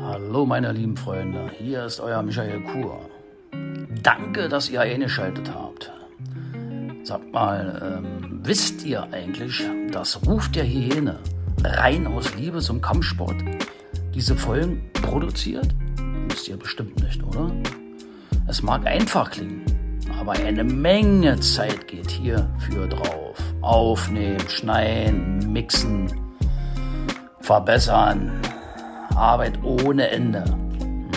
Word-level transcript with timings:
Hallo 0.00 0.46
meine 0.46 0.72
lieben 0.72 0.96
Freunde, 0.96 1.50
hier 1.58 1.84
ist 1.84 1.98
euer 1.98 2.22
Michael 2.22 2.60
Kur. 2.60 3.00
Danke, 4.02 4.48
dass 4.48 4.70
ihr 4.70 4.80
eingeschaltet 4.80 5.50
habt. 5.52 5.90
Sagt 7.02 7.32
mal, 7.32 8.02
ähm, 8.04 8.40
wisst 8.44 8.84
ihr 8.84 9.02
eigentlich, 9.12 9.64
dass 9.90 10.24
Ruf 10.26 10.50
der 10.50 10.64
Hyäne 10.64 11.18
rein 11.64 12.06
aus 12.06 12.34
Liebe 12.36 12.60
zum 12.60 12.80
Kampfsport 12.80 13.36
diese 14.14 14.36
Folgen 14.36 14.88
produziert? 14.92 15.74
Wisst 16.28 16.48
ihr 16.48 16.56
bestimmt 16.56 17.02
nicht, 17.02 17.22
oder? 17.22 17.50
Es 18.46 18.62
mag 18.62 18.86
einfach 18.86 19.30
klingen, 19.30 19.64
aber 20.20 20.32
eine 20.32 20.64
Menge 20.64 21.40
Zeit 21.40 21.88
geht 21.88 22.10
hierfür 22.10 22.86
drauf. 22.86 23.36
Aufnehmen, 23.62 24.48
schneiden, 24.48 25.52
mixen, 25.52 26.12
verbessern. 27.40 28.30
Arbeit 29.18 29.58
ohne 29.64 30.08
Ende. 30.10 30.44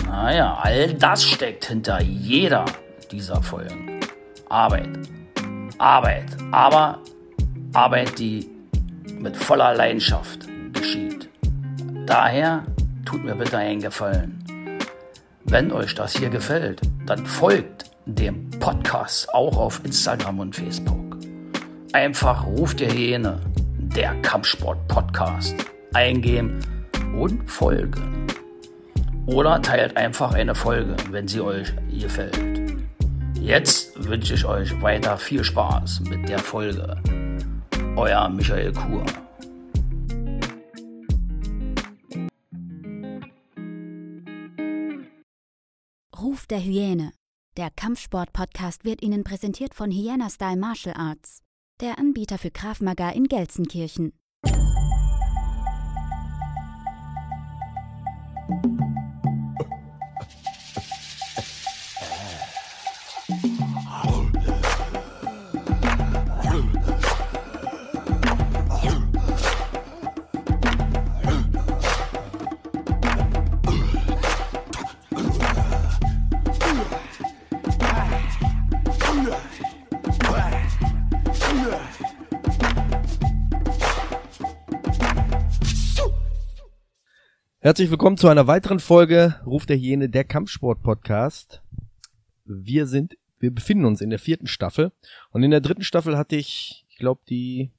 Naja, 0.06 0.58
all 0.60 0.92
das 0.94 1.24
steckt 1.24 1.66
hinter 1.66 2.02
jeder 2.02 2.64
dieser 3.12 3.40
Folgen. 3.40 4.00
Arbeit. 4.48 4.88
Arbeit. 5.78 6.26
Aber 6.50 6.98
Arbeit, 7.72 8.18
die 8.18 8.50
mit 9.20 9.36
voller 9.36 9.74
Leidenschaft 9.74 10.48
geschieht. 10.72 11.28
Daher 12.04 12.64
tut 13.04 13.24
mir 13.24 13.36
bitte 13.36 13.58
einen 13.58 13.80
Gefallen. 13.80 14.44
Wenn 15.44 15.70
euch 15.70 15.94
das 15.94 16.16
hier 16.16 16.28
gefällt, 16.28 16.80
dann 17.06 17.24
folgt 17.24 17.84
dem 18.06 18.50
Podcast 18.58 19.32
auch 19.32 19.56
auf 19.56 19.80
Instagram 19.84 20.40
und 20.40 20.56
Facebook. 20.56 21.18
Einfach 21.92 22.46
ruft 22.46 22.80
der 22.80 22.92
Hyäne, 22.92 23.38
der 23.78 24.14
Kampfsport-Podcast. 24.22 25.54
Eingeben 25.94 26.58
und 27.14 27.50
folgen. 27.50 28.26
Oder 29.26 29.62
teilt 29.62 29.96
einfach 29.96 30.34
eine 30.34 30.54
Folge, 30.54 30.96
wenn 31.10 31.28
sie 31.28 31.40
euch 31.40 31.72
gefällt. 31.90 32.38
Jetzt 33.40 33.92
wünsche 34.08 34.34
ich 34.34 34.44
euch 34.44 34.80
weiter 34.82 35.16
viel 35.16 35.44
Spaß 35.44 36.00
mit 36.00 36.28
der 36.28 36.38
Folge. 36.38 36.96
Euer 37.96 38.28
Michael 38.28 38.72
Kur. 38.72 39.04
Ruf 46.20 46.46
der 46.46 46.60
Hyäne. 46.60 47.12
Der 47.56 47.70
Kampfsport-Podcast 47.70 48.84
wird 48.84 49.02
Ihnen 49.02 49.24
präsentiert 49.24 49.74
von 49.74 49.90
Hyena 49.90 50.30
Style 50.30 50.56
Martial 50.56 50.96
Arts, 50.96 51.42
der 51.80 51.98
Anbieter 51.98 52.38
für 52.38 52.50
Krav 52.50 52.80
Maga 52.80 53.10
in 53.10 53.24
Gelsenkirchen. 53.24 54.12
Herzlich 87.64 87.92
willkommen 87.92 88.16
zu 88.16 88.26
einer 88.26 88.48
weiteren 88.48 88.80
Folge 88.80 89.36
Ruf 89.46 89.66
der 89.66 89.76
Hyäne, 89.76 90.08
der 90.08 90.24
Kampfsport-Podcast. 90.24 91.62
Wir 92.44 92.88
sind, 92.88 93.16
wir 93.38 93.54
befinden 93.54 93.84
uns 93.84 94.00
in 94.00 94.10
der 94.10 94.18
vierten 94.18 94.48
Staffel 94.48 94.90
und 95.30 95.44
in 95.44 95.52
der 95.52 95.60
dritten 95.60 95.84
Staffel 95.84 96.18
hatte 96.18 96.34
ich, 96.34 96.84
ich 96.88 96.96
glaube, 96.96 97.20
die 97.28 97.70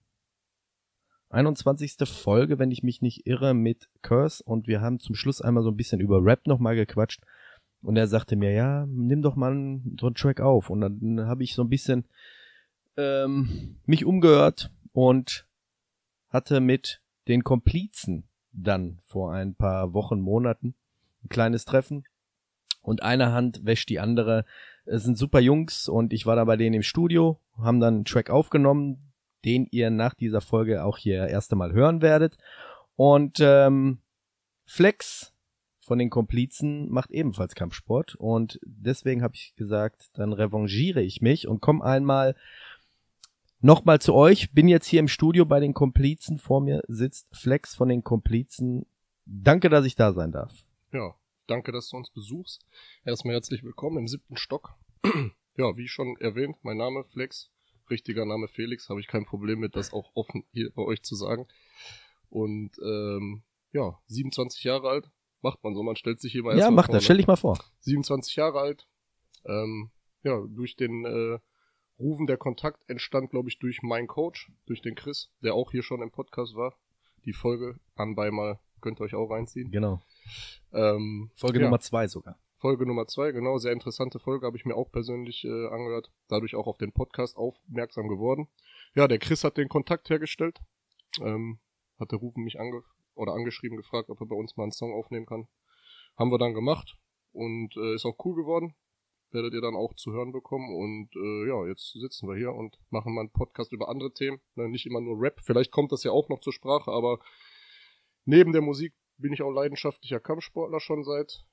21. 1.32 1.96
Folge, 2.08 2.60
wenn 2.60 2.72
ich 2.72 2.82
mich 2.82 3.02
nicht 3.02 3.28
irre, 3.28 3.54
mit 3.54 3.90
Curse 4.02 4.42
und 4.46 4.68
wir 4.68 4.80
haben 4.80 5.02
zum 5.02 5.16
Schluss 5.16 5.42
einmal 5.42 5.64
so 5.64 5.72
ein 5.72 5.76
bisschen 5.76 6.00
über 6.00 6.24
Rap 6.24 6.48
nochmal 6.48 6.78
gequatscht 6.78 7.22
und 7.82 7.98
er 7.98 8.08
sagte 8.08 8.38
mir, 8.38 8.54
ja, 8.54 8.86
nimm 8.88 9.22
doch 9.22 9.36
mal 9.36 9.52
so 10.00 10.06
einen 10.06 10.16
Track 10.16 10.40
auf 10.40 10.70
und 10.70 10.80
dann 10.80 11.28
habe 11.28 11.44
ich 11.44 11.56
so 11.56 11.62
ein 11.62 11.70
bisschen 11.70 12.06
ähm, 12.96 13.76
mich 13.86 14.06
umgehört 14.06 14.72
und 14.94 15.46
hatte 16.30 16.62
mit 16.62 17.02
den 17.28 17.44
Komplizen 17.44 18.30
dann 18.53 19.00
vor 19.06 19.34
ein 19.34 19.56
paar 19.56 19.94
Wochen, 19.94 20.22
Monaten 20.22 20.75
ein 21.24 21.30
kleines 21.30 21.66
Treffen 21.66 22.06
und 22.81 23.03
eine 23.03 23.31
Hand 23.31 23.66
wäscht 23.66 23.90
die 23.90 24.00
andere. 24.00 24.46
Es 24.86 25.03
sind 25.03 25.18
super 25.18 25.40
Jungs 25.40 25.88
und 25.88 26.14
ich 26.14 26.25
war 26.25 26.36
da 26.36 26.44
bei 26.44 26.58
denen 26.58 26.75
im 26.75 26.84
Studio, 26.84 27.40
haben 27.58 27.80
dann 27.80 27.96
einen 27.96 28.06
Track 28.06 28.30
aufgenommen, 28.30 29.13
den 29.46 29.68
ihr 29.72 29.90
nach 29.90 30.13
dieser 30.13 30.42
Folge 30.42 30.84
auch 30.84 30.97
hier 30.97 31.28
erst 31.28 31.52
einmal 31.52 31.72
hören 31.72 32.02
werdet. 32.02 32.38
Und 32.96 33.40
ähm, 33.42 34.00
Flex 34.66 35.34
von 35.80 36.00
den 36.00 36.09
Komplizen 36.09 36.90
macht 36.90 37.12
ebenfalls 37.12 37.56
Kampfsport 37.56 38.16
und 38.16 38.59
deswegen 38.63 39.22
habe 39.22 39.36
ich 39.36 39.53
gesagt, 39.58 40.12
dann 40.13 40.31
revanchiere 40.31 41.02
ich 41.02 41.22
mich 41.22 41.47
und 41.47 41.59
komme 41.59 41.84
einmal 41.84 42.36
Nochmal 43.66 44.01
zu 44.01 44.13
euch, 44.13 44.51
bin 44.51 44.68
jetzt 44.68 44.88
hier 44.88 45.00
im 45.00 45.07
Studio 45.07 45.46
bei 45.46 45.62
den 45.62 45.74
Komplizen. 45.74 46.38
Vor 46.38 46.59
mir 46.59 46.81
sitzt 46.90 47.34
Flex 47.34 47.75
von 47.75 47.88
den 47.88 48.03
Komplizen. 48.03 48.85
Danke, 49.25 49.69
dass 49.69 49.85
ich 49.85 49.96
da 49.96 50.12
sein 50.12 50.34
darf. 50.34 50.66
Ja, 50.91 51.16
danke, 51.47 51.72
dass 51.72 51.88
du 51.88 51.96
uns 51.96 52.09
besuchst. 52.09 52.66
Erstmal 53.06 53.35
herzlich 53.35 53.63
willkommen 53.63 54.00
im 54.00 54.09
siebten 54.09 54.35
Stock. 54.35 54.74
ja, 55.56 55.78
wie 55.78 55.88
schon 55.88 56.18
erwähnt, 56.18 56.57
mein 56.63 56.75
Name 56.75 57.06
Flex, 57.06 57.51
richtiger 57.90 58.25
Name 58.25 58.50
Felix, 58.50 58.90
habe 58.90 59.00
ich 59.00 59.07
kein 59.07 59.24
Problem 59.24 59.59
mit, 59.59 59.78
das 59.78 59.94
auch 59.94 60.12
offen 60.13 60.44
hier 60.51 60.69
bei 60.75 60.81
euch 60.81 61.01
zu 61.01 61.16
sagen. 61.16 61.47
Und 62.30 62.72
ähm, 62.84 63.44
ja, 63.72 63.97
27 64.07 64.62
Jahre 64.66 64.90
alt, 64.90 65.09
macht 65.41 65.63
man 65.63 65.74
so, 65.74 65.84
man 65.84 65.95
stellt 65.95 66.19
sich 66.19 66.34
hier 66.34 66.44
mal 66.44 66.57
Ja, 66.57 66.69
mach 66.69 66.88
vor, 66.88 66.95
das, 66.95 67.06
stell 67.06 67.16
dich 67.16 67.28
mal 67.28 67.38
vor. 67.38 67.57
27 67.80 68.35
Jahre 68.35 68.59
alt, 68.59 68.88
ähm, 69.45 69.90
ja, 70.24 70.38
durch 70.50 70.75
den 70.75 71.06
äh, 71.06 71.40
Rufen 72.00 72.28
der 72.28 72.38
Kontakt 72.38 72.90
entstand, 72.90 73.31
glaube 73.31 73.50
ich, 73.50 73.59
durch 73.59 73.81
meinen 73.81 74.08
Coach, 74.08 74.52
durch 74.66 74.81
den 74.81 74.96
Chris, 74.96 75.30
der 75.42 75.54
auch 75.54 75.72
hier 75.72 75.84
schon 75.84 76.02
im 76.02 76.12
Podcast 76.12 76.56
war. 76.56 76.76
Die 77.26 77.34
Folge 77.34 77.80
anbei 77.96 78.31
mal 78.31 78.59
könnt 78.81 79.00
ihr 79.00 79.06
euch 79.06 79.16
auch 79.16 79.30
reinziehen. 79.30 79.72
Genau. 79.72 80.02
Ähm, 80.74 81.31
Folge 81.36 81.59
ja, 81.59 81.66
Nummer 81.66 81.80
zwei 81.80 82.08
sogar. 82.08 82.38
Folge 82.58 82.86
Nummer 82.86 83.08
zwei, 83.08 83.31
genau, 83.31 83.58
sehr 83.58 83.74
interessante 83.74 84.20
Folge, 84.20 84.46
habe 84.46 84.56
ich 84.56 84.66
mir 84.66 84.76
auch 84.76 84.90
persönlich 84.90 85.44
äh, 85.44 85.68
angehört, 85.68 86.12
dadurch 86.30 86.56
auch 86.56 86.66
auf 86.66 86.78
den 86.78 86.94
Podcast 86.94 87.36
aufmerksam 87.36 88.08
geworden. 88.08 88.48
Ja, 88.96 89.08
der 89.08 89.20
Chris 89.20 89.44
hat 89.44 89.58
den 89.58 89.68
Kontakt 89.68 90.10
hergestellt, 90.10 90.62
ähm, 91.22 91.60
hat 92.00 92.12
der 92.12 92.20
Rufen 92.20 92.44
mich 92.44 92.60
ange 92.60 92.84
oder 93.16 93.34
angeschrieben, 93.34 93.78
gefragt, 93.78 94.10
ob 94.10 94.22
er 94.22 94.28
bei 94.28 94.36
uns 94.36 94.56
mal 94.56 94.64
einen 94.64 94.72
Song 94.72 94.94
aufnehmen 94.94 95.25
kann. 95.25 95.48
Haben 96.18 96.31
wir 96.31 96.38
dann 96.38 96.54
gemacht 96.54 96.98
und 97.34 97.75
äh, 97.75 97.96
ist 97.96 98.06
auch 98.06 98.16
cool 98.24 98.36
geworden 98.36 98.74
werdet 99.34 99.54
ihr 99.54 99.62
dann 99.62 99.76
auch 99.76 99.94
zu 99.96 100.12
hören 100.12 100.32
bekommen. 100.32 100.76
Und 100.76 101.16
äh, 101.16 101.48
ja, 101.48 101.66
jetzt 101.68 101.94
sitzen 101.94 102.28
wir 102.28 102.36
hier 102.36 102.54
und 102.54 102.78
machen 102.90 103.14
mal 103.14 103.22
einen 103.22 103.32
Podcast 103.32 103.72
über 103.72 103.90
andere 103.90 104.14
Themen. 104.14 104.40
Ne, 104.56 104.70
nicht 104.70 104.86
immer 104.86 105.02
nur 105.02 105.20
Rap. 105.20 105.42
Vielleicht 105.44 105.72
kommt 105.72 105.92
das 105.92 106.04
ja 106.04 106.12
auch 106.12 106.30
noch 106.30 106.40
zur 106.40 106.54
Sprache, 106.54 106.92
aber 106.92 107.20
neben 108.26 108.52
der 108.54 108.62
Musik 108.62 108.94
bin 109.18 109.34
ich 109.34 109.42
auch 109.42 109.52
leidenschaftlicher 109.52 110.20
Kampfsportler 110.20 110.80
schon 110.80 111.04
seit, 111.04 111.46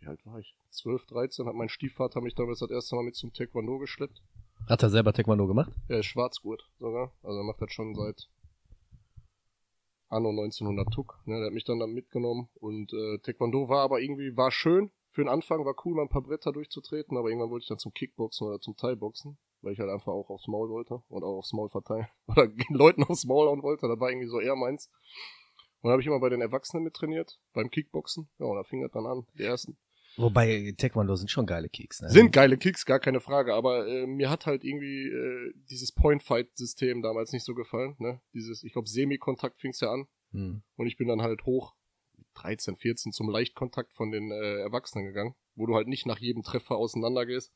wie 0.00 0.06
alt 0.06 0.24
war 0.26 0.38
ich? 0.38 0.56
12, 0.70 1.06
13, 1.06 1.46
hat 1.46 1.54
mein 1.54 1.68
Stiefvater 1.68 2.20
mich 2.20 2.34
damals 2.34 2.58
das 2.58 2.70
erste 2.70 2.96
Mal 2.96 3.04
mit 3.04 3.14
zum 3.14 3.32
Taekwondo 3.32 3.78
geschleppt. 3.78 4.22
Hat 4.68 4.82
er 4.82 4.90
selber 4.90 5.12
Taekwondo 5.12 5.46
gemacht? 5.46 5.72
Er 5.88 6.00
ist 6.00 6.06
Schwarzgurt 6.06 6.68
sogar. 6.78 7.12
Also 7.22 7.38
er 7.38 7.44
macht 7.44 7.60
das 7.60 7.72
schon 7.72 7.94
seit 7.94 8.28
Anno 10.08 10.30
1900 10.30 10.92
Tuck. 10.92 11.20
Ne, 11.26 11.36
der 11.36 11.46
hat 11.46 11.52
mich 11.52 11.64
dann, 11.64 11.78
dann 11.78 11.92
mitgenommen 11.92 12.48
und 12.54 12.92
äh, 12.92 13.18
Taekwondo 13.18 13.68
war 13.68 13.82
aber 13.82 14.00
irgendwie, 14.00 14.36
war 14.36 14.50
schön, 14.50 14.90
für 15.14 15.22
den 15.22 15.28
Anfang 15.28 15.64
war 15.64 15.76
cool, 15.84 15.94
mal 15.94 16.02
ein 16.02 16.08
paar 16.08 16.22
Bretter 16.22 16.50
durchzutreten, 16.50 17.16
aber 17.16 17.28
irgendwann 17.28 17.50
wollte 17.50 17.62
ich 17.62 17.68
dann 17.68 17.78
zum 17.78 17.92
Kickboxen 17.92 18.48
oder 18.48 18.60
zum 18.60 18.76
Thai-Boxen, 18.76 19.38
weil 19.62 19.72
ich 19.72 19.78
halt 19.78 19.88
einfach 19.88 20.12
auch 20.12 20.28
aufs 20.28 20.48
Maul 20.48 20.68
wollte 20.68 21.02
und 21.08 21.22
auch 21.22 21.38
aufs 21.38 21.52
Maul 21.52 21.68
verteilen 21.68 22.08
oder 22.26 22.48
Leuten 22.70 23.04
aufs 23.04 23.24
Maul 23.24 23.46
hauen 23.46 23.62
wollte. 23.62 23.86
Das 23.86 24.00
war 24.00 24.10
irgendwie 24.10 24.26
so 24.26 24.40
eher 24.40 24.56
meins. 24.56 24.90
Und 25.80 25.88
dann 25.88 25.92
habe 25.92 26.02
ich 26.02 26.08
immer 26.08 26.18
bei 26.18 26.30
den 26.30 26.40
Erwachsenen 26.40 26.82
mittrainiert, 26.82 27.38
beim 27.52 27.70
Kickboxen. 27.70 28.28
Ja, 28.38 28.46
und 28.46 28.56
da 28.56 28.64
fing 28.64 28.82
das 28.82 28.90
dann 28.90 29.06
an, 29.06 29.24
die 29.38 29.44
ersten. 29.44 29.78
Wobei 30.16 30.74
Taekwondo 30.76 31.14
sind 31.14 31.30
schon 31.30 31.46
geile 31.46 31.68
Kicks, 31.68 32.00
ne? 32.00 32.10
Sind 32.10 32.32
geile 32.32 32.56
Kicks, 32.56 32.84
gar 32.84 32.98
keine 32.98 33.20
Frage, 33.20 33.54
aber 33.54 33.86
äh, 33.86 34.06
mir 34.06 34.30
hat 34.30 34.46
halt 34.46 34.64
irgendwie 34.64 35.08
äh, 35.08 35.52
dieses 35.70 35.92
Point-Fight-System 35.92 37.02
damals 37.02 37.32
nicht 37.32 37.44
so 37.44 37.54
gefallen. 37.54 37.94
Ne? 37.98 38.20
Dieses, 38.32 38.64
ich 38.64 38.72
glaube, 38.72 38.88
Semi-Kontakt 38.88 39.60
fing's 39.60 39.80
ja 39.80 39.92
an. 39.92 40.06
Hm. 40.32 40.62
Und 40.76 40.86
ich 40.86 40.96
bin 40.96 41.06
dann 41.06 41.22
halt 41.22 41.44
hoch 41.44 41.74
13, 42.34 42.76
14 42.76 43.12
zum 43.12 43.28
Leichtkontakt 43.30 43.92
von 43.94 44.10
den 44.10 44.30
äh, 44.30 44.58
Erwachsenen 44.60 45.06
gegangen, 45.06 45.34
wo 45.54 45.66
du 45.66 45.74
halt 45.74 45.88
nicht 45.88 46.06
nach 46.06 46.18
jedem 46.18 46.42
Treffer 46.42 46.76
auseinander 46.76 47.26
gehst. 47.26 47.52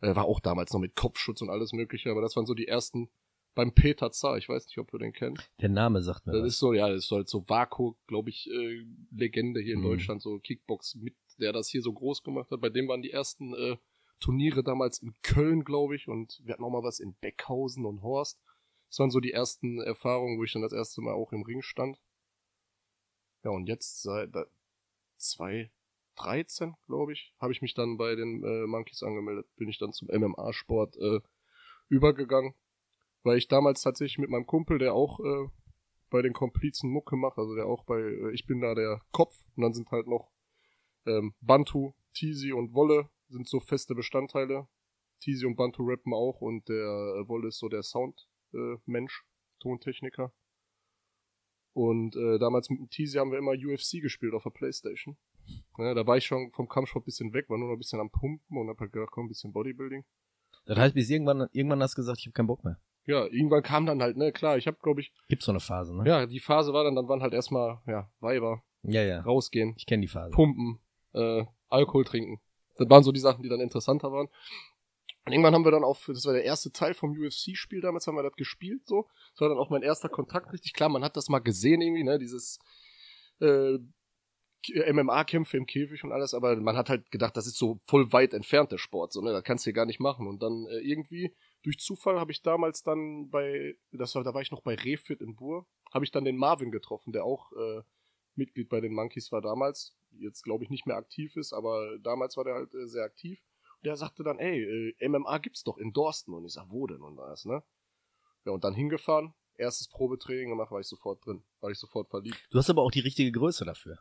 Äh, 0.00 0.14
war 0.14 0.24
auch 0.26 0.40
damals 0.40 0.72
noch 0.72 0.80
mit 0.80 0.94
Kopfschutz 0.94 1.40
und 1.42 1.50
alles 1.50 1.72
mögliche, 1.72 2.10
aber 2.10 2.20
das 2.20 2.36
waren 2.36 2.46
so 2.46 2.54
die 2.54 2.68
ersten 2.68 3.08
beim 3.54 3.72
Peter 3.72 4.10
Zar. 4.10 4.36
Ich 4.36 4.48
weiß 4.48 4.66
nicht, 4.66 4.78
ob 4.78 4.90
du 4.90 4.98
den 4.98 5.12
kennst. 5.14 5.50
Der 5.60 5.70
Name 5.70 6.02
sagt 6.02 6.26
mir 6.26 6.34
Das 6.34 6.42
was. 6.42 6.48
ist 6.52 6.58
so, 6.58 6.74
ja, 6.74 6.88
das 6.88 6.98
ist 7.04 7.08
so 7.08 7.16
halt 7.16 7.28
so 7.28 7.48
Vaku, 7.48 7.94
glaube 8.06 8.28
ich, 8.28 8.48
äh, 8.50 8.84
Legende 9.10 9.60
hier 9.60 9.74
in 9.74 9.80
Mhm. 9.80 9.84
Deutschland, 9.84 10.20
so 10.22 10.38
Kickbox 10.38 10.96
mit, 10.96 11.16
der 11.38 11.52
das 11.54 11.68
hier 11.68 11.80
so 11.80 11.92
groß 11.92 12.22
gemacht 12.22 12.50
hat. 12.50 12.60
Bei 12.60 12.68
dem 12.68 12.86
waren 12.88 13.00
die 13.02 13.10
ersten 13.12 13.54
äh, 13.54 13.76
Turniere 14.20 14.62
damals 14.62 14.98
in 15.00 15.14
Köln, 15.22 15.64
glaube 15.64 15.96
ich, 15.96 16.08
und 16.08 16.40
wir 16.44 16.52
hatten 16.52 16.64
auch 16.64 16.70
mal 16.70 16.82
was 16.82 17.00
in 17.00 17.14
Beckhausen 17.20 17.84
und 17.86 18.02
Horst. 18.02 18.38
Das 18.90 18.98
waren 18.98 19.10
so 19.10 19.20
die 19.20 19.32
ersten 19.32 19.80
Erfahrungen, 19.80 20.38
wo 20.38 20.44
ich 20.44 20.52
dann 20.52 20.62
das 20.62 20.72
erste 20.72 21.00
Mal 21.00 21.14
auch 21.14 21.32
im 21.32 21.42
Ring 21.42 21.60
stand. 21.62 21.98
Ja, 23.46 23.52
und 23.52 23.68
jetzt 23.68 24.02
seit 24.02 24.34
äh, 24.34 24.44
2013, 25.18 26.74
glaube 26.88 27.12
ich, 27.12 27.32
habe 27.38 27.52
ich 27.52 27.62
mich 27.62 27.74
dann 27.74 27.96
bei 27.96 28.16
den 28.16 28.42
äh, 28.42 28.66
Monkeys 28.66 29.04
angemeldet, 29.04 29.46
bin 29.54 29.68
ich 29.68 29.78
dann 29.78 29.92
zum 29.92 30.08
MMA-Sport 30.08 30.96
äh, 30.96 31.20
übergegangen, 31.88 32.54
weil 33.22 33.38
ich 33.38 33.46
damals 33.46 33.82
tatsächlich 33.82 34.18
mit 34.18 34.30
meinem 34.30 34.46
Kumpel, 34.46 34.78
der 34.80 34.94
auch 34.94 35.20
äh, 35.20 35.48
bei 36.10 36.22
den 36.22 36.32
Komplizen 36.32 36.90
Mucke 36.90 37.14
macht, 37.14 37.38
also 37.38 37.54
der 37.54 37.66
auch 37.66 37.84
bei, 37.84 38.00
äh, 38.00 38.32
ich 38.32 38.46
bin 38.46 38.60
da 38.60 38.74
der 38.74 39.00
Kopf 39.12 39.36
und 39.54 39.62
dann 39.62 39.74
sind 39.74 39.92
halt 39.92 40.08
noch 40.08 40.32
ähm, 41.06 41.36
Bantu, 41.40 41.94
Tizi 42.14 42.52
und 42.52 42.74
Wolle 42.74 43.10
sind 43.28 43.46
so 43.46 43.60
feste 43.60 43.94
Bestandteile. 43.94 44.66
Tizi 45.20 45.46
und 45.46 45.54
Bantu 45.54 45.84
rappen 45.84 46.12
auch 46.14 46.40
und 46.40 46.68
der 46.68 46.74
äh, 46.74 47.28
Wolle 47.28 47.46
ist 47.46 47.60
so 47.60 47.68
der 47.68 47.84
Sound 47.84 48.26
äh, 48.52 49.06
Tontechniker. 49.60 50.32
Und 51.76 52.16
äh, 52.16 52.38
damals 52.38 52.70
mit 52.70 52.78
dem 52.78 52.88
Tizi 52.88 53.18
haben 53.18 53.30
wir 53.32 53.38
immer 53.38 53.52
UFC 53.52 54.00
gespielt 54.00 54.32
auf 54.32 54.44
der 54.44 54.48
Playstation. 54.50 55.18
Ja, 55.76 55.92
da 55.92 56.06
war 56.06 56.16
ich 56.16 56.24
schon 56.24 56.50
vom 56.52 56.68
Kampfsport 56.68 57.02
ein 57.02 57.04
bisschen 57.04 57.34
weg, 57.34 57.50
war 57.50 57.58
nur 57.58 57.68
noch 57.68 57.74
ein 57.74 57.78
bisschen 57.78 58.00
am 58.00 58.08
Pumpen 58.10 58.56
und 58.56 58.68
hab 58.70 58.80
halt 58.80 58.92
gedacht, 58.92 59.10
komm, 59.12 59.26
ein 59.26 59.28
bisschen 59.28 59.52
Bodybuilding. 59.52 60.02
Das 60.64 60.78
heißt, 60.78 60.94
bis 60.94 61.10
irgendwann, 61.10 61.46
irgendwann 61.52 61.82
hast 61.82 61.92
du 61.92 62.00
gesagt, 62.00 62.18
ich 62.20 62.26
habe 62.26 62.32
keinen 62.32 62.46
Bock 62.46 62.64
mehr. 62.64 62.78
Ja, 63.04 63.26
irgendwann 63.26 63.62
kam 63.62 63.84
dann 63.84 64.00
halt, 64.00 64.16
ne, 64.16 64.32
klar, 64.32 64.56
ich 64.56 64.66
habe 64.66 64.78
glaube 64.82 65.02
ich, 65.02 65.12
Gibt 65.28 65.42
so 65.42 65.52
eine 65.52 65.60
Phase, 65.60 65.94
ne? 65.94 66.08
ja, 66.08 66.24
die 66.24 66.40
Phase 66.40 66.72
war 66.72 66.82
dann, 66.82 66.96
dann 66.96 67.08
waren 67.08 67.20
halt 67.20 67.34
erstmal, 67.34 67.78
ja, 67.86 68.10
Weiber, 68.20 68.62
Ja, 68.82 69.02
ja. 69.02 69.20
rausgehen, 69.20 69.74
Ich 69.76 69.84
kenne 69.84 70.00
die 70.00 70.08
Phase. 70.08 70.30
pumpen, 70.34 70.80
äh, 71.12 71.44
Alkohol 71.68 72.04
trinken. 72.06 72.40
Das 72.78 72.88
waren 72.88 73.02
so 73.02 73.12
die 73.12 73.20
Sachen, 73.20 73.42
die 73.42 73.50
dann 73.50 73.60
interessanter 73.60 74.10
waren. 74.12 74.28
Und 75.26 75.32
irgendwann 75.32 75.54
haben 75.54 75.64
wir 75.64 75.72
dann 75.72 75.84
auf, 75.84 76.04
das 76.06 76.24
war 76.24 76.34
der 76.34 76.44
erste 76.44 76.70
Teil 76.70 76.94
vom 76.94 77.10
UFC-Spiel 77.10 77.80
damals, 77.80 78.06
haben 78.06 78.16
wir 78.16 78.22
das 78.22 78.36
gespielt, 78.36 78.86
so. 78.86 79.08
Das 79.32 79.40
war 79.40 79.48
dann 79.48 79.58
auch 79.58 79.70
mein 79.70 79.82
erster 79.82 80.08
Kontakt, 80.08 80.52
richtig 80.52 80.72
klar, 80.72 80.88
man 80.88 81.02
hat 81.02 81.16
das 81.16 81.28
mal 81.28 81.40
gesehen 81.40 81.80
irgendwie, 81.80 82.04
ne, 82.04 82.18
dieses, 82.18 82.58
äh, 83.40 83.78
MMA-Kämpfe 84.74 85.56
im 85.56 85.66
Käfig 85.66 86.04
und 86.04 86.12
alles, 86.12 86.34
aber 86.34 86.56
man 86.56 86.76
hat 86.76 86.88
halt 86.88 87.10
gedacht, 87.10 87.36
das 87.36 87.46
ist 87.46 87.56
so 87.56 87.78
voll 87.86 88.12
weit 88.12 88.34
entfernt 88.34 88.72
der 88.72 88.78
Sport, 88.78 89.12
so, 89.12 89.20
ne, 89.20 89.32
das 89.32 89.44
kannst 89.44 89.64
du 89.64 89.68
hier 89.68 89.74
gar 89.74 89.86
nicht 89.86 90.00
machen. 90.00 90.26
Und 90.26 90.42
dann 90.42 90.66
äh, 90.66 90.78
irgendwie, 90.78 91.34
durch 91.62 91.78
Zufall 91.78 92.18
habe 92.18 92.32
ich 92.32 92.42
damals 92.42 92.82
dann 92.82 93.28
bei, 93.30 93.76
das 93.92 94.14
war, 94.14 94.24
da 94.24 94.34
war 94.34 94.42
ich 94.42 94.50
noch 94.50 94.62
bei 94.62 94.74
Refit 94.74 95.20
in 95.20 95.36
Bur, 95.36 95.66
habe 95.92 96.04
ich 96.04 96.10
dann 96.10 96.24
den 96.24 96.36
Marvin 96.36 96.70
getroffen, 96.70 97.12
der 97.12 97.24
auch 97.24 97.52
äh, 97.52 97.82
Mitglied 98.34 98.68
bei 98.68 98.80
den 98.80 98.92
Monkeys 98.92 99.32
war 99.32 99.40
damals, 99.40 99.96
jetzt 100.10 100.42
glaube 100.42 100.64
ich 100.64 100.70
nicht 100.70 100.86
mehr 100.86 100.96
aktiv 100.96 101.36
ist, 101.36 101.52
aber 101.52 101.98
damals 102.00 102.36
war 102.36 102.44
der 102.44 102.54
halt 102.54 102.74
äh, 102.74 102.86
sehr 102.86 103.04
aktiv. 103.04 103.40
Der 103.84 103.96
sagte 103.96 104.22
dann, 104.24 104.38
ey, 104.38 104.92
äh, 104.98 105.08
MMA 105.08 105.38
gibt's 105.38 105.62
doch 105.62 105.78
in 105.78 105.92
Dorsten. 105.92 106.32
Und 106.34 106.44
ich 106.44 106.52
sag, 106.52 106.66
wo 106.70 106.86
denn 106.86 107.02
und 107.02 107.18
alles, 107.18 107.44
ne? 107.44 107.62
Ja, 108.44 108.52
und 108.52 108.64
dann 108.64 108.74
hingefahren, 108.74 109.34
erstes 109.56 109.88
Probetraining 109.88 110.50
gemacht, 110.50 110.70
war 110.70 110.80
ich 110.80 110.86
sofort 110.88 111.24
drin, 111.24 111.44
war 111.60 111.70
ich 111.70 111.78
sofort 111.78 112.08
verliebt. 112.08 112.38
Du 112.50 112.58
hast 112.58 112.70
aber 112.70 112.82
auch 112.82 112.90
die 112.90 113.00
richtige 113.00 113.32
Größe 113.32 113.64
dafür. 113.64 113.98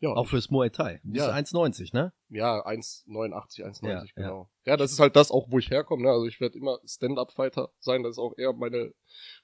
Ja, 0.00 0.10
Auch 0.10 0.28
fürs 0.28 0.48
Muay 0.48 0.70
Thai. 0.70 1.00
Du 1.02 1.10
bist 1.10 1.26
Ja. 1.26 1.32
1,90, 1.34 1.92
ne? 1.92 2.12
Ja, 2.28 2.64
1,89, 2.64 3.64
1,90, 3.64 3.88
Ja, 3.88 4.04
genau. 4.14 4.48
Ja. 4.64 4.76
das 4.76 4.92
ist 4.92 5.00
halt 5.00 5.16
das 5.16 5.32
auch, 5.32 5.50
wo 5.50 5.58
ich 5.58 5.70
herkomme. 5.70 6.04
Ne? 6.04 6.10
Also 6.10 6.26
ich 6.26 6.40
werde 6.40 6.56
immer 6.56 6.78
Stand-Up-Fighter 6.86 7.72
sein. 7.80 8.04
Das 8.04 8.12
ist 8.12 8.18
auch 8.18 8.32
eher 8.38 8.52
meine, 8.52 8.94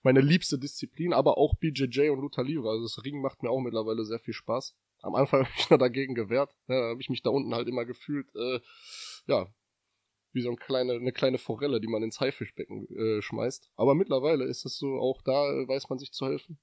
meine 0.02 0.20
liebste 0.20 0.56
Disziplin, 0.56 1.12
aber 1.12 1.38
auch 1.38 1.56
BJJ 1.56 2.10
und 2.10 2.20
Luta 2.20 2.42
Livre. 2.42 2.68
Also 2.70 2.84
das 2.84 3.04
Ring 3.04 3.20
macht 3.20 3.42
mir 3.42 3.50
auch 3.50 3.60
mittlerweile 3.60 4.04
sehr 4.04 4.20
viel 4.20 4.34
Spaß. 4.34 4.76
Am 5.02 5.16
Anfang 5.16 5.40
habe 5.44 5.54
ich 5.58 5.70
noch 5.70 5.78
dagegen 5.78 6.14
gewehrt. 6.14 6.54
Ne? 6.68 6.76
Da 6.76 6.88
habe 6.90 7.00
ich 7.00 7.08
mich 7.10 7.22
da 7.22 7.30
unten 7.30 7.52
halt 7.52 7.66
immer 7.66 7.84
gefühlt, 7.84 8.28
äh, 8.36 8.60
ja, 9.26 9.52
wie 10.32 10.42
so 10.42 10.48
eine 10.48 10.56
kleine, 10.56 10.94
eine 10.94 11.12
kleine 11.12 11.38
Forelle, 11.38 11.80
die 11.80 11.86
man 11.86 12.02
ins 12.02 12.20
Haifischbecken 12.20 12.88
äh, 12.96 13.22
schmeißt. 13.22 13.70
Aber 13.76 13.94
mittlerweile 13.94 14.44
ist 14.44 14.64
es 14.64 14.76
so, 14.76 14.98
auch 14.98 15.22
da 15.22 15.32
weiß 15.32 15.88
man 15.88 15.98
sich 15.98 16.12
zu 16.12 16.26
helfen. 16.26 16.58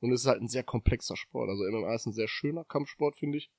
Und 0.00 0.12
es 0.12 0.22
ist 0.22 0.26
halt 0.26 0.42
ein 0.42 0.48
sehr 0.48 0.64
komplexer 0.64 1.16
Sport. 1.16 1.48
Also 1.48 1.64
MMA 1.64 1.94
ist 1.94 2.06
ein 2.06 2.12
sehr 2.12 2.28
schöner 2.28 2.64
Kampfsport, 2.64 3.16
finde 3.16 3.38
ich. 3.38 3.50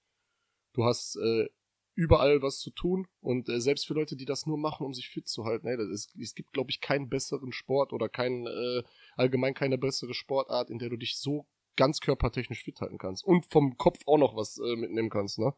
Du 0.73 0.83
hast 0.83 1.15
äh, 1.15 1.47
überall 1.95 2.41
was 2.41 2.59
zu 2.59 2.69
tun 2.71 3.07
und 3.21 3.47
äh, 3.47 3.61
selbst 3.61 3.87
für 3.87 3.93
Leute, 3.93 4.17
die 4.17 4.25
das 4.25 4.45
nur 4.45 4.57
machen, 4.57 4.85
um 4.85 4.93
sich 4.93 5.09
fit 5.09 5.27
zu 5.27 5.45
halten, 5.45 5.67
ey, 5.67 5.77
das 5.77 5.87
ist, 5.87 6.15
es 6.17 6.35
gibt, 6.35 6.51
glaube 6.51 6.69
ich, 6.69 6.81
keinen 6.81 7.09
besseren 7.09 7.53
Sport 7.53 7.93
oder 7.93 8.09
keinen, 8.09 8.45
äh, 8.45 8.83
allgemein 9.15 9.53
keine 9.53 9.77
bessere 9.77 10.13
Sportart, 10.13 10.69
in 10.69 10.77
der 10.77 10.89
du 10.89 10.97
dich 10.97 11.17
so 11.17 11.47
ganz 11.77 12.01
körpertechnisch 12.01 12.63
fit 12.63 12.81
halten 12.81 12.97
kannst 12.97 13.23
und 13.23 13.45
vom 13.45 13.77
Kopf 13.77 13.99
auch 14.05 14.17
noch 14.17 14.35
was 14.35 14.57
äh, 14.57 14.75
mitnehmen 14.75 15.09
kannst, 15.09 15.39
ne? 15.39 15.53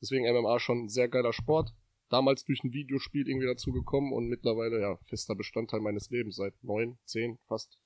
Deswegen 0.00 0.24
MMA 0.24 0.60
schon 0.60 0.84
ein 0.84 0.88
sehr 0.88 1.08
geiler 1.08 1.32
Sport. 1.32 1.74
Damals 2.10 2.44
durch 2.44 2.62
ein 2.64 2.72
Videospiel 2.72 3.28
irgendwie 3.28 3.46
dazu 3.46 3.72
gekommen 3.72 4.12
und 4.12 4.28
mittlerweile, 4.28 4.80
ja, 4.80 4.96
fester 5.04 5.36
Bestandteil 5.36 5.80
meines 5.80 6.10
Lebens 6.10 6.36
seit 6.36 6.54
neun, 6.62 6.98
zehn, 7.04 7.38
fast. 7.46 7.78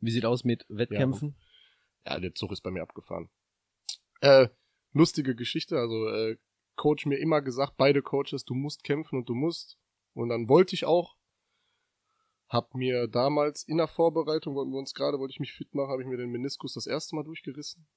Wie 0.00 0.10
sieht 0.10 0.24
aus 0.24 0.44
mit 0.44 0.64
Wettkämpfen? 0.68 1.36
Ja, 2.06 2.20
der 2.20 2.34
Zug 2.34 2.52
ist 2.52 2.62
bei 2.62 2.70
mir 2.70 2.82
abgefahren. 2.82 3.28
Äh, 4.20 4.48
lustige 4.92 5.34
Geschichte, 5.34 5.78
also 5.78 6.08
äh, 6.08 6.36
Coach 6.76 7.06
mir 7.06 7.18
immer 7.18 7.42
gesagt, 7.42 7.74
beide 7.76 8.02
Coaches, 8.02 8.44
du 8.44 8.54
musst 8.54 8.84
kämpfen 8.84 9.18
und 9.18 9.28
du 9.28 9.34
musst. 9.34 9.78
Und 10.12 10.28
dann 10.28 10.48
wollte 10.48 10.74
ich 10.74 10.84
auch. 10.84 11.16
Hab 12.48 12.74
mir 12.74 13.08
damals 13.08 13.64
in 13.64 13.78
der 13.78 13.88
Vorbereitung, 13.88 14.54
wollten 14.54 14.70
wir 14.70 14.78
uns 14.78 14.94
gerade, 14.94 15.18
wollte 15.18 15.32
ich 15.32 15.40
mich 15.40 15.52
fit 15.52 15.74
machen, 15.74 15.90
habe 15.90 16.02
ich 16.02 16.08
mir 16.08 16.16
den 16.16 16.30
Meniskus 16.30 16.74
das 16.74 16.86
erste 16.86 17.16
Mal 17.16 17.24
durchgerissen. 17.24 17.88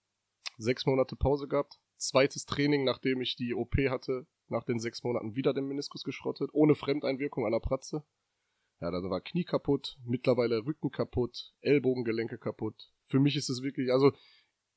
Sechs 0.57 0.85
Monate 0.85 1.15
Pause 1.15 1.47
gehabt. 1.47 1.79
Zweites 1.97 2.45
Training, 2.45 2.83
nachdem 2.83 3.21
ich 3.21 3.35
die 3.35 3.53
OP 3.53 3.75
hatte, 3.89 4.25
nach 4.49 4.63
den 4.63 4.79
sechs 4.79 5.03
Monaten 5.03 5.35
wieder 5.35 5.53
den 5.53 5.67
Meniskus 5.67 6.03
geschrottet, 6.03 6.49
ohne 6.53 6.75
Fremdeinwirkung 6.75 7.49
der 7.49 7.59
Pratze. 7.59 8.03
Ja, 8.79 8.91
da 8.91 8.97
war 9.09 9.21
Knie 9.21 9.43
kaputt, 9.43 9.97
mittlerweile 10.05 10.65
Rücken 10.65 10.91
kaputt, 10.91 11.53
Ellbogengelenke 11.61 12.37
kaputt. 12.37 12.91
Für 13.05 13.19
mich 13.19 13.35
ist 13.35 13.49
es 13.49 13.63
wirklich, 13.63 13.91
also, 13.91 14.11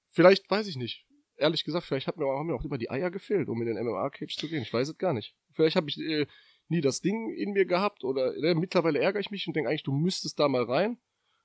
vielleicht 0.07 0.51
weiß 0.51 0.67
ich 0.69 0.77
nicht. 0.77 1.07
Ehrlich 1.37 1.65
gesagt, 1.65 1.87
vielleicht 1.87 2.07
hat 2.07 2.17
mir, 2.17 2.27
haben 2.27 2.47
mir 2.47 2.55
auch 2.55 2.65
immer 2.65 2.79
die 2.79 2.91
Eier 2.91 3.11
gefehlt, 3.11 3.49
um 3.49 3.61
in 3.61 3.67
den 3.67 3.85
MMA-Cage 3.85 4.37
zu 4.37 4.49
gehen. 4.49 4.63
Ich 4.63 4.73
weiß 4.73 4.89
es 4.89 4.99
gar 4.99 5.13
nicht. 5.13 5.37
Vielleicht 5.53 5.77
habe 5.77 5.89
ich 5.89 5.99
äh, 5.99 6.27
nie 6.69 6.81
das 6.81 7.01
Ding 7.01 7.31
in 7.35 7.53
mir 7.53 7.67
gehabt 7.67 8.05
oder 8.05 8.35
äh, 8.37 8.55
mittlerweile 8.55 9.01
ärgere 9.01 9.21
ich 9.21 9.31
mich 9.31 9.47
und 9.47 9.57
denke 9.57 9.69
eigentlich, 9.69 9.83
du 9.83 9.93
müsstest 9.93 10.39
da 10.39 10.49
mal 10.49 10.65
rein. 10.65 10.99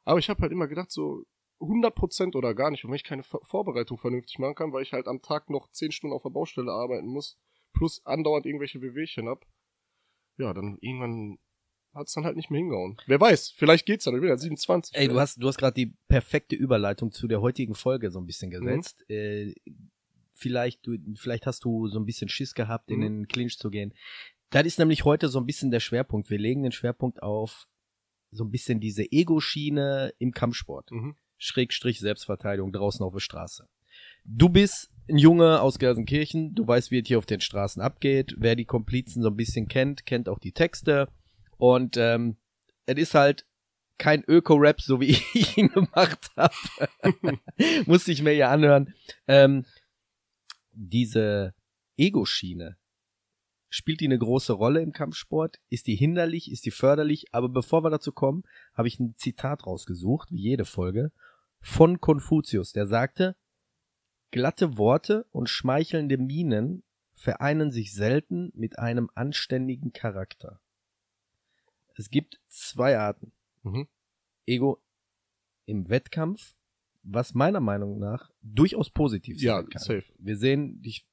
Aber 0.04 0.20
ich 0.20 0.30
habe 0.30 0.42
halt 0.42 0.52
immer 0.52 0.68
gedacht, 0.68 0.92
so 0.92 1.26
100% 1.60 2.36
oder 2.36 2.54
gar 2.54 2.72
nicht. 2.72 2.84
Und 2.84 2.92
wenn 2.92 2.98
ich 2.98 3.04
keine 3.04 3.24
Vor 3.24 3.44
Vorbereitung 3.44 3.98
vernünftig 3.98 4.40
machen 4.40 4.56
kann, 4.56 4.74
weil 4.74 4.84
ich 4.84 4.94
halt 4.94 5.08
am 5.08 5.22
Tag 5.22 5.50
noch 5.50 5.70
10 5.72 5.92
Stunden 5.92 6.16
auf 6.16 6.24
der 6.24 6.30
Baustelle 6.30 6.72
arbeiten 6.72 7.08
muss, 7.08 7.38
plus 7.76 8.04
andauernd 8.06 8.46
irgendwelche 8.46 8.82
Wehwehchen 8.82 9.28
hab, 9.30 9.46
ja, 10.38 10.54
dann 10.54 10.78
irgendwann 10.82 11.38
hat's 11.94 12.14
dann 12.14 12.26
halt 12.26 12.36
nicht 12.36 12.50
mehr 12.52 12.60
hingehauen. 12.60 12.98
Wer 13.08 13.22
weiß, 13.22 13.52
vielleicht 13.56 13.86
geht's 13.86 14.04
dann. 14.04 14.16
Ich 14.16 14.20
bin 14.22 14.30
ja 14.30 14.38
27. 14.38 14.96
Ey, 14.98 15.08
du 15.08 15.18
hast, 15.20 15.42
du 15.42 15.48
hast 15.48 15.58
gerade 15.58 15.74
die 15.76 15.94
perfekte 16.10 16.56
Überleitung 16.56 17.12
zu 17.12 17.28
der 17.28 17.40
heutigen 17.42 17.74
Folge 17.76 18.12
so 18.12 18.20
ein 18.20 18.26
bisschen 18.26 18.50
gesetzt. 18.52 19.10
Äh, 19.10 19.54
vielleicht, 20.34 20.86
du, 20.86 20.98
vielleicht 21.16 21.46
hast 21.46 21.64
du 21.64 21.88
so 21.88 22.00
ein 22.00 22.06
bisschen 22.06 22.28
Schiss 22.30 22.54
gehabt, 22.54 22.92
in 22.92 23.00
Mhm. 23.00 23.04
den 23.04 23.28
Clinch 23.28 23.58
zu 23.58 23.70
gehen. 23.70 23.94
Das 24.50 24.66
ist 24.66 24.78
nämlich 24.80 25.06
heute 25.06 25.30
so 25.30 25.40
ein 25.40 25.46
bisschen 25.46 25.72
der 25.72 25.80
Schwerpunkt. 25.80 26.30
Wir 26.30 26.38
legen 26.38 26.64
den 26.64 26.72
Schwerpunkt 26.74 27.24
auf 27.24 27.68
so 28.32 28.44
ein 28.44 28.52
bisschen 28.52 28.80
diese 28.82 29.10
Ego-Schiene 29.12 30.14
im 30.20 30.32
Kampfsport. 30.32 30.92
Mhm. 30.92 31.16
Schrägstrich 31.38 32.00
Selbstverteidigung 32.00 32.74
draußen 32.74 33.06
auf 33.06 33.14
der 33.14 33.20
Straße. 33.22 33.68
Du 34.26 34.50
bist 34.50 34.90
ein 35.08 35.18
Junge 35.18 35.62
aus 35.62 35.80
Gelsenkirchen, 35.80 36.56
du 36.56 36.68
weißt, 36.68 36.92
wie 36.92 37.00
es 37.00 37.08
hier 37.08 37.18
auf 37.18 37.26
den 37.26 37.42
Straßen 37.42 37.82
abgeht. 37.82 38.36
Wer 38.38 38.56
die 38.56 38.66
Komplizen 38.66 39.22
so 39.22 39.30
ein 39.30 39.36
bisschen 39.36 39.68
kennt, 39.68 40.06
kennt 40.06 40.30
auch 40.30 40.40
die 40.40 40.52
Texte. 40.52 41.10
Und 41.58 41.98
ähm, 41.98 42.38
es 42.86 42.98
ist 42.98 43.14
halt 43.14 43.46
kein 43.98 44.24
Öko-Rap, 44.24 44.82
so 44.82 45.00
wie 45.00 45.18
ich 45.34 45.58
ihn 45.58 45.70
gemacht 45.70 46.32
habe. 46.36 46.54
Musste 47.86 48.12
ich 48.12 48.22
mir 48.22 48.34
ja 48.34 48.52
anhören. 48.52 48.94
Ähm, 49.28 49.66
diese 50.72 51.54
Ego-Schiene, 51.98 52.78
spielt 53.70 54.00
die 54.00 54.06
eine 54.06 54.20
große 54.20 54.54
Rolle 54.54 54.82
im 54.82 54.92
Kampfsport? 54.92 55.60
Ist 55.70 55.88
die 55.88 55.96
hinderlich? 55.96 56.52
Ist 56.52 56.66
die 56.66 56.72
förderlich? 56.72 57.34
Aber 57.34 57.50
bevor 57.50 57.84
wir 57.84 57.90
dazu 57.90 58.12
kommen, 58.12 58.44
habe 58.74 58.88
ich 58.88 59.00
ein 59.00 59.16
Zitat 59.18 59.66
rausgesucht, 59.66 60.32
wie 60.32 60.42
jede 60.42 60.66
Folge, 60.66 61.12
von 61.60 62.00
Konfuzius, 62.00 62.74
der 62.74 62.88
sagte, 62.88 63.36
glatte 64.36 64.78
Worte 64.78 65.26
und 65.32 65.50
schmeichelnde 65.50 66.18
Mienen 66.18 66.84
vereinen 67.14 67.72
sich 67.72 67.94
selten 67.94 68.52
mit 68.54 68.78
einem 68.78 69.10
anständigen 69.16 69.94
Charakter. 69.94 70.60
Es 71.96 72.10
gibt 72.10 72.42
zwei 72.50 72.98
Arten. 73.00 73.32
Mhm. 73.64 73.88
Ego 74.46 74.84
im 75.66 75.88
Wettkampf, 75.88 76.54
was 77.02 77.34
meiner 77.34 77.62
Meinung 77.62 77.98
nach 77.98 78.30
durchaus 78.42 78.90
positiv 78.90 79.38
sein 79.38 79.46
Ja, 79.46 79.64
kann. 79.64 79.82
safe. 79.82 80.04
Wir 80.18 80.36
sehen, 80.36 80.82
ich 80.84 81.08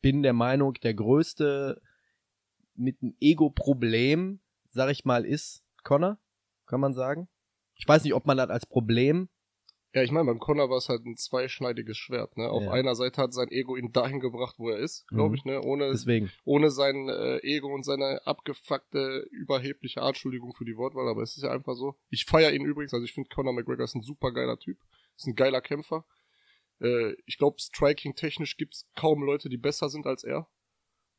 bin 0.00 0.22
der 0.22 0.32
Meinung, 0.32 0.72
der 0.82 0.94
größte 0.94 1.82
mit 2.74 3.02
einem 3.02 3.14
Ego-Problem, 3.20 4.40
sag 4.70 4.90
ich 4.90 5.04
mal, 5.04 5.26
ist 5.26 5.62
Connor, 5.82 6.18
kann 6.64 6.80
man 6.80 6.94
sagen. 6.94 7.28
Ich 7.74 7.86
weiß 7.86 8.02
nicht, 8.02 8.14
ob 8.14 8.24
man 8.24 8.38
das 8.38 8.48
als 8.48 8.64
Problem 8.64 9.28
Ja, 9.94 10.02
ich 10.02 10.10
meine, 10.10 10.26
beim 10.26 10.40
Connor 10.40 10.70
war 10.70 10.78
es 10.78 10.88
halt 10.88 11.06
ein 11.06 11.16
zweischneidiges 11.16 11.96
Schwert. 11.96 12.36
Ne? 12.36 12.50
Auf 12.50 12.64
Ja. 12.64 12.72
einer 12.72 12.96
Seite 12.96 13.22
hat 13.22 13.32
sein 13.32 13.48
Ego 13.52 13.76
ihn 13.76 13.92
dahin 13.92 14.18
gebracht, 14.18 14.56
wo 14.58 14.68
er 14.70 14.78
ist, 14.78 15.06
glaube 15.06 15.28
Mhm. 15.30 15.34
ich, 15.36 15.44
ne? 15.44 15.62
ohne, 15.62 15.90
deswegen. 15.92 16.32
ohne 16.44 16.72
sein 16.72 17.08
äh, 17.08 17.38
Ego 17.44 17.72
und 17.72 17.84
seine 17.84 18.26
abgefuckte, 18.26 19.24
überhebliche 19.30 20.02
Art, 20.02 20.16
Entschuldigung 20.16 20.52
für 20.52 20.64
die 20.64 20.76
Wortwahl, 20.76 21.06
aber 21.08 21.22
es 21.22 21.36
ist 21.36 21.44
ja 21.44 21.50
einfach 21.52 21.74
so. 21.76 21.94
Ich 22.10 22.24
feiere 22.24 22.52
ihn 22.52 22.64
übrigens, 22.64 22.92
also 22.92 23.04
ich 23.04 23.12
finde 23.12 23.28
Conor 23.32 23.52
McGregor 23.52 23.84
ist 23.84 23.94
ein 23.94 24.02
super 24.02 24.32
geiler 24.32 24.58
Typ, 24.58 24.78
ist 25.16 25.28
ein 25.28 25.36
geiler 25.36 25.60
Kämpfer. 25.60 26.04
Äh, 26.80 27.12
ich 27.26 27.38
glaube, 27.38 27.60
striking-technisch 27.60 28.56
gibt's 28.56 28.88
kaum 28.96 29.22
Leute, 29.22 29.48
die 29.48 29.58
besser 29.58 29.88
sind 29.88 30.06
als 30.08 30.24
er. 30.24 30.48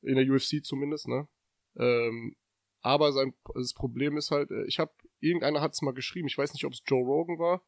In 0.01 0.15
der 0.15 0.25
UFC 0.29 0.61
zumindest, 0.63 1.07
ne? 1.07 1.29
Ähm, 1.77 2.35
aber 2.81 3.13
sein 3.13 3.33
das 3.53 3.73
Problem 3.73 4.17
ist 4.17 4.31
halt, 4.31 4.51
äh, 4.51 4.65
ich 4.65 4.79
habe 4.79 4.91
irgendeiner 5.21 5.61
hat's 5.61 5.81
mal 5.81 5.93
geschrieben, 5.93 6.27
ich 6.27 6.37
weiß 6.37 6.53
nicht, 6.53 6.65
ob 6.65 6.73
es 6.73 6.83
Joe 6.85 7.03
Rogan 7.03 7.39
war, 7.39 7.63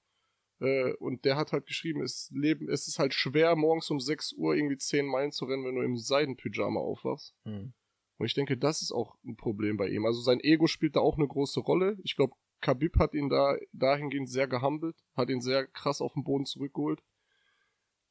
äh, 0.60 0.94
und 0.94 1.26
der 1.26 1.36
hat 1.36 1.52
halt 1.52 1.66
geschrieben, 1.66 2.02
es 2.02 2.32
leben, 2.34 2.70
es 2.70 2.88
ist 2.88 3.00
halt 3.00 3.14
schwer 3.14 3.56
morgens 3.56 3.90
um 3.90 4.00
6 4.00 4.34
Uhr 4.34 4.56
irgendwie 4.56 4.78
10 4.78 5.06
Meilen 5.06 5.32
zu 5.32 5.46
rennen, 5.46 5.66
wenn 5.66 5.76
du 5.76 5.82
im 5.82 5.98
Seidenpyjama 5.98 6.80
aufwachst. 6.80 7.36
Mhm. 7.44 7.74
Und 8.18 8.26
ich 8.26 8.34
denke, 8.34 8.58
das 8.58 8.82
ist 8.82 8.92
auch 8.92 9.16
ein 9.24 9.36
Problem 9.36 9.78
bei 9.78 9.88
ihm. 9.90 10.06
Also 10.06 10.22
sein 10.22 10.40
Ego 10.40 10.68
spielt 10.68 10.96
da 10.96 11.02
auch 11.02 11.18
eine 11.18 11.28
große 11.28 11.60
Rolle. 11.60 11.98
Ich 12.04 12.16
glaube, 12.16 12.36
Khabib 12.62 12.98
hat 12.98 13.14
ihn 13.14 13.30
da 13.30 13.56
dahingehend 13.72 14.30
sehr 14.30 14.48
gehumbelt, 14.48 14.98
hat 15.16 15.30
ihn 15.30 15.42
sehr 15.42 15.68
krass 15.68 16.02
auf 16.02 16.14
den 16.14 16.24
Boden 16.24 16.46
zurückgeholt. 16.46 17.04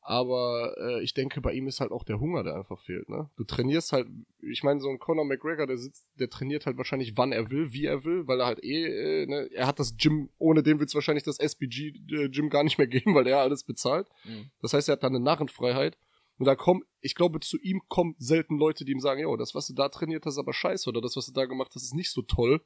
Aber 0.08 0.76
äh, 0.78 1.02
ich 1.02 1.14
denke, 1.14 1.40
bei 1.40 1.52
ihm 1.52 1.66
ist 1.66 1.80
halt 1.80 1.90
auch 1.90 2.04
der 2.04 2.20
Hunger, 2.20 2.44
der 2.44 2.54
einfach 2.54 2.78
fehlt. 2.78 3.08
Ne? 3.08 3.28
Du 3.36 3.42
trainierst 3.42 3.92
halt, 3.92 4.06
ich 4.40 4.62
meine, 4.62 4.78
so 4.78 4.88
ein 4.88 5.00
Conor 5.00 5.24
McGregor, 5.24 5.66
der 5.66 5.78
sitzt, 5.78 6.06
der 6.14 6.30
trainiert 6.30 6.64
halt 6.64 6.78
wahrscheinlich, 6.78 7.16
wann 7.16 7.32
er 7.32 7.50
will, 7.50 7.72
wie 7.72 7.86
er 7.86 8.04
will, 8.04 8.24
weil 8.28 8.38
er 8.38 8.46
halt 8.46 8.62
eh, 8.62 8.84
äh, 8.84 9.26
ne, 9.26 9.50
er 9.52 9.66
hat 9.66 9.80
das 9.80 9.96
Gym, 9.96 10.30
ohne 10.38 10.62
dem 10.62 10.78
wird 10.78 10.90
es 10.90 10.94
wahrscheinlich 10.94 11.24
das 11.24 11.40
SBG-Gym 11.40 12.50
gar 12.50 12.62
nicht 12.62 12.78
mehr 12.78 12.86
geben, 12.86 13.16
weil 13.16 13.26
er 13.26 13.40
alles 13.40 13.64
bezahlt. 13.64 14.06
Mhm. 14.24 14.52
Das 14.62 14.74
heißt, 14.74 14.88
er 14.88 14.92
hat 14.92 15.02
da 15.02 15.08
eine 15.08 15.18
Narrenfreiheit. 15.18 15.98
Und 16.38 16.44
da 16.44 16.54
kommen, 16.54 16.84
ich 17.00 17.16
glaube, 17.16 17.40
zu 17.40 17.58
ihm 17.58 17.82
kommen 17.88 18.14
selten 18.18 18.58
Leute, 18.58 18.84
die 18.84 18.92
ihm 18.92 19.00
sagen, 19.00 19.22
jo, 19.22 19.36
das, 19.36 19.56
was 19.56 19.66
du 19.66 19.74
da 19.74 19.88
trainiert 19.88 20.24
hast, 20.24 20.34
ist 20.34 20.38
aber 20.38 20.52
scheiße, 20.52 20.88
oder 20.88 21.00
das, 21.00 21.16
was 21.16 21.26
du 21.26 21.32
da 21.32 21.46
gemacht 21.46 21.72
hast, 21.74 21.82
ist 21.82 21.94
nicht 21.94 22.12
so 22.12 22.22
toll. 22.22 22.64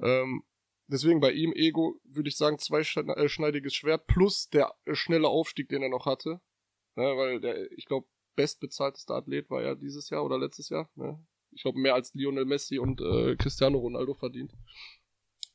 Ähm, 0.00 0.42
deswegen 0.86 1.20
bei 1.20 1.32
ihm 1.32 1.52
Ego, 1.52 2.00
würde 2.04 2.28
ich 2.28 2.36
sagen, 2.36 2.58
zweischneidiges 2.58 3.74
Schwert 3.74 4.06
plus 4.06 4.48
der 4.48 4.74
äh, 4.84 4.94
schnelle 4.94 5.28
Aufstieg, 5.28 5.68
den 5.68 5.82
er 5.82 5.88
noch 5.88 6.06
hatte. 6.06 6.40
Ne, 6.96 7.16
weil 7.16 7.40
der, 7.40 7.70
ich 7.72 7.86
glaube, 7.86 8.06
bestbezahltester 8.36 9.14
Athlet 9.14 9.50
war 9.50 9.62
er 9.62 9.76
dieses 9.76 10.10
Jahr 10.10 10.24
oder 10.24 10.38
letztes 10.38 10.68
Jahr. 10.68 10.90
Ne? 10.94 11.18
Ich 11.50 11.62
glaube, 11.62 11.78
mehr 11.78 11.94
als 11.94 12.14
Lionel 12.14 12.44
Messi 12.44 12.78
und 12.78 13.00
äh, 13.00 13.36
Cristiano 13.36 13.78
Ronaldo 13.78 14.14
verdient. 14.14 14.52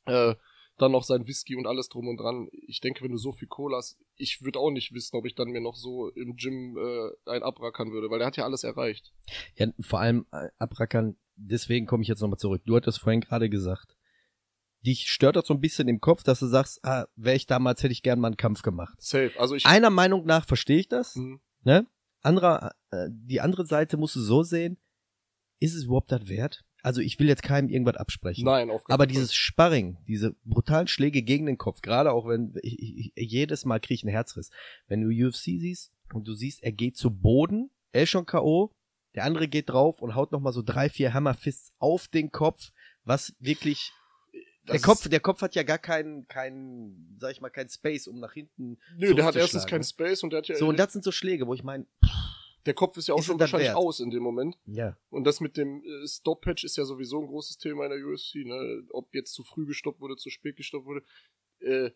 Äh, 0.06 0.34
dann 0.80 0.92
noch 0.92 1.04
sein 1.04 1.26
Whisky 1.26 1.56
und 1.56 1.66
alles 1.66 1.88
drum 1.88 2.08
und 2.08 2.16
dran. 2.16 2.48
Ich 2.66 2.80
denke, 2.80 3.04
wenn 3.04 3.10
du 3.10 3.18
so 3.18 3.32
viel 3.32 3.48
Kohle 3.48 3.76
hast, 3.76 3.98
ich 4.16 4.42
würde 4.42 4.58
auch 4.58 4.70
nicht 4.70 4.94
wissen, 4.94 5.16
ob 5.16 5.26
ich 5.26 5.34
dann 5.34 5.50
mir 5.50 5.60
noch 5.60 5.74
so 5.74 6.08
im 6.10 6.36
Gym 6.36 6.76
äh, 6.78 7.30
ein 7.30 7.42
abrackern 7.42 7.92
würde, 7.92 8.10
weil 8.10 8.18
der 8.18 8.26
hat 8.26 8.38
ja 8.38 8.44
alles 8.44 8.64
erreicht. 8.64 9.12
Ja, 9.56 9.66
vor 9.80 10.00
allem 10.00 10.26
äh, 10.32 10.48
abrackern, 10.58 11.16
deswegen 11.36 11.86
komme 11.86 12.02
ich 12.02 12.08
jetzt 12.08 12.20
nochmal 12.20 12.38
zurück. 12.38 12.62
Du 12.64 12.76
hattest 12.76 13.00
vorhin 13.00 13.20
gerade 13.20 13.50
gesagt, 13.50 13.96
dich 14.86 15.08
stört 15.08 15.36
das 15.36 15.46
so 15.46 15.54
ein 15.54 15.60
bisschen 15.60 15.88
im 15.88 16.00
Kopf, 16.00 16.22
dass 16.22 16.38
du 16.40 16.46
sagst, 16.46 16.84
ah, 16.84 17.06
wäre 17.16 17.36
ich 17.36 17.46
damals, 17.46 17.82
hätte 17.82 17.92
ich 17.92 18.02
gern 18.02 18.18
mal 18.20 18.28
einen 18.28 18.36
Kampf 18.36 18.62
gemacht. 18.62 18.94
Safe. 19.00 19.32
Also 19.38 19.54
ich. 19.54 19.66
Einer 19.66 19.90
Meinung 19.90 20.24
nach 20.26 20.46
verstehe 20.46 20.78
ich 20.78 20.88
das, 20.88 21.16
Mhm. 21.16 21.40
ne? 21.64 21.86
Anderer, 22.22 22.72
äh, 22.90 23.08
die 23.10 23.40
andere 23.40 23.64
Seite 23.66 23.96
musst 23.96 24.16
du 24.16 24.20
so 24.20 24.42
sehen, 24.42 24.76
ist 25.58 25.74
es 25.74 25.84
überhaupt 25.84 26.12
das 26.12 26.28
wert? 26.28 26.64
Also 26.82 27.00
ich 27.02 27.18
will 27.18 27.28
jetzt 27.28 27.42
keinem 27.42 27.68
irgendwas 27.68 27.96
absprechen. 27.96 28.44
Nein, 28.44 28.70
auf 28.70 28.84
keinen 28.84 28.94
Aber 28.94 29.02
Fall. 29.04 29.08
dieses 29.12 29.34
Sparring, 29.34 29.98
diese 30.08 30.34
brutalen 30.44 30.86
Schläge 30.88 31.22
gegen 31.22 31.44
den 31.46 31.58
Kopf, 31.58 31.82
gerade 31.82 32.12
auch 32.12 32.26
wenn 32.26 32.54
ich, 32.62 32.78
ich, 32.78 33.12
jedes 33.16 33.66
Mal 33.66 33.80
kriege 33.80 33.94
ich 33.94 34.02
einen 34.04 34.12
Herzriss. 34.12 34.50
Wenn 34.86 35.02
du 35.02 35.08
UFC 35.08 35.58
siehst 35.60 35.92
und 36.14 36.26
du 36.26 36.32
siehst, 36.34 36.62
er 36.62 36.72
geht 36.72 36.96
zu 36.96 37.10
Boden, 37.10 37.70
er 37.92 38.04
ist 38.04 38.10
schon 38.10 38.24
K.O., 38.26 38.72
der 39.14 39.24
andere 39.24 39.48
geht 39.48 39.68
drauf 39.68 40.00
und 40.00 40.14
haut 40.14 40.32
nochmal 40.32 40.52
so 40.54 40.62
drei, 40.62 40.88
vier 40.88 41.12
Hammerfists 41.12 41.72
auf 41.78 42.08
den 42.08 42.30
Kopf, 42.30 42.70
was 43.04 43.34
wirklich. 43.40 43.92
Der 44.68 44.80
Kopf, 44.80 45.08
der 45.08 45.20
Kopf 45.20 45.42
hat 45.42 45.54
ja 45.54 45.62
gar 45.62 45.78
keinen, 45.78 46.28
keinen, 46.28 47.16
sag 47.18 47.32
ich 47.32 47.40
mal, 47.40 47.50
keinen 47.50 47.70
Space, 47.70 48.06
um 48.06 48.20
nach 48.20 48.32
hinten. 48.32 48.78
Nö, 48.96 49.14
der 49.14 49.24
hat 49.24 49.36
erstens 49.36 49.62
zurückzuschlagen, 49.62 49.68
keinen 49.68 49.80
ne? 49.80 49.84
Space 49.84 50.22
und 50.22 50.30
der 50.30 50.38
hat 50.38 50.48
ja. 50.48 50.56
So, 50.56 50.68
und 50.68 50.78
das 50.78 50.92
sind 50.92 51.02
so 51.04 51.12
Schläge, 51.12 51.46
wo 51.46 51.54
ich 51.54 51.64
meine, 51.64 51.86
der 52.66 52.74
Kopf 52.74 52.96
ist 52.96 53.08
ja 53.08 53.14
auch 53.14 53.20
ist 53.20 53.26
schon 53.26 53.40
wahrscheinlich 53.40 53.68
wert? 53.68 53.76
aus 53.76 54.00
in 54.00 54.10
dem 54.10 54.22
Moment. 54.22 54.58
ja. 54.66 54.96
Und 55.08 55.24
das 55.24 55.40
mit 55.40 55.56
dem 55.56 55.82
äh, 55.82 56.06
Stop-Patch 56.06 56.64
ist 56.64 56.76
ja 56.76 56.84
sowieso 56.84 57.20
ein 57.20 57.26
großes 57.26 57.58
Thema 57.58 57.86
in 57.86 57.90
der 57.90 58.06
UFC, 58.06 58.46
ne? 58.46 58.84
Ob 58.90 59.14
jetzt 59.14 59.32
zu 59.32 59.42
früh 59.42 59.66
gestoppt 59.66 60.00
wurde, 60.00 60.16
zu 60.16 60.30
spät 60.30 60.56
gestoppt 60.56 60.86
wurde. 60.86 61.02
Äh, 61.60 61.90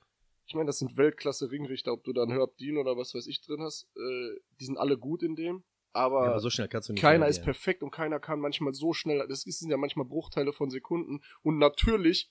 ich 0.46 0.54
meine, 0.54 0.66
das 0.66 0.78
sind 0.78 0.96
Weltklasse-Ringrichter, 0.96 1.92
ob 1.92 2.04
du 2.04 2.12
da 2.12 2.22
einen 2.22 2.32
Herb 2.32 2.56
Dean 2.58 2.76
oder 2.76 2.96
was 2.96 3.14
weiß 3.14 3.26
ich 3.26 3.40
drin 3.40 3.62
hast. 3.62 3.88
Äh, 3.96 4.40
die 4.60 4.64
sind 4.64 4.78
alle 4.78 4.98
gut 4.98 5.22
in 5.22 5.36
dem. 5.36 5.64
Aber, 5.92 6.24
ja, 6.24 6.30
aber 6.32 6.40
so 6.40 6.50
schnell 6.50 6.68
kannst 6.68 6.88
du 6.88 6.92
nicht. 6.92 7.00
keiner 7.00 7.28
ist 7.28 7.44
perfekt 7.44 7.82
und 7.82 7.92
keiner 7.92 8.18
kann 8.18 8.40
manchmal 8.40 8.74
so 8.74 8.92
schnell. 8.92 9.26
Das 9.28 9.42
sind 9.42 9.70
ja 9.70 9.76
manchmal 9.76 10.06
Bruchteile 10.06 10.52
von 10.52 10.68
Sekunden. 10.68 11.22
Und 11.42 11.58
natürlich 11.58 12.30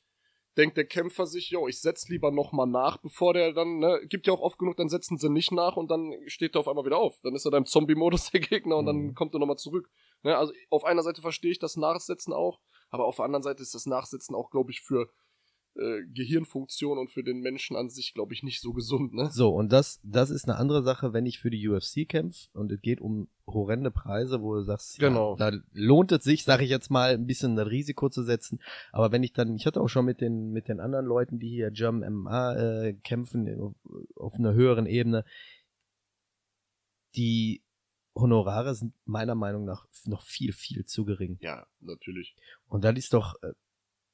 denkt 0.57 0.77
der 0.77 0.85
Kämpfer 0.85 1.25
sich, 1.25 1.49
jo, 1.49 1.67
ich 1.67 1.81
setz 1.81 2.07
lieber 2.09 2.31
nochmal 2.31 2.67
nach, 2.67 2.97
bevor 2.97 3.33
der 3.33 3.53
dann, 3.53 3.79
ne, 3.79 4.01
gibt 4.07 4.27
ja 4.27 4.33
auch 4.33 4.41
oft 4.41 4.57
genug, 4.59 4.77
dann 4.77 4.89
setzen 4.89 5.17
sie 5.17 5.29
nicht 5.29 5.51
nach 5.51 5.77
und 5.77 5.89
dann 5.89 6.13
steht 6.27 6.55
er 6.55 6.59
auf 6.59 6.67
einmal 6.67 6.85
wieder 6.85 6.97
auf. 6.97 7.19
Dann 7.23 7.35
ist 7.35 7.45
er 7.45 7.51
da 7.51 7.57
im 7.57 7.65
Zombie-Modus 7.65 8.29
der 8.31 8.39
Gegner 8.41 8.77
und 8.77 8.85
dann 8.85 8.97
Mhm. 8.97 9.13
kommt 9.15 9.33
er 9.33 9.39
nochmal 9.39 9.57
zurück. 9.57 9.89
Ne, 10.23 10.37
also 10.37 10.53
auf 10.69 10.83
einer 10.85 11.03
Seite 11.03 11.21
verstehe 11.21 11.51
ich 11.51 11.59
das 11.59 11.75
Nachsetzen 11.75 12.33
auch, 12.33 12.59
aber 12.89 13.05
auf 13.05 13.15
der 13.17 13.25
anderen 13.25 13.43
Seite 13.43 13.61
ist 13.63 13.73
das 13.73 13.85
Nachsetzen 13.85 14.35
auch, 14.35 14.49
glaube 14.51 14.71
ich, 14.71 14.81
für 14.81 15.09
äh, 15.75 16.03
Gehirnfunktion 16.13 16.97
und 16.97 17.09
für 17.09 17.23
den 17.23 17.39
Menschen 17.41 17.75
an 17.75 17.89
sich, 17.89 18.13
glaube 18.13 18.33
ich, 18.33 18.43
nicht 18.43 18.61
so 18.61 18.73
gesund, 18.73 19.13
ne? 19.13 19.29
So, 19.31 19.49
und 19.49 19.71
das, 19.71 19.99
das 20.03 20.29
ist 20.29 20.45
eine 20.45 20.57
andere 20.57 20.83
Sache, 20.83 21.13
wenn 21.13 21.25
ich 21.25 21.39
für 21.39 21.49
die 21.49 21.67
UFC 21.67 22.07
kämpfe 22.07 22.47
und 22.53 22.71
es 22.71 22.81
geht 22.81 23.01
um 23.01 23.27
horrende 23.47 23.91
Preise, 23.91 24.41
wo 24.41 24.55
du 24.55 24.61
sagst, 24.63 24.99
Genau. 24.99 25.35
ja, 25.37 25.51
da 25.51 25.57
lohnt 25.73 26.11
es 26.11 26.23
sich, 26.23 26.43
sage 26.43 26.63
ich 26.63 26.69
jetzt 26.69 26.89
mal, 26.91 27.13
ein 27.13 27.25
bisschen 27.27 27.55
das 27.55 27.69
Risiko 27.69 28.09
zu 28.09 28.23
setzen. 28.23 28.59
Aber 28.91 29.11
wenn 29.11 29.23
ich 29.23 29.33
dann, 29.33 29.55
ich 29.55 29.65
hatte 29.65 29.81
auch 29.81 29.89
schon 29.89 30.05
mit 30.05 30.21
den, 30.21 30.51
mit 30.51 30.67
den 30.67 30.79
anderen 30.79 31.05
Leuten, 31.05 31.39
die 31.39 31.49
hier 31.49 31.71
Jump 31.73 32.07
MMA 32.07 32.55
äh, 32.55 32.93
kämpfen, 33.03 33.59
auf, 33.59 33.75
auf 34.15 34.33
einer 34.35 34.53
höheren 34.53 34.85
Ebene, 34.85 35.25
die 37.15 37.63
Honorare 38.15 38.75
sind 38.75 38.93
meiner 39.05 39.35
Meinung 39.35 39.65
nach 39.65 39.87
noch 40.05 40.21
viel, 40.21 40.53
viel 40.53 40.85
zu 40.85 41.03
gering. 41.03 41.37
Ja, 41.41 41.65
natürlich. 41.79 42.35
Und 42.67 42.83
das 42.83 42.95
ist 42.97 43.13
doch, 43.13 43.41
äh, 43.41 43.53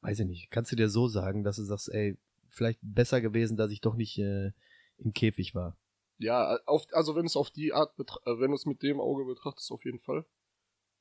weiß 0.02 0.20
ich 0.20 0.28
nicht, 0.28 0.52
kannst 0.52 0.72
du 0.72 0.76
dir 0.76 0.90
so 0.90 1.08
sagen, 1.08 1.44
dass 1.44 1.58
du 1.58 1.64
sagst, 1.64 1.90
ey, 1.90 2.18
vielleicht 2.50 2.80
besser 2.82 3.22
gewesen, 3.22 3.58
dass 3.58 3.72
ich 3.72 3.82
doch 3.82 3.96
nicht 3.96 4.18
äh, 4.18 4.52
im 4.98 5.14
Käfig 5.14 5.56
war. 5.56 5.78
Ja, 6.18 6.58
auf, 6.66 6.86
also 6.92 7.16
wenn 7.16 7.26
es 7.26 7.36
auf 7.36 7.50
die 7.50 7.74
Art, 7.74 7.98
äh, 8.00 8.40
wenn 8.40 8.52
du 8.52 8.56
es 8.56 8.66
mit 8.66 8.84
dem 8.84 9.00
Auge 9.00 9.26
betrachtest, 9.26 9.72
auf 9.72 9.86
jeden 9.86 10.00
Fall. 10.00 10.26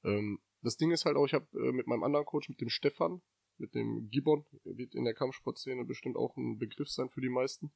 Ähm, 0.04 0.40
das 0.62 0.76
Ding 0.76 0.90
ist 0.90 1.04
halt 1.04 1.16
auch, 1.16 1.26
ich 1.26 1.34
habe 1.34 1.46
äh, 1.58 1.72
mit 1.72 1.86
meinem 1.86 2.04
anderen 2.04 2.26
Coach, 2.26 2.48
mit 2.48 2.60
dem 2.60 2.68
Stefan, 2.68 3.20
mit 3.56 3.74
dem 3.74 4.08
Gibbon, 4.10 4.44
wird 4.64 4.94
in 4.94 5.04
der 5.04 5.14
Kampfsportszene 5.14 5.84
bestimmt 5.84 6.16
auch 6.16 6.36
ein 6.36 6.58
Begriff 6.58 6.88
sein 6.88 7.08
für 7.08 7.20
die 7.20 7.28
meisten, 7.28 7.72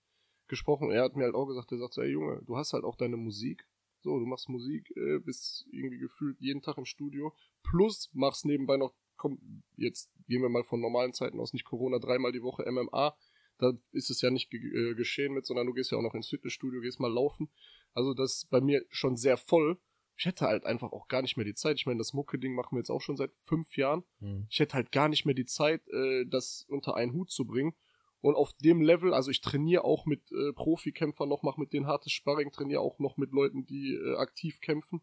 gesprochen. 0.48 0.90
Er 0.90 1.02
hat 1.02 1.16
mir 1.16 1.24
halt 1.24 1.34
auch 1.34 1.46
gesagt, 1.46 1.72
er 1.72 1.78
sagt 1.78 1.94
so, 1.94 2.02
ey 2.02 2.10
Junge, 2.10 2.42
du 2.46 2.56
hast 2.56 2.72
halt 2.72 2.84
auch 2.84 2.96
deine 2.96 3.16
Musik. 3.16 3.66
So, 4.02 4.18
du 4.18 4.26
machst 4.26 4.48
Musik, 4.48 4.90
äh, 4.96 5.18
bist 5.20 5.66
irgendwie 5.70 5.98
gefühlt 5.98 6.40
jeden 6.40 6.60
Tag 6.60 6.76
im 6.76 6.84
Studio, 6.84 7.32
plus 7.62 8.10
machst 8.12 8.44
nebenbei 8.44 8.76
noch, 8.76 8.94
komm, 9.22 9.62
jetzt 9.76 10.10
gehen 10.26 10.42
wir 10.42 10.48
mal 10.48 10.64
von 10.64 10.80
normalen 10.80 11.12
Zeiten 11.12 11.38
aus, 11.38 11.52
nicht 11.52 11.64
Corona, 11.64 12.00
dreimal 12.00 12.32
die 12.32 12.42
Woche 12.42 12.68
MMA, 12.68 13.16
da 13.58 13.72
ist 13.92 14.10
es 14.10 14.20
ja 14.20 14.30
nicht 14.30 14.50
ge 14.50 14.60
äh, 14.60 14.94
geschehen 14.96 15.32
mit, 15.32 15.46
sondern 15.46 15.68
du 15.68 15.72
gehst 15.72 15.92
ja 15.92 15.98
auch 15.98 16.02
noch 16.02 16.14
ins 16.14 16.26
Fitnessstudio, 16.28 16.80
gehst 16.80 16.98
mal 16.98 17.12
laufen. 17.12 17.48
Also 17.94 18.14
das 18.14 18.38
ist 18.38 18.50
bei 18.50 18.60
mir 18.60 18.84
schon 18.88 19.16
sehr 19.16 19.36
voll. 19.36 19.78
Ich 20.16 20.26
hätte 20.26 20.46
halt 20.46 20.66
einfach 20.66 20.90
auch 20.90 21.06
gar 21.06 21.22
nicht 21.22 21.36
mehr 21.36 21.46
die 21.46 21.54
Zeit. 21.54 21.76
Ich 21.78 21.86
meine, 21.86 21.98
das 21.98 22.12
Mucke-Ding 22.12 22.52
machen 22.54 22.74
wir 22.74 22.80
jetzt 22.80 22.90
auch 22.90 23.00
schon 23.00 23.16
seit 23.16 23.30
fünf 23.42 23.76
Jahren. 23.76 24.02
Ich 24.50 24.58
hätte 24.58 24.74
halt 24.74 24.90
gar 24.90 25.08
nicht 25.08 25.24
mehr 25.24 25.36
die 25.36 25.46
Zeit, 25.46 25.86
äh, 25.88 26.24
das 26.26 26.66
unter 26.68 26.96
einen 26.96 27.12
Hut 27.12 27.30
zu 27.30 27.46
bringen. 27.46 27.74
Und 28.20 28.34
auf 28.34 28.52
dem 28.54 28.82
Level, 28.82 29.14
also 29.14 29.30
ich 29.30 29.40
trainiere 29.40 29.84
auch 29.84 30.04
mit 30.04 30.32
äh, 30.32 30.52
Profikämpfern 30.52 31.28
noch, 31.28 31.44
mache 31.44 31.60
mit 31.60 31.72
denen 31.72 31.86
hartes 31.86 32.12
Sparring, 32.12 32.50
trainiere 32.50 32.80
auch 32.80 32.98
noch 32.98 33.16
mit 33.16 33.30
Leuten, 33.30 33.66
die 33.66 33.94
äh, 33.94 34.16
aktiv 34.16 34.60
kämpfen. 34.60 35.00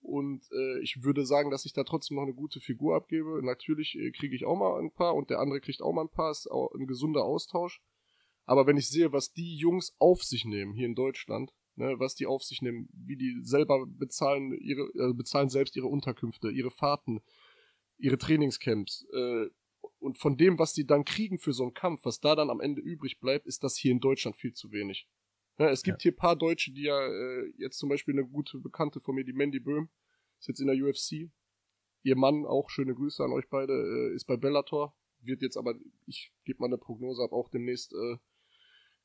Und 0.00 0.42
äh, 0.52 0.80
ich 0.80 1.02
würde 1.02 1.26
sagen, 1.26 1.50
dass 1.50 1.64
ich 1.64 1.72
da 1.72 1.84
trotzdem 1.84 2.16
noch 2.16 2.22
eine 2.22 2.34
gute 2.34 2.60
Figur 2.60 2.96
abgebe. 2.96 3.40
Natürlich 3.42 3.96
äh, 3.96 4.10
kriege 4.10 4.34
ich 4.34 4.44
auch 4.44 4.56
mal 4.56 4.80
ein 4.80 4.92
paar 4.92 5.14
und 5.14 5.30
der 5.30 5.38
andere 5.38 5.60
kriegt 5.60 5.82
auch 5.82 5.92
mal 5.92 6.02
ein 6.02 6.10
paar. 6.10 6.30
Ist 6.30 6.50
auch 6.50 6.72
ein 6.74 6.86
gesunder 6.86 7.24
Austausch. 7.24 7.80
Aber 8.46 8.66
wenn 8.66 8.76
ich 8.76 8.88
sehe, 8.88 9.12
was 9.12 9.32
die 9.32 9.56
Jungs 9.56 9.94
auf 9.98 10.22
sich 10.22 10.44
nehmen 10.44 10.72
hier 10.72 10.86
in 10.86 10.94
Deutschland, 10.94 11.52
ne, 11.76 11.94
was 11.98 12.14
die 12.14 12.26
auf 12.26 12.42
sich 12.42 12.62
nehmen, 12.62 12.88
wie 12.92 13.16
die 13.16 13.38
selber 13.42 13.86
bezahlen, 13.86 14.52
ihre, 14.60 14.82
äh, 14.94 15.12
bezahlen 15.12 15.50
selbst 15.50 15.76
ihre 15.76 15.86
Unterkünfte, 15.86 16.50
ihre 16.50 16.70
Fahrten, 16.70 17.20
ihre 17.98 18.18
Trainingscamps, 18.18 19.06
äh, 19.12 19.46
und 19.98 20.18
von 20.18 20.36
dem, 20.36 20.58
was 20.58 20.72
die 20.72 20.86
dann 20.86 21.04
kriegen 21.04 21.38
für 21.38 21.52
so 21.52 21.62
einen 21.62 21.74
Kampf, 21.74 22.04
was 22.04 22.20
da 22.20 22.34
dann 22.34 22.50
am 22.50 22.60
Ende 22.60 22.80
übrig 22.80 23.20
bleibt, 23.20 23.46
ist 23.46 23.62
das 23.62 23.76
hier 23.76 23.92
in 23.92 24.00
Deutschland 24.00 24.36
viel 24.36 24.52
zu 24.52 24.72
wenig. 24.72 25.06
Ja, 25.60 25.68
es 25.68 25.82
gibt 25.82 26.00
hier 26.00 26.16
paar 26.16 26.36
Deutsche, 26.36 26.72
die 26.72 26.84
ja 26.84 26.98
äh, 27.06 27.52
jetzt 27.58 27.76
zum 27.76 27.90
Beispiel 27.90 28.14
eine 28.14 28.26
gute 28.26 28.58
Bekannte 28.58 28.98
von 28.98 29.14
mir, 29.14 29.24
die 29.24 29.34
Mandy 29.34 29.60
Böhm, 29.60 29.90
ist 30.38 30.48
jetzt 30.48 30.60
in 30.60 30.68
der 30.68 30.76
UFC. 30.76 31.30
Ihr 32.02 32.16
Mann, 32.16 32.46
auch 32.46 32.70
schöne 32.70 32.94
Grüße 32.94 33.22
an 33.22 33.32
euch 33.32 33.46
beide, 33.50 33.74
äh, 33.74 34.14
ist 34.14 34.24
bei 34.24 34.38
Bellator, 34.38 34.96
wird 35.20 35.42
jetzt 35.42 35.58
aber, 35.58 35.74
ich 36.06 36.32
gebe 36.46 36.60
mal 36.60 36.68
eine 36.68 36.78
Prognose 36.78 37.22
ab, 37.22 37.32
auch 37.32 37.50
demnächst 37.50 37.92
äh, 37.92 38.16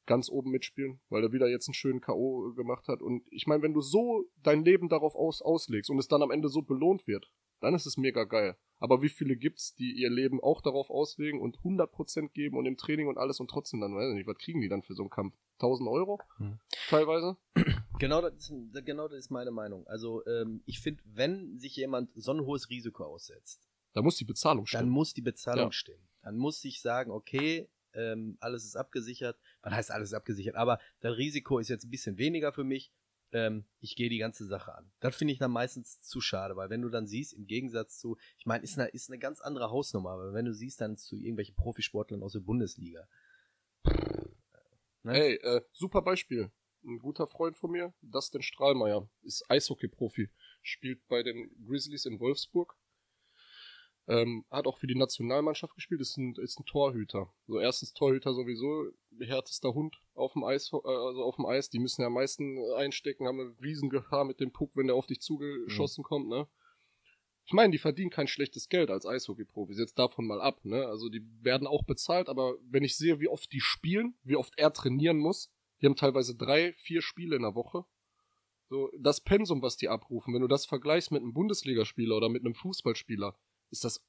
ganz 0.06 0.30
oben 0.30 0.50
mitspielen, 0.50 1.02
weil 1.10 1.24
er 1.24 1.34
wieder 1.34 1.50
jetzt 1.50 1.68
einen 1.68 1.74
schönen 1.74 2.00
K.O. 2.00 2.54
gemacht 2.54 2.88
hat. 2.88 3.02
Und 3.02 3.28
ich 3.32 3.48
meine, 3.48 3.62
wenn 3.62 3.74
du 3.74 3.82
so 3.82 4.24
dein 4.42 4.64
Leben 4.64 4.88
darauf 4.88 5.14
aus, 5.16 5.42
auslegst 5.42 5.90
und 5.90 6.00
es 6.00 6.08
dann 6.08 6.24
am 6.24 6.32
Ende 6.32 6.48
so 6.48 6.62
belohnt 6.62 7.06
wird, 7.06 7.30
dann 7.60 7.76
ist 7.76 7.86
es 7.86 7.98
mega 7.98 8.24
geil. 8.24 8.56
Aber 8.79 9.01
wie 9.01 9.10
viele 9.10 9.36
gibt's, 9.38 9.74
die 9.75 9.94
ihr 9.94 10.10
Leben 10.10 10.41
auch 10.41 10.62
darauf 10.62 10.89
auslegen 10.89 11.39
und 11.39 11.58
100% 11.60 12.29
geben 12.34 12.58
und 12.58 12.65
im 12.65 12.77
Training 12.77 13.08
und 13.08 13.17
alles 13.17 13.39
und 13.39 13.50
trotzdem 13.50 13.79
dann, 13.82 13.96
weiß 13.96 14.10
ich 14.10 14.15
nicht, 14.15 14.27
was 14.27 14.38
kriegen 14.38 14.62
die 14.62 14.67
dann 14.70 14.82
für 14.82 14.96
so 14.96 15.03
einen 15.03 15.10
Kampf? 15.10 15.36
1000 15.60 15.89
Euro? 15.89 16.20
Hm. 16.38 16.60
Teilweise? 16.89 17.38
Genau 17.98 18.20
das, 18.22 18.34
ist, 18.34 18.53
genau 18.86 19.08
das 19.08 19.20
ist 19.20 19.32
meine 19.32 19.51
Meinung. 19.51 19.88
Also 19.88 20.25
ähm, 20.27 20.62
ich 20.65 20.82
finde, 20.82 21.01
wenn 21.05 21.58
sich 21.58 21.77
jemand 21.77 22.10
so 22.13 22.34
ein 22.34 22.41
hohes 22.41 22.70
Risiko 22.70 23.05
aussetzt, 23.05 23.70
Da 23.94 24.01
muss 24.01 24.17
die 24.17 24.25
Bezahlung 24.25 24.65
dann 24.65 24.79
stimmen. 24.82 24.89
muss 24.89 25.13
die 25.13 25.22
Bezahlung 25.22 25.67
Ja. 25.67 25.72
stimmen. 25.72 26.05
Dann 26.22 26.36
muss 26.36 26.62
ich 26.65 26.82
sagen, 26.82 27.10
okay, 27.12 27.70
ähm, 27.94 28.36
alles 28.41 28.65
ist 28.65 28.75
abgesichert. 28.75 29.39
Was 29.62 29.74
heißt 29.74 29.91
alles 29.91 30.10
ist 30.10 30.13
abgesichert? 30.13 30.55
Aber 30.55 30.79
das 31.00 31.15
Risiko 31.15 31.58
ist 31.60 31.70
jetzt 31.70 31.86
ein 31.86 31.89
bisschen 31.89 32.17
weniger 32.17 32.51
für 32.51 32.65
mich. 32.65 32.91
Ähm, 33.32 33.65
ich 33.79 33.96
gehe 33.96 34.10
die 34.10 34.17
ganze 34.17 34.46
Sache 34.46 34.75
an. 34.75 34.91
Das 35.00 35.15
finde 35.15 35.34
ich 35.34 35.39
dann 35.39 35.51
meistens 35.51 36.00
zu 36.01 36.22
schade, 36.22 36.55
weil 36.55 36.70
wenn 36.70 36.82
du 36.82 36.89
dann 36.89 37.08
siehst, 37.08 37.34
im 37.34 37.48
Gegensatz 37.48 38.00
zu, 38.00 38.17
ich 38.38 38.46
meine, 38.46 38.63
ist 38.63 38.77
eine, 38.77 38.89
ist 38.89 39.10
eine 39.10 39.20
ganz 39.20 39.41
andere 39.41 39.72
Hausnummer, 39.72 40.12
aber 40.12 40.34
wenn 40.34 40.46
du 40.46 40.53
siehst 40.53 40.82
dann 40.82 40.98
zu 40.98 41.15
irgendwelchen 41.15 41.55
Profisportlern 41.55 42.24
aus 42.24 42.34
der 42.34 42.39
Bundesliga. 42.41 43.08
Ne? 45.03 45.13
Ey, 45.13 45.36
äh, 45.36 45.62
super 45.74 46.01
Beispiel. 46.01 46.51
Ein 46.84 47.00
guter 47.00 47.27
Freund 47.27 47.58
von 47.58 47.72
mir, 47.72 47.94
Dustin 48.01 48.41
Strahlmeier, 48.41 49.10
ist 49.24 49.50
Eishockey-Profi, 49.50 50.29
spielt 50.62 51.08
bei 51.08 51.24
den 51.24 51.50
Grizzlies 51.65 52.05
in 52.05 52.20
Wolfsburg. 52.20 52.75
Ähm, 54.08 54.46
hat 54.52 54.68
auch 54.68 54.78
für 54.78 54.86
die 54.86 54.98
Nationalmannschaft 54.98 55.74
gespielt, 55.74 56.00
ist 56.00 56.18
ein, 56.18 56.36
ist 56.36 56.60
ein 56.60 56.66
Torhüter. 56.66 57.34
So 57.48 57.60
erstens 57.60 57.94
Torhüter 57.94 58.34
sowieso, 58.36 58.92
härtester 59.20 59.74
Hund 59.74 59.96
auf 60.14 60.34
dem 60.34 60.44
Eis, 60.44 60.72
äh, 60.72 60.76
also 60.76 61.24
auf 61.24 61.38
dem 61.38 61.46
Eis. 61.48 61.70
Die 61.70 61.80
müssen 61.80 62.02
ja 62.02 62.08
am 62.08 62.14
meisten 62.14 62.60
einstecken, 62.76 63.28
haben 63.28 63.40
eine 63.40 63.56
Riesengefahr 63.64 64.26
mit 64.26 64.40
dem 64.40 64.52
Puck, 64.52 64.72
wenn 64.76 64.88
der 64.88 64.96
auf 64.96 65.08
dich 65.08 65.22
zugeschossen 65.22 66.04
kommt, 66.04 66.28
ne? 66.30 66.48
Ich 67.48 67.54
meine, 67.54 67.72
die 67.72 67.78
verdienen 67.78 68.10
kein 68.10 68.28
schlechtes 68.28 68.70
Geld 68.70 68.90
als 68.90 69.06
Eishockey-Profis, 69.06 69.78
jetzt 69.78 70.00
davon 70.00 70.26
mal 70.26 70.42
ab, 70.42 70.66
ne? 70.66 70.88
Also 70.88 71.10
die 71.10 71.24
werden 71.42 71.68
auch 71.68 71.84
bezahlt, 71.84 72.28
aber 72.28 72.56
wenn 72.70 72.84
ich 72.84 72.98
sehe, 72.98 73.20
wie 73.20 73.28
oft 73.28 73.52
die 73.52 73.60
spielen, 73.60 74.16
wie 74.24 74.36
oft 74.36 74.54
er 74.58 74.74
trainieren 74.74 75.18
muss, 75.18 75.52
die 75.82 75.86
haben 75.86 75.96
teilweise 75.96 76.36
drei, 76.36 76.74
vier 76.74 77.02
Spiele 77.02 77.36
in 77.36 77.44
der 77.44 77.56
Woche. 77.56 77.86
So, 78.68 78.90
das 79.00 79.22
Pensum, 79.22 79.62
was 79.62 79.78
die 79.78 79.90
abrufen, 79.90 80.34
wenn 80.34 80.42
du 80.42 80.48
das 80.48 80.66
vergleichst 80.66 81.12
mit 81.12 81.22
einem 81.22 81.34
Bundesligaspieler 81.34 82.18
oder 82.18 82.30
mit 82.30 82.44
einem 82.44 82.56
Fußballspieler, 82.56 83.38
ist 83.72 83.84
das 83.84 84.04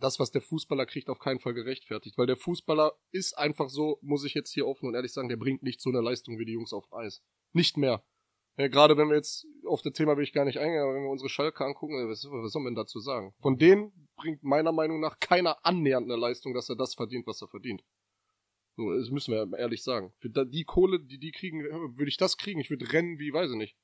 das, 0.00 0.18
was 0.18 0.30
der 0.30 0.42
Fußballer 0.42 0.86
kriegt, 0.86 1.08
auf 1.08 1.18
keinen 1.18 1.40
Fall 1.40 1.54
gerechtfertigt. 1.54 2.18
Weil 2.18 2.26
der 2.26 2.36
Fußballer 2.36 2.92
ist 3.10 3.36
einfach 3.36 3.68
so, 3.68 3.98
muss 4.02 4.24
ich 4.24 4.34
jetzt 4.34 4.52
hier 4.52 4.66
offen 4.66 4.86
und 4.86 4.94
ehrlich 4.94 5.12
sagen, 5.12 5.28
der 5.28 5.36
bringt 5.36 5.62
nicht 5.62 5.80
so 5.80 5.90
eine 5.90 6.00
Leistung 6.00 6.38
wie 6.38 6.44
die 6.44 6.52
Jungs 6.52 6.72
auf 6.72 6.92
Eis. 6.92 7.22
Nicht 7.52 7.76
mehr. 7.76 8.04
Ja, 8.56 8.68
gerade 8.68 8.96
wenn 8.96 9.08
wir 9.08 9.16
jetzt 9.16 9.46
auf 9.64 9.82
das 9.82 9.92
Thema 9.92 10.16
will 10.16 10.24
ich 10.24 10.32
gar 10.32 10.44
nicht 10.44 10.58
eingehen, 10.58 10.82
aber 10.82 10.94
wenn 10.94 11.04
wir 11.04 11.10
unsere 11.10 11.28
Schalke 11.28 11.64
angucken, 11.64 11.94
was, 12.08 12.24
was 12.24 12.52
soll 12.52 12.62
man 12.62 12.74
dazu 12.74 12.98
sagen? 12.98 13.32
Von 13.38 13.56
denen 13.56 14.08
bringt 14.16 14.42
meiner 14.42 14.72
Meinung 14.72 15.00
nach 15.00 15.20
keiner 15.20 15.64
annähernd 15.64 16.10
eine 16.10 16.20
Leistung, 16.20 16.54
dass 16.54 16.68
er 16.68 16.76
das 16.76 16.94
verdient, 16.94 17.26
was 17.26 17.40
er 17.40 17.48
verdient. 17.48 17.84
So, 18.76 18.92
das 18.92 19.10
müssen 19.10 19.32
wir 19.32 19.58
ehrlich 19.58 19.82
sagen. 19.82 20.12
Für 20.18 20.28
die 20.28 20.64
Kohle, 20.64 21.00
die 21.00 21.18
die 21.18 21.32
kriegen, 21.32 21.62
würde 21.62 22.08
ich 22.08 22.16
das 22.16 22.36
kriegen. 22.36 22.60
Ich 22.60 22.70
würde 22.70 22.92
rennen 22.92 23.18
wie, 23.18 23.32
weiß 23.32 23.50
ich 23.50 23.56
nicht. 23.56 23.76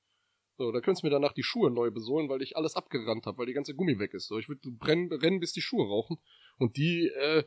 So, 0.56 0.70
da 0.70 0.80
könntest 0.80 1.02
du 1.02 1.06
mir 1.06 1.10
danach 1.10 1.32
die 1.32 1.42
Schuhe 1.42 1.70
neu 1.70 1.90
besohlen, 1.90 2.28
weil 2.28 2.42
ich 2.42 2.56
alles 2.56 2.76
abgerannt 2.76 3.26
habe, 3.26 3.38
weil 3.38 3.46
die 3.46 3.52
ganze 3.52 3.74
Gummi 3.74 3.98
weg 3.98 4.14
ist. 4.14 4.28
So, 4.28 4.38
ich 4.38 4.48
würde 4.48 4.70
brennen, 4.70 5.12
rennen, 5.12 5.40
bis 5.40 5.52
die 5.52 5.62
Schuhe 5.62 5.86
rauchen. 5.86 6.18
Und 6.58 6.76
die, 6.76 7.08
äh, 7.08 7.44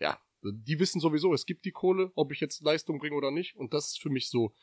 ja, 0.00 0.20
die 0.42 0.78
wissen 0.78 1.00
sowieso, 1.00 1.32
es 1.32 1.46
gibt 1.46 1.64
die 1.64 1.70
Kohle, 1.70 2.12
ob 2.14 2.32
ich 2.32 2.40
jetzt 2.40 2.62
Leistung 2.62 2.98
bringe 2.98 3.16
oder 3.16 3.30
nicht. 3.30 3.56
Und 3.56 3.72
das 3.72 3.88
ist 3.88 4.02
für 4.02 4.10
mich 4.10 4.28
so, 4.28 4.54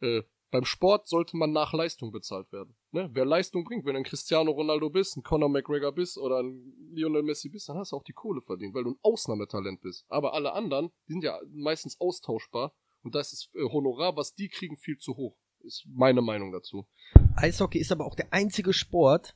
äh, 0.00 0.22
beim 0.50 0.64
Sport 0.64 1.08
sollte 1.08 1.36
man 1.36 1.52
nach 1.52 1.72
Leistung 1.72 2.12
bezahlt 2.12 2.50
werden. 2.52 2.76
Ne? 2.92 3.10
Wer 3.12 3.24
Leistung 3.24 3.64
bringt, 3.64 3.84
wenn 3.84 3.94
du 3.94 4.00
ein 4.00 4.04
Cristiano 4.04 4.52
Ronaldo 4.52 4.90
bist, 4.90 5.16
ein 5.16 5.22
Conor 5.22 5.48
McGregor 5.48 5.92
bist 5.92 6.18
oder 6.18 6.38
ein 6.38 6.72
Lionel 6.92 7.22
Messi 7.22 7.48
bist, 7.48 7.68
dann 7.68 7.76
hast 7.76 7.92
du 7.92 7.96
auch 7.96 8.04
die 8.04 8.12
Kohle 8.12 8.40
verdient, 8.40 8.74
weil 8.74 8.84
du 8.84 8.90
ein 8.90 8.98
Ausnahmetalent 9.02 9.80
bist. 9.80 10.04
Aber 10.08 10.34
alle 10.34 10.52
anderen, 10.52 10.90
die 11.08 11.12
sind 11.12 11.24
ja 11.24 11.38
meistens 11.52 12.00
austauschbar 12.00 12.74
und 13.02 13.14
da 13.14 13.20
ist 13.20 13.32
das 13.32 13.50
äh, 13.54 13.68
Honorar, 13.68 14.16
was 14.16 14.34
die 14.34 14.48
kriegen, 14.48 14.76
viel 14.76 14.98
zu 14.98 15.16
hoch. 15.16 15.36
Ist 15.66 15.84
meine 15.92 16.22
Meinung 16.22 16.52
dazu. 16.52 16.86
Eishockey 17.34 17.78
ist 17.78 17.90
aber 17.90 18.06
auch 18.06 18.14
der 18.14 18.32
einzige 18.32 18.72
Sport, 18.72 19.34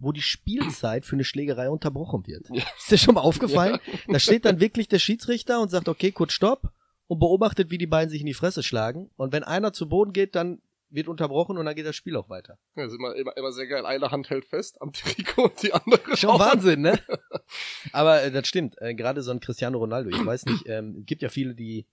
wo 0.00 0.10
die 0.10 0.22
Spielzeit 0.22 1.04
für 1.06 1.14
eine 1.14 1.24
Schlägerei 1.24 1.70
unterbrochen 1.70 2.26
wird. 2.26 2.48
Ja. 2.50 2.64
Ist 2.76 2.90
dir 2.90 2.98
schon 2.98 3.14
mal 3.14 3.20
aufgefallen? 3.20 3.78
Da 4.08 4.18
steht 4.18 4.44
dann 4.44 4.58
wirklich 4.58 4.88
der 4.88 4.98
Schiedsrichter 4.98 5.60
und 5.60 5.70
sagt, 5.70 5.88
okay, 5.88 6.10
kurz 6.10 6.32
Stopp 6.32 6.72
und 7.06 7.20
beobachtet, 7.20 7.70
wie 7.70 7.78
die 7.78 7.86
beiden 7.86 8.10
sich 8.10 8.20
in 8.20 8.26
die 8.26 8.34
Fresse 8.34 8.64
schlagen. 8.64 9.10
Und 9.16 9.32
wenn 9.32 9.44
einer 9.44 9.72
zu 9.72 9.88
Boden 9.88 10.12
geht, 10.12 10.34
dann 10.34 10.60
wird 10.90 11.08
unterbrochen 11.08 11.56
und 11.56 11.64
dann 11.64 11.74
geht 11.74 11.86
das 11.86 11.96
Spiel 11.96 12.16
auch 12.16 12.28
weiter. 12.28 12.58
Ja, 12.74 12.84
ist 12.84 12.94
immer, 12.94 13.14
immer, 13.14 13.36
immer 13.36 13.52
sehr 13.52 13.66
geil. 13.66 13.86
Eine 13.86 14.10
Hand 14.10 14.28
hält 14.30 14.44
fest 14.44 14.82
am 14.82 14.92
Trikot 14.92 15.44
und 15.44 15.62
die 15.62 15.72
andere 15.72 16.16
Schon 16.16 16.30
auch. 16.30 16.40
Wahnsinn, 16.40 16.82
ne? 16.82 16.98
Aber 17.92 18.22
äh, 18.22 18.30
das 18.30 18.48
stimmt. 18.48 18.74
Äh, 18.78 18.94
Gerade 18.94 19.22
so 19.22 19.30
ein 19.30 19.40
Cristiano 19.40 19.78
Ronaldo. 19.78 20.10
Ich 20.10 20.24
weiß 20.24 20.44
nicht, 20.46 20.66
ähm, 20.66 20.96
es 21.00 21.06
gibt 21.06 21.22
ja 21.22 21.28
viele, 21.28 21.54
die, 21.54 21.86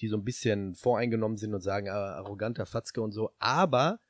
die 0.00 0.08
so 0.08 0.16
ein 0.16 0.24
bisschen 0.24 0.74
voreingenommen 0.74 1.36
sind 1.36 1.54
und 1.54 1.60
sagen, 1.60 1.88
ah, 1.88 2.16
arroganter 2.16 2.66
Fatzke 2.66 3.00
und 3.00 3.12
so. 3.12 3.30
Aber 3.38 4.00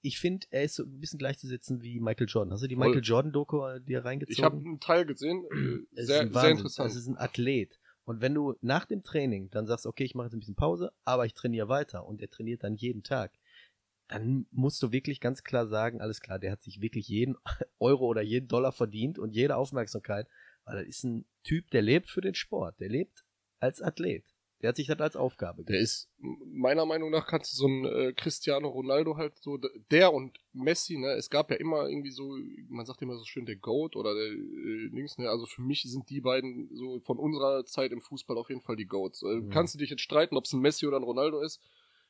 ich 0.00 0.18
finde, 0.18 0.46
er 0.50 0.64
ist 0.64 0.74
so 0.74 0.84
ein 0.84 1.00
bisschen 1.00 1.18
gleichzusetzen 1.18 1.82
wie 1.82 2.00
Michael 2.00 2.28
Jordan. 2.28 2.52
Hast 2.52 2.62
du 2.62 2.68
die 2.68 2.76
Voll. 2.76 2.88
Michael 2.88 3.04
Jordan-Doku 3.04 3.66
äh, 3.66 3.80
dir 3.80 4.04
reingezogen? 4.04 4.36
Ich 4.36 4.42
habe 4.42 4.56
einen 4.56 4.80
Teil 4.80 5.06
gesehen, 5.06 5.44
äh, 5.96 6.02
sehr, 6.02 6.22
ist 6.22 6.28
ein 6.28 6.40
sehr 6.40 6.50
interessant. 6.50 6.90
Es 6.90 6.96
ist 6.96 7.08
ein 7.08 7.18
Athlet. 7.18 7.78
Und 8.04 8.22
wenn 8.22 8.34
du 8.34 8.54
nach 8.62 8.86
dem 8.86 9.02
Training 9.02 9.50
dann 9.50 9.66
sagst, 9.66 9.86
okay, 9.86 10.04
ich 10.04 10.14
mache 10.14 10.26
jetzt 10.26 10.34
ein 10.34 10.38
bisschen 10.40 10.54
Pause, 10.54 10.92
aber 11.04 11.26
ich 11.26 11.34
trainiere 11.34 11.68
weiter 11.68 12.06
und 12.06 12.22
er 12.22 12.30
trainiert 12.30 12.64
dann 12.64 12.74
jeden 12.74 13.02
Tag, 13.02 13.32
dann 14.08 14.46
musst 14.50 14.82
du 14.82 14.92
wirklich 14.92 15.20
ganz 15.20 15.44
klar 15.44 15.66
sagen, 15.66 16.00
alles 16.00 16.20
klar, 16.20 16.38
der 16.38 16.52
hat 16.52 16.62
sich 16.62 16.80
wirklich 16.80 17.08
jeden 17.08 17.36
Euro 17.78 18.06
oder 18.06 18.22
jeden 18.22 18.48
Dollar 18.48 18.72
verdient 18.72 19.18
und 19.18 19.34
jede 19.34 19.56
Aufmerksamkeit, 19.56 20.26
weil 20.64 20.78
das 20.78 20.86
ist 20.86 21.04
ein 21.04 21.26
Typ, 21.42 21.70
der 21.70 21.82
lebt 21.82 22.08
für 22.08 22.22
den 22.22 22.34
Sport, 22.34 22.80
der 22.80 22.88
lebt 22.88 23.24
als 23.60 23.82
Athlet. 23.82 24.24
Der 24.60 24.70
hat 24.70 24.76
sich 24.76 24.88
das 24.88 24.98
als 24.98 25.14
Aufgabe 25.14 25.62
Der 25.62 25.78
ist, 25.78 26.10
meiner 26.18 26.84
Meinung 26.84 27.10
nach, 27.10 27.26
kannst 27.28 27.52
du 27.52 27.56
so 27.56 27.68
ein 27.68 27.84
äh, 27.84 28.12
Cristiano 28.12 28.68
Ronaldo 28.68 29.16
halt 29.16 29.38
so, 29.38 29.56
der 29.90 30.12
und 30.12 30.36
Messi, 30.52 30.98
ne, 30.98 31.12
es 31.12 31.30
gab 31.30 31.50
ja 31.50 31.56
immer 31.56 31.88
irgendwie 31.88 32.10
so, 32.10 32.36
man 32.68 32.84
sagt 32.84 33.00
immer 33.02 33.16
so 33.16 33.24
schön 33.24 33.46
der 33.46 33.56
Goat 33.56 33.94
oder 33.94 34.14
der 34.14 34.26
äh, 34.26 34.90
Dings, 34.90 35.16
ne, 35.16 35.30
also 35.30 35.46
für 35.46 35.62
mich 35.62 35.82
sind 35.82 36.10
die 36.10 36.20
beiden 36.20 36.68
so 36.74 36.98
von 37.00 37.18
unserer 37.18 37.64
Zeit 37.66 37.92
im 37.92 38.00
Fußball 38.00 38.36
auf 38.36 38.48
jeden 38.48 38.62
Fall 38.62 38.76
die 38.76 38.86
Goats. 38.86 39.22
Äh, 39.22 39.26
Mhm. 39.38 39.50
Kannst 39.50 39.74
du 39.74 39.78
dich 39.78 39.90
jetzt 39.90 40.02
streiten, 40.02 40.36
ob 40.36 40.44
es 40.44 40.52
ein 40.52 40.60
Messi 40.60 40.86
oder 40.86 40.96
ein 40.96 41.04
Ronaldo 41.04 41.40
ist, 41.40 41.60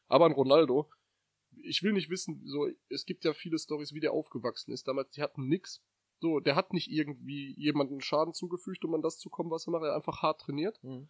aber 0.07 0.25
ein 0.25 0.33
Ronaldo, 0.33 0.89
ich 1.63 1.83
will 1.83 1.93
nicht 1.93 2.09
wissen, 2.09 2.43
so, 2.47 2.69
es 2.89 3.05
gibt 3.05 3.25
ja 3.25 3.35
viele 3.35 3.59
Stories, 3.59 3.93
wie 3.93 4.01
der 4.01 4.13
aufgewachsen 4.13 4.73
ist. 4.73 4.89
Damals, 4.89 5.11
die 5.11 5.23
hatten 5.23 5.49
nix. 5.49 5.83
So, 6.21 6.41
der 6.41 6.57
hat 6.57 6.73
nicht 6.73 6.91
irgendwie 6.91 7.55
jemanden 7.57 8.01
Schaden 8.01 8.35
zugefügt, 8.35 8.85
um 8.85 8.95
an 8.95 9.03
das 9.03 9.19
zu 9.19 9.31
kommen, 9.31 9.51
was 9.51 9.67
er 9.67 9.73
macht. 9.73 9.83
Er 9.85 9.91
hat 9.91 9.97
einfach 9.97 10.23
hart 10.23 10.41
trainiert. 10.41 10.83
Mhm. 10.83 11.09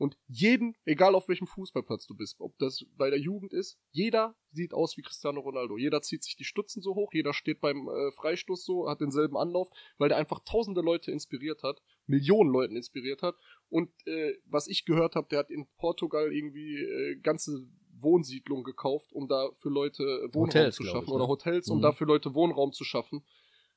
Und 0.00 0.16
jeden, 0.28 0.74
egal 0.86 1.14
auf 1.14 1.28
welchem 1.28 1.46
Fußballplatz 1.46 2.06
du 2.06 2.14
bist, 2.16 2.40
ob 2.40 2.56
das 2.56 2.86
bei 2.96 3.10
der 3.10 3.18
Jugend 3.18 3.52
ist, 3.52 3.78
jeder 3.90 4.34
sieht 4.50 4.72
aus 4.72 4.96
wie 4.96 5.02
Cristiano 5.02 5.40
Ronaldo. 5.40 5.76
Jeder 5.76 6.00
zieht 6.00 6.24
sich 6.24 6.36
die 6.36 6.44
Stutzen 6.44 6.80
so 6.80 6.94
hoch, 6.94 7.12
jeder 7.12 7.34
steht 7.34 7.60
beim 7.60 7.86
äh, 7.86 8.10
Freistoß 8.12 8.64
so, 8.64 8.88
hat 8.88 9.02
denselben 9.02 9.36
Anlauf, 9.36 9.68
weil 9.98 10.08
der 10.08 10.16
einfach 10.16 10.40
tausende 10.42 10.80
Leute 10.80 11.10
inspiriert 11.10 11.62
hat, 11.62 11.82
Millionen 12.06 12.48
Leuten 12.50 12.76
inspiriert 12.76 13.20
hat. 13.20 13.36
Und 13.68 13.90
äh, 14.06 14.32
was 14.46 14.68
ich 14.68 14.86
gehört 14.86 15.16
habe, 15.16 15.28
der 15.28 15.40
hat 15.40 15.50
in 15.50 15.68
Portugal 15.76 16.32
irgendwie 16.32 16.76
äh, 16.78 17.16
ganze 17.16 17.68
Wohnsiedlungen 17.98 18.64
gekauft, 18.64 19.12
um 19.12 19.28
da 19.28 19.50
für 19.52 19.68
Leute 19.68 20.02
äh, 20.02 20.34
Wohnraum 20.34 20.46
Hotels, 20.46 20.76
zu 20.76 20.84
schaffen 20.84 21.04
ich, 21.04 21.08
ne? 21.10 21.14
oder 21.16 21.28
Hotels, 21.28 21.68
um 21.68 21.76
Mhm. 21.76 21.82
da 21.82 21.92
für 21.92 22.06
Leute 22.06 22.34
Wohnraum 22.34 22.72
zu 22.72 22.84
schaffen. 22.84 23.22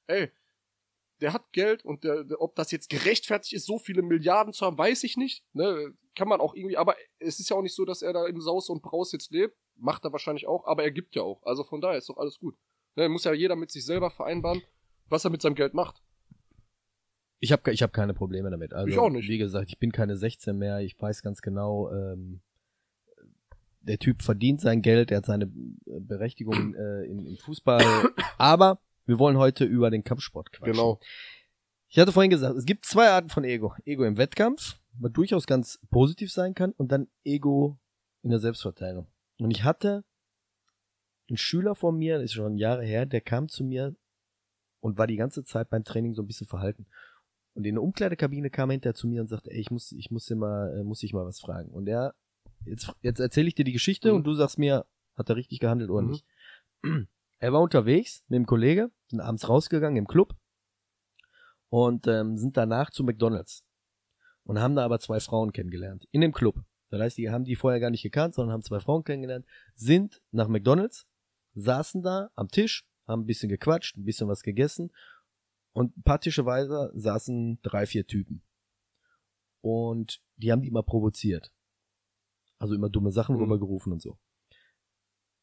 Ey, 0.08 0.32
der 1.24 1.34
hat 1.34 1.54
Geld 1.54 1.86
und 1.86 2.04
der, 2.04 2.26
der, 2.26 2.42
ob 2.42 2.56
das 2.56 2.72
jetzt 2.72 2.90
gerechtfertigt 2.90 3.54
ist, 3.54 3.66
so 3.66 3.80
viele 3.80 4.02
Milliarden 4.02 4.52
zu 4.52 4.66
haben, 4.66 4.78
weiß 4.78 5.04
ich 5.06 5.16
nicht. 5.16 5.44
Ne? 5.54 5.94
Kann 6.16 6.28
man 6.28 6.42
auch 6.42 6.54
irgendwie, 6.54 6.78
aber 6.78 6.96
es 7.18 7.40
ist 7.40 7.50
ja 7.50 7.56
auch 7.56 7.62
nicht 7.62 7.76
so, 7.76 7.86
dass 7.86 8.02
er 8.02 8.12
da 8.12 8.28
im 8.28 8.42
Saus 8.42 8.70
und 8.70 8.84
Braus 8.84 9.14
jetzt 9.14 9.32
lebt. 9.32 9.56
Macht 9.78 10.04
er 10.04 10.12
wahrscheinlich 10.12 10.48
auch, 10.48 10.68
aber 10.68 10.84
er 10.84 10.92
gibt 10.92 11.16
ja 11.16 11.24
auch. 11.24 11.42
Also 11.44 11.64
von 11.64 11.80
daher 11.80 11.98
ist 11.98 12.10
doch 12.10 12.18
alles 12.18 12.40
gut. 12.40 12.56
Ne? 12.96 13.08
Muss 13.08 13.24
ja 13.24 13.34
jeder 13.34 13.56
mit 13.56 13.72
sich 13.72 13.86
selber 13.86 14.12
vereinbaren, 14.12 14.62
was 15.08 15.24
er 15.24 15.32
mit 15.32 15.42
seinem 15.42 15.56
Geld 15.56 15.74
macht. 15.74 16.04
Ich 17.40 17.52
habe 17.52 17.72
ich 17.72 17.82
hab 17.82 17.94
keine 17.94 18.14
Probleme 18.14 18.52
damit. 18.52 18.74
Also, 18.74 18.90
Ich 18.90 19.00
auch 19.00 19.10
nicht. 19.10 19.30
Wie 19.30 19.38
gesagt, 19.38 19.70
ich 19.70 19.80
bin 19.80 19.94
keine 19.94 20.18
16 20.18 20.58
mehr. 20.58 20.80
Ich 20.82 21.02
weiß 21.02 21.24
ganz 21.24 21.42
genau, 21.42 21.90
ähm, 21.92 22.42
der 23.80 23.98
Typ 23.98 24.22
verdient 24.22 24.62
sein 24.62 24.82
Geld, 24.82 25.12
er 25.12 25.18
hat 25.18 25.26
seine 25.26 25.46
äh, 25.46 26.00
Berechtigung 26.00 26.74
äh, 26.76 27.06
im, 27.06 27.26
im 27.26 27.38
Fußball. 27.38 27.82
Aber 28.38 28.80
wir 29.06 29.20
wollen 29.20 29.38
heute 29.38 29.66
über 29.66 29.90
den 29.90 30.04
Kampfsport 30.04 30.52
quatschen. 30.52 30.74
Genau. 30.74 31.00
Ich 31.90 32.00
hatte 32.00 32.12
vorhin 32.12 32.32
gesagt, 32.32 32.58
es 32.58 32.66
gibt 32.66 32.86
zwei 32.86 33.10
Arten 33.10 33.30
von 33.30 33.44
Ego. 33.44 33.74
Ego 33.86 34.04
im 34.04 34.18
Wettkampf, 34.18 34.80
was 35.00 35.12
durchaus 35.12 35.46
ganz 35.46 35.80
positiv 35.92 36.32
sein 36.32 36.54
kann, 36.56 36.72
und 36.72 36.92
dann 36.92 37.08
Ego 37.24 37.78
in 38.24 38.30
der 38.32 38.40
Selbstverteidigung. 38.40 39.08
Und 39.40 39.52
ich 39.52 39.64
hatte 39.64 40.04
einen 41.30 41.38
Schüler 41.38 41.76
von 41.76 41.98
mir, 41.98 42.16
das 42.16 42.26
ist 42.26 42.34
schon 42.34 42.58
Jahre 42.58 42.84
her, 42.84 43.06
der 43.06 43.22
kam 43.22 43.48
zu 43.48 43.64
mir 43.64 43.96
und 44.80 44.98
war 44.98 45.08
die 45.08 45.16
ganze 45.18 45.44
Zeit 45.44 45.70
beim 45.70 45.84
Training 45.84 46.14
so 46.14 46.22
ein 46.24 46.28
bisschen 46.28 46.48
verhalten. 46.48 46.88
Und 47.54 47.66
in 47.66 47.76
der 47.76 47.84
Umkleidekabine 47.84 48.50
kam 48.50 48.70
er 48.72 48.74
hinterher 48.74 48.96
zu 48.96 49.08
mir 49.08 49.22
und 49.22 49.28
sagte, 49.28 49.52
ey, 49.52 49.60
ich 49.60 49.70
muss, 49.70 49.92
ich 49.92 50.10
muss 50.10 50.26
dir 50.26 50.36
mal, 50.36 50.76
äh, 50.80 50.84
muss 50.84 51.04
ich 51.04 51.14
mal 51.14 51.26
was 51.26 51.40
fragen. 51.40 51.70
Und 51.70 51.88
er 51.88 52.16
Jetzt, 52.66 52.94
jetzt 53.02 53.20
erzähle 53.20 53.50
ich 53.50 53.56
dir 53.56 53.66
die 53.66 53.74
Geschichte 53.74 54.10
Mhm. 54.10 54.16
und 54.18 54.24
du 54.24 54.34
sagst 54.34 54.58
mir, 54.58 54.86
hat 55.18 55.30
er 55.30 55.36
richtig 55.36 55.60
gehandelt 55.60 55.90
oder 55.90 56.02
Mhm. 56.04 56.12
nicht. 56.12 56.26
Er 57.44 57.52
war 57.52 57.60
unterwegs 57.60 58.24
mit 58.30 58.38
dem 58.38 58.46
Kollege, 58.46 58.90
sind 59.08 59.20
abends 59.20 59.50
rausgegangen 59.50 59.98
im 59.98 60.08
Club 60.08 60.34
und 61.68 62.08
ähm, 62.08 62.38
sind 62.38 62.56
danach 62.56 62.90
zu 62.90 63.04
McDonalds 63.04 63.66
und 64.46 64.60
haben 64.62 64.78
da 64.78 64.86
aber 64.86 64.98
zwei 65.02 65.20
Frauen 65.20 65.52
kennengelernt 65.52 66.08
in 66.12 66.22
dem 66.22 66.32
Club. 66.32 66.64
Das 66.88 67.02
heißt, 67.02 67.18
die 67.18 67.32
haben 67.32 67.44
die 67.44 67.58
vorher 67.58 67.82
gar 67.82 67.90
nicht 67.90 68.02
gekannt, 68.02 68.34
sondern 68.34 68.54
haben 68.54 68.64
zwei 68.64 68.80
Frauen 68.80 69.04
kennengelernt, 69.04 69.46
sind 69.76 70.22
nach 70.32 70.48
McDonalds, 70.48 71.06
saßen 71.54 72.02
da 72.02 72.30
am 72.36 72.48
Tisch, 72.48 72.88
haben 73.08 73.24
ein 73.24 73.26
bisschen 73.26 73.50
gequatscht, 73.50 73.98
ein 73.98 74.06
bisschen 74.06 74.30
was 74.30 74.42
gegessen 74.42 74.94
und 75.74 75.98
ein 75.98 76.04
paar 76.04 76.22
Tische 76.22 76.46
weiter 76.46 76.92
saßen 76.94 77.60
drei, 77.62 77.86
vier 77.86 78.08
Typen. 78.08 78.42
Und 79.60 80.24
die 80.38 80.50
haben 80.50 80.62
die 80.62 80.70
immer 80.70 80.84
provoziert. 80.84 81.52
Also 82.58 82.74
immer 82.74 82.90
dumme 82.90 83.12
Sachen 83.12 83.36
Mhm. 83.36 83.42
rübergerufen 83.42 83.92
und 83.92 84.02
so. 84.02 84.18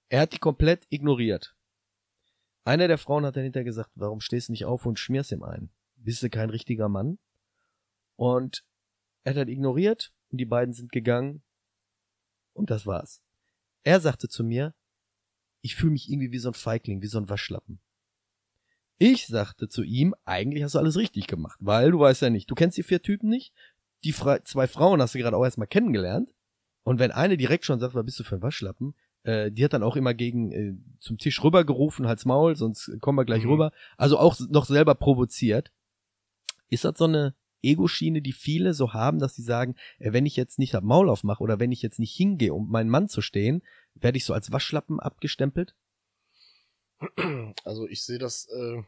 Er 0.08 0.22
hat 0.22 0.32
die 0.32 0.38
komplett 0.38 0.86
ignoriert. 0.88 1.54
Einer 2.64 2.88
der 2.88 2.98
Frauen 2.98 3.24
hat 3.24 3.36
dann 3.36 3.44
hinterher 3.44 3.64
gesagt, 3.64 3.90
warum 3.94 4.20
stehst 4.20 4.48
du 4.48 4.52
nicht 4.52 4.64
auf 4.64 4.86
und 4.86 4.98
schmierst 4.98 5.32
ihm 5.32 5.42
ein? 5.42 5.70
Bist 5.96 6.22
du 6.22 6.30
kein 6.30 6.50
richtiger 6.50 6.88
Mann? 6.88 7.18
Und 8.16 8.64
er 9.24 9.30
hat 9.30 9.38
halt 9.38 9.48
ignoriert 9.48 10.12
und 10.30 10.38
die 10.38 10.46
beiden 10.46 10.74
sind 10.74 10.92
gegangen 10.92 11.42
und 12.52 12.70
das 12.70 12.86
war's. 12.86 13.22
Er 13.82 14.00
sagte 14.00 14.28
zu 14.28 14.44
mir, 14.44 14.74
ich 15.62 15.74
fühle 15.74 15.92
mich 15.92 16.10
irgendwie 16.10 16.32
wie 16.32 16.38
so 16.38 16.50
ein 16.50 16.54
Feigling, 16.54 17.02
wie 17.02 17.06
so 17.06 17.18
ein 17.18 17.28
Waschlappen. 17.28 17.80
Ich 18.98 19.26
sagte 19.26 19.68
zu 19.68 19.82
ihm, 19.82 20.14
eigentlich 20.24 20.62
hast 20.62 20.74
du 20.74 20.78
alles 20.78 20.96
richtig 20.96 21.26
gemacht, 21.26 21.58
weil 21.60 21.90
du 21.90 22.00
weißt 22.00 22.20
ja 22.22 22.30
nicht, 22.30 22.50
du 22.50 22.54
kennst 22.54 22.76
die 22.76 22.82
vier 22.82 23.00
Typen 23.00 23.30
nicht, 23.30 23.54
die 24.04 24.12
zwei 24.12 24.66
Frauen 24.66 25.00
hast 25.00 25.14
du 25.14 25.18
gerade 25.18 25.36
auch 25.36 25.44
erstmal 25.44 25.66
kennengelernt 25.66 26.30
und 26.82 26.98
wenn 26.98 27.10
eine 27.10 27.36
direkt 27.36 27.64
schon 27.64 27.80
sagt, 27.80 27.94
was 27.94 28.04
bist 28.04 28.20
du 28.20 28.24
für 28.24 28.36
ein 28.36 28.42
Waschlappen, 28.42 28.94
äh, 29.22 29.50
die 29.50 29.64
hat 29.64 29.72
dann 29.72 29.82
auch 29.82 29.96
immer 29.96 30.14
gegen 30.14 30.52
äh, 30.52 30.74
zum 30.98 31.18
Tisch 31.18 31.42
rübergerufen, 31.42 32.06
Hals 32.06 32.24
Maul, 32.24 32.56
sonst 32.56 32.90
kommen 33.00 33.18
wir 33.18 33.24
gleich 33.24 33.44
Mhm. 33.44 33.50
rüber. 33.50 33.72
Also 33.96 34.18
auch 34.18 34.38
noch 34.48 34.64
selber 34.64 34.94
provoziert. 34.94 35.72
Ist 36.68 36.84
das 36.84 36.96
so 36.96 37.04
eine 37.04 37.34
Ego-Schiene, 37.62 38.22
die 38.22 38.32
viele 38.32 38.72
so 38.72 38.94
haben, 38.94 39.18
dass 39.18 39.34
sie 39.34 39.42
sagen, 39.42 39.76
äh, 39.98 40.12
wenn 40.12 40.26
ich 40.26 40.36
jetzt 40.36 40.58
nicht 40.58 40.72
das 40.74 40.82
Maul 40.82 41.10
aufmache 41.10 41.42
oder 41.42 41.58
wenn 41.60 41.72
ich 41.72 41.82
jetzt 41.82 41.98
nicht 41.98 42.14
hingehe, 42.14 42.54
um 42.54 42.70
meinen 42.70 42.88
Mann 42.90 43.08
zu 43.08 43.20
stehen, 43.20 43.62
werde 43.94 44.16
ich 44.16 44.24
so 44.24 44.32
als 44.32 44.52
Waschlappen 44.52 45.00
abgestempelt? 45.00 45.74
Also 47.64 47.86
ich 47.88 48.04
sehe 48.04 48.18
das 48.18 48.46
äh, 48.48 48.82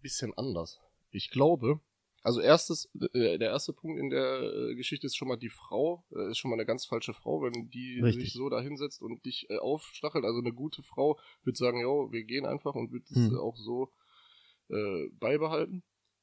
bisschen 0.00 0.32
anders. 0.36 0.78
Ich 1.10 1.30
glaube, 1.30 1.80
also 2.22 2.40
erstes, 2.40 2.90
äh, 3.12 3.38
der 3.38 3.50
erste 3.50 3.72
Punkt 3.72 3.98
in 3.98 4.10
der 4.10 4.40
äh, 4.42 4.74
Geschichte 4.74 5.06
ist 5.06 5.16
schon 5.16 5.28
mal 5.28 5.36
die 5.36 5.48
Frau, 5.50 6.04
äh, 6.14 6.30
ist 6.30 6.38
schon 6.38 6.50
mal 6.50 6.56
eine 6.56 6.66
ganz 6.66 6.84
falsche 6.84 7.14
Frau, 7.14 7.42
wenn 7.42 7.70
die 7.70 8.00
Richtig. 8.00 8.24
sich 8.24 8.32
so 8.32 8.48
da 8.48 8.60
hinsetzt 8.60 9.02
und 9.02 9.24
dich 9.24 9.48
aufstachelt. 9.60 10.24
Also 10.24 10.40
eine 10.40 10.52
gute 10.52 10.82
Frau 10.82 11.18
wird 11.44 11.56
sagen, 11.56 11.80
jo, 11.80 12.10
wir 12.10 12.24
gehen 12.24 12.46
einfach 12.46 12.74
und 12.74 12.92
wird 12.92 13.10
es 13.10 13.16
Hm. 13.28 13.38
auch 13.38 13.56
so 13.56 13.92
beibehalten. 15.18 15.82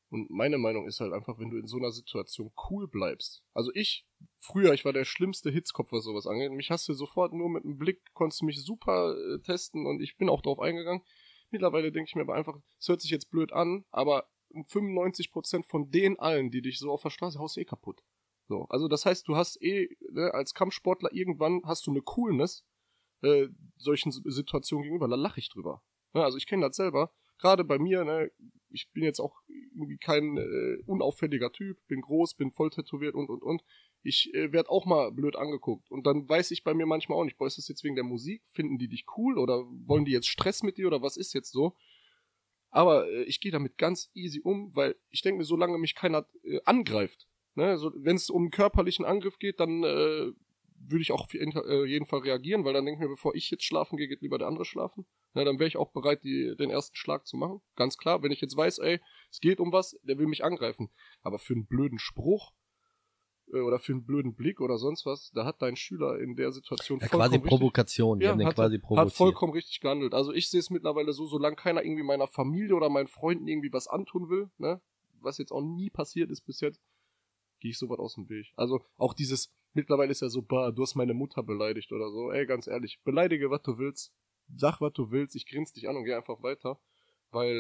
Und 0.10 0.29
meine 0.29 0.60
Meinung 0.60 0.88
ist 0.88 0.99
halt 0.99 1.13
einfach, 1.13 1.39
wenn 1.39 1.49
du 1.49 1.58
in 1.58 1.65
so 1.65 1.77
einer 1.77 1.91
Situation 1.91 2.51
cool 2.69 2.88
bleibst. 2.88 3.43
Also 3.55 3.71
ich, 3.73 4.05
früher, 4.39 4.71
ich 4.73 4.86
war 4.86 4.93
der 4.93 5.03
schlimmste 5.03 5.49
Hitzkopf, 5.49 5.91
was 5.91 6.03
sowas 6.03 6.27
angeht. 6.27 6.51
Mich 6.51 6.69
hast 6.69 6.88
du 6.88 6.93
sofort 6.93 7.34
nur 7.34 7.49
mit 7.49 7.65
einem 7.65 7.79
Blick, 7.79 8.03
konntest 8.13 8.41
du 8.41 8.45
mich 8.45 8.63
super 8.63 9.15
testen 9.43 9.88
und 9.88 9.99
ich 9.99 10.15
bin 10.15 10.29
auch 10.29 10.43
drauf 10.43 10.60
eingegangen. 10.60 11.01
Mittlerweile 11.49 11.91
denke 11.91 12.08
ich 12.10 12.15
mir 12.15 12.21
aber 12.21 12.36
einfach, 12.36 12.55
es 12.79 12.88
hört 12.88 13.01
sich 13.01 13.10
jetzt 13.10 13.31
blöd 13.31 13.51
an, 13.51 13.84
aber 13.89 14.27
95% 14.63 15.63
von 15.63 15.91
den 15.91 16.17
allen, 16.19 16.51
die 16.51 16.61
dich 16.61 16.79
so 16.79 16.91
auf 16.91 17.03
der 17.03 17.09
Straße 17.09 17.39
haust, 17.39 17.57
eh 17.57 17.65
kaputt. 17.65 18.01
So, 18.47 18.65
also 18.69 18.87
das 18.87 19.05
heißt, 19.05 19.27
du 19.27 19.35
hast 19.35 19.61
eh, 19.61 19.89
ne, 20.11 20.33
als 20.33 20.53
Kampfsportler 20.53 21.11
irgendwann 21.13 21.61
hast 21.65 21.85
du 21.87 21.91
eine 21.91 22.01
Coolness 22.01 22.63
äh, 23.21 23.47
solchen 23.77 24.11
Situationen 24.11 24.83
gegenüber, 24.83 25.07
da 25.07 25.15
lache 25.15 25.39
ich 25.39 25.49
drüber. 25.49 25.81
Ne, 26.13 26.23
also 26.23 26.37
ich 26.37 26.45
kenne 26.45 26.67
das 26.67 26.75
selber. 26.75 27.11
Gerade 27.39 27.63
bei 27.63 27.79
mir, 27.79 28.05
ne, 28.05 28.31
ich 28.69 28.89
bin 28.91 29.03
jetzt 29.03 29.19
auch 29.19 29.41
irgendwie 29.47 29.97
kein 29.97 30.37
äh, 30.37 30.77
unauffälliger 30.85 31.51
Typ, 31.51 31.77
bin 31.87 32.01
groß, 32.01 32.35
bin 32.35 32.51
voll 32.51 32.69
tätowiert 32.69 33.15
und 33.15 33.29
und 33.29 33.41
und. 33.41 33.63
Ich 34.03 34.33
äh, 34.35 34.51
werde 34.51 34.69
auch 34.69 34.85
mal 34.85 35.11
blöd 35.11 35.35
angeguckt. 35.35 35.89
Und 35.89 36.05
dann 36.05 36.29
weiß 36.29 36.51
ich 36.51 36.63
bei 36.63 36.73
mir 36.73 36.85
manchmal 36.85 37.17
auch 37.17 37.23
nicht, 37.23 37.37
boah, 37.37 37.47
ist 37.47 37.57
das 37.57 37.67
jetzt 37.67 37.83
wegen 37.83 37.95
der 37.95 38.03
Musik? 38.03 38.43
Finden 38.45 38.77
die 38.77 38.87
dich 38.87 39.05
cool 39.17 39.39
oder 39.39 39.65
wollen 39.85 40.05
die 40.05 40.11
jetzt 40.11 40.27
Stress 40.27 40.61
mit 40.61 40.77
dir 40.77 40.87
oder 40.87 41.01
was 41.01 41.17
ist 41.17 41.33
jetzt 41.33 41.51
so? 41.51 41.75
Aber 42.75 43.07
äh, 43.09 43.23
ich 43.23 43.39
gehe 43.39 43.53
damit 43.53 43.77
ganz 43.77 44.11
easy 44.13 44.41
um, 44.43 44.75
weil 44.75 44.97
ich 45.09 45.21
denke 45.21 45.38
mir, 45.38 45.45
solange 45.45 45.77
mich 45.77 45.95
keiner 45.95 46.27
äh, 46.43 46.59
angreift, 46.65 47.25
ne, 47.53 47.77
so, 47.77 47.93
wenn 47.95 48.17
es 48.17 48.29
um 48.29 48.43
einen 48.43 48.51
körperlichen 48.51 49.05
Angriff 49.05 49.39
geht, 49.39 49.61
dann 49.61 49.83
äh, 49.85 50.33
würde 50.77 51.01
ich 51.01 51.13
auch 51.13 51.21
auf 51.21 51.33
jeden, 51.33 51.53
äh, 51.55 51.85
jeden 51.85 52.05
Fall 52.05 52.19
reagieren, 52.19 52.65
weil 52.65 52.73
dann 52.73 52.85
denke 52.85 52.99
ich 52.99 53.07
mir, 53.07 53.15
bevor 53.15 53.33
ich 53.33 53.49
jetzt 53.49 53.63
schlafen 53.63 53.95
gehe, 53.95 54.09
geht 54.09 54.21
lieber 54.21 54.38
der 54.38 54.49
andere 54.49 54.65
schlafen. 54.65 55.05
Ne, 55.33 55.45
dann 55.45 55.57
wäre 55.57 55.69
ich 55.69 55.77
auch 55.77 55.93
bereit, 55.93 56.25
die, 56.25 56.53
den 56.57 56.69
ersten 56.69 56.97
Schlag 56.97 57.25
zu 57.25 57.38
machen. 57.38 57.61
Ganz 57.77 57.97
klar, 57.97 58.23
wenn 58.23 58.33
ich 58.33 58.41
jetzt 58.41 58.57
weiß, 58.57 58.79
ey, 58.79 58.99
es 59.31 59.39
geht 59.39 59.61
um 59.61 59.71
was, 59.71 59.97
der 60.03 60.17
will 60.17 60.27
mich 60.27 60.43
angreifen. 60.43 60.91
Aber 61.21 61.39
für 61.39 61.53
einen 61.53 61.67
blöden 61.67 61.97
Spruch 61.97 62.51
oder 63.51 63.79
für 63.79 63.93
einen 63.93 64.05
blöden 64.05 64.34
Blick 64.36 64.60
oder 64.60 64.77
sonst 64.77 65.05
was, 65.05 65.31
da 65.34 65.45
hat 65.45 65.62
dein 65.62 65.75
Schüler 65.75 66.19
in 66.19 66.36
der 66.36 66.51
Situation 66.51 66.99
Ja, 66.99 67.08
vollkommen 67.08 67.21
quasi 67.21 67.36
richtig- 67.36 67.49
Provokation. 67.49 68.19
Die 68.19 68.25
ja, 68.25 68.38
hat, 68.38 68.55
quasi 68.55 68.75
hat 68.77 68.81
provoziert. 68.84 69.17
vollkommen 69.17 69.53
richtig 69.53 69.79
gehandelt. 69.81 70.13
Also 70.13 70.34
ich 70.34 70.49
sehe 70.49 70.60
es 70.60 70.69
mittlerweile 70.69 71.13
so, 71.13 71.25
solange 71.27 71.55
keiner 71.55 71.84
irgendwie 71.84 72.03
meiner 72.03 72.27
Familie 72.27 72.75
oder 72.75 72.89
meinen 72.89 73.08
Freunden 73.08 73.47
irgendwie 73.47 73.71
was 73.71 73.88
antun 73.88 74.29
will, 74.29 74.49
ne, 74.58 74.81
was 75.21 75.38
jetzt 75.38 75.51
auch 75.51 75.62
nie 75.62 75.89
passiert 75.89 76.29
ist 76.31 76.41
bis 76.41 76.60
jetzt, 76.62 76.81
gehe 77.60 77.71
ich 77.71 77.77
sowas 77.77 77.99
aus 77.99 78.15
dem 78.15 78.29
Weg. 78.29 78.51
Also 78.55 78.81
auch 78.97 79.13
dieses, 79.13 79.51
mittlerweile 79.73 80.12
ist 80.12 80.21
ja 80.21 80.29
so, 80.29 80.41
bah, 80.41 80.71
du 80.71 80.81
hast 80.81 80.95
meine 80.95 81.13
Mutter 81.13 81.43
beleidigt 81.43 81.91
oder 81.91 82.10
so. 82.12 82.31
Ey, 82.31 82.45
ganz 82.45 82.67
ehrlich, 82.67 82.99
beleidige, 83.03 83.49
was 83.49 83.62
du 83.62 83.77
willst, 83.77 84.12
sag, 84.55 84.81
was 84.81 84.93
du 84.93 85.12
willst, 85.12 85.36
ich 85.36 85.45
grinse 85.45 85.73
dich 85.73 85.88
an 85.88 85.95
und 85.95 86.03
geh 86.05 86.13
einfach 86.13 86.41
weiter, 86.43 86.79
weil 87.31 87.55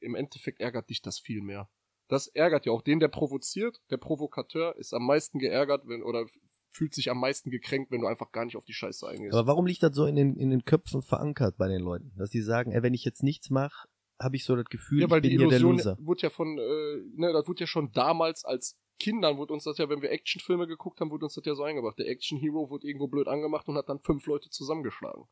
äh, 0.00 0.04
im 0.04 0.14
Endeffekt 0.14 0.60
ärgert 0.60 0.90
dich 0.90 1.02
das 1.02 1.18
viel 1.18 1.40
mehr. 1.42 1.68
Das 2.08 2.26
ärgert 2.28 2.66
ja 2.66 2.72
auch 2.72 2.82
den, 2.82 3.00
der 3.00 3.08
provoziert. 3.08 3.80
Der 3.90 3.98
Provokateur 3.98 4.76
ist 4.76 4.94
am 4.94 5.06
meisten 5.06 5.38
geärgert, 5.38 5.86
wenn 5.86 6.02
oder 6.02 6.26
fühlt 6.70 6.94
sich 6.94 7.10
am 7.10 7.18
meisten 7.20 7.50
gekränkt, 7.50 7.90
wenn 7.90 8.00
du 8.00 8.06
einfach 8.06 8.32
gar 8.32 8.44
nicht 8.44 8.56
auf 8.56 8.64
die 8.64 8.72
Scheiße 8.72 9.06
eingehst. 9.08 9.34
Aber 9.34 9.46
warum 9.46 9.66
liegt 9.66 9.82
das 9.82 9.94
so 9.94 10.06
in 10.06 10.16
den, 10.16 10.36
in 10.36 10.50
den 10.50 10.64
Köpfen 10.64 11.02
verankert 11.02 11.56
bei 11.56 11.68
den 11.68 11.80
Leuten? 11.80 12.12
Dass 12.16 12.30
die 12.30 12.42
sagen, 12.42 12.72
ey, 12.72 12.82
wenn 12.82 12.94
ich 12.94 13.04
jetzt 13.04 13.22
nichts 13.22 13.50
mache, 13.50 13.88
habe 14.20 14.36
ich 14.36 14.44
so 14.44 14.56
das 14.56 14.66
Gefühl, 14.66 15.00
Ja, 15.02 15.10
weil 15.10 15.18
ich 15.18 15.22
bin 15.22 15.30
die 15.30 15.38
hier 15.38 15.48
der 15.48 15.60
Loser. 15.60 15.96
wurde 16.00 16.22
ja 16.22 16.30
von, 16.30 16.58
äh, 16.58 16.96
ne, 17.14 17.32
das 17.32 17.46
wurde 17.46 17.60
ja 17.60 17.66
schon 17.66 17.92
damals 17.92 18.44
als 18.44 18.76
Kindern 18.98 19.36
wurde 19.38 19.52
uns 19.52 19.62
das 19.64 19.78
ja, 19.78 19.88
wenn 19.88 20.02
wir 20.02 20.10
Actionfilme 20.10 20.66
geguckt 20.66 21.00
haben, 21.00 21.10
wurde 21.10 21.24
uns 21.26 21.34
das 21.34 21.44
ja 21.44 21.54
so 21.54 21.62
eingebracht. 21.62 21.98
Der 21.98 22.08
Action 22.08 22.36
Hero 22.38 22.68
wurde 22.68 22.86
irgendwo 22.86 23.06
blöd 23.06 23.28
angemacht 23.28 23.68
und 23.68 23.76
hat 23.76 23.88
dann 23.88 24.00
fünf 24.00 24.26
Leute 24.26 24.50
zusammengeschlagen. 24.50 25.24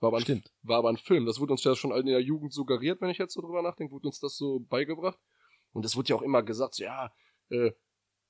War 0.00 0.08
aber, 0.08 0.18
ein, 0.18 0.22
Stimmt. 0.22 0.52
war 0.62 0.78
aber 0.78 0.90
ein 0.90 0.96
Film. 0.98 1.24
Das 1.24 1.40
wurde 1.40 1.52
uns 1.52 1.64
ja 1.64 1.74
schon 1.74 1.90
in 1.92 2.06
der 2.06 2.20
Jugend 2.20 2.52
suggeriert, 2.52 3.00
wenn 3.00 3.08
ich 3.08 3.18
jetzt 3.18 3.32
so 3.34 3.40
drüber 3.40 3.62
nachdenke, 3.62 3.92
wurde 3.92 4.08
uns 4.08 4.20
das 4.20 4.36
so 4.36 4.60
beigebracht. 4.60 5.18
Und 5.78 5.84
es 5.84 5.94
wurde 5.94 6.08
ja 6.08 6.16
auch 6.16 6.22
immer 6.22 6.42
gesagt, 6.42 6.74
so, 6.74 6.82
ja, 6.82 7.12
äh, 7.50 7.70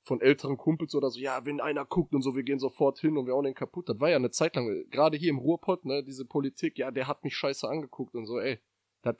von 0.02 0.20
älteren 0.20 0.58
Kumpels 0.58 0.94
oder 0.94 1.08
so, 1.08 1.18
ja, 1.18 1.46
wenn 1.46 1.62
einer 1.62 1.86
guckt 1.86 2.14
und 2.14 2.20
so, 2.20 2.36
wir 2.36 2.42
gehen 2.42 2.58
sofort 2.58 2.98
hin 2.98 3.16
und 3.16 3.26
wir 3.26 3.32
hauen 3.32 3.46
den 3.46 3.54
kaputt. 3.54 3.88
Das 3.88 3.98
war 4.00 4.10
ja 4.10 4.16
eine 4.16 4.30
Zeit 4.30 4.54
lang, 4.54 4.68
äh, 4.68 4.84
gerade 4.90 5.16
hier 5.16 5.30
im 5.30 5.38
Ruhrpott, 5.38 5.86
ne, 5.86 6.04
diese 6.04 6.26
Politik, 6.26 6.76
ja, 6.76 6.90
der 6.90 7.06
hat 7.06 7.24
mich 7.24 7.34
scheiße 7.34 7.66
angeguckt 7.66 8.14
und 8.14 8.26
so, 8.26 8.38
ey, 8.38 8.58
das 9.00 9.16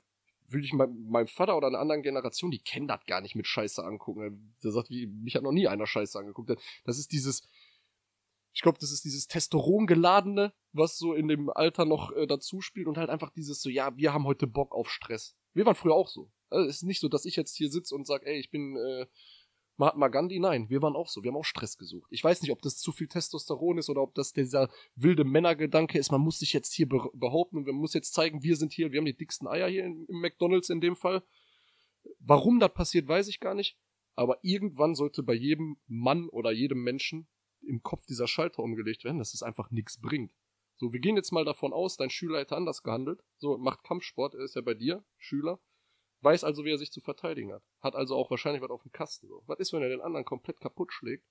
würde 0.47 0.63
ich 0.63 0.73
mein, 0.73 1.07
meinem 1.09 1.25
Vater 1.25 1.57
oder 1.57 1.69
einer 1.69 1.79
anderen 1.79 2.03
Generation, 2.03 2.51
die 2.51 2.59
kennen 2.59 2.87
das 2.87 3.03
gar 3.07 3.21
nicht 3.21 3.33
mit 3.33 3.47
Scheiße 3.47 3.83
angucken. 3.83 4.55
Der 4.63 4.71
sagt, 4.71 4.91
wie, 4.91 5.07
mich 5.07 5.35
hat 5.35 5.41
noch 5.41 5.51
nie 5.51 5.67
einer 5.67 5.87
Scheiße 5.87 6.19
angeguckt. 6.19 6.51
Das 6.83 6.99
ist 6.99 7.11
dieses, 7.11 7.47
ich 8.53 8.61
glaube, 8.61 8.77
das 8.79 8.91
ist 8.91 9.05
dieses 9.05 9.25
Testosteron 9.25 9.87
geladene, 9.87 10.53
was 10.71 10.99
so 10.99 11.15
in 11.15 11.27
dem 11.27 11.49
Alter 11.49 11.85
noch 11.85 12.11
äh, 12.11 12.27
dazu 12.27 12.61
spielt 12.61 12.85
und 12.85 12.99
halt 12.99 13.09
einfach 13.09 13.31
dieses 13.31 13.59
so, 13.59 13.71
ja, 13.71 13.97
wir 13.97 14.13
haben 14.13 14.25
heute 14.25 14.45
Bock 14.45 14.75
auf 14.75 14.91
Stress. 14.91 15.35
Wir 15.53 15.65
waren 15.65 15.75
früher 15.75 15.95
auch 15.95 16.07
so. 16.07 16.31
Also 16.49 16.69
es 16.69 16.77
ist 16.77 16.83
nicht 16.83 16.99
so, 16.99 17.07
dass 17.07 17.25
ich 17.25 17.35
jetzt 17.35 17.55
hier 17.55 17.69
sitze 17.69 17.95
und 17.95 18.07
sage, 18.07 18.25
ey, 18.25 18.39
ich 18.39 18.49
bin 18.49 18.75
äh, 18.75 19.05
Mahatma 19.79 20.09
Gandhi. 20.09 20.39
Nein, 20.39 20.69
wir 20.69 20.81
waren 20.81 20.95
auch 20.95 21.07
so. 21.07 21.23
Wir 21.23 21.31
haben 21.31 21.37
auch 21.37 21.45
Stress 21.45 21.77
gesucht. 21.77 22.09
Ich 22.11 22.23
weiß 22.23 22.41
nicht, 22.41 22.51
ob 22.51 22.61
das 22.61 22.77
zu 22.77 22.91
viel 22.91 23.07
Testosteron 23.07 23.77
ist 23.77 23.89
oder 23.89 24.01
ob 24.01 24.13
das 24.13 24.33
dieser 24.33 24.69
wilde 24.95 25.23
Männergedanke 25.23 25.97
ist. 25.97 26.11
Man 26.11 26.21
muss 26.21 26.39
sich 26.39 26.51
jetzt 26.51 26.73
hier 26.73 26.87
be 26.87 26.99
behaupten 27.13 27.57
und 27.57 27.65
man 27.65 27.75
muss 27.75 27.93
jetzt 27.93 28.13
zeigen, 28.13 28.43
wir 28.43 28.57
sind 28.57 28.73
hier, 28.73 28.91
wir 28.91 28.99
haben 28.99 29.05
die 29.05 29.15
dicksten 29.15 29.47
Eier 29.47 29.69
hier 29.69 29.85
im 29.85 30.05
McDonalds 30.09 30.69
in 30.69 30.81
dem 30.81 30.97
Fall. 30.97 31.23
Warum 32.19 32.59
das 32.59 32.73
passiert, 32.73 33.07
weiß 33.07 33.29
ich 33.29 33.39
gar 33.39 33.55
nicht. 33.55 33.77
Aber 34.15 34.39
irgendwann 34.41 34.95
sollte 34.95 35.23
bei 35.23 35.33
jedem 35.33 35.77
Mann 35.87 36.27
oder 36.27 36.51
jedem 36.51 36.83
Menschen 36.83 37.29
im 37.61 37.81
Kopf 37.81 38.05
dieser 38.05 38.27
Schalter 38.27 38.61
umgelegt 38.63 39.05
werden, 39.05 39.17
dass 39.17 39.33
es 39.33 39.43
einfach 39.43 39.71
nichts 39.71 39.99
bringt. 40.01 40.33
So, 40.75 40.91
wir 40.91 40.99
gehen 40.99 41.15
jetzt 41.15 41.31
mal 41.31 41.45
davon 41.45 41.71
aus, 41.71 41.95
dein 41.95 42.09
Schüler 42.09 42.39
hätte 42.39 42.57
anders 42.57 42.83
gehandelt. 42.83 43.21
So, 43.37 43.57
macht 43.57 43.83
Kampfsport, 43.83 44.35
er 44.35 44.43
ist 44.43 44.55
ja 44.55 44.61
bei 44.61 44.73
dir, 44.73 45.05
Schüler. 45.17 45.61
Weiß 46.21 46.43
also, 46.43 46.65
wie 46.65 46.71
er 46.71 46.77
sich 46.77 46.91
zu 46.91 47.01
verteidigen 47.01 47.53
hat. 47.53 47.63
Hat 47.81 47.95
also 47.95 48.15
auch 48.15 48.29
wahrscheinlich 48.29 48.61
was 48.61 48.71
auf 48.71 48.83
dem 48.83 48.91
Kasten. 48.91 49.27
So. 49.27 49.43
Was 49.47 49.59
ist, 49.59 49.71
wenn 49.73 49.81
er 49.81 49.89
den 49.89 50.01
anderen 50.01 50.25
komplett 50.25 50.59
kaputt 50.59 50.91
schlägt? 50.91 51.25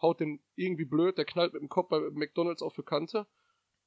Haut 0.00 0.20
den 0.20 0.42
irgendwie 0.54 0.84
blöd, 0.84 1.18
der 1.18 1.24
knallt 1.24 1.52
mit 1.52 1.62
dem 1.62 1.68
Kopf 1.68 1.88
bei 1.88 2.00
McDonalds 2.12 2.62
auf 2.62 2.74
die 2.74 2.82
Kante. 2.82 3.26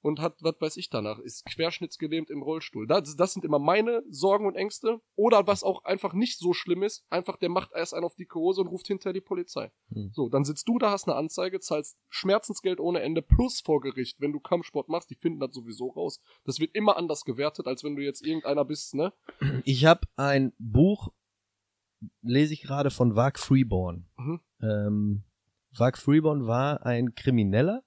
Und 0.04 0.20
hat, 0.20 0.36
was 0.42 0.60
weiß 0.60 0.78
ich 0.78 0.90
danach, 0.90 1.18
ist 1.18 1.46
querschnittsgelähmt 1.46 2.30
im 2.30 2.44
Rollstuhl. 2.44 2.86
Das, 2.86 3.16
das 3.16 3.34
sind 3.34 3.46
immer 3.46 3.58
meine 3.58 4.04
Sorgen 4.10 4.46
und 4.46 4.56
Ängste. 4.56 5.00
Oder 5.16 5.48
was 5.48 5.64
auch 5.64 5.86
einfach 5.86 6.14
nicht 6.14 6.38
so 6.38 6.54
schlimm 6.54 6.84
ist, 6.84 7.06
einfach 7.10 7.38
der 7.38 7.50
macht 7.50 7.72
erst 7.74 7.94
einen 7.94 8.04
auf 8.04 8.16
dicke 8.16 8.38
Hose 8.38 8.62
und 8.62 8.68
ruft 8.68 8.88
hinterher 8.88 9.14
die 9.14 9.22
Polizei. 9.22 9.72
Hm. 9.94 10.12
So, 10.14 10.28
dann 10.30 10.44
sitzt 10.44 10.68
du 10.68 10.78
da, 10.78 10.92
hast 10.92 11.08
eine 11.08 11.16
Anzeige, 11.16 11.60
zahlst 11.62 11.98
Schmerzensgeld 12.10 12.82
ohne 12.82 13.02
Ende 13.02 13.22
plus 13.22 13.62
vor 13.62 13.80
Gericht, 13.80 14.20
wenn 14.20 14.34
du 14.34 14.42
Kampfsport 14.42 14.90
machst, 14.90 15.10
die 15.10 15.16
finden 15.16 15.40
das 15.40 15.54
sowieso 15.54 15.88
raus. 15.88 16.20
Das 16.44 16.60
wird 16.60 16.76
immer 16.76 16.98
anders 16.98 17.24
gewertet, 17.24 17.66
als 17.66 17.84
wenn 17.84 17.96
du 17.96 18.04
jetzt 18.04 18.26
irgendeiner 18.26 18.66
bist, 18.66 18.94
ne? 18.94 19.14
Ich 19.64 19.86
habe 19.86 20.02
ein 20.18 20.52
Buch, 20.58 21.14
lese 22.22 22.54
ich 22.54 22.62
gerade 22.62 22.92
von 22.92 23.16
Vag 23.16 23.40
Freeborn. 23.40 24.10
Mhm. 24.18 24.42
Ähm, 24.62 25.24
Vag 25.72 25.98
Freeborn 25.98 26.46
war 26.46 26.86
ein 26.86 27.16
Krimineller, 27.16 27.84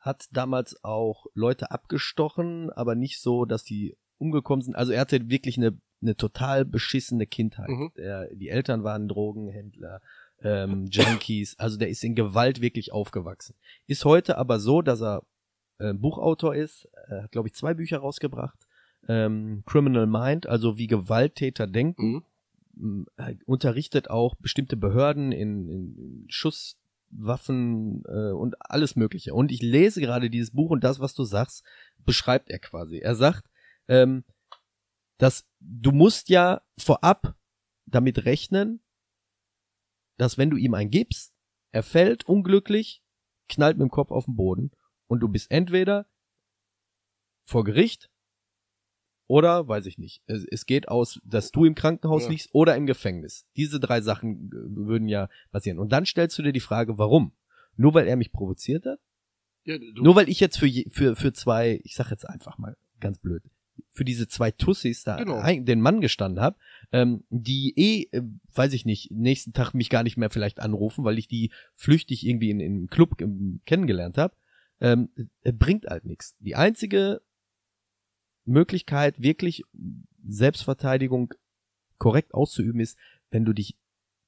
hat 0.00 0.26
damals 0.32 0.82
auch 0.84 1.26
Leute 1.34 1.70
abgestochen, 1.70 2.70
aber 2.70 2.94
nicht 2.94 3.20
so, 3.20 3.44
dass 3.44 3.64
die 3.64 3.96
umgekommen 4.18 4.62
sind. 4.62 4.74
Also 4.76 4.92
er 4.92 5.00
hatte 5.00 5.28
wirklich 5.28 5.58
eine, 5.58 5.78
eine 6.02 6.16
total 6.16 6.64
beschissene 6.64 7.26
Kindheit. 7.26 7.68
Mhm. 7.68 7.92
Er, 7.96 8.28
die 8.34 8.48
Eltern 8.48 8.84
waren 8.84 9.08
Drogenhändler, 9.08 10.00
ähm, 10.42 10.86
Junkies. 10.86 11.58
Also 11.58 11.78
der 11.78 11.88
ist 11.88 12.04
in 12.04 12.14
Gewalt 12.14 12.60
wirklich 12.60 12.92
aufgewachsen. 12.92 13.54
Ist 13.86 14.04
heute 14.04 14.38
aber 14.38 14.60
so, 14.60 14.82
dass 14.82 15.02
er 15.02 15.22
äh, 15.78 15.92
Buchautor 15.94 16.54
ist. 16.54 16.88
Er 17.08 17.24
hat, 17.24 17.32
glaube 17.32 17.48
ich, 17.48 17.54
zwei 17.54 17.74
Bücher 17.74 17.98
rausgebracht. 17.98 18.58
Ähm, 19.08 19.62
Criminal 19.66 20.06
Mind, 20.06 20.46
also 20.46 20.78
wie 20.78 20.86
Gewalttäter 20.86 21.66
denken 21.66 22.22
Mhm. 22.80 23.06
äh, 23.16 23.34
unterrichtet 23.46 24.08
auch 24.10 24.36
bestimmte 24.36 24.76
Behörden 24.76 25.32
in, 25.32 25.68
in 25.68 26.26
Schusswaffen 27.08 28.02
äh, 28.06 28.32
und 28.32 28.56
alles 28.60 28.96
Mögliche. 28.96 29.34
Und 29.34 29.50
ich 29.52 29.62
lese 29.62 30.00
gerade 30.00 30.30
dieses 30.30 30.52
Buch 30.52 30.70
und 30.70 30.84
das, 30.84 31.00
was 31.00 31.14
du 31.14 31.24
sagst, 31.24 31.64
beschreibt 32.04 32.50
er 32.50 32.58
quasi. 32.58 32.98
Er 32.98 33.14
sagt, 33.14 33.48
ähm, 33.88 34.24
dass 35.18 35.46
du 35.60 35.92
musst 35.92 36.28
ja 36.28 36.62
vorab 36.78 37.36
damit 37.86 38.24
rechnen, 38.24 38.82
dass 40.16 40.38
wenn 40.38 40.50
du 40.50 40.56
ihm 40.56 40.74
einen 40.74 40.90
gibst, 40.90 41.34
er 41.72 41.82
fällt 41.82 42.24
unglücklich, 42.26 43.02
knallt 43.48 43.78
mit 43.78 43.86
dem 43.86 43.90
Kopf 43.90 44.10
auf 44.10 44.26
den 44.26 44.36
Boden 44.36 44.70
und 45.06 45.20
du 45.20 45.28
bist 45.28 45.50
entweder 45.50 46.06
vor 47.46 47.64
Gericht 47.64 48.10
oder, 49.28 49.68
weiß 49.68 49.86
ich 49.86 49.98
nicht, 49.98 50.22
es, 50.26 50.66
geht 50.66 50.88
aus, 50.88 51.20
dass 51.24 51.52
du 51.52 51.64
im 51.64 51.74
Krankenhaus 51.74 52.24
Ja. 52.24 52.30
liegst 52.30 52.48
oder 52.52 52.74
im 52.76 52.86
Gefängnis. 52.86 53.46
Diese 53.56 53.78
drei 53.78 54.00
Sachen 54.00 54.48
äh, 54.48 54.86
würden 54.86 55.06
ja 55.06 55.28
passieren. 55.52 55.78
Und 55.78 55.92
dann 55.92 56.06
stellst 56.06 56.36
du 56.38 56.42
dir 56.42 56.52
die 56.52 56.60
Frage, 56.60 56.98
warum? 56.98 57.32
Nur 57.76 57.94
weil 57.94 58.08
er 58.08 58.16
mich 58.16 58.32
provoziert 58.32 58.86
hat? 58.86 58.98
Ja, 59.64 59.76
Nur 59.94 60.16
weil 60.16 60.28
ich 60.28 60.40
jetzt 60.40 60.58
für, 60.58 60.66
je, 60.66 60.86
für, 60.90 61.14
für 61.14 61.32
zwei, 61.32 61.80
ich 61.84 61.94
sag 61.94 62.10
jetzt 62.10 62.28
einfach 62.28 62.58
mal 62.58 62.76
ganz 63.00 63.18
blöd, 63.18 63.42
für 63.92 64.04
diese 64.04 64.26
zwei 64.28 64.50
Tussis 64.50 65.04
da 65.04 65.16
Genau. 65.18 65.42
den 65.42 65.80
Mann 65.80 66.00
gestanden 66.00 66.42
habe, 66.42 66.56
ähm, 66.90 67.24
die 67.28 67.74
eh, 67.76 68.08
äh, 68.16 68.22
weiß 68.54 68.72
ich 68.72 68.86
nicht, 68.86 69.10
nächsten 69.10 69.52
Tag 69.52 69.74
mich 69.74 69.90
gar 69.90 70.02
nicht 70.02 70.16
mehr 70.16 70.30
vielleicht 70.30 70.58
anrufen, 70.60 71.04
weil 71.04 71.18
ich 71.18 71.28
die 71.28 71.52
flüchtig 71.74 72.26
irgendwie 72.26 72.50
in, 72.50 72.60
in 72.60 72.72
einem 72.72 72.86
Club 72.88 73.20
ähm, 73.20 73.60
kennengelernt 73.66 74.16
habe, 74.18 74.34
ähm, 74.80 75.10
äh, 75.42 75.52
bringt 75.52 75.86
halt 75.86 76.06
nichts. 76.06 76.34
Die 76.40 76.56
einzige 76.56 77.20
Möglichkeit, 78.48 79.20
wirklich 79.20 79.64
Selbstverteidigung 80.26 81.34
korrekt 81.98 82.34
auszuüben, 82.34 82.80
ist, 82.80 82.98
wenn 83.30 83.44
du 83.44 83.52
dich 83.52 83.76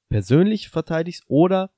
persönlich 0.09 0.69
verteidigst 0.69 1.23
oder 1.27 1.71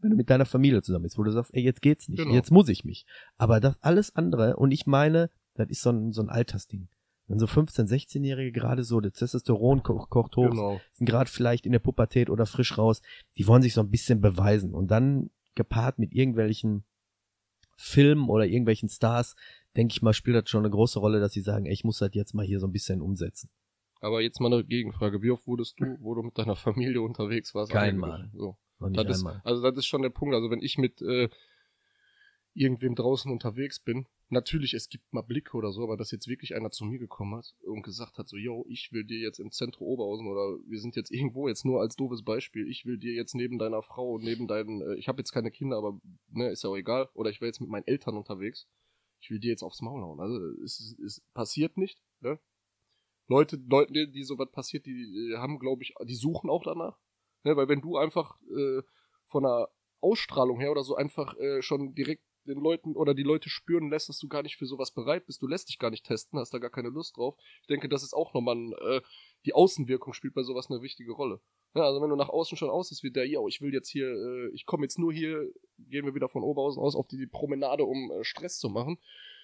wenn 0.00 0.10
du 0.10 0.16
mit 0.16 0.30
deiner 0.30 0.46
Familie 0.46 0.82
zusammen 0.82 1.02
bist, 1.02 1.18
wo 1.18 1.22
du 1.22 1.32
sagst, 1.32 1.52
ey, 1.54 1.62
jetzt 1.62 1.82
geht's 1.82 2.08
nicht, 2.08 2.22
Genau. 2.22 2.34
jetzt 2.34 2.50
muss 2.50 2.68
ich 2.68 2.84
mich. 2.84 3.04
Aber 3.36 3.60
das 3.60 3.76
alles 3.82 4.16
andere, 4.16 4.56
und 4.56 4.70
ich 4.70 4.86
meine, 4.86 5.30
das 5.54 5.68
ist 5.68 5.82
so 5.82 5.90
ein, 5.90 6.12
so 6.12 6.22
ein 6.22 6.30
Altersding. 6.30 6.88
Wenn 7.26 7.38
so 7.38 7.46
15-, 7.46 7.86
16-Jährige 7.86 8.50
gerade 8.50 8.82
so, 8.82 9.00
der 9.00 9.12
Testosteron 9.12 9.82
ko 9.82 10.06
kocht 10.08 10.36
hoch, 10.36 10.50
genau. 10.50 10.80
sind 10.94 11.06
gerade 11.06 11.30
vielleicht 11.30 11.66
in 11.66 11.72
der 11.72 11.78
Pubertät 11.78 12.30
oder 12.30 12.46
frisch 12.46 12.76
raus, 12.78 13.02
die 13.36 13.46
wollen 13.46 13.62
sich 13.62 13.74
so 13.74 13.80
ein 13.82 13.90
bisschen 13.90 14.20
beweisen. 14.20 14.74
Und 14.74 14.90
dann 14.90 15.30
gepaart 15.54 15.98
mit 15.98 16.12
irgendwelchen 16.12 16.84
Filmen 17.76 18.28
oder 18.28 18.46
irgendwelchen 18.46 18.88
Stars, 18.88 19.36
denke 19.76 19.92
ich 19.92 20.02
mal, 20.02 20.12
spielt 20.12 20.36
das 20.36 20.50
schon 20.50 20.64
eine 20.64 20.70
große 20.70 20.98
Rolle, 20.98 21.20
dass 21.20 21.32
sie 21.32 21.40
sagen, 21.40 21.66
ey, 21.66 21.72
ich 21.72 21.84
muss 21.84 21.98
das 21.98 22.10
jetzt 22.12 22.34
mal 22.34 22.44
hier 22.44 22.60
so 22.60 22.66
ein 22.66 22.72
bisschen 22.72 23.00
umsetzen. 23.00 23.50
Aber 24.00 24.20
jetzt 24.22 24.40
mal 24.40 24.52
eine 24.52 24.64
Gegenfrage. 24.64 25.22
Wie 25.22 25.30
oft 25.30 25.46
wurdest 25.46 25.78
du, 25.78 25.96
wo 26.00 26.14
du 26.14 26.22
mit 26.22 26.38
deiner 26.38 26.56
Familie 26.56 27.02
unterwegs 27.02 27.54
warst? 27.54 27.70
Kein 27.70 28.02
angegriffen? 28.02 28.30
So. 28.34 28.56
Das 28.92 29.18
ist, 29.18 29.26
also 29.44 29.62
das 29.62 29.76
ist 29.76 29.86
schon 29.86 30.02
der 30.02 30.08
Punkt. 30.08 30.34
Also 30.34 30.50
wenn 30.50 30.62
ich 30.62 30.78
mit 30.78 31.02
äh, 31.02 31.28
irgendwem 32.54 32.94
draußen 32.94 33.30
unterwegs 33.30 33.78
bin, 33.78 34.06
natürlich, 34.30 34.74
es 34.74 34.88
gibt 34.88 35.12
mal 35.12 35.22
Blicke 35.22 35.56
oder 35.56 35.72
so, 35.72 35.82
aber 35.82 35.96
dass 35.96 36.10
jetzt 36.10 36.28
wirklich 36.28 36.54
einer 36.54 36.70
zu 36.70 36.84
mir 36.84 36.98
gekommen 36.98 37.36
hat 37.36 37.54
und 37.62 37.82
gesagt 37.82 38.18
hat, 38.18 38.28
so, 38.28 38.36
yo, 38.36 38.64
ich 38.68 38.90
will 38.92 39.04
dir 39.04 39.20
jetzt 39.20 39.38
im 39.38 39.50
Zentrum 39.50 39.86
Oberhausen 39.86 40.26
oder 40.26 40.58
wir 40.66 40.80
sind 40.80 40.96
jetzt 40.96 41.10
irgendwo, 41.10 41.48
jetzt 41.48 41.64
nur 41.64 41.80
als 41.80 41.96
doofes 41.96 42.22
Beispiel, 42.22 42.68
ich 42.68 42.86
will 42.86 42.98
dir 42.98 43.12
jetzt 43.12 43.34
neben 43.34 43.58
deiner 43.58 43.82
Frau 43.82 44.14
und 44.14 44.24
neben 44.24 44.46
deinen, 44.46 44.80
äh, 44.80 44.94
ich 44.94 45.08
habe 45.08 45.20
jetzt 45.20 45.32
keine 45.32 45.50
Kinder, 45.50 45.76
aber 45.76 46.00
ne, 46.30 46.48
ist 46.48 46.64
ja 46.64 46.70
auch 46.70 46.76
egal, 46.76 47.08
oder 47.14 47.30
ich 47.30 47.40
wäre 47.40 47.48
jetzt 47.48 47.60
mit 47.60 47.70
meinen 47.70 47.86
Eltern 47.86 48.16
unterwegs, 48.16 48.66
ich 49.20 49.30
will 49.30 49.38
dir 49.38 49.50
jetzt 49.50 49.62
aufs 49.62 49.82
Maul 49.82 50.02
hauen. 50.02 50.20
Also 50.20 50.36
es, 50.64 50.96
es 51.04 51.20
passiert 51.34 51.76
nicht, 51.76 52.02
ne? 52.20 52.38
Leute, 53.28 53.56
Leute, 53.68 54.08
die, 54.08 54.24
sowas 54.24 54.50
passiert, 54.50 54.86
die 54.86 55.32
äh, 55.32 55.36
haben, 55.36 55.60
glaube 55.60 55.82
ich, 55.82 55.94
die 56.04 56.16
suchen 56.16 56.50
auch 56.50 56.64
danach. 56.64 56.98
Ne, 57.44 57.56
weil 57.56 57.68
wenn 57.68 57.80
du 57.80 57.96
einfach 57.96 58.38
äh, 58.50 58.82
von 59.26 59.44
der 59.44 59.70
Ausstrahlung 60.00 60.58
her 60.58 60.72
oder 60.72 60.82
so 60.82 60.96
einfach 60.96 61.36
äh, 61.38 61.62
schon 61.62 61.94
direkt 61.94 62.24
den 62.46 62.58
Leuten 62.58 62.96
oder 62.96 63.14
die 63.14 63.22
Leute 63.22 63.48
spüren 63.48 63.90
lässt, 63.90 64.08
dass 64.08 64.18
du 64.18 64.28
gar 64.28 64.42
nicht 64.42 64.56
für 64.56 64.66
sowas 64.66 64.90
bereit 64.92 65.26
bist, 65.26 65.42
du 65.42 65.46
lässt 65.46 65.68
dich 65.68 65.78
gar 65.78 65.90
nicht 65.90 66.04
testen, 66.04 66.38
hast 66.38 66.52
da 66.52 66.58
gar 66.58 66.70
keine 66.70 66.88
Lust 66.88 67.16
drauf. 67.16 67.36
Ich 67.60 67.66
denke, 67.68 67.88
das 67.88 68.02
ist 68.02 68.14
auch 68.14 68.34
nochmal 68.34 68.56
ein, 68.56 68.72
äh, 68.72 69.00
die 69.44 69.52
Außenwirkung 69.52 70.12
spielt 70.12 70.34
bei 70.34 70.42
sowas 70.42 70.70
eine 70.70 70.82
wichtige 70.82 71.12
Rolle. 71.12 71.40
Ja, 71.74 71.82
also 71.82 72.02
wenn 72.02 72.10
du 72.10 72.16
nach 72.16 72.28
außen 72.28 72.56
schon 72.56 72.70
aussiehst 72.70 73.04
wie 73.04 73.12
der, 73.12 73.28
yo, 73.28 73.46
ich 73.46 73.60
will 73.60 73.72
jetzt 73.72 73.88
hier, 73.88 74.08
äh, 74.08 74.50
ich 74.52 74.66
komme 74.66 74.84
jetzt 74.84 74.98
nur 74.98 75.12
hier, 75.12 75.48
gehen 75.78 76.04
wir 76.04 76.14
wieder 76.14 76.28
von 76.28 76.42
Oberhausen 76.42 76.82
aus, 76.82 76.96
auf 76.96 77.06
die 77.06 77.26
Promenade, 77.26 77.84
um 77.84 78.10
äh, 78.10 78.24
Stress 78.24 78.58
zu 78.58 78.68
machen, 78.68 78.98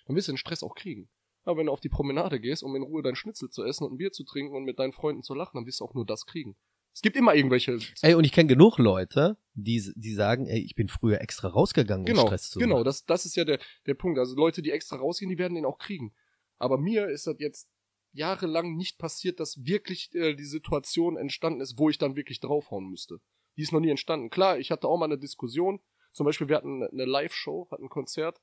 dann 0.07 0.17
wirst 0.17 0.29
du 0.29 0.33
den 0.33 0.39
Stress 0.39 0.62
auch 0.62 0.75
kriegen. 0.75 1.09
Aber 1.45 1.59
wenn 1.59 1.67
du 1.67 1.73
auf 1.73 1.81
die 1.81 1.89
Promenade 1.89 2.41
gehst, 2.41 2.65
um 2.65 2.75
in 2.75 2.83
Ruhe 2.83 3.03
dein 3.03 3.15
Schnitzel 3.15 3.51
zu 3.51 3.62
essen 3.62 3.85
und 3.85 3.93
ein 3.93 3.99
Bier 3.99 4.11
zu 4.11 4.25
trinken 4.25 4.57
und 4.57 4.65
mit 4.65 4.81
deinen 4.81 4.93
Freunden 4.93 5.23
zu 5.23 5.35
lachen, 5.35 5.53
dann 5.55 5.67
wirst 5.67 5.81
du 5.81 5.85
auch 5.85 5.95
nur 5.95 6.05
das 6.05 6.27
kriegen. 6.27 6.57
Es 6.93 7.03
gibt 7.03 7.15
immer 7.15 7.35
irgendwelche. 7.35 7.79
Ey, 8.03 8.15
und 8.15 8.25
ich 8.25 8.33
kenne 8.33 8.49
genug 8.49 8.79
Leute, 8.79 9.37
die, 9.53 9.93
die 9.95 10.15
sagen, 10.15 10.47
ey, 10.47 10.59
ich 10.59 10.75
bin 10.75 10.89
früher 10.89 11.21
extra 11.21 11.47
rausgegangen, 11.47 12.05
um 12.05 12.07
genau, 12.07 12.27
Stress 12.27 12.51
zu 12.51 12.59
genau, 12.59 12.77
machen. 12.77 12.85
das, 12.87 13.05
das 13.05 13.27
ist 13.27 13.37
ja 13.37 13.45
der, 13.45 13.61
der 13.87 13.95
Punkt. 13.95 14.19
Also 14.19 14.35
Leute, 14.35 14.62
die 14.62 14.71
extra 14.71 14.97
rausgehen, 14.97 15.29
die 15.29 15.39
werden 15.39 15.55
den 15.55 15.67
auch 15.67 15.79
kriegen. 15.79 16.15
Aber 16.59 16.79
mir 16.79 17.09
ist 17.09 17.27
das 17.27 17.37
jetzt 17.39 17.69
jahrelang 18.17 18.77
nicht 18.77 18.99
passiert, 18.99 19.41
dass 19.41 19.65
wirklich 19.65 20.15
äh, 20.15 20.35
die 20.35 20.45
Situation 20.45 21.17
entstanden 21.17 21.61
ist, 21.61 21.79
wo 21.79 21.91
ich 21.91 21.99
dann 21.99 22.17
wirklich 22.17 22.41
draufhauen 22.41 22.89
müsste. 22.89 23.21
Die 23.57 23.63
ist 23.63 23.73
noch 23.73 23.81
nie 23.81 23.91
entstanden. 23.91 24.31
Klar, 24.31 24.59
ich 24.59 24.71
hatte 24.71 24.89
auch 24.89 24.99
mal 24.99 25.07
eine 25.07 25.19
Diskussion. 25.19 25.81
Zum 26.13 26.25
Beispiel, 26.25 26.49
wir 26.49 26.57
hatten 26.57 26.83
eine 26.83 27.05
Live-Show, 27.05 27.69
hatten 27.71 27.85
ein 27.85 27.91
Konzert. 27.91 28.41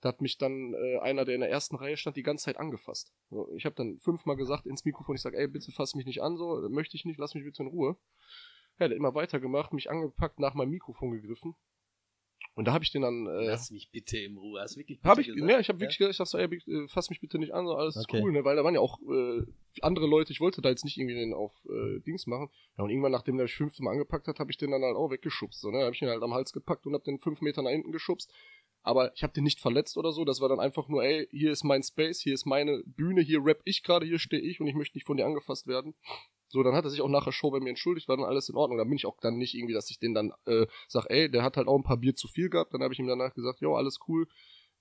Da 0.00 0.08
hat 0.08 0.20
mich 0.20 0.38
dann 0.38 0.74
äh, 0.74 0.98
einer, 0.98 1.24
der 1.24 1.36
in 1.36 1.40
der 1.40 1.50
ersten 1.50 1.76
Reihe 1.76 1.96
stand, 1.96 2.16
die 2.16 2.24
ganze 2.24 2.46
Zeit 2.46 2.56
angefasst. 2.56 3.12
So, 3.30 3.48
ich 3.54 3.64
habe 3.64 3.76
dann 3.76 3.98
fünfmal 3.98 4.36
gesagt 4.36 4.66
ins 4.66 4.84
Mikrofon, 4.84 5.14
ich 5.14 5.22
sage, 5.22 5.38
ey, 5.38 5.46
bitte 5.46 5.70
fass 5.70 5.94
mich 5.94 6.06
nicht 6.06 6.22
an, 6.22 6.36
so, 6.36 6.68
möchte 6.68 6.96
ich 6.96 7.04
nicht, 7.04 7.20
lass 7.20 7.34
mich 7.34 7.44
bitte 7.44 7.62
in 7.62 7.68
Ruhe. 7.68 7.96
Der 8.78 8.86
hat 8.88 8.96
immer 8.96 9.14
weitergemacht, 9.14 9.72
mich 9.72 9.90
angepackt, 9.90 10.40
nach 10.40 10.54
meinem 10.54 10.70
Mikrofon 10.70 11.12
gegriffen. 11.12 11.54
Und 12.54 12.66
da 12.66 12.72
habe 12.74 12.84
ich 12.84 12.92
den 12.92 13.02
dann. 13.02 13.26
Äh, 13.26 13.46
Lass 13.46 13.70
mich 13.70 13.90
bitte 13.90 14.18
im 14.18 14.36
Ruhe. 14.36 14.60
Hast 14.60 14.74
du 14.74 14.80
wirklich 14.80 15.00
hab 15.02 15.18
ich, 15.18 15.28
gesagt? 15.28 15.50
ja, 15.50 15.58
ich 15.58 15.68
habe 15.68 15.80
wirklich 15.80 15.96
gesagt, 15.98 16.12
ich 16.12 16.18
dachte 16.18 16.30
so, 16.30 16.38
ey, 16.38 16.84
äh, 16.84 16.88
fass 16.88 17.08
mich 17.08 17.20
bitte 17.20 17.38
nicht 17.38 17.54
an, 17.54 17.66
so 17.66 17.74
alles 17.74 17.96
Okay. 17.96 18.18
ist 18.18 18.22
cool, 18.22 18.32
ne? 18.32 18.44
Weil 18.44 18.56
da 18.56 18.64
waren 18.64 18.74
ja 18.74 18.80
auch 18.80 18.98
äh, 19.00 19.42
andere 19.80 20.06
Leute, 20.06 20.32
ich 20.32 20.40
wollte 20.40 20.60
da 20.60 20.68
jetzt 20.68 20.84
nicht 20.84 20.98
irgendwie 20.98 21.14
den 21.14 21.32
auf 21.32 21.52
äh, 21.64 22.00
Dings 22.00 22.26
machen. 22.26 22.50
Ja, 22.76 22.84
und 22.84 22.90
irgendwann, 22.90 23.12
nachdem 23.12 23.36
der 23.36 23.44
mich 23.44 23.54
fünfte 23.54 23.82
Mal 23.82 23.92
angepackt 23.92 24.28
hat, 24.28 24.38
habe 24.38 24.50
ich 24.50 24.58
den 24.58 24.70
dann 24.70 24.82
halt 24.82 24.96
auch 24.96 25.10
weggeschubst. 25.10 25.60
So, 25.60 25.70
ne? 25.70 25.82
habe 25.82 25.94
ich 25.94 26.02
ihn 26.02 26.08
halt 26.08 26.22
am 26.22 26.34
Hals 26.34 26.52
gepackt 26.52 26.86
und 26.86 26.92
habe 26.92 27.04
den 27.04 27.18
fünf 27.18 27.40
Meter 27.40 27.62
nach 27.62 27.70
hinten 27.70 27.92
geschubst. 27.92 28.30
Aber 28.82 29.14
ich 29.14 29.22
habe 29.22 29.32
den 29.32 29.44
nicht 29.44 29.60
verletzt 29.60 29.96
oder 29.96 30.12
so. 30.12 30.24
Das 30.24 30.40
war 30.40 30.48
dann 30.48 30.60
einfach 30.60 30.88
nur, 30.88 31.04
ey, 31.04 31.28
hier 31.30 31.52
ist 31.52 31.62
mein 31.62 31.82
Space, 31.82 32.20
hier 32.20 32.34
ist 32.34 32.46
meine 32.46 32.82
Bühne, 32.84 33.22
hier 33.22 33.44
rap 33.44 33.60
ich 33.64 33.82
gerade, 33.82 34.04
hier 34.04 34.18
stehe 34.18 34.42
ich 34.42 34.60
und 34.60 34.66
ich 34.66 34.74
möchte 34.74 34.96
nicht 34.96 35.06
von 35.06 35.16
dir 35.16 35.24
angefasst 35.24 35.66
werden. 35.68 35.94
So, 36.52 36.62
dann 36.62 36.74
hat 36.74 36.84
er 36.84 36.90
sich 36.90 37.00
auch 37.00 37.08
nach 37.08 37.24
der 37.24 37.32
Show 37.32 37.50
bei 37.50 37.60
mir 37.60 37.70
entschuldigt, 37.70 38.08
war 38.08 38.16
dann 38.18 38.26
alles 38.26 38.50
in 38.50 38.56
Ordnung. 38.56 38.76
Da 38.76 38.84
bin 38.84 38.92
ich 38.92 39.06
auch 39.06 39.18
dann 39.20 39.38
nicht 39.38 39.54
irgendwie, 39.54 39.72
dass 39.72 39.90
ich 39.90 39.98
den 39.98 40.12
dann 40.12 40.32
äh, 40.44 40.66
sag, 40.86 41.06
ey, 41.08 41.30
der 41.30 41.42
hat 41.42 41.56
halt 41.56 41.66
auch 41.66 41.76
ein 41.76 41.82
paar 41.82 41.96
Bier 41.96 42.14
zu 42.14 42.28
viel 42.28 42.50
gehabt. 42.50 42.74
Dann 42.74 42.82
habe 42.82 42.92
ich 42.92 43.00
ihm 43.00 43.06
danach 43.06 43.32
gesagt, 43.32 43.60
jo, 43.62 43.74
alles 43.74 43.98
cool, 44.06 44.26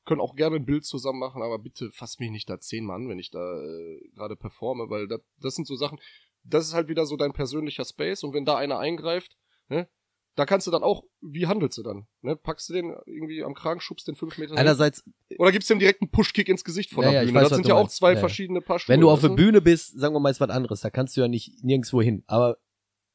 können 0.06 0.22
auch 0.22 0.36
gerne 0.36 0.58
ein 0.58 0.66
Bild 0.66 0.86
zusammen 0.86 1.20
machen, 1.20 1.42
aber 1.42 1.60
bitte 1.60 1.92
fass 1.92 2.20
mich 2.20 2.30
nicht 2.30 2.50
da 2.50 2.60
zehnmal 2.60 2.98
an, 2.98 3.10
wenn 3.10 3.20
ich 3.20 3.32
da 3.32 3.62
äh, 3.62 4.10
gerade 4.14 4.36
performe, 4.36 4.90
weil 4.90 5.08
das, 5.08 5.22
das 5.40 5.56
sind 5.56 5.68
so 5.68 5.76
Sachen, 5.76 6.00
das 6.44 6.68
ist 6.68 6.74
halt 6.74 6.88
wieder 6.88 7.06
so 7.06 7.18
dein 7.18 7.34
persönlicher 7.34 7.86
Space 7.86 8.24
und 8.24 8.34
wenn 8.34 8.46
da 8.46 8.58
einer 8.58 8.80
eingreift, 8.80 9.38
ne, 9.70 9.88
da 10.36 10.46
kannst 10.46 10.65
du 10.65 10.72
dann 10.72 10.84
auch, 10.84 11.04
wie 11.22 11.48
handelst 11.48 11.78
du 11.78 11.84
dann? 11.84 12.08
Ne? 12.22 12.36
Packst 12.36 12.70
du 12.70 12.74
den 12.74 12.96
irgendwie 13.06 13.44
am 13.44 13.54
Kragen, 13.54 13.82
schubst 13.82 14.08
den 14.08 14.15
fünf 14.15 14.38
Meter 14.38 14.56
Einerseits, 14.56 15.04
oder 15.38 15.52
gibst 15.52 15.70
du 15.70 15.74
ihm 15.74 15.80
direkt 15.80 16.02
einen 16.02 16.10
Pushkick 16.12 16.48
ins 16.48 16.63
Gesicht 16.63 16.89
von 16.91 17.04
Ja, 17.04 17.12
der 17.12 17.22
ja, 17.22 17.26
Bühne? 17.28 17.39
weiß, 17.41 17.50
das 17.50 17.56
sind 17.58 17.67
ja 17.67 17.76
auch 17.76 17.80
meinst. 17.84 17.98
zwei 17.98 18.13
Ja, 18.13 18.20
verschiedene 18.20 18.62
Paar 18.62 18.80
Schuhe. 18.80 18.94
wenn 18.94 19.02
du 19.02 19.10
auf 19.10 19.22
der 19.22 19.30
Bühne 19.30 19.62
bist, 19.62 20.00
sagen 20.00 20.15
wir 20.15 20.20
mal, 20.20 20.30
ist 20.30 20.39
was 20.39 20.50
anderes. 20.50 20.82
Da 20.82 20.89
kannst 20.89 21.17
du 21.17 21.22
ja 21.22 21.28
nicht 21.28 21.63
nirgendwo 21.63 22.02
hin. 22.02 22.24
Aber 22.28 22.58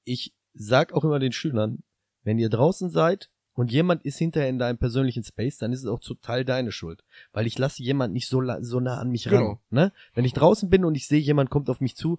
ich 0.05 0.35
sag 0.55 0.92
auch 0.92 1.05
immer 1.05 1.18
den 1.18 1.33
Schülern, 1.33 1.83
wenn 2.22 2.38
ihr 2.38 2.48
draußen 2.50 2.90
seid 2.90 3.31
und 3.55 3.72
jemand 3.72 4.05
ist 4.05 4.18
hinterher 4.18 4.50
in 4.50 4.59
deinem 4.59 4.76
persönlichen 4.76 5.24
Space, 5.24 5.57
dann 5.57 5.72
ist 5.72 5.81
es 5.81 5.87
auch 5.87 6.00
total 6.00 6.44
deine 6.44 6.70
Schuld. 6.72 7.02
Weil 7.33 7.46
ich 7.46 7.57
lasse 7.57 7.83
jemand 7.83 8.12
nicht 8.12 8.29
so, 8.29 8.42
so 8.61 8.81
nah 8.81 8.98
an 8.98 9.11
mich 9.11 9.26
ran. 9.33 9.38
Genau. 9.38 9.61
Ne? 9.70 9.92
Wenn 10.12 10.26
ich 10.26 10.35
draußen 10.35 10.68
bin 10.68 10.85
und 10.85 10.94
ich 10.94 11.07
sehe, 11.07 11.20
jemand 11.20 11.48
kommt 11.48 11.70
auf 11.70 11.81
mich 11.81 11.96
zu, 11.96 12.18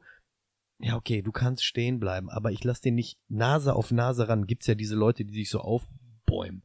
ja, 0.79 0.95
okay, 0.95 1.21
du 1.21 1.31
kannst 1.31 1.63
stehen 1.63 1.99
bleiben, 1.99 2.29
aber 2.29 2.51
ich 2.51 2.63
lasse 2.63 2.81
den 2.83 2.95
nicht 2.95 3.17
Nase 3.27 3.73
auf 3.73 3.91
Nase 3.91 4.29
ran. 4.29 4.45
Gibt's 4.45 4.67
ja 4.67 4.75
diese 4.75 4.95
Leute, 4.95 5.25
die 5.25 5.33
sich 5.33 5.49
so 5.49 5.59
aufbäumen. 5.59 6.63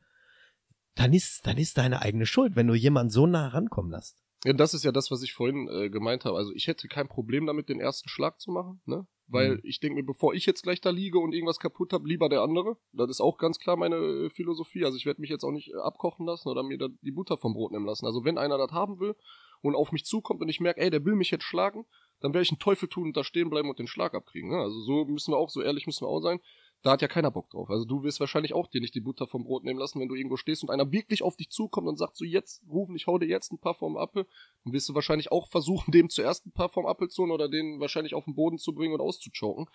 Dann 0.95 1.13
ist, 1.15 1.47
dann 1.47 1.57
ist 1.57 1.79
deine 1.79 2.03
eigene 2.03 2.27
Schuld, 2.27 2.55
wenn 2.55 2.67
du 2.67 2.75
jemanden 2.75 3.11
so 3.11 3.27
nah 3.27 3.49
rankommen 3.49 3.91
lässt. 3.91 4.23
Ja, 4.45 4.53
das 4.53 4.75
ist 4.75 4.85
ja 4.85 4.93
das, 4.93 5.11
was 5.11 5.23
ich 5.23 5.33
vorhin 5.33 5.69
äh, 5.69 5.89
gemeint 5.89 6.25
habe. 6.25 6.37
Also 6.37 6.53
ich 6.53 6.67
hätte 6.67 6.89
kein 6.89 7.09
Problem 7.09 7.47
damit, 7.47 7.69
den 7.69 7.81
ersten 7.81 8.09
Schlag 8.09 8.41
zu 8.41 8.51
machen, 8.51 8.83
ne? 8.87 9.07
Weil 9.29 9.55
Mhm. 9.55 9.61
ich 9.63 9.81
denke 9.81 9.95
mir, 9.95 10.05
bevor 10.05 10.35
ich 10.35 10.45
jetzt 10.45 10.63
gleich 10.63 10.81
da 10.81 10.91
liege 10.91 11.19
und 11.19 11.33
irgendwas 11.33 11.61
kaputt 11.61 11.93
habe, 11.95 12.07
lieber 12.07 12.29
der 12.29 12.43
andere. 12.43 12.77
Das 12.93 13.09
ist 13.09 13.21
auch 13.21 13.39
ganz 13.39 13.59
klar 13.59 13.77
meine 13.77 13.97
äh, 13.97 14.31
Philosophie. 14.31 14.85
Also 14.85 14.97
ich 14.99 15.07
werde 15.07 15.21
mich 15.21 15.31
jetzt 15.31 15.45
auch 15.45 15.53
nicht 15.53 15.71
äh, 15.71 15.77
abkochen 15.77 16.27
lassen 16.27 16.49
oder 16.49 16.63
mir 16.65 16.77
da 16.77 16.89
die 17.01 17.13
Butter 17.13 17.39
vom 17.39 17.55
Brot 17.55 17.71
nehmen 17.73 17.87
lassen. 17.87 18.05
Also 18.05 18.25
wenn 18.25 18.37
einer 18.37 18.59
das 18.59 18.73
haben 18.73 18.99
will 18.99 19.15
und 19.63 19.77
auf 19.77 19.93
mich 19.93 20.05
zukommt 20.05 20.43
und 20.43 20.49
ich 20.49 20.61
merke, 20.61 20.81
ey, 20.81 20.91
der 20.91 21.05
will 21.05 21.15
mich 21.15 21.31
jetzt 21.31 21.45
schlagen, 21.45 21.87
dann 22.23 22.33
werde 22.33 22.45
ich 22.45 22.51
einen 22.51 22.59
Teufel 22.59 22.89
tun 22.89 23.09
und 23.09 23.17
da 23.17 23.25
stehen 23.25 23.51
bleiben 23.51 23.69
und 23.69 23.79
den 23.79 23.87
Schlag 23.87 24.15
abkriegen. 24.15 24.51
Ne? 24.51 24.59
Also 24.59 24.81
so 24.81 25.05
müssen 25.05 25.33
wir 25.33 25.39
auch, 25.39 25.51
so 25.51 25.61
ehrlich 25.61 25.87
müssen 25.87 26.05
wir 26.05 26.09
auch 26.09 26.21
sein. 26.21 26.41
Da 26.83 26.93
hat 26.93 27.03
ja 27.03 27.09
keiner 27.09 27.31
Bock 27.31 27.51
drauf. 27.51 27.71
Also 27.71 27.85
du 27.85 28.03
wirst 28.03 28.19
wahrscheinlich 28.19 28.55
auch 28.55 28.67
dir 28.67 28.81
nicht 28.81 28.95
die 28.95 29.01
Butter 29.01 29.27
vom 29.27 29.45
Brot 29.45 29.63
nehmen 29.65 29.79
lassen, 29.79 30.01
wenn 30.01 30.09
du 30.09 30.15
irgendwo 30.15 30.37
stehst 30.37 30.63
und 30.63 30.71
einer 30.71 30.91
wirklich 30.91 31.23
auf 31.23 31.37
dich 31.37 31.51
zukommt 31.51 31.87
und 31.87 31.97
sagt 31.97 32.17
so, 32.17 32.25
jetzt 32.25 32.63
rufen, 32.69 32.97
ich 32.97 33.07
hau 33.07 33.19
dir 33.19 33.27
jetzt 33.27 33.53
ein 33.53 33.59
paar 33.59 33.75
vom 33.75 33.97
Appel. 33.97 34.27
Dann 34.65 34.73
wirst 34.73 34.89
du 34.89 34.95
wahrscheinlich 34.95 35.31
auch 35.31 35.49
versuchen, 35.49 35.93
dem 35.93 36.09
zuerst 36.09 36.47
ein 36.47 36.53
paar 36.53 36.69
vom 36.69 36.87
Appel 36.87 37.09
zu 37.09 37.23
holen 37.23 37.33
oder 37.33 37.49
den 37.49 37.81
wahrscheinlich 37.81 38.15
auf 38.15 38.25
den 38.25 38.35
Boden 38.35 38.59
zu 38.59 38.75
bringen 38.75 38.95
und 38.95 39.01
auszuchoken. 39.01 39.67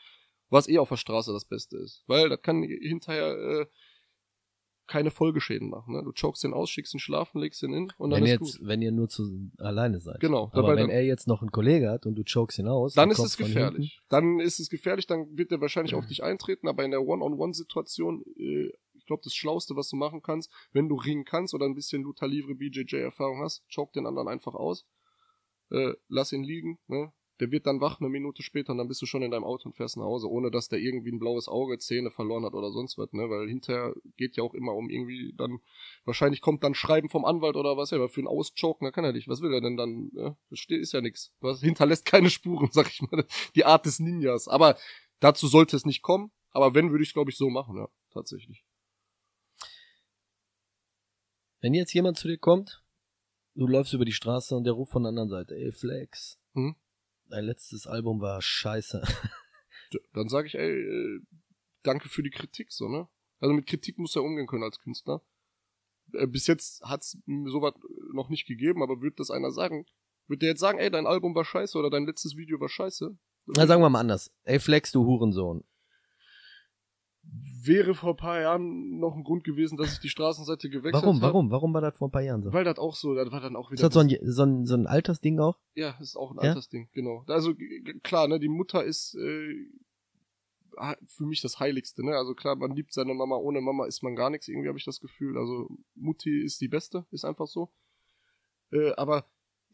Was 0.50 0.70
eh 0.70 0.78
auf 0.78 0.90
der 0.90 0.98
Straße 0.98 1.34
das 1.34 1.46
Beste 1.46 1.78
ist. 1.78 2.04
Weil 2.08 2.30
das 2.30 2.42
kann 2.42 2.64
hinterher 2.64 3.36
äh, 3.38 3.66
keine 4.88 5.12
Folgeschäden 5.12 5.70
machen. 5.70 5.94
Ne? 5.96 6.04
Du 6.04 6.12
chokst 6.14 6.44
den 6.44 6.54
aus, 6.54 6.70
schickst 6.70 6.94
ihn 6.94 7.00
schlafen, 7.00 7.40
legst 7.40 7.62
ihn 7.64 7.74
hin 7.74 7.94
und 7.98 8.10
dann 8.10 8.20
Wenn 8.22 8.26
ist 8.26 8.32
jetzt, 8.32 8.60
gut. 8.60 8.68
wenn 8.68 8.82
ihr 8.82 8.92
nur 8.92 9.10
zu 9.10 9.50
alleine 9.58 10.00
seid. 10.00 10.20
Genau, 10.20 10.50
Aber 10.54 10.70
wenn 10.70 10.78
dann- 10.78 10.90
er 10.90 11.04
jetzt 11.06 11.28
noch 11.28 11.42
einen 11.42 11.52
Kollege 11.52 11.90
hat 11.90 12.06
und 12.06 12.16
du 12.16 12.24
chokst 12.24 12.58
ihn 12.60 12.68
aus, 12.68 12.94
Dann 12.94 13.12
ist 13.12 13.20
es 13.20 13.38
gefährlich. 13.38 14.00
Dann 14.10 14.40
ist 14.40 14.60
es 14.60 14.70
gefährlich, 14.70 15.06
dann 15.08 15.38
wird 15.38 15.52
er 15.52 15.62
wahrscheinlich 15.62 15.94
auf 15.96 16.06
dich 16.08 16.24
eintreten, 16.24 16.68
aber 16.68 16.84
in 16.86 16.92
der 16.92 17.02
One-on-One-Situation, 17.06 18.24
äh, 18.38 18.72
ich 18.96 19.06
glaube, 19.06 19.22
das 19.24 19.34
Schlauste, 19.36 19.76
was 19.76 19.90
du 19.90 19.96
machen 19.96 20.22
kannst, 20.22 20.52
wenn 20.74 20.90
du 20.90 20.96
ringen 20.96 21.24
kannst 21.26 21.54
oder 21.54 21.66
ein 21.66 21.76
bisschen 21.76 22.04
Luta 22.04 22.26
Livre 22.26 22.56
BJJ-Erfahrung 22.56 23.42
hast, 23.42 23.64
choke 23.74 23.92
den 23.94 24.06
anderen 24.06 24.28
einfach 24.28 24.54
aus, 24.56 24.86
äh, 25.70 25.94
lass 26.08 26.32
ihn 26.32 26.44
liegen, 26.44 26.80
ne? 26.88 27.12
Der 27.40 27.52
wird 27.52 27.68
dann 27.68 27.82
wach 27.82 28.00
eine 28.00 28.10
Minute 28.10 28.42
später 28.42 28.72
und 28.72 28.80
dann 28.80 28.88
bist 28.88 29.02
du 29.02 29.06
schon 29.06 29.22
in 29.22 29.32
deinem 29.32 29.44
Auto 29.44 29.70
und 29.70 29.74
fährst 29.76 29.98
nach 29.98 30.06
Hause, 30.06 30.30
ohne 30.30 30.50
dass 30.50 30.70
der 30.70 30.80
irgendwie 30.80 31.12
ein 31.12 31.20
blaues 31.20 31.48
Auge, 31.48 31.78
Zähne 31.78 32.10
verloren 32.10 32.46
hat 32.46 32.54
oder 32.54 32.72
sonst 32.72 32.98
was, 32.98 33.14
ne? 33.14 33.30
Weil 33.30 33.48
hinterher 33.48 33.94
geht 34.16 34.36
ja 34.38 34.44
auch 34.44 34.54
immer 34.54 34.74
um 34.74 34.90
irgendwie 34.90 35.34
dann, 35.38 35.60
wahrscheinlich 36.06 36.42
kommt 36.42 36.64
dann 36.64 36.74
Schreiben 36.74 37.10
vom 37.10 37.26
Anwalt 37.26 37.56
oder 37.56 37.78
was, 37.78 37.92
ja, 37.92 38.08
für 38.08 38.22
einen 38.22 38.28
Auschoken, 38.28 38.86
da 38.86 38.92
kann 38.92 39.04
er 39.04 39.14
nicht. 39.14 39.28
Was 39.28 39.42
will 39.42 39.54
er 39.54 39.62
denn 39.62 39.78
dann? 39.78 40.10
Ne? 40.14 40.38
Das 40.50 40.60
steht, 40.60 40.82
ist 40.82 40.94
ja 40.94 41.02
nichts. 41.02 41.32
Was 41.40 41.62
hinterlässt 41.62 42.06
keine 42.06 42.30
Spuren, 42.30 42.70
sag 42.72 42.88
ich 42.88 43.02
mal. 43.02 43.26
Die 43.56 43.66
Art 43.66 43.86
des 43.86 44.00
Ninjas. 44.00 44.48
Aber 44.48 44.78
dazu 45.20 45.48
sollte 45.48 45.76
es 45.76 45.86
nicht 45.86 46.02
kommen. 46.02 46.32
Aber 46.52 46.74
wenn, 46.74 46.92
würde 46.92 47.04
ich 47.04 47.10
es, 47.10 47.14
glaube 47.14 47.30
ich, 47.30 47.38
so 47.38 47.50
machen, 47.50 47.78
ja, 47.78 47.88
tatsächlich. 48.12 48.66
Wenn 51.60 51.74
jetzt 51.74 51.94
jemand 51.94 52.18
zu 52.18 52.28
dir 52.28 52.38
kommt, 52.38 52.84
du 53.56 53.68
läufst 53.68 53.94
über 53.94 54.06
die 54.06 54.12
Straße 54.12 54.56
und 54.56 54.64
der 54.64 54.74
ruft 54.74 54.92
von 54.92 55.04
der 55.04 55.10
anderen 55.10 55.30
Seite, 55.30 55.56
ey 55.56 55.72
Flex, 55.72 56.40
Mhm. 56.58 56.76
Dein 57.30 57.46
letztes 57.46 57.88
Album 57.88 58.22
war 58.22 58.42
scheiße. 58.42 59.02
Dann 60.14 60.30
sage 60.30 60.48
ich, 60.48 60.56
ey, 60.56 60.72
äh, 60.72 61.20
danke 61.84 62.10
für 62.10 62.24
die 62.24 62.30
Kritik, 62.30 62.72
so, 62.72 62.88
ne? 62.90 63.08
Also 63.40 63.54
mit 63.54 63.68
Kritik 63.68 63.98
muss 63.98 64.16
er 64.16 64.24
umgehen 64.24 64.48
können 64.48 64.64
als 64.64 64.80
Künstler. 64.80 65.22
Äh, 66.14 66.28
bis 66.28 66.48
jetzt 66.48 66.82
hat's 66.84 67.18
sowas 67.46 67.74
noch 68.14 68.30
nicht 68.30 68.48
gegeben, 68.48 68.84
aber 68.84 69.02
wird 69.02 69.20
das 69.20 69.32
einer 69.32 69.52
sagen? 69.52 69.86
Wird 70.28 70.42
der 70.42 70.50
jetzt 70.50 70.60
sagen, 70.60 70.80
ey, 70.80 70.90
dein 70.90 71.08
Album 71.08 71.36
war 71.36 71.46
scheiße 71.46 71.78
oder 71.78 71.90
dein 71.90 72.06
letztes 72.06 72.36
Video 72.36 72.60
war 72.60 72.70
scheiße? 72.70 73.18
Na, 73.48 73.66
sagen 73.66 73.82
wir 73.82 73.90
mal 73.90 74.02
anders. 74.02 74.30
Ey 74.44 74.60
Flex, 74.60 74.92
du 74.92 75.06
Hurensohn. 75.06 75.64
Wäre 77.64 77.96
vor 77.96 78.12
ein 78.12 78.18
paar 78.18 78.40
Jahren 78.40 78.98
noch 79.00 79.14
ein 79.16 79.24
Grund 79.26 79.44
gewesen, 79.44 79.78
dass 79.78 79.92
ich 79.94 80.00
die 80.00 80.08
Straßenseite 80.10 80.70
gewechselt 80.70 81.04
Warum, 81.04 81.18
habe. 81.18 81.34
warum, 81.34 81.52
warum 81.52 81.74
war 81.74 81.82
das 81.82 81.98
vor 81.98 82.08
ein 82.08 82.12
paar 82.12 82.22
Jahren 82.22 82.42
so? 82.42 82.54
Weil 82.54 82.64
das 82.64 82.80
auch 82.80 82.96
so, 82.96 83.14
das 83.14 83.30
war 83.32 83.42
dann 83.42 83.58
auch 83.58 83.72
Ist 83.72 83.80
wieder. 83.80 83.90
das 83.90 83.94
so 83.94 84.00
ein, 84.00 84.18
so 84.24 84.44
ein, 84.44 84.66
so 84.66 84.76
ein 84.76 84.88
Altersding 84.88 85.40
auch? 85.40 85.60
ja, 85.76 85.98
ist 86.00 86.16
auch 86.16 86.32
ein 86.32 86.38
Ja? 86.38 86.50
Altersding, 86.50 86.88
genau. 86.94 87.26
Also 87.28 87.54
klar, 88.04 88.30
ne, 88.30 88.40
die 88.40 88.48
Mutter 88.48 88.84
ist 88.86 89.16
äh, 89.16 89.54
für 91.08 91.26
mich 91.26 91.42
das 91.42 91.60
Heiligste, 91.60 92.06
ne? 92.06 92.16
Also 92.16 92.36
klar, 92.36 92.56
man 92.56 92.72
liebt 92.72 92.94
seine 92.94 93.14
Mama, 93.14 93.36
ohne 93.36 93.60
Mama 93.62 93.86
ist 93.86 94.02
man 94.04 94.16
gar 94.16 94.30
nichts, 94.30 94.48
irgendwie 94.48 94.70
habe 94.70 94.78
ich 94.78 94.86
das 94.86 95.02
Gefühl. 95.02 95.38
Also 95.38 95.68
Mutti 95.96 96.40
ist 96.42 96.62
die 96.62 96.68
Beste, 96.70 97.06
ist 97.12 97.26
einfach 97.26 97.48
so. 97.48 97.70
Äh, 98.72 98.92
aber 98.94 99.26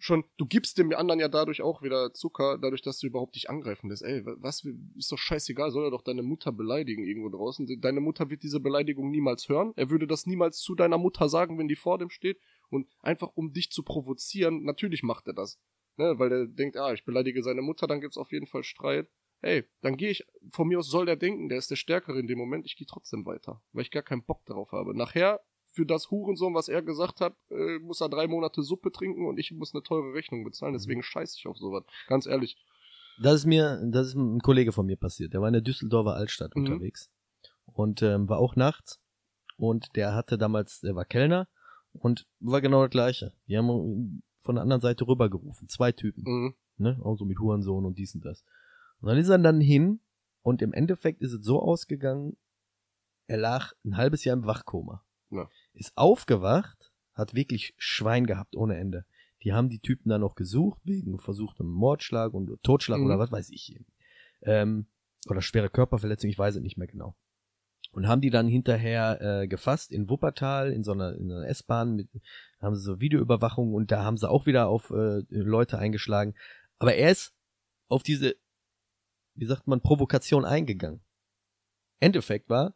schon, 0.04 0.26
du 0.36 0.46
gibst 0.46 0.78
dem 0.78 0.92
anderen 0.94 1.22
ja 1.22 1.30
dadurch 1.30 1.62
auch 1.62 1.82
wieder 1.82 2.14
Zucker, 2.14 2.58
dadurch, 2.58 2.82
dass 2.82 3.00
du 3.00 3.08
überhaupt 3.08 3.36
dich 3.36 3.50
angreifen 3.50 3.90
lässt. 3.90 4.04
Ey, 4.04 4.26
wa- 4.26 4.36
was, 4.38 4.66
ist 4.98 5.12
doch 5.12 5.18
scheißegal, 5.18 5.72
soll 5.72 5.86
er 5.86 5.92
doch 5.92 6.02
deine 6.02 6.24
Mutter 6.24 6.52
beleidigen 6.52 7.06
irgendwo 7.06 7.30
draußen. 7.30 7.80
Deine 7.80 8.02
Mutter 8.02 8.30
wird 8.30 8.44
diese 8.44 8.60
Beleidigung 8.60 9.12
niemals 9.12 9.48
hören. 9.48 9.72
Er 9.78 9.90
würde 9.90 10.06
das 10.06 10.26
niemals 10.26 10.60
zu 10.60 10.76
deiner 10.76 10.98
Mutter 10.98 11.30
sagen, 11.30 11.58
wenn 11.58 11.70
die 11.70 11.78
vor 11.78 11.98
dem 12.00 12.10
steht. 12.10 12.38
Und 12.70 12.88
einfach 13.00 13.32
um 13.36 13.54
dich 13.54 13.72
zu 13.72 13.84
provozieren, 13.84 14.64
natürlich 14.64 15.04
macht 15.04 15.28
er 15.28 15.34
das. 15.34 15.58
Ne, 15.96 16.20
weil 16.20 16.30
der 16.30 16.48
denkt, 16.48 16.76
ah, 16.76 16.92
ich 16.92 17.06
beleidige 17.06 17.42
seine 17.44 17.62
Mutter, 17.62 17.88
dann 17.88 18.02
gibt's 18.02 18.18
auf 18.18 18.32
jeden 18.32 18.48
Fall 18.48 18.64
Streit. 18.64 19.10
Ey, 19.42 19.64
dann 19.82 19.96
gehe 19.96 20.10
ich, 20.10 20.26
von 20.52 20.68
mir 20.68 20.80
aus 20.80 20.90
soll 20.90 21.06
der 21.06 21.16
denken, 21.16 21.50
der 21.50 21.60
ist 21.60 21.70
der 21.72 21.76
Stärkere 21.76 22.20
in 22.20 22.28
dem 22.28 22.38
Moment, 22.40 22.66
ich 22.66 22.76
gehe 22.76 22.88
trotzdem 22.88 23.26
weiter, 23.26 23.62
weil 23.74 23.84
ich 23.84 23.92
gar 23.92 24.04
keinen 24.04 24.24
Bock 24.24 24.44
darauf 24.46 24.72
habe. 24.72 24.98
Nachher, 24.98 25.40
für 25.74 25.86
das 25.86 26.10
Hurensohn, 26.12 26.54
was 26.54 26.70
er 26.70 26.82
gesagt 26.82 27.20
hat, 27.20 27.36
äh, 27.50 27.80
muss 27.80 28.00
er 28.02 28.10
drei 28.10 28.28
Monate 28.28 28.62
Suppe 28.64 28.92
trinken 28.92 29.26
und 29.28 29.38
ich 29.40 29.52
muss 29.52 29.74
eine 29.74 29.84
teure 29.84 30.14
Rechnung 30.14 30.44
bezahlen, 30.44 30.74
deswegen 30.74 31.04
scheiße 31.04 31.36
ich 31.38 31.48
auf 31.48 31.58
sowas. 31.58 31.84
Ganz 32.08 32.26
ehrlich. 32.26 32.56
Das 33.22 33.36
ist 33.36 33.46
mir, 33.46 33.82
das 33.92 34.08
ist 34.08 34.16
ein 34.16 34.40
Kollege 34.40 34.72
von 34.72 34.86
mir 34.86 34.98
passiert. 34.98 35.34
Der 35.34 35.42
war 35.42 35.48
in 35.48 35.54
der 35.54 35.62
Düsseldorfer 35.62 36.16
Altstadt 36.16 36.56
Mhm. 36.56 36.66
unterwegs 36.66 37.12
und 37.66 38.02
ähm, 38.02 38.30
war 38.30 38.38
auch 38.40 38.56
nachts 38.56 39.00
und 39.58 39.96
der 39.96 40.14
hatte 40.16 40.38
damals, 40.38 40.80
der 40.82 40.96
war 40.96 41.06
Kellner 41.06 41.48
und 41.94 42.28
war 42.40 42.62
genau 42.62 42.82
das 42.84 42.92
gleiche. 42.92 43.34
Die 43.48 43.58
haben 43.58 44.24
von 44.42 44.56
der 44.56 44.62
anderen 44.64 44.82
Seite 44.82 45.08
rübergerufen, 45.08 45.68
zwei 45.70 45.92
Typen, 45.92 46.24
Mhm. 46.26 46.56
ne, 46.78 47.00
auch 47.04 47.16
so 47.16 47.26
mit 47.26 47.40
Hurensohn 47.40 47.86
und 47.86 47.98
dies 47.98 48.14
und 48.16 48.26
das. 48.26 48.44
Und 49.00 49.10
dann 49.10 49.18
ist 49.18 49.30
er 49.30 49.38
dann 49.40 49.60
hin 49.62 50.02
und 50.42 50.62
im 50.62 50.74
Endeffekt 50.74 51.22
ist 51.22 51.34
es 51.34 51.44
so 51.46 51.62
ausgegangen, 51.62 52.38
er 53.28 53.38
lag 53.38 53.74
ein 53.86 53.96
halbes 53.98 54.24
Jahr 54.24 54.36
im 54.36 54.46
Wachkoma. 54.46 55.04
Ja. 55.30 55.50
Ist 55.74 55.98
aufgewacht, 55.98 56.92
hat 57.14 57.34
wirklich 57.34 57.74
Schwein 57.78 58.26
gehabt 58.26 58.56
ohne 58.56 58.78
Ende. 58.78 59.06
Die 59.44 59.54
haben 59.54 59.70
die 59.70 59.80
Typen 59.80 60.10
dann 60.10 60.22
noch 60.22 60.36
gesucht, 60.36 60.82
wegen 60.86 61.20
versuchtem 61.20 61.68
Mordschlag 61.68 62.34
und 62.34 62.62
Totschlag 62.64 63.00
Mhm. 63.00 63.06
oder 63.06 63.20
was 63.20 63.32
weiß 63.32 63.50
ich. 63.50 63.78
Ähm, 64.42 64.88
oder 65.28 65.42
schwere 65.42 65.70
Körperverletzung, 65.70 66.30
ich 66.30 66.38
weiß 66.38 66.56
es 66.56 66.62
nicht 66.62 66.78
mehr 66.78 66.88
genau. 66.88 67.16
Und 67.92 68.08
haben 68.08 68.22
die 68.22 68.30
dann 68.30 68.48
hinterher 68.48 69.22
äh, 69.22 69.48
gefasst 69.48 69.92
in 69.92 70.10
Wuppertal, 70.10 70.72
in 70.72 70.84
so 70.84 70.94
einer, 70.94 71.16
in 71.16 71.32
einer 71.32 71.48
S-Bahn, 71.48 71.96
mit 71.96 72.10
haben 72.60 72.76
sie 72.76 72.82
so 72.82 73.00
Videoüberwachung 73.00 73.74
und 73.74 73.92
da 73.92 74.04
haben 74.04 74.18
sie 74.18 74.30
auch 74.30 74.46
wieder 74.46 74.68
auf 74.68 74.90
äh, 74.90 75.24
Leute 75.30 75.78
eingeschlagen. 75.78 76.34
Aber 76.80 76.96
er 76.96 77.12
ist 77.12 77.34
auf 77.90 78.02
diese, 78.02 78.36
wie 79.36 79.46
sagt 79.46 79.68
man, 79.68 79.82
Provokation 79.82 80.46
eingegangen. 80.46 81.02
Endeffekt 82.00 82.50
war, 82.50 82.74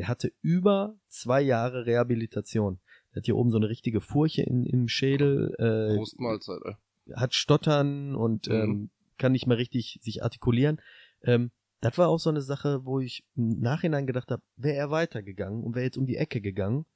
der 0.00 0.08
hatte 0.08 0.32
über 0.40 0.96
zwei 1.08 1.42
Jahre 1.42 1.84
Rehabilitation. 1.84 2.80
Der 3.12 3.16
hat 3.20 3.26
hier 3.26 3.36
oben 3.36 3.50
so 3.50 3.58
eine 3.58 3.68
richtige 3.68 4.00
Furche 4.00 4.40
in, 4.42 4.64
im 4.64 4.88
Schädel, 4.88 5.54
äh, 5.58 5.94
Prost 5.94 6.18
Mahlzeit, 6.18 6.60
ey. 6.64 6.74
hat 7.16 7.34
Stottern 7.34 8.14
und 8.14 8.48
Mhm. 8.48 8.54
ähm, 8.54 8.90
kann 9.18 9.32
nicht 9.32 9.46
mehr 9.46 9.58
richtig 9.58 9.98
sich 10.00 10.22
artikulieren. 10.22 10.80
Ähm, 11.22 11.50
das 11.82 11.98
war 11.98 12.08
auch 12.08 12.18
so 12.18 12.30
eine 12.30 12.40
Sache, 12.40 12.86
wo 12.86 13.00
ich 13.00 13.24
im 13.36 13.60
Nachhinein 13.60 14.06
gedacht 14.06 14.30
habe, 14.30 14.42
wäre 14.56 14.76
er 14.76 14.90
weitergegangen 14.90 15.62
und 15.62 15.74
wäre 15.74 15.84
jetzt 15.84 15.98
um 15.98 16.06
die 16.06 16.16
Ecke 16.16 16.40
gegangen, 16.40 16.86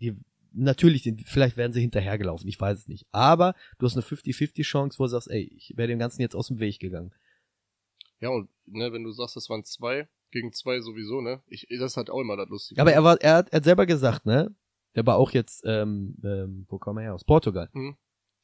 die, 0.00 0.16
natürlich, 0.52 1.08
vielleicht 1.26 1.56
wären 1.56 1.72
sie 1.72 1.80
hinterhergelaufen, 1.82 2.48
ich 2.48 2.60
weiß 2.60 2.78
es 2.78 2.88
nicht. 2.88 3.06
Aber 3.12 3.54
du 3.78 3.86
hast 3.86 3.94
eine 3.94 4.02
50-50 4.02 4.62
Chance, 4.64 4.98
wo 4.98 5.04
du 5.04 5.08
sagst, 5.10 5.30
ey, 5.30 5.42
ich 5.56 5.72
wäre 5.76 5.86
dem 5.86 6.00
Ganzen 6.00 6.20
jetzt 6.20 6.34
aus 6.34 6.48
dem 6.48 6.58
Weg 6.58 6.80
gegangen. 6.80 7.12
Ja, 8.18 8.30
und 8.30 8.48
ne, 8.66 8.92
wenn 8.92 9.04
du 9.04 9.12
sagst, 9.12 9.36
das 9.36 9.48
waren 9.50 9.62
zwei, 9.64 10.08
gegen 10.34 10.52
zwei 10.52 10.80
sowieso, 10.80 11.22
ne? 11.22 11.42
Ich, 11.46 11.66
das 11.70 11.92
ist 11.92 11.96
halt 11.96 12.10
auch 12.10 12.20
immer 12.20 12.36
das 12.36 12.48
Lustige. 12.48 12.80
Aber 12.80 12.92
er 12.92 13.02
war, 13.02 13.20
er 13.20 13.36
hat, 13.36 13.48
er 13.50 13.56
hat 13.56 13.64
selber 13.64 13.86
gesagt, 13.86 14.26
ne? 14.26 14.54
Der 14.94 15.06
war 15.06 15.16
auch 15.16 15.30
jetzt, 15.30 15.62
ähm, 15.64 16.16
ähm, 16.22 16.66
wo 16.68 16.78
kam 16.78 16.98
er 16.98 17.04
her? 17.04 17.14
Aus 17.14 17.24
Portugal. 17.24 17.70
Mhm. 17.72 17.96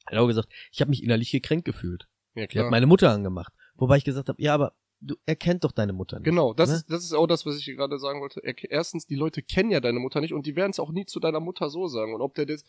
Er 0.06 0.16
hat 0.16 0.24
auch 0.24 0.28
gesagt, 0.28 0.48
ich 0.72 0.80
habe 0.80 0.88
mich 0.88 1.02
innerlich 1.02 1.30
gekränkt 1.30 1.64
gefühlt. 1.66 2.08
ja, 2.34 2.46
klar. 2.46 2.64
hat 2.64 2.70
meine 2.70 2.86
Mutter 2.86 3.10
angemacht. 3.10 3.52
Wobei 3.74 3.98
ich 3.98 4.04
gesagt 4.04 4.28
habe, 4.28 4.42
ja, 4.42 4.54
aber 4.54 4.74
du, 5.00 5.16
er 5.26 5.36
kennt 5.36 5.64
doch 5.64 5.72
deine 5.72 5.92
Mutter 5.92 6.18
nicht. 6.18 6.24
Genau, 6.24 6.54
das, 6.54 6.70
ne? 6.70 6.76
ist, 6.76 6.90
das 6.90 7.04
ist 7.04 7.12
auch 7.12 7.26
das, 7.26 7.46
was 7.46 7.56
ich 7.56 7.64
gerade 7.66 7.98
sagen 7.98 8.20
wollte. 8.20 8.42
Er, 8.42 8.54
erstens, 8.70 9.06
die 9.06 9.14
Leute 9.16 9.42
kennen 9.42 9.70
ja 9.70 9.80
deine 9.80 9.98
Mutter 9.98 10.20
nicht 10.20 10.32
und 10.32 10.46
die 10.46 10.56
werden 10.56 10.70
es 10.70 10.80
auch 10.80 10.92
nie 10.92 11.06
zu 11.06 11.20
deiner 11.20 11.40
Mutter 11.40 11.70
so 11.70 11.86
sagen. 11.86 12.14
Und 12.14 12.20
ob 12.20 12.34
der 12.34 12.46
das, 12.46 12.64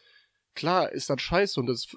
klar 0.53 0.91
ist 0.91 1.09
das 1.09 1.21
scheiße 1.21 1.59
und 1.59 1.67
das 1.67 1.95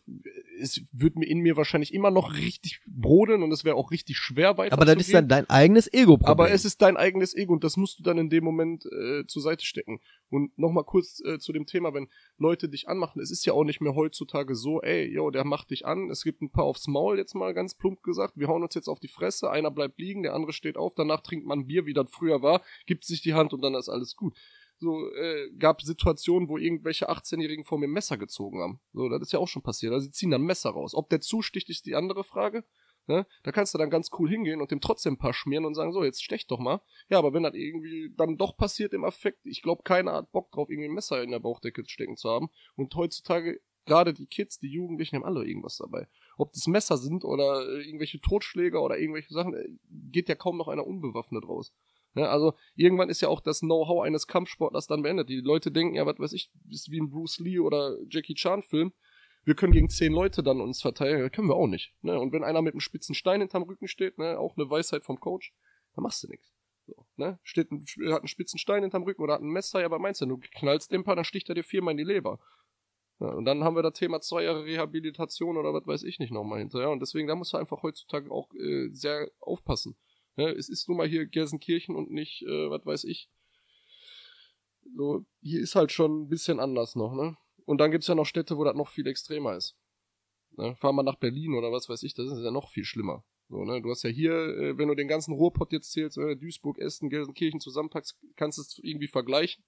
es 0.61 0.82
wird 0.92 1.16
mir 1.16 1.26
in 1.26 1.40
mir 1.40 1.57
wahrscheinlich 1.57 1.92
immer 1.92 2.11
noch 2.11 2.34
richtig 2.34 2.80
brodeln 2.86 3.42
und 3.42 3.52
es 3.52 3.64
wäre 3.64 3.76
auch 3.76 3.90
richtig 3.90 4.16
schwer 4.16 4.57
weiter 4.57 4.72
Aber 4.72 4.84
das 4.84 4.96
ist 4.96 5.12
dann 5.12 5.28
dein 5.28 5.48
eigenes 5.50 5.92
Ego-Problem. 5.92 6.30
aber 6.30 6.50
es 6.50 6.64
ist 6.64 6.80
dein 6.80 6.96
eigenes 6.96 7.34
Ego 7.34 7.52
und 7.52 7.64
das 7.64 7.76
musst 7.76 7.98
du 7.98 8.02
dann 8.02 8.18
in 8.18 8.30
dem 8.30 8.44
Moment 8.44 8.86
äh, 8.86 9.26
zur 9.26 9.42
Seite 9.42 9.64
stecken. 9.64 10.00
Und 10.30 10.57
nochmal 10.59 10.84
kurz 10.84 11.20
äh, 11.24 11.38
zu 11.38 11.52
dem 11.52 11.66
Thema, 11.66 11.94
wenn 11.94 12.09
Leute 12.38 12.68
dich 12.68 12.88
anmachen, 12.88 13.20
es 13.20 13.30
ist 13.30 13.44
ja 13.46 13.52
auch 13.52 13.64
nicht 13.64 13.80
mehr 13.80 13.94
heutzutage 13.94 14.55
so, 14.55 14.80
ey, 14.80 15.07
yo, 15.12 15.30
der 15.30 15.44
macht 15.44 15.70
dich 15.70 15.86
an, 15.86 16.11
es 16.11 16.22
gibt 16.22 16.42
ein 16.42 16.50
paar 16.50 16.64
aufs 16.64 16.86
Maul, 16.86 17.18
jetzt 17.18 17.34
mal 17.34 17.55
ganz 17.55 17.74
plump 17.74 18.02
gesagt, 18.02 18.36
wir 18.36 18.48
hauen 18.48 18.62
uns 18.62 18.74
jetzt 18.74 18.88
auf 18.88 19.00
die 19.00 19.09
Fresse, 19.09 19.50
einer 19.50 19.70
bleibt 19.70 19.98
liegen, 19.98 20.22
der 20.22 20.34
andere 20.34 20.52
steht 20.52 20.76
auf, 20.76 20.94
danach 20.94 21.20
trinkt 21.20 21.46
man 21.46 21.66
Bier, 21.66 21.86
wie 21.86 21.94
das 21.94 22.11
früher 22.11 22.42
war, 22.42 22.62
gibt 22.86 23.05
sich 23.05 23.22
die 23.22 23.34
Hand 23.34 23.52
und 23.52 23.62
dann 23.62 23.74
ist 23.74 23.88
alles 23.88 24.16
gut 24.16 24.36
so 24.79 25.11
äh, 25.12 25.51
gab 25.59 25.83
Situationen, 25.83 26.49
wo 26.49 26.59
irgendwelche 26.59 27.11
18-Jährigen 27.11 27.64
vor 27.64 27.79
mir 27.79 27.89
Messer 27.89 28.18
gezogen 28.18 28.61
haben. 28.61 28.81
So, 28.93 29.09
das 29.09 29.22
ist 29.22 29.33
ja 29.33 29.39
auch 29.39 29.49
schon 29.49 29.62
passiert. 29.62 29.93
Also 29.93 30.07
sie 30.07 30.12
ziehen 30.12 30.31
dann 30.31 30.43
Messer 30.43 30.70
raus. 30.70 30.95
Ob 30.95 31.09
der 31.09 31.20
zusticht, 31.20 31.70
ist 31.70 31.87
die 31.87 31.95
andere 31.95 32.25
Frage. 32.25 32.64
Ne? 33.07 33.27
Da 33.43 33.53
kannst 33.53 33.75
du 33.75 33.79
dann 33.79 33.91
ganz 33.91 34.11
cool 34.18 34.31
hingehen 34.31 34.61
und 34.61 34.70
dem 34.70 34.81
trotzdem 34.81 35.14
ein 35.14 35.18
paar 35.18 35.35
schmieren 35.35 35.66
und 35.66 35.75
sagen, 35.75 35.93
so, 35.93 36.05
jetzt 36.05 36.25
stech 36.25 36.47
doch 36.47 36.59
mal. 36.59 36.81
Ja, 37.11 37.18
aber 37.18 37.35
wenn 37.35 37.43
das 37.43 37.55
irgendwie 37.55 38.12
dann 38.16 38.39
doch 38.39 38.57
passiert 38.57 38.95
im 38.95 39.05
Affekt, 39.05 39.45
ich 39.45 39.62
glaube, 39.62 39.83
keiner 39.83 40.12
hat 40.14 40.33
Bock 40.33 40.51
drauf, 40.53 40.70
irgendwie 40.70 40.89
ein 40.89 40.95
Messer 40.95 41.22
in 41.22 41.31
der 41.31 41.39
Bauchdecke 41.39 41.85
stecken 41.87 42.16
zu 42.16 42.31
haben. 42.31 42.49
Und 42.77 42.95
heutzutage, 42.95 43.61
gerade 43.85 44.14
die 44.14 44.27
Kids, 44.27 44.59
die 44.59 44.70
Jugendlichen 44.70 45.16
haben 45.16 45.25
alle 45.25 45.45
irgendwas 45.45 45.77
dabei. 45.77 46.09
Ob 46.39 46.53
das 46.53 46.66
Messer 46.66 46.97
sind 46.97 47.25
oder 47.25 47.68
äh, 47.68 47.87
irgendwelche 47.87 48.20
Totschläger 48.20 48.83
oder 48.83 48.99
irgendwelche 48.99 49.35
Sachen, 49.35 49.55
äh, 49.55 49.68
geht 50.11 50.31
ja 50.31 50.35
kaum 50.35 50.57
noch 50.57 50.68
einer 50.68 50.87
unbewaffnet 50.87 51.47
raus. 51.47 51.75
Ne, 52.14 52.28
also 52.28 52.54
irgendwann 52.76 53.08
ist 53.08 53.20
ja 53.20 53.28
auch 53.28 53.40
das 53.40 53.60
Know-how 53.60 54.04
eines 54.04 54.26
Kampfsportlers 54.28 54.86
dann 54.86 55.02
beendet. 55.02 55.28
Die 55.28 55.40
Leute 55.40 55.72
denken 55.72 55.96
ja, 55.96 56.06
was 56.06 56.18
weiß 56.18 56.32
ich, 56.32 56.50
ist 56.70 56.90
wie 56.90 57.00
ein 57.00 57.10
Bruce 57.10 57.40
Lee 57.40 57.58
oder 57.58 57.96
Jackie 58.08 58.34
Chan 58.34 58.62
Film. 58.62 58.92
Wir 59.44 59.54
können 59.54 59.72
gegen 59.72 59.90
zehn 59.90 60.12
Leute 60.12 60.42
dann 60.42 60.60
uns 60.60 60.80
verteilen, 60.80 61.20
das 61.20 61.32
können 61.32 61.48
wir 61.48 61.56
auch 61.56 61.66
nicht. 61.66 61.92
Ne? 62.02 62.18
Und 62.18 62.32
wenn 62.32 62.44
einer 62.44 62.62
mit 62.62 62.74
einem 62.74 62.80
spitzen 62.80 63.14
Stein 63.14 63.40
hinterm 63.40 63.64
Rücken 63.64 63.88
steht, 63.88 64.16
ne, 64.16 64.38
auch 64.38 64.56
eine 64.56 64.70
Weisheit 64.70 65.04
vom 65.04 65.20
Coach, 65.20 65.52
dann 65.94 66.02
machst 66.02 66.22
du 66.22 66.28
nichts. 66.28 66.54
So, 66.86 67.06
ne? 67.16 67.38
Steht 67.42 67.70
ein, 67.70 67.84
hat 68.10 68.20
einen 68.20 68.28
spitzen 68.28 68.58
Stein 68.58 68.82
hinterm 68.82 69.02
Rücken 69.02 69.22
oder 69.22 69.34
hat 69.34 69.42
ein 69.42 69.48
Messer, 69.48 69.80
ja, 69.80 69.86
aber 69.86 69.98
meinst 69.98 70.20
du, 70.20 70.26
du 70.26 70.38
knallst 70.38 70.92
den 70.92 71.04
paar, 71.04 71.16
dann 71.16 71.24
sticht 71.24 71.48
er 71.48 71.54
dir 71.54 71.64
viermal 71.64 71.92
in 71.92 71.98
die 71.98 72.04
Leber. 72.04 72.38
Ja, 73.20 73.28
und 73.28 73.44
dann 73.44 73.64
haben 73.64 73.76
wir 73.76 73.82
das 73.82 73.94
Thema 73.94 74.20
zwei 74.20 74.44
Jahre 74.44 74.64
Rehabilitation 74.64 75.56
oder 75.56 75.72
was 75.72 75.86
weiß 75.86 76.02
ich 76.04 76.18
nicht 76.18 76.32
nochmal 76.32 76.58
hinterher. 76.58 76.90
Und 76.90 77.00
deswegen, 77.00 77.28
da 77.28 77.34
musst 77.34 77.52
du 77.52 77.56
einfach 77.56 77.82
heutzutage 77.82 78.30
auch 78.30 78.52
äh, 78.54 78.88
sehr 78.92 79.30
aufpassen. 79.40 79.96
Ne? 80.37 80.51
Es 80.51 80.68
ist 80.68 80.89
nun 80.89 80.99
mal 80.99 81.09
hier 81.09 81.26
Gelsenkirchen 81.26 81.95
und 81.95 82.11
nicht, 82.11 82.43
äh, 82.43 82.70
was 82.70 82.85
weiß 82.85 83.05
ich. 83.05 83.28
So, 84.97 85.24
hier 85.41 85.61
ist 85.61 85.74
halt 85.74 85.93
schon 85.93 86.22
ein 86.22 86.28
bisschen 86.28 86.61
anders 86.61 86.95
noch, 86.95 87.14
ne? 87.14 87.37
Und 87.64 87.78
dann 87.78 87.91
gibt's 87.91 88.07
ja 88.07 88.14
noch 88.14 88.26
Städte, 88.26 88.59
wo 88.59 88.64
das 88.64 88.76
noch 88.76 88.89
viel 88.89 89.07
extremer 89.07 89.57
ist. 89.57 89.76
Ne? 90.57 90.76
Fahr 90.76 90.93
mal 90.93 91.03
nach 91.03 91.16
Berlin 91.16 91.55
oder 91.55 91.72
was 91.72 91.89
weiß 91.89 92.03
ich, 92.03 92.14
das 92.14 92.26
ist 92.30 92.45
ja 92.45 92.51
noch 92.51 92.68
viel 92.68 92.85
schlimmer. 92.85 93.24
So, 93.49 93.64
ne? 93.64 93.80
Du 93.80 93.91
hast 93.91 94.03
ja 94.03 94.11
hier, 94.11 94.32
äh, 94.32 94.78
wenn 94.78 94.89
du 94.89 94.95
den 94.95 95.09
ganzen 95.09 95.32
Ruhrpott 95.32 95.72
jetzt 95.72 95.93
zählst, 95.93 96.18
äh, 96.18 96.37
Duisburg, 96.37 96.78
Essen, 96.78 97.11
Gelsenkirchen 97.11 97.61
zusammenpackst, 97.61 98.18
kannst 98.37 98.59
du 98.59 98.62
es 98.62 98.78
irgendwie 98.82 99.09
vergleichen. 99.09 99.64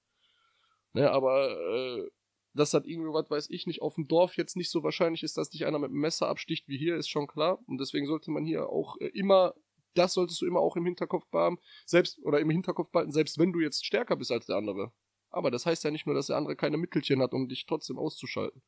Ne? 0.92 1.10
Aber 1.10 1.50
äh, 1.50 2.10
dass 2.54 2.70
das 2.70 2.84
irgendwie, 2.86 3.12
was 3.12 3.30
weiß 3.30 3.50
ich 3.50 3.66
nicht, 3.66 3.82
auf 3.82 3.94
dem 3.94 4.08
Dorf 4.08 4.36
jetzt 4.36 4.56
nicht 4.56 4.70
so 4.70 4.82
wahrscheinlich 4.82 5.22
ist, 5.22 5.36
dass 5.36 5.50
dich 5.50 5.66
einer 5.66 5.78
mit 5.78 5.90
einem 5.90 6.00
Messer 6.00 6.28
absticht 6.28 6.68
wie 6.68 6.78
hier, 6.78 6.96
ist 6.96 7.08
schon 7.08 7.26
klar. 7.26 7.58
Und 7.66 7.78
deswegen 7.78 8.06
sollte 8.06 8.30
man 8.30 8.44
hier 8.44 8.68
auch 8.68 8.96
äh, 9.00 9.08
immer 9.08 9.54
das 9.98 10.14
solltest 10.14 10.40
du 10.40 10.46
immer 10.46 10.60
auch 10.60 10.76
im 10.76 10.84
Hinterkopf 10.84 11.26
haben, 11.32 11.58
selbst 11.84 12.18
oder 12.22 12.40
im 12.40 12.50
Hinterkopf 12.50 12.90
behalten, 12.90 13.12
selbst 13.12 13.38
wenn 13.38 13.52
du 13.52 13.60
jetzt 13.60 13.84
stärker 13.84 14.16
bist 14.16 14.32
als 14.32 14.46
der 14.46 14.56
andere. 14.56 14.92
Aber 15.30 15.50
das 15.50 15.66
heißt 15.66 15.84
ja 15.84 15.90
nicht 15.90 16.06
nur, 16.06 16.14
dass 16.14 16.28
der 16.28 16.36
andere 16.36 16.56
keine 16.56 16.76
Mittelchen 16.76 17.20
hat, 17.20 17.32
um 17.32 17.48
dich 17.48 17.66
trotzdem 17.66 17.98
auszuschalten. 17.98 18.62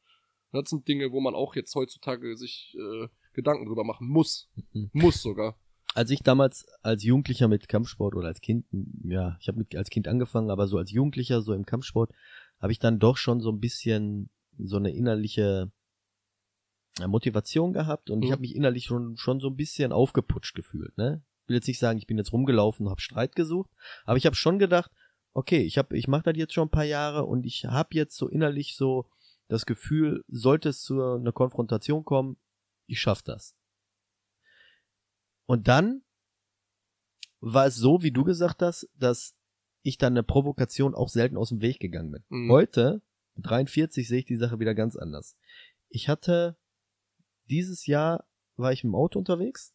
Das 0.52 0.70
sind 0.70 0.88
Dinge, 0.88 1.12
wo 1.12 1.20
man 1.20 1.34
auch 1.34 1.54
jetzt 1.54 1.74
heutzutage 1.74 2.36
sich 2.36 2.76
äh, 2.78 3.08
Gedanken 3.32 3.66
drüber 3.66 3.84
machen 3.84 4.08
muss. 4.08 4.50
Mhm. 4.72 4.90
Muss 4.92 5.22
sogar. 5.22 5.58
Als 5.94 6.10
ich 6.10 6.22
damals 6.22 6.66
als 6.82 7.02
Jugendlicher 7.02 7.48
mit 7.48 7.68
Kampfsport 7.68 8.14
oder 8.14 8.28
als 8.28 8.40
Kind, 8.40 8.66
ja, 9.04 9.36
ich 9.40 9.48
habe 9.48 9.64
als 9.74 9.90
Kind 9.90 10.08
angefangen, 10.08 10.50
aber 10.50 10.66
so 10.66 10.78
als 10.78 10.90
Jugendlicher, 10.90 11.42
so 11.42 11.52
im 11.54 11.66
Kampfsport, 11.66 12.12
habe 12.60 12.72
ich 12.72 12.78
dann 12.78 12.98
doch 12.98 13.16
schon 13.16 13.40
so 13.40 13.50
ein 13.50 13.60
bisschen 13.60 14.30
so 14.58 14.76
eine 14.76 14.94
innerliche 14.94 15.70
Motivation 17.06 17.72
gehabt 17.72 18.10
und 18.10 18.18
mhm. 18.18 18.24
ich 18.24 18.32
habe 18.32 18.40
mich 18.40 18.56
innerlich 18.56 18.86
schon, 18.86 19.16
schon 19.16 19.38
so 19.38 19.48
ein 19.48 19.56
bisschen 19.56 19.92
aufgeputscht 19.92 20.56
gefühlt. 20.56 20.96
Ne? 20.98 21.22
Ich 21.42 21.48
will 21.48 21.56
jetzt 21.56 21.68
nicht 21.68 21.78
sagen, 21.78 21.98
ich 21.98 22.06
bin 22.06 22.18
jetzt 22.18 22.32
rumgelaufen 22.32 22.86
und 22.86 22.90
habe 22.90 23.00
Streit 23.00 23.36
gesucht, 23.36 23.70
aber 24.04 24.16
ich 24.16 24.26
habe 24.26 24.34
schon 24.34 24.58
gedacht, 24.58 24.90
okay, 25.32 25.60
ich 25.60 25.78
habe, 25.78 25.96
ich 25.96 26.08
mache 26.08 26.24
das 26.24 26.36
jetzt 26.36 26.54
schon 26.54 26.66
ein 26.66 26.72
paar 26.72 26.84
Jahre 26.84 27.24
und 27.24 27.46
ich 27.46 27.66
habe 27.66 27.94
jetzt 27.94 28.16
so 28.16 28.28
innerlich 28.28 28.74
so 28.74 29.08
das 29.46 29.64
Gefühl, 29.64 30.24
sollte 30.28 30.70
es 30.70 30.82
zu 30.82 31.00
einer 31.00 31.32
Konfrontation 31.32 32.04
kommen, 32.04 32.36
ich 32.86 33.00
schaff 33.00 33.22
das. 33.22 33.54
Und 35.46 35.68
dann 35.68 36.02
war 37.40 37.66
es 37.66 37.76
so, 37.76 38.02
wie 38.02 38.10
du 38.10 38.24
gesagt 38.24 38.62
hast, 38.62 38.88
dass 38.94 39.36
ich 39.82 39.96
dann 39.96 40.12
eine 40.12 40.22
Provokation 40.22 40.94
auch 40.94 41.08
selten 41.08 41.36
aus 41.36 41.50
dem 41.50 41.62
Weg 41.62 41.80
gegangen 41.80 42.12
bin. 42.12 42.24
Mhm. 42.28 42.50
Heute, 42.50 43.02
43, 43.36 44.06
sehe 44.06 44.18
ich 44.18 44.26
die 44.26 44.36
Sache 44.36 44.58
wieder 44.58 44.74
ganz 44.74 44.96
anders. 44.96 45.36
Ich 45.88 46.08
hatte 46.08 46.58
dieses 47.48 47.86
Jahr 47.86 48.24
war 48.56 48.72
ich 48.72 48.84
im 48.84 48.94
Auto 48.94 49.18
unterwegs 49.18 49.74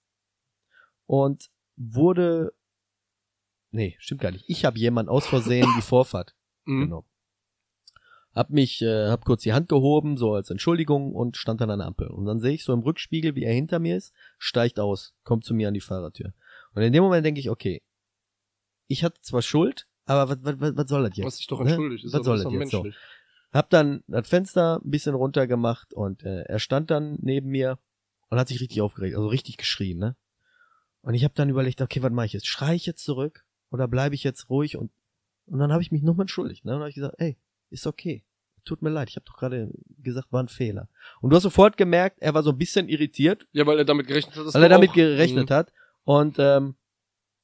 und 1.05 1.49
wurde 1.75 2.53
nee, 3.73 3.95
stimmt 3.99 4.21
gar 4.21 4.31
nicht. 4.31 4.45
Ich 4.47 4.65
habe 4.65 4.77
jemand 4.77 5.09
aus 5.09 5.27
Versehen 5.27 5.67
die 5.77 5.81
Vorfahrt 5.87 6.35
mhm. 6.65 6.81
genommen. 6.81 7.07
Hab 8.33 8.49
mich, 8.49 8.81
äh, 8.81 9.09
hab 9.09 9.25
kurz 9.25 9.43
die 9.43 9.53
Hand 9.53 9.69
gehoben, 9.69 10.17
so 10.17 10.33
als 10.33 10.49
Entschuldigung 10.49 11.13
und 11.13 11.37
stand 11.37 11.61
dann 11.61 11.69
an 11.69 11.79
der 11.79 11.87
Ampel. 11.87 12.07
Und 12.07 12.25
dann 12.25 12.39
sehe 12.39 12.53
ich 12.53 12.63
so 12.63 12.73
im 12.73 12.79
Rückspiegel, 12.79 13.35
wie 13.35 13.43
er 13.43 13.53
hinter 13.53 13.77
mir 13.77 13.95
ist, 13.95 14.13
steigt 14.39 14.79
aus, 14.79 15.13
kommt 15.23 15.45
zu 15.45 15.53
mir 15.53 15.67
an 15.67 15.75
die 15.75 15.81
Fahrertür. 15.81 16.33
Und 16.73 16.81
in 16.81 16.93
dem 16.93 17.03
Moment 17.03 17.25
denke 17.25 17.39
ich, 17.39 17.51
okay, 17.51 17.83
ich 18.87 19.03
hatte 19.03 19.21
zwar 19.21 19.43
Schuld, 19.43 19.87
aber 20.05 20.29
was, 20.43 20.59
was, 20.59 20.75
was 20.75 20.89
soll 20.89 21.03
das 21.03 21.15
jetzt? 21.15 21.25
Was 21.25 21.37
dich 21.37 21.47
doch 21.47 21.59
ne? 21.59 21.69
entschuldigt, 21.69 22.03
ne? 22.03 22.07
ist 22.07 22.13
was 22.13 22.25
soll 22.25 22.43
das 22.43 22.53
jetzt? 22.53 22.71
So. 22.71 22.85
Hab 23.53 23.69
dann 23.69 24.03
das 24.07 24.27
Fenster 24.27 24.81
ein 24.83 24.89
bisschen 24.89 25.15
runter 25.15 25.47
gemacht 25.47 25.93
und 25.93 26.23
äh, 26.23 26.41
er 26.43 26.59
stand 26.59 26.91
dann 26.91 27.17
neben 27.21 27.49
mir 27.49 27.79
und 28.29 28.39
hat 28.39 28.47
sich 28.47 28.59
richtig 28.59 28.81
aufgeregt, 28.81 29.15
also 29.15 29.27
richtig 29.27 29.57
geschrien, 29.57 29.99
ne? 29.99 30.15
Und 31.01 31.13
ich 31.13 31.23
habe 31.23 31.33
dann 31.35 31.49
überlegt, 31.49 31.81
okay, 31.81 32.01
was 32.01 32.11
mache 32.11 32.27
ich 32.27 32.33
jetzt? 32.33 32.47
Schrei 32.47 32.75
ich 32.75 32.85
jetzt 32.85 33.03
zurück 33.03 33.45
oder 33.69 33.87
bleibe 33.87 34.15
ich 34.15 34.23
jetzt 34.23 34.49
ruhig 34.49 34.77
und 34.77 34.91
und 35.45 35.59
dann 35.59 35.71
habe 35.71 35.81
ich 35.81 35.91
mich 35.91 36.03
nochmal 36.03 36.23
entschuldigt, 36.23 36.65
ne? 36.65 36.73
Und 36.73 36.79
habe 36.79 36.89
ich 36.89 36.95
gesagt, 36.95 37.15
ey, 37.17 37.37
ist 37.69 37.87
okay. 37.87 38.23
Tut 38.65 38.81
mir 38.81 38.89
leid, 38.89 39.09
ich 39.09 39.17
habe 39.17 39.25
doch 39.25 39.35
gerade 39.35 39.69
gesagt, 40.01 40.31
war 40.31 40.41
ein 40.41 40.47
Fehler. 40.47 40.87
Und 41.19 41.31
du 41.31 41.35
hast 41.35 41.43
sofort 41.43 41.75
gemerkt, 41.75 42.19
er 42.21 42.33
war 42.33 42.43
so 42.43 42.51
ein 42.51 42.57
bisschen 42.57 42.87
irritiert. 42.87 43.45
Ja, 43.51 43.65
weil 43.65 43.77
er 43.77 43.83
damit 43.83 44.07
gerechnet 44.07 44.37
hat. 44.37 44.53
Weil 44.53 44.63
er 44.63 44.69
damit 44.69 44.91
auch. 44.91 44.95
gerechnet 44.95 45.49
mhm. 45.49 45.53
hat 45.53 45.73
und 46.05 46.37
ähm, 46.39 46.75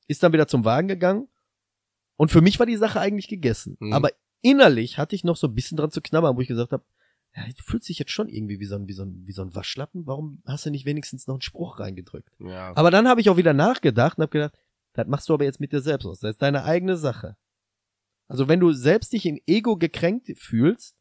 ist 0.07 0.23
dann 0.23 0.31
wieder 0.31 0.47
zum 0.47 0.63
Wagen 0.63 0.87
gegangen. 0.87 1.27
Und 2.15 2.31
für 2.31 2.41
mich 2.41 2.57
war 2.57 2.65
die 2.65 2.77
Sache 2.77 3.01
eigentlich 3.01 3.27
gegessen. 3.27 3.75
Mhm. 3.79 3.93
Aber 3.93 4.11
innerlich 4.41 4.97
hatte 4.97 5.15
ich 5.15 5.23
noch 5.23 5.37
so 5.37 5.47
ein 5.47 5.55
bisschen 5.55 5.77
dran 5.77 5.91
zu 5.91 6.01
knabbern, 6.01 6.35
wo 6.35 6.41
ich 6.41 6.47
gesagt 6.47 6.71
habe, 6.71 6.83
ja, 7.35 7.43
du 7.47 7.63
fühlst 7.63 7.87
dich 7.87 7.99
jetzt 7.99 8.11
schon 8.11 8.27
irgendwie 8.27 8.59
wie 8.59 8.65
so 8.65 8.75
ein, 8.75 8.87
wie 8.87 8.93
so 8.93 9.03
ein, 9.03 9.25
wie 9.25 9.31
so 9.31 9.43
ein 9.43 9.53
Waschlappen. 9.53 10.07
Warum 10.07 10.41
hast 10.45 10.65
du 10.65 10.71
nicht 10.71 10.85
wenigstens 10.85 11.27
noch 11.27 11.35
einen 11.35 11.41
Spruch 11.41 11.79
reingedrückt? 11.79 12.31
Ja. 12.39 12.75
Aber 12.75 12.91
dann 12.91 13.07
habe 13.07 13.21
ich 13.21 13.29
auch 13.29 13.37
wieder 13.37 13.53
nachgedacht 13.53 14.17
und 14.17 14.23
habe 14.23 14.31
gedacht, 14.31 14.57
das 14.93 15.07
machst 15.07 15.29
du 15.29 15.33
aber 15.35 15.45
jetzt 15.45 15.59
mit 15.59 15.71
dir 15.71 15.81
selbst 15.81 16.05
aus. 16.05 16.19
Das 16.19 16.31
ist 16.31 16.41
deine 16.41 16.63
eigene 16.63 16.97
Sache. 16.97 17.37
Also 18.27 18.47
wenn 18.47 18.59
du 18.59 18.71
selbst 18.71 19.13
dich 19.13 19.25
im 19.25 19.39
Ego 19.45 19.77
gekränkt 19.77 20.31
fühlst, 20.37 20.95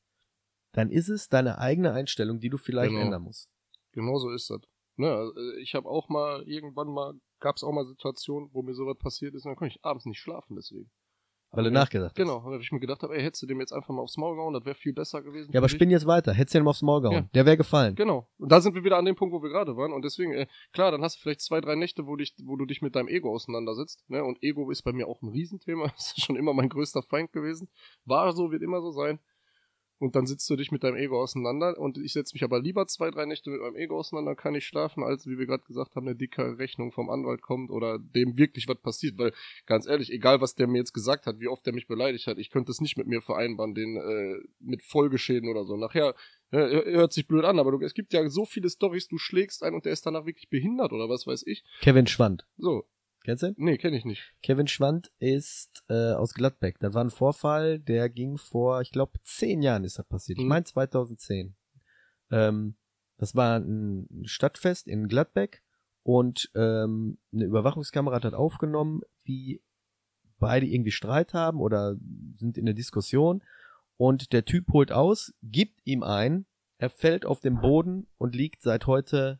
dann 0.73 0.91
ist 0.91 1.09
es 1.09 1.29
deine 1.29 1.59
eigene 1.59 1.93
Einstellung, 1.93 2.41
die 2.41 2.51
du 2.51 2.59
vielleicht 2.59 2.91
genau. 2.91 3.05
ändern 3.05 3.23
musst. 3.23 3.49
Genau 3.93 4.19
so 4.19 4.31
ist 4.31 4.51
das. 4.51 4.61
Ne, 4.97 5.11
also 5.11 5.33
ich 5.61 5.75
habe 5.75 5.89
auch 5.89 6.09
mal 6.09 6.43
irgendwann 6.47 6.89
mal 6.89 7.15
gab 7.41 7.57
es 7.57 7.63
auch 7.63 7.73
mal 7.73 7.87
Situationen, 7.87 8.51
wo 8.53 8.63
mir 8.63 8.75
sowas 8.75 8.97
passiert 8.99 9.35
ist, 9.35 9.45
und 9.45 9.51
dann 9.51 9.57
konnte 9.57 9.75
ich 9.77 9.85
abends 9.85 10.07
nicht 10.07 10.19
schlafen 10.21 10.57
deswegen. 10.57 10.91
Weil 11.51 11.71
nachgedacht 11.71 12.11
hast. 12.11 12.17
Genau, 12.17 12.45
weil 12.45 12.61
ich 12.61 12.71
mir 12.73 12.81
gedacht 12.81 13.03
habe, 13.03 13.17
ey, 13.17 13.23
hättest 13.23 13.43
du 13.43 13.47
dem 13.47 13.61
jetzt 13.61 13.73
einfach 13.73 13.89
mal 13.89 14.03
aufs 14.03 14.19
Maul 14.19 14.37
gehauen, 14.37 14.53
das 14.53 14.65
wäre 14.67 14.75
viel 14.75 14.93
besser 14.93 15.23
gewesen. 15.23 15.51
Ja, 15.53 15.61
aber 15.61 15.69
spinn 15.69 15.91
jetzt 15.91 16.07
weiter. 16.07 16.33
Hättest 16.33 16.55
du 16.55 16.59
dem 16.59 16.69
aufs 16.69 16.83
Maul 16.83 17.01
gehauen. 17.01 17.15
Ja. 17.15 17.29
Der 17.35 17.47
wäre 17.47 17.57
gefallen. 17.57 17.95
Genau. 17.95 18.29
Und 18.37 18.53
da 18.53 18.61
sind 18.61 18.75
wir 18.75 18.85
wieder 18.85 18.99
an 18.99 19.07
dem 19.07 19.17
Punkt, 19.17 19.35
wo 19.35 19.43
wir 19.43 19.49
gerade 19.49 19.77
waren. 19.77 19.93
Und 19.93 20.05
deswegen, 20.05 20.33
äh, 20.33 20.47
klar, 20.73 20.91
dann 20.91 21.03
hast 21.03 21.17
du 21.17 21.21
vielleicht 21.21 21.41
zwei, 21.41 21.61
drei 21.61 21.75
Nächte, 21.75 22.07
wo, 22.07 22.17
dich, 22.17 22.35
wo 22.45 22.57
du 22.57 22.67
dich 22.67 22.83
mit 22.83 22.95
deinem 22.95 23.09
Ego 23.09 23.33
auseinandersetzt. 23.35 24.05
Ne? 24.09 24.23
Und 24.23 24.43
Ego 24.43 24.71
ist 24.71 24.83
bei 24.83 24.93
mir 24.93 25.09
auch 25.09 25.23
ein 25.23 25.29
Riesenthema. 25.29 25.93
Das 25.99 26.15
ist 26.17 26.25
schon 26.25 26.37
immer 26.37 26.53
mein 26.53 26.69
größter 26.69 27.03
Feind 27.03 27.33
gewesen. 27.33 27.69
War 28.05 28.33
so, 28.33 28.51
wird 28.51 28.63
immer 28.63 28.81
so 28.81 28.91
sein. 28.93 29.19
Und 29.99 30.15
dann 30.15 30.27
sitzt 30.27 30.49
du 30.49 30.57
dich 30.57 30.71
mit 30.71 30.85
deinem 30.85 30.97
Ego 30.97 31.21
auseinander 31.21 31.77
und 31.77 31.99
ich 31.99 32.13
setze 32.13 32.35
mich 32.35 32.45
aber 32.45 32.61
lieber 32.61 32.87
zwei, 32.87 33.11
drei 33.11 33.27
Nächte 33.27 33.51
mit 33.51 33.61
meinem 33.61 33.75
Ego 33.75 33.99
auseinander, 33.99 34.37
kann 34.37 34.55
ich 34.55 34.65
schlafen, 34.65 35.03
als 35.03 35.27
wie 35.27 35.39
wir 35.39 35.47
gerade 35.47 35.65
gesagt 35.65 35.97
haben, 35.97 36.07
eine 36.07 36.17
dicke 36.17 36.59
Rechnung 36.59 36.93
vom 36.93 37.11
Anwalt 37.11 37.43
kommt 37.43 37.71
oder 37.71 37.99
dem 37.99 38.39
wirklich 38.39 38.69
was 38.69 38.81
passiert. 38.81 39.19
Weil, 39.19 39.33
ganz 39.67 39.89
ehrlich, 39.89 40.13
egal 40.13 40.41
was 40.41 40.55
der 40.55 40.69
mir 40.69 40.79
jetzt 40.79 40.95
gesagt 40.95 41.27
hat, 41.27 41.41
wie 41.41 41.49
oft 41.49 41.67
der 41.67 41.75
mich 41.75 41.89
beleidigt 41.89 42.27
hat, 42.29 42.39
ich 42.39 42.51
könnte 42.51 42.71
es 42.71 42.81
nicht 42.81 42.97
mit 42.97 43.09
mir 43.09 43.21
vereinbaren, 43.21 43.75
den 43.75 43.97
äh, 43.97 44.49
mit 44.61 44.83
Folgeschäden 44.83 45.49
oder 45.49 45.65
so. 45.65 45.77
Nachher 45.77 46.15
äh, 46.51 46.93
hört 46.93 47.13
sich 47.13 47.27
blöd 47.27 47.45
an, 47.45 47.59
aber 47.59 47.73
du, 47.73 47.81
es 47.81 47.95
gibt 47.95 48.13
ja 48.13 48.29
so 48.29 48.45
viele 48.45 48.71
Stories, 48.71 49.09
du 49.09 49.19
schlägst 49.19 49.63
einen 49.63 49.75
und 49.75 49.85
der 49.85 49.93
ist 49.93 50.07
danach 50.07 50.27
wirklich 50.27 50.49
behindert 50.49 50.93
oder 50.93 51.09
was 51.09 51.27
weiß 51.27 51.45
ich. 51.47 51.65
Kevin 51.81 52.07
Schwand. 52.07 52.47
So, 52.57 52.87
Kennst 53.29 53.43
du? 53.43 53.53
Nee, 53.59 53.77
kenn 53.77 53.93
ich 53.93 54.07
nicht. 54.07 54.33
Kevin 54.43 54.69
Schwand 54.69 55.13
ist 55.19 55.85
äh, 55.91 56.13
aus 56.15 56.33
Gladbeck. 56.33 56.79
Da 56.79 56.95
war 56.95 57.05
ein 57.05 57.11
Vorfall, 57.11 57.79
der 57.79 58.09
ging 58.09 58.39
vor, 58.39 58.81
ich 58.81 58.91
glaube, 58.91 59.21
zehn 59.23 59.61
Jahren 59.61 59.85
ist 59.85 59.99
das 59.99 60.07
passiert. 60.07 60.39
Mhm. 60.39 60.45
Ich 60.45 60.49
meine 60.49 60.65
2010. 60.65 61.55
Ähm, 62.31 62.77
das 63.19 63.37
war 63.37 63.59
ein 63.59 64.23
Stadtfest 64.25 64.89
in 64.89 65.09
Gladbeck 65.09 65.63
und 66.05 66.51
ähm, 66.55 67.19
eine 67.31 67.45
Überwachungskamera 67.45 68.23
hat 68.23 68.33
aufgenommen, 68.33 69.03
wie 69.25 69.61
beide 70.39 70.65
irgendwie 70.65 70.91
Streit 70.91 71.35
haben 71.35 71.61
oder 71.61 71.97
sind 72.39 72.57
in 72.57 72.65
der 72.65 72.75
Diskussion 72.75 73.43
und 73.99 74.33
der 74.33 74.47
Typ 74.47 74.73
holt 74.73 74.91
aus, 74.91 75.35
gibt 75.43 75.83
ihm 75.85 76.03
ein, 76.03 76.47
er 76.79 76.89
fällt 76.89 77.27
auf 77.27 77.41
den 77.41 77.61
Boden 77.61 78.07
und 78.17 78.35
liegt 78.35 78.63
seit 78.63 78.87
heute 78.87 79.39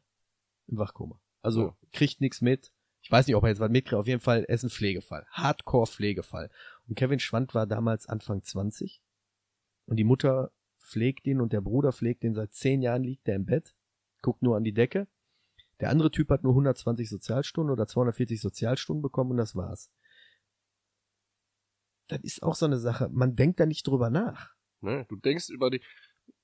im 0.67 0.77
Wachkoma. 0.77 1.19
Also 1.41 1.69
Ja. 1.69 1.77
kriegt 1.93 2.21
nichts 2.21 2.43
mit. 2.43 2.71
Ich 3.09 3.13
weiß 3.13 3.27
nicht, 3.27 3.37
ob 3.37 3.45
er 3.45 3.49
jetzt 3.49 3.61
was 3.61 3.71
mitkriegt. 3.71 3.95
Auf 3.95 4.07
jeden 4.07 4.21
Fall, 4.21 4.45
er 4.45 4.55
ist 4.55 4.65
ein 4.65 4.69
Pflegefall. 4.69 5.27
Hardcore-Pflegefall. 5.31 6.51
Und 6.87 6.95
Kevin 6.95 7.19
Schwand 7.19 7.55
war 7.55 7.67
damals 7.67 8.07
Anfang 8.07 8.43
20. 8.43 9.03
Und 9.87 9.97
die 9.97 10.05
Mutter 10.05 10.53
pflegt 10.79 11.27
ihn 11.27 11.41
und 11.41 11.55
der 11.55 11.63
Bruder 11.63 11.95
pflegt 11.95 12.23
ihn 12.23 12.35
seit 12.35 12.53
zehn 12.53 12.83
Jahren, 12.83 13.03
liegt 13.03 13.27
er 13.27 13.37
im 13.37 13.47
Bett, 13.47 13.75
guckt 14.21 14.43
nur 14.43 14.59
an 14.59 14.65
die 14.65 14.75
Decke. 14.75 15.09
Der 15.81 15.89
andere 15.89 16.11
Typ 16.11 16.29
hat 16.29 16.43
nur 16.43 16.53
120 16.53 17.09
Sozialstunden 17.09 17.73
oder 17.73 17.87
240 17.87 18.43
Sozialstunden 18.43 19.01
bekommen 19.01 19.31
und 19.31 19.39
das 19.39 19.57
war's. 19.57 19.91
Das 22.09 22.21
ist 22.21 22.43
auch 22.43 22.57
so 22.57 22.67
eine 22.67 22.79
Sache. 22.79 23.09
Man 23.09 23.37
denkt 23.37 23.59
da 23.59 23.65
nicht 23.65 23.87
drüber 23.87 24.11
nach. 24.11 24.55
Ne? 24.83 25.07
Du 25.09 25.17
denkst 25.17 25.49
über 25.49 25.71
die, 25.71 25.81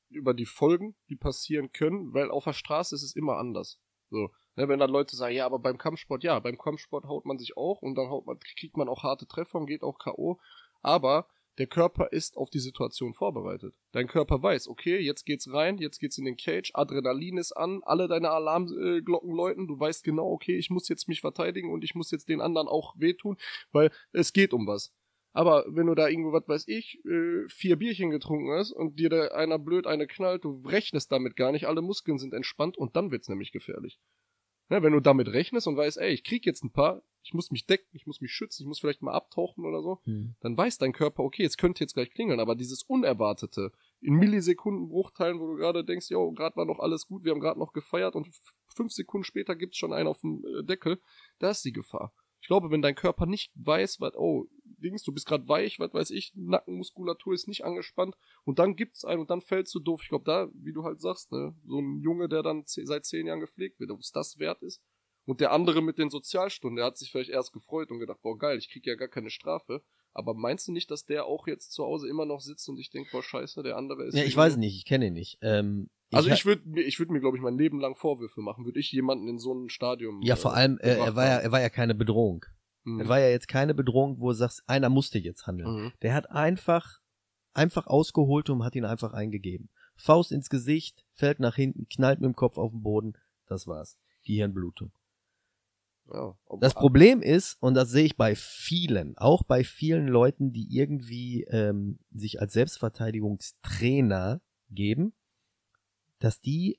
über 0.08 0.32
die 0.32 0.46
Folgen, 0.46 0.96
die 1.10 1.16
passieren 1.16 1.72
können, 1.72 2.14
weil 2.14 2.30
auf 2.30 2.44
der 2.44 2.54
Straße 2.54 2.94
ist 2.94 3.02
es 3.02 3.14
immer 3.14 3.36
anders. 3.36 3.82
So, 4.08 4.30
wenn 4.56 4.78
dann 4.78 4.90
Leute 4.90 5.16
sagen, 5.16 5.34
ja, 5.34 5.46
aber 5.46 5.58
beim 5.58 5.78
Kampfsport, 5.78 6.22
ja, 6.22 6.38
beim 6.38 6.58
Kampfsport 6.58 7.06
haut 7.06 7.24
man 7.26 7.38
sich 7.38 7.56
auch 7.56 7.82
und 7.82 7.96
dann 7.96 8.08
haut 8.08 8.26
man, 8.26 8.38
kriegt 8.38 8.76
man 8.76 8.88
auch 8.88 9.02
harte 9.02 9.26
Treffer 9.26 9.58
und 9.58 9.66
geht 9.66 9.82
auch 9.82 9.98
K.O. 9.98 10.38
Aber 10.82 11.26
der 11.58 11.66
Körper 11.68 12.08
ist 12.10 12.36
auf 12.36 12.50
die 12.50 12.58
Situation 12.58 13.14
vorbereitet. 13.14 13.74
Dein 13.92 14.08
Körper 14.08 14.42
weiß, 14.42 14.68
okay, 14.68 14.98
jetzt 14.98 15.24
geht's 15.24 15.52
rein, 15.52 15.78
jetzt 15.78 15.98
geht's 16.00 16.18
in 16.18 16.24
den 16.24 16.36
Cage, 16.36 16.72
Adrenalin 16.74 17.38
ist 17.38 17.52
an, 17.52 17.80
alle 17.84 18.08
deine 18.08 18.30
Alarmglocken 18.30 19.32
läuten, 19.32 19.68
du 19.68 19.78
weißt 19.78 20.02
genau, 20.02 20.30
okay, 20.32 20.56
ich 20.56 20.70
muss 20.70 20.88
jetzt 20.88 21.06
mich 21.08 21.20
verteidigen 21.20 21.72
und 21.72 21.84
ich 21.84 21.94
muss 21.94 22.10
jetzt 22.10 22.28
den 22.28 22.40
anderen 22.40 22.66
auch 22.66 22.94
wehtun, 22.98 23.36
weil 23.70 23.90
es 24.12 24.32
geht 24.32 24.52
um 24.52 24.66
was. 24.66 24.92
Aber 25.32 25.64
wenn 25.68 25.86
du 25.86 25.94
da 25.94 26.08
irgendwo, 26.08 26.32
was 26.32 26.46
weiß 26.46 26.68
ich, 26.68 27.04
äh, 27.04 27.48
vier 27.48 27.76
Bierchen 27.76 28.10
getrunken 28.10 28.52
hast 28.52 28.72
und 28.72 28.98
dir 28.98 29.08
da 29.08 29.28
einer 29.28 29.58
blöd 29.58 29.86
eine 29.86 30.06
knallt, 30.06 30.44
du 30.44 30.62
rechnest 30.64 31.10
damit 31.10 31.34
gar 31.34 31.50
nicht, 31.50 31.66
alle 31.66 31.82
Muskeln 31.82 32.18
sind 32.18 32.34
entspannt 32.34 32.76
und 32.76 32.94
dann 32.94 33.10
wird's 33.10 33.28
nämlich 33.28 33.50
gefährlich. 33.50 33.98
Ne, 34.70 34.82
wenn 34.82 34.92
du 34.92 35.00
damit 35.00 35.28
rechnest 35.28 35.66
und 35.66 35.76
weißt, 35.76 35.98
ey, 35.98 36.12
ich 36.12 36.24
krieg 36.24 36.46
jetzt 36.46 36.64
ein 36.64 36.70
paar, 36.70 37.02
ich 37.22 37.34
muss 37.34 37.50
mich 37.50 37.66
decken, 37.66 37.88
ich 37.92 38.06
muss 38.06 38.22
mich 38.22 38.32
schützen, 38.32 38.62
ich 38.62 38.66
muss 38.66 38.80
vielleicht 38.80 39.02
mal 39.02 39.12
abtauchen 39.12 39.66
oder 39.66 39.82
so, 39.82 40.00
dann 40.40 40.56
weiß 40.56 40.78
dein 40.78 40.92
Körper, 40.94 41.22
okay, 41.22 41.44
es 41.44 41.58
könnte 41.58 41.84
jetzt 41.84 41.94
gleich 41.94 42.10
klingeln, 42.10 42.40
aber 42.40 42.54
dieses 42.54 42.82
Unerwartete, 42.82 43.72
in 44.00 44.14
Millisekundenbruchteilen, 44.14 45.38
wo 45.38 45.46
du 45.48 45.56
gerade 45.56 45.84
denkst, 45.84 46.10
jo, 46.10 46.32
gerade 46.32 46.56
war 46.56 46.64
noch 46.64 46.78
alles 46.78 47.06
gut, 47.06 47.24
wir 47.24 47.32
haben 47.32 47.40
gerade 47.40 47.58
noch 47.58 47.72
gefeiert 47.72 48.14
und 48.14 48.28
fünf 48.68 48.92
Sekunden 48.92 49.24
später 49.24 49.54
gibt's 49.54 49.76
schon 49.76 49.92
einen 49.92 50.08
auf 50.08 50.20
dem 50.20 50.44
äh, 50.44 50.62
Deckel, 50.62 50.98
da 51.38 51.50
ist 51.50 51.64
die 51.64 51.72
Gefahr. 51.72 52.12
Ich 52.44 52.48
glaube, 52.48 52.70
wenn 52.70 52.82
dein 52.82 52.94
Körper 52.94 53.24
nicht 53.24 53.52
weiß, 53.54 54.02
was, 54.02 54.14
oh, 54.16 54.50
Dings, 54.64 55.02
du 55.02 55.14
bist 55.14 55.24
gerade 55.24 55.48
weich, 55.48 55.78
was 55.78 55.94
weiß 55.94 56.10
ich, 56.10 56.34
Nackenmuskulatur 56.34 57.32
ist 57.32 57.48
nicht 57.48 57.64
angespannt 57.64 58.18
und 58.44 58.58
dann 58.58 58.76
gibt's 58.76 59.06
einen 59.06 59.22
und 59.22 59.30
dann 59.30 59.40
fällst 59.40 59.74
du 59.74 59.80
doof. 59.80 60.02
Ich 60.02 60.10
glaube, 60.10 60.26
da, 60.26 60.50
wie 60.52 60.74
du 60.74 60.84
halt 60.84 61.00
sagst, 61.00 61.32
ne, 61.32 61.56
so 61.64 61.78
ein 61.78 62.02
Junge, 62.02 62.28
der 62.28 62.42
dann 62.42 62.64
seit 62.66 63.06
zehn 63.06 63.26
Jahren 63.26 63.40
gepflegt 63.40 63.80
wird, 63.80 63.90
ob 63.90 64.00
es 64.00 64.12
das 64.12 64.38
wert 64.38 64.60
ist. 64.62 64.82
Und 65.24 65.40
der 65.40 65.52
andere 65.52 65.80
mit 65.80 65.96
den 65.96 66.10
Sozialstunden, 66.10 66.76
der 66.76 66.84
hat 66.84 66.98
sich 66.98 67.10
vielleicht 67.10 67.30
erst 67.30 67.54
gefreut 67.54 67.90
und 67.90 67.98
gedacht, 67.98 68.20
boah, 68.20 68.36
geil, 68.36 68.58
ich 68.58 68.68
krieg 68.68 68.84
ja 68.84 68.94
gar 68.94 69.08
keine 69.08 69.30
Strafe. 69.30 69.82
Aber 70.14 70.32
meinst 70.34 70.68
du 70.68 70.72
nicht, 70.72 70.90
dass 70.90 71.04
der 71.04 71.26
auch 71.26 71.46
jetzt 71.46 71.72
zu 71.72 71.84
Hause 71.84 72.08
immer 72.08 72.24
noch 72.24 72.40
sitzt 72.40 72.68
und 72.68 72.78
ich 72.78 72.90
denke, 72.90 73.10
boah, 73.12 73.22
scheiße, 73.22 73.62
der 73.62 73.76
andere 73.76 74.04
ist. 74.04 74.16
Ja, 74.16 74.22
ich 74.22 74.36
weiß 74.36 74.56
nicht, 74.56 74.76
ich 74.76 74.84
kenne 74.84 75.08
ihn 75.08 75.12
nicht. 75.14 75.38
Ähm, 75.42 75.90
Also 76.12 76.30
ich 76.30 76.46
würde 76.46 76.62
mir, 76.68 76.82
ich 76.82 77.00
würde 77.00 77.12
mir, 77.12 77.20
glaube 77.20 77.36
ich, 77.36 77.42
mein 77.42 77.58
Leben 77.58 77.80
lang 77.80 77.96
Vorwürfe 77.96 78.40
machen, 78.40 78.64
würde 78.64 78.78
ich 78.78 78.92
jemanden 78.92 79.28
in 79.28 79.38
so 79.38 79.50
einem 79.50 79.68
Stadium. 79.68 80.22
Ja, 80.22 80.36
vor 80.36 80.54
allem, 80.54 80.78
äh, 80.78 80.94
er 80.94 81.16
war 81.16 81.26
ja, 81.26 81.36
er 81.38 81.50
war 81.50 81.60
ja 81.60 81.68
keine 81.68 81.94
Bedrohung. 81.96 82.44
Mhm. 82.84 83.00
Er 83.00 83.08
war 83.08 83.18
ja 83.18 83.28
jetzt 83.28 83.48
keine 83.48 83.74
Bedrohung, 83.74 84.20
wo 84.20 84.28
du 84.28 84.34
sagst, 84.34 84.62
einer 84.68 84.88
musste 84.88 85.18
jetzt 85.18 85.46
handeln. 85.48 85.68
Mhm. 85.86 85.92
Der 86.02 86.14
hat 86.14 86.30
einfach, 86.30 87.00
einfach 87.52 87.88
ausgeholt 87.88 88.48
und 88.50 88.62
hat 88.62 88.76
ihn 88.76 88.84
einfach 88.84 89.12
eingegeben. 89.12 89.68
Faust 89.96 90.30
ins 90.30 90.48
Gesicht, 90.48 91.04
fällt 91.12 91.40
nach 91.40 91.56
hinten, 91.56 91.88
knallt 91.88 92.20
mit 92.20 92.28
dem 92.28 92.36
Kopf 92.36 92.56
auf 92.56 92.70
den 92.70 92.82
Boden. 92.82 93.14
Das 93.46 93.66
war's. 93.66 93.98
Gehirnblutung. 94.24 94.92
Ja, 96.12 96.36
Das 96.60 96.74
Problem 96.74 97.22
ist, 97.22 97.56
und 97.60 97.74
das 97.74 97.90
sehe 97.90 98.04
ich 98.04 98.16
bei 98.16 98.34
vielen, 98.36 99.16
auch 99.16 99.42
bei 99.42 99.64
vielen 99.64 100.06
Leuten, 100.06 100.52
die 100.52 100.66
irgendwie 100.76 101.44
ähm, 101.44 101.98
sich 102.10 102.40
als 102.40 102.52
Selbstverteidigungstrainer 102.52 104.40
geben, 104.70 105.14
dass 106.18 106.40
die 106.40 106.78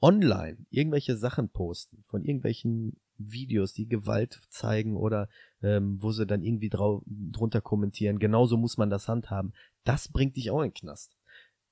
online 0.00 0.58
irgendwelche 0.70 1.16
Sachen 1.16 1.48
posten 1.50 2.04
von 2.08 2.24
irgendwelchen 2.24 3.00
Videos, 3.16 3.72
die 3.72 3.88
Gewalt 3.88 4.40
zeigen 4.48 4.96
oder 4.96 5.28
ähm, 5.62 5.98
wo 6.02 6.10
sie 6.10 6.26
dann 6.26 6.42
irgendwie 6.42 6.68
drau 6.68 7.02
drunter 7.06 7.60
kommentieren. 7.60 8.18
Genauso 8.18 8.56
muss 8.56 8.76
man 8.76 8.90
das 8.90 9.06
handhaben. 9.08 9.52
Das 9.84 10.08
bringt 10.08 10.36
dich 10.36 10.50
auch 10.50 10.62
in 10.62 10.70
den 10.70 10.74
Knast. 10.74 11.16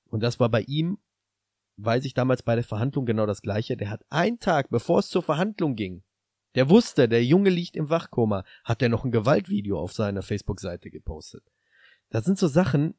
Und 0.05 0.21
das 0.23 0.39
war 0.39 0.49
bei 0.49 0.61
ihm, 0.61 0.99
weiß 1.77 2.05
ich 2.05 2.13
damals 2.13 2.43
bei 2.43 2.55
der 2.55 2.63
Verhandlung 2.63 3.05
genau 3.05 3.25
das 3.25 3.41
gleiche. 3.41 3.75
Der 3.75 3.89
hat 3.89 4.05
einen 4.09 4.39
Tag, 4.39 4.69
bevor 4.69 4.99
es 4.99 5.09
zur 5.09 5.23
Verhandlung 5.23 5.75
ging, 5.75 6.03
der 6.55 6.69
wusste, 6.69 7.07
der 7.07 7.23
Junge 7.23 7.49
liegt 7.49 7.75
im 7.75 7.89
Wachkoma, 7.89 8.43
hat 8.63 8.81
er 8.81 8.89
noch 8.89 9.05
ein 9.05 9.11
Gewaltvideo 9.11 9.79
auf 9.79 9.93
seiner 9.93 10.21
Facebook-Seite 10.21 10.89
gepostet. 10.89 11.43
Das 12.09 12.25
sind 12.25 12.37
so 12.37 12.47
Sachen, 12.47 12.95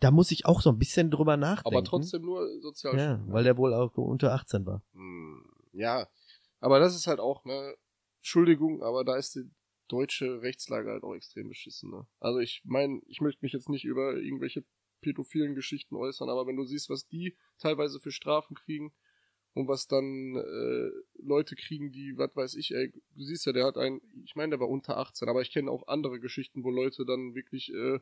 da 0.00 0.10
muss 0.10 0.30
ich 0.30 0.44
auch 0.46 0.60
so 0.60 0.70
ein 0.70 0.78
bisschen 0.78 1.10
drüber 1.10 1.36
nachdenken. 1.36 1.76
aber 1.76 1.84
trotzdem 1.84 2.22
nur 2.22 2.46
sozial. 2.60 2.98
Ja, 2.98 3.22
weil 3.28 3.44
der 3.44 3.56
wohl 3.56 3.72
auch 3.74 3.96
unter 3.96 4.32
18 4.32 4.66
war. 4.66 4.82
Hm, 4.92 5.44
Ja, 5.72 6.08
aber 6.60 6.80
das 6.80 6.94
ist 6.96 7.06
halt 7.06 7.20
auch, 7.20 7.44
ne, 7.44 7.74
Entschuldigung, 8.18 8.82
aber 8.82 9.04
da 9.04 9.16
ist 9.16 9.34
die 9.36 9.48
deutsche 9.88 10.42
Rechtslage 10.42 10.90
halt 10.90 11.04
auch 11.04 11.14
extrem 11.14 11.48
beschissen, 11.48 11.90
ne? 11.90 12.06
Also 12.18 12.40
ich 12.40 12.62
meine, 12.64 13.00
ich 13.06 13.20
möchte 13.20 13.44
mich 13.44 13.52
jetzt 13.52 13.68
nicht 13.68 13.84
über 13.84 14.16
irgendwelche 14.16 14.64
pädophilen 15.00 15.54
Geschichten 15.54 15.94
äußern, 15.94 16.28
aber 16.28 16.46
wenn 16.46 16.56
du 16.56 16.64
siehst, 16.64 16.90
was 16.90 17.06
die 17.06 17.36
teilweise 17.58 18.00
für 18.00 18.10
Strafen 18.10 18.56
kriegen 18.56 18.92
und 19.56 19.68
was 19.68 19.86
dann 19.86 20.36
äh, 20.36 20.90
Leute 21.18 21.56
kriegen, 21.56 21.90
die, 21.90 22.12
was 22.18 22.36
weiß 22.36 22.54
ich, 22.56 22.74
ey, 22.74 22.92
du 23.14 23.24
siehst 23.24 23.46
ja, 23.46 23.52
der 23.52 23.64
hat 23.64 23.78
einen, 23.78 24.02
ich 24.22 24.36
meine, 24.36 24.50
der 24.50 24.60
war 24.60 24.68
unter 24.68 24.98
18, 24.98 25.30
aber 25.30 25.40
ich 25.40 25.50
kenne 25.50 25.70
auch 25.70 25.88
andere 25.88 26.20
Geschichten, 26.20 26.62
wo 26.62 26.70
Leute 26.70 27.06
dann 27.06 27.34
wirklich 27.34 27.72
äh, 27.72 27.98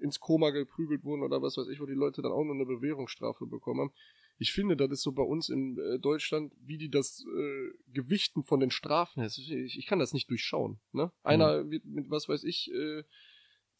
ins 0.00 0.20
Koma 0.20 0.50
geprügelt 0.50 1.02
wurden 1.02 1.22
oder 1.22 1.40
was 1.40 1.56
weiß 1.56 1.68
ich, 1.68 1.80
wo 1.80 1.86
die 1.86 1.94
Leute 1.94 2.20
dann 2.20 2.32
auch 2.32 2.44
nur 2.44 2.54
eine 2.54 2.66
Bewährungsstrafe 2.66 3.46
bekommen 3.46 3.80
haben. 3.80 3.92
Ich 4.36 4.52
finde, 4.52 4.76
das 4.76 4.90
ist 4.90 5.02
so 5.02 5.12
bei 5.12 5.22
uns 5.22 5.48
in 5.48 5.78
äh, 5.78 5.98
Deutschland, 5.98 6.52
wie 6.60 6.76
die 6.76 6.90
das 6.90 7.24
äh, 7.24 7.70
Gewichten 7.90 8.42
von 8.42 8.60
den 8.60 8.70
Strafen. 8.70 9.24
Ich, 9.24 9.50
ich 9.50 9.86
kann 9.86 9.98
das 9.98 10.12
nicht 10.12 10.28
durchschauen. 10.28 10.78
Ne? 10.92 11.10
Einer 11.22 11.70
wird 11.70 11.86
mit, 11.86 12.10
was 12.10 12.28
weiß 12.28 12.44
ich, 12.44 12.70
äh, 12.70 13.02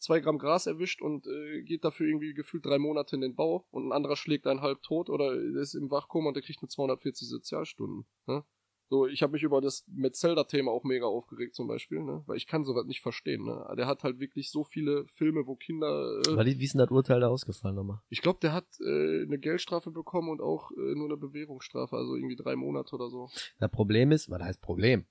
zwei 0.02 0.20
Gramm 0.20 0.38
Gras 0.38 0.66
erwischt 0.66 1.00
und 1.00 1.26
äh, 1.26 1.62
geht 1.62 1.84
dafür 1.84 2.06
irgendwie 2.06 2.34
gefühlt 2.34 2.66
drei 2.66 2.78
Monate 2.78 3.16
in 3.16 3.22
den 3.22 3.34
Bau 3.34 3.66
und 3.70 3.88
ein 3.88 3.92
anderer 3.92 4.16
schlägt 4.16 4.46
einen 4.46 4.60
halb 4.60 4.82
tot 4.82 5.08
oder 5.08 5.34
ist 5.34 5.74
im 5.74 5.90
Wachkoma 5.90 6.28
und 6.28 6.34
der 6.34 6.42
kriegt 6.42 6.62
nur 6.62 6.68
240 6.68 7.28
Sozialstunden. 7.28 8.06
Ne? 8.26 8.44
So, 8.92 9.06
ich 9.06 9.22
habe 9.22 9.32
mich 9.32 9.42
über 9.42 9.62
das 9.62 9.86
Metzelder-Thema 9.88 10.70
auch 10.70 10.84
mega 10.84 11.06
aufgeregt 11.06 11.54
zum 11.54 11.66
Beispiel, 11.66 12.02
ne? 12.02 12.22
weil 12.26 12.36
ich 12.36 12.46
kann 12.46 12.64
sowas 12.64 12.84
nicht 12.84 13.00
verstehen. 13.00 13.42
Ne? 13.42 13.64
Der 13.78 13.86
hat 13.86 14.02
halt 14.02 14.20
wirklich 14.20 14.50
so 14.50 14.64
viele 14.64 15.06
Filme, 15.06 15.46
wo 15.46 15.56
Kinder 15.56 16.20
äh, 16.26 16.36
Weil, 16.36 16.44
wie 16.44 16.62
ist 16.62 16.74
denn 16.74 16.80
das 16.80 16.90
Urteil 16.90 17.20
da 17.20 17.28
ausgefallen 17.28 17.76
nochmal? 17.76 18.02
ich 18.10 18.20
glaube, 18.20 18.40
der 18.42 18.52
hat 18.52 18.66
äh, 18.80 19.22
eine 19.22 19.38
Geldstrafe 19.38 19.92
bekommen 19.92 20.28
und 20.28 20.42
auch 20.42 20.70
äh, 20.72 20.94
nur 20.94 21.06
eine 21.06 21.16
Bewährungsstrafe, 21.16 21.96
also 21.96 22.16
irgendwie 22.16 22.36
drei 22.36 22.54
Monate 22.54 22.94
oder 22.94 23.08
so. 23.08 23.30
Das 23.58 23.70
Problem 23.70 24.12
ist, 24.12 24.28
was 24.28 24.42
heißt 24.42 24.60
Problem? 24.60 25.06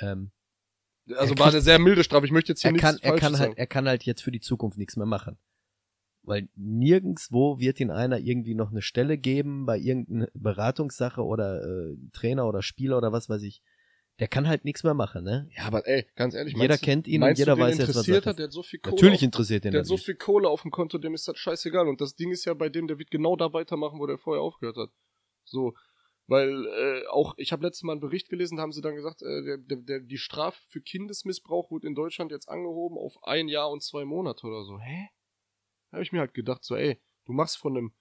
Ähm, 0.00 0.30
Also 1.08 1.34
Er 1.34 1.38
war 1.38 1.46
kriegt- 1.46 1.54
eine 1.54 1.60
sehr 1.62 1.78
milde 1.78 2.02
Strafe. 2.04 2.26
Ich 2.26 2.32
möchte 2.32 2.52
jetzt 2.52 2.62
hier 2.62 2.70
er 2.70 2.72
nichts 2.72 2.84
kann, 2.86 2.98
er 3.00 3.16
kann 3.16 3.32
halt, 3.34 3.48
sagen. 3.50 3.54
er 3.56 3.66
kann 3.66 3.86
halt 3.88 4.02
jetzt 4.04 4.22
für 4.22 4.32
die 4.32 4.40
Zukunft 4.40 4.76
nichts 4.78 4.96
mehr 4.96 5.06
machen. 5.06 5.38
Weil 6.22 6.48
nirgendswo 6.56 7.60
wird 7.60 7.78
ihn 7.78 7.90
einer 7.90 8.18
irgendwie 8.18 8.54
noch 8.54 8.70
eine 8.72 8.82
Stelle 8.82 9.16
geben 9.16 9.64
bei 9.66 9.78
irgendeiner 9.78 10.28
Beratungssache 10.34 11.22
oder 11.22 11.62
äh, 11.62 11.96
Trainer 12.12 12.46
oder 12.48 12.62
Spieler 12.62 12.98
oder 12.98 13.12
was 13.12 13.28
weiß 13.28 13.42
ich. 13.42 13.62
Der 14.18 14.28
kann 14.28 14.48
halt 14.48 14.64
nichts 14.64 14.82
mehr 14.82 14.94
machen, 14.94 15.24
ne? 15.24 15.46
Ja, 15.54 15.64
aber 15.64 15.86
ey, 15.86 16.06
ganz 16.16 16.34
ehrlich, 16.34 16.54
Jeder 16.56 16.76
du- 16.78 16.80
kennt 16.84 17.06
ihn 17.06 17.22
und 17.22 17.38
jeder 17.38 17.54
du, 17.54 17.60
weiß 17.60 17.76
jetzt, 17.76 17.82
was 17.82 17.88
interessiert 17.96 18.24
Sache 18.24 18.30
hat, 18.30 18.38
der 18.38 18.44
hat 18.46 18.52
so 18.52 18.62
viel 18.62 18.80
Kohle 18.80 18.94
Natürlich 18.96 19.18
auf, 19.18 19.22
interessiert 19.22 19.64
den 19.64 19.72
der 19.72 19.80
hat 19.82 19.86
so 19.86 19.98
viel 19.98 20.14
Kohle 20.14 20.48
auf 20.48 20.62
dem 20.62 20.70
Konto, 20.70 20.96
dem 20.98 21.12
ist 21.14 21.28
das 21.28 21.36
scheißegal. 21.38 21.86
Und 21.86 22.00
das 22.00 22.14
Ding 22.16 22.30
ist 22.32 22.44
ja 22.46 22.54
bei 22.54 22.70
dem, 22.70 22.88
der 22.88 22.98
wird 22.98 23.10
genau 23.10 23.36
da 23.36 23.52
weitermachen, 23.52 24.00
wo 24.00 24.06
der 24.06 24.16
vorher 24.18 24.42
aufgehört 24.42 24.78
hat. 24.78 24.88
So, 25.44 25.74
weil 26.26 26.66
äh, 26.66 27.06
auch, 27.08 27.34
ich 27.36 27.52
habe 27.52 27.64
letztes 27.64 27.84
Mal 27.84 27.92
einen 27.92 28.00
Bericht 28.00 28.28
gelesen, 28.28 28.56
da 28.56 28.62
haben 28.62 28.72
sie 28.72 28.80
dann 28.80 28.96
gesagt, 28.96 29.22
äh, 29.22 29.42
der, 29.42 29.58
der, 29.58 29.76
der, 29.78 30.00
die 30.00 30.18
Strafe 30.18 30.60
für 30.68 30.80
Kindesmissbrauch 30.80 31.70
wurde 31.70 31.86
in 31.86 31.94
Deutschland 31.94 32.32
jetzt 32.32 32.48
angehoben 32.48 32.98
auf 32.98 33.22
ein 33.24 33.48
Jahr 33.48 33.70
und 33.70 33.82
zwei 33.82 34.04
Monate 34.04 34.46
oder 34.46 34.64
so. 34.64 34.78
Hä? 34.80 35.08
Da 35.90 35.96
habe 35.96 36.02
ich 36.02 36.12
mir 36.12 36.20
halt 36.20 36.34
gedacht, 36.34 36.64
so, 36.64 36.74
ey, 36.74 37.00
du 37.24 37.32
machst 37.32 37.58
von 37.58 37.76
einem 37.76 37.92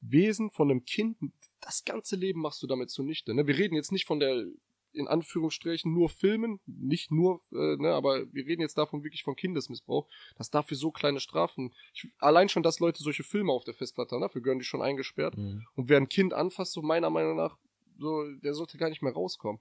Wesen, 0.00 0.50
von 0.50 0.70
einem 0.70 0.84
Kind, 0.84 1.18
das 1.60 1.84
ganze 1.84 2.16
Leben 2.16 2.40
machst 2.40 2.62
du 2.62 2.66
damit 2.66 2.90
zunichte. 2.90 3.34
Ne? 3.34 3.46
Wir 3.46 3.58
reden 3.58 3.74
jetzt 3.74 3.92
nicht 3.92 4.06
von 4.06 4.20
der 4.20 4.46
in 4.92 5.08
Anführungsstrichen 5.08 5.92
nur 5.92 6.08
Filmen, 6.08 6.60
nicht 6.66 7.10
nur, 7.10 7.42
äh, 7.52 7.76
ne, 7.76 7.92
aber 7.92 8.32
wir 8.32 8.46
reden 8.46 8.62
jetzt 8.62 8.78
davon 8.78 9.04
wirklich 9.04 9.22
von 9.22 9.36
Kindesmissbrauch, 9.36 10.08
dass 10.36 10.50
dafür 10.50 10.76
so 10.76 10.90
kleine 10.90 11.20
Strafen, 11.20 11.72
ich, 11.94 12.08
allein 12.18 12.48
schon, 12.48 12.62
dass 12.62 12.80
Leute 12.80 13.02
solche 13.02 13.22
Filme 13.22 13.52
auf 13.52 13.64
der 13.64 13.74
Festplatte 13.74 14.14
haben, 14.14 14.22
dafür 14.22 14.42
gehören 14.42 14.58
die 14.58 14.64
schon 14.64 14.82
eingesperrt. 14.82 15.36
Mhm. 15.36 15.66
Und 15.74 15.88
wer 15.88 15.98
ein 15.98 16.08
Kind 16.08 16.32
anfasst, 16.34 16.72
so 16.72 16.82
meiner 16.82 17.10
Meinung 17.10 17.36
nach, 17.36 17.56
so, 17.98 18.24
der 18.42 18.54
sollte 18.54 18.78
gar 18.78 18.88
nicht 18.88 19.02
mehr 19.02 19.12
rauskommen. 19.12 19.60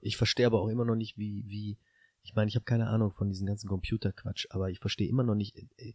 Ich 0.00 0.16
verstehe 0.16 0.46
aber 0.46 0.60
auch 0.60 0.68
immer 0.68 0.84
noch 0.84 0.96
nicht, 0.96 1.18
wie, 1.18 1.44
wie, 1.46 1.78
ich 2.22 2.34
meine, 2.34 2.48
ich 2.48 2.54
habe 2.54 2.64
keine 2.64 2.88
Ahnung 2.88 3.12
von 3.12 3.28
diesem 3.28 3.46
ganzen 3.46 3.68
Computerquatsch, 3.68 4.46
aber 4.50 4.70
ich 4.70 4.78
verstehe 4.78 5.08
immer 5.08 5.22
noch 5.24 5.34
nicht, 5.34 5.56
äh, 5.76 5.92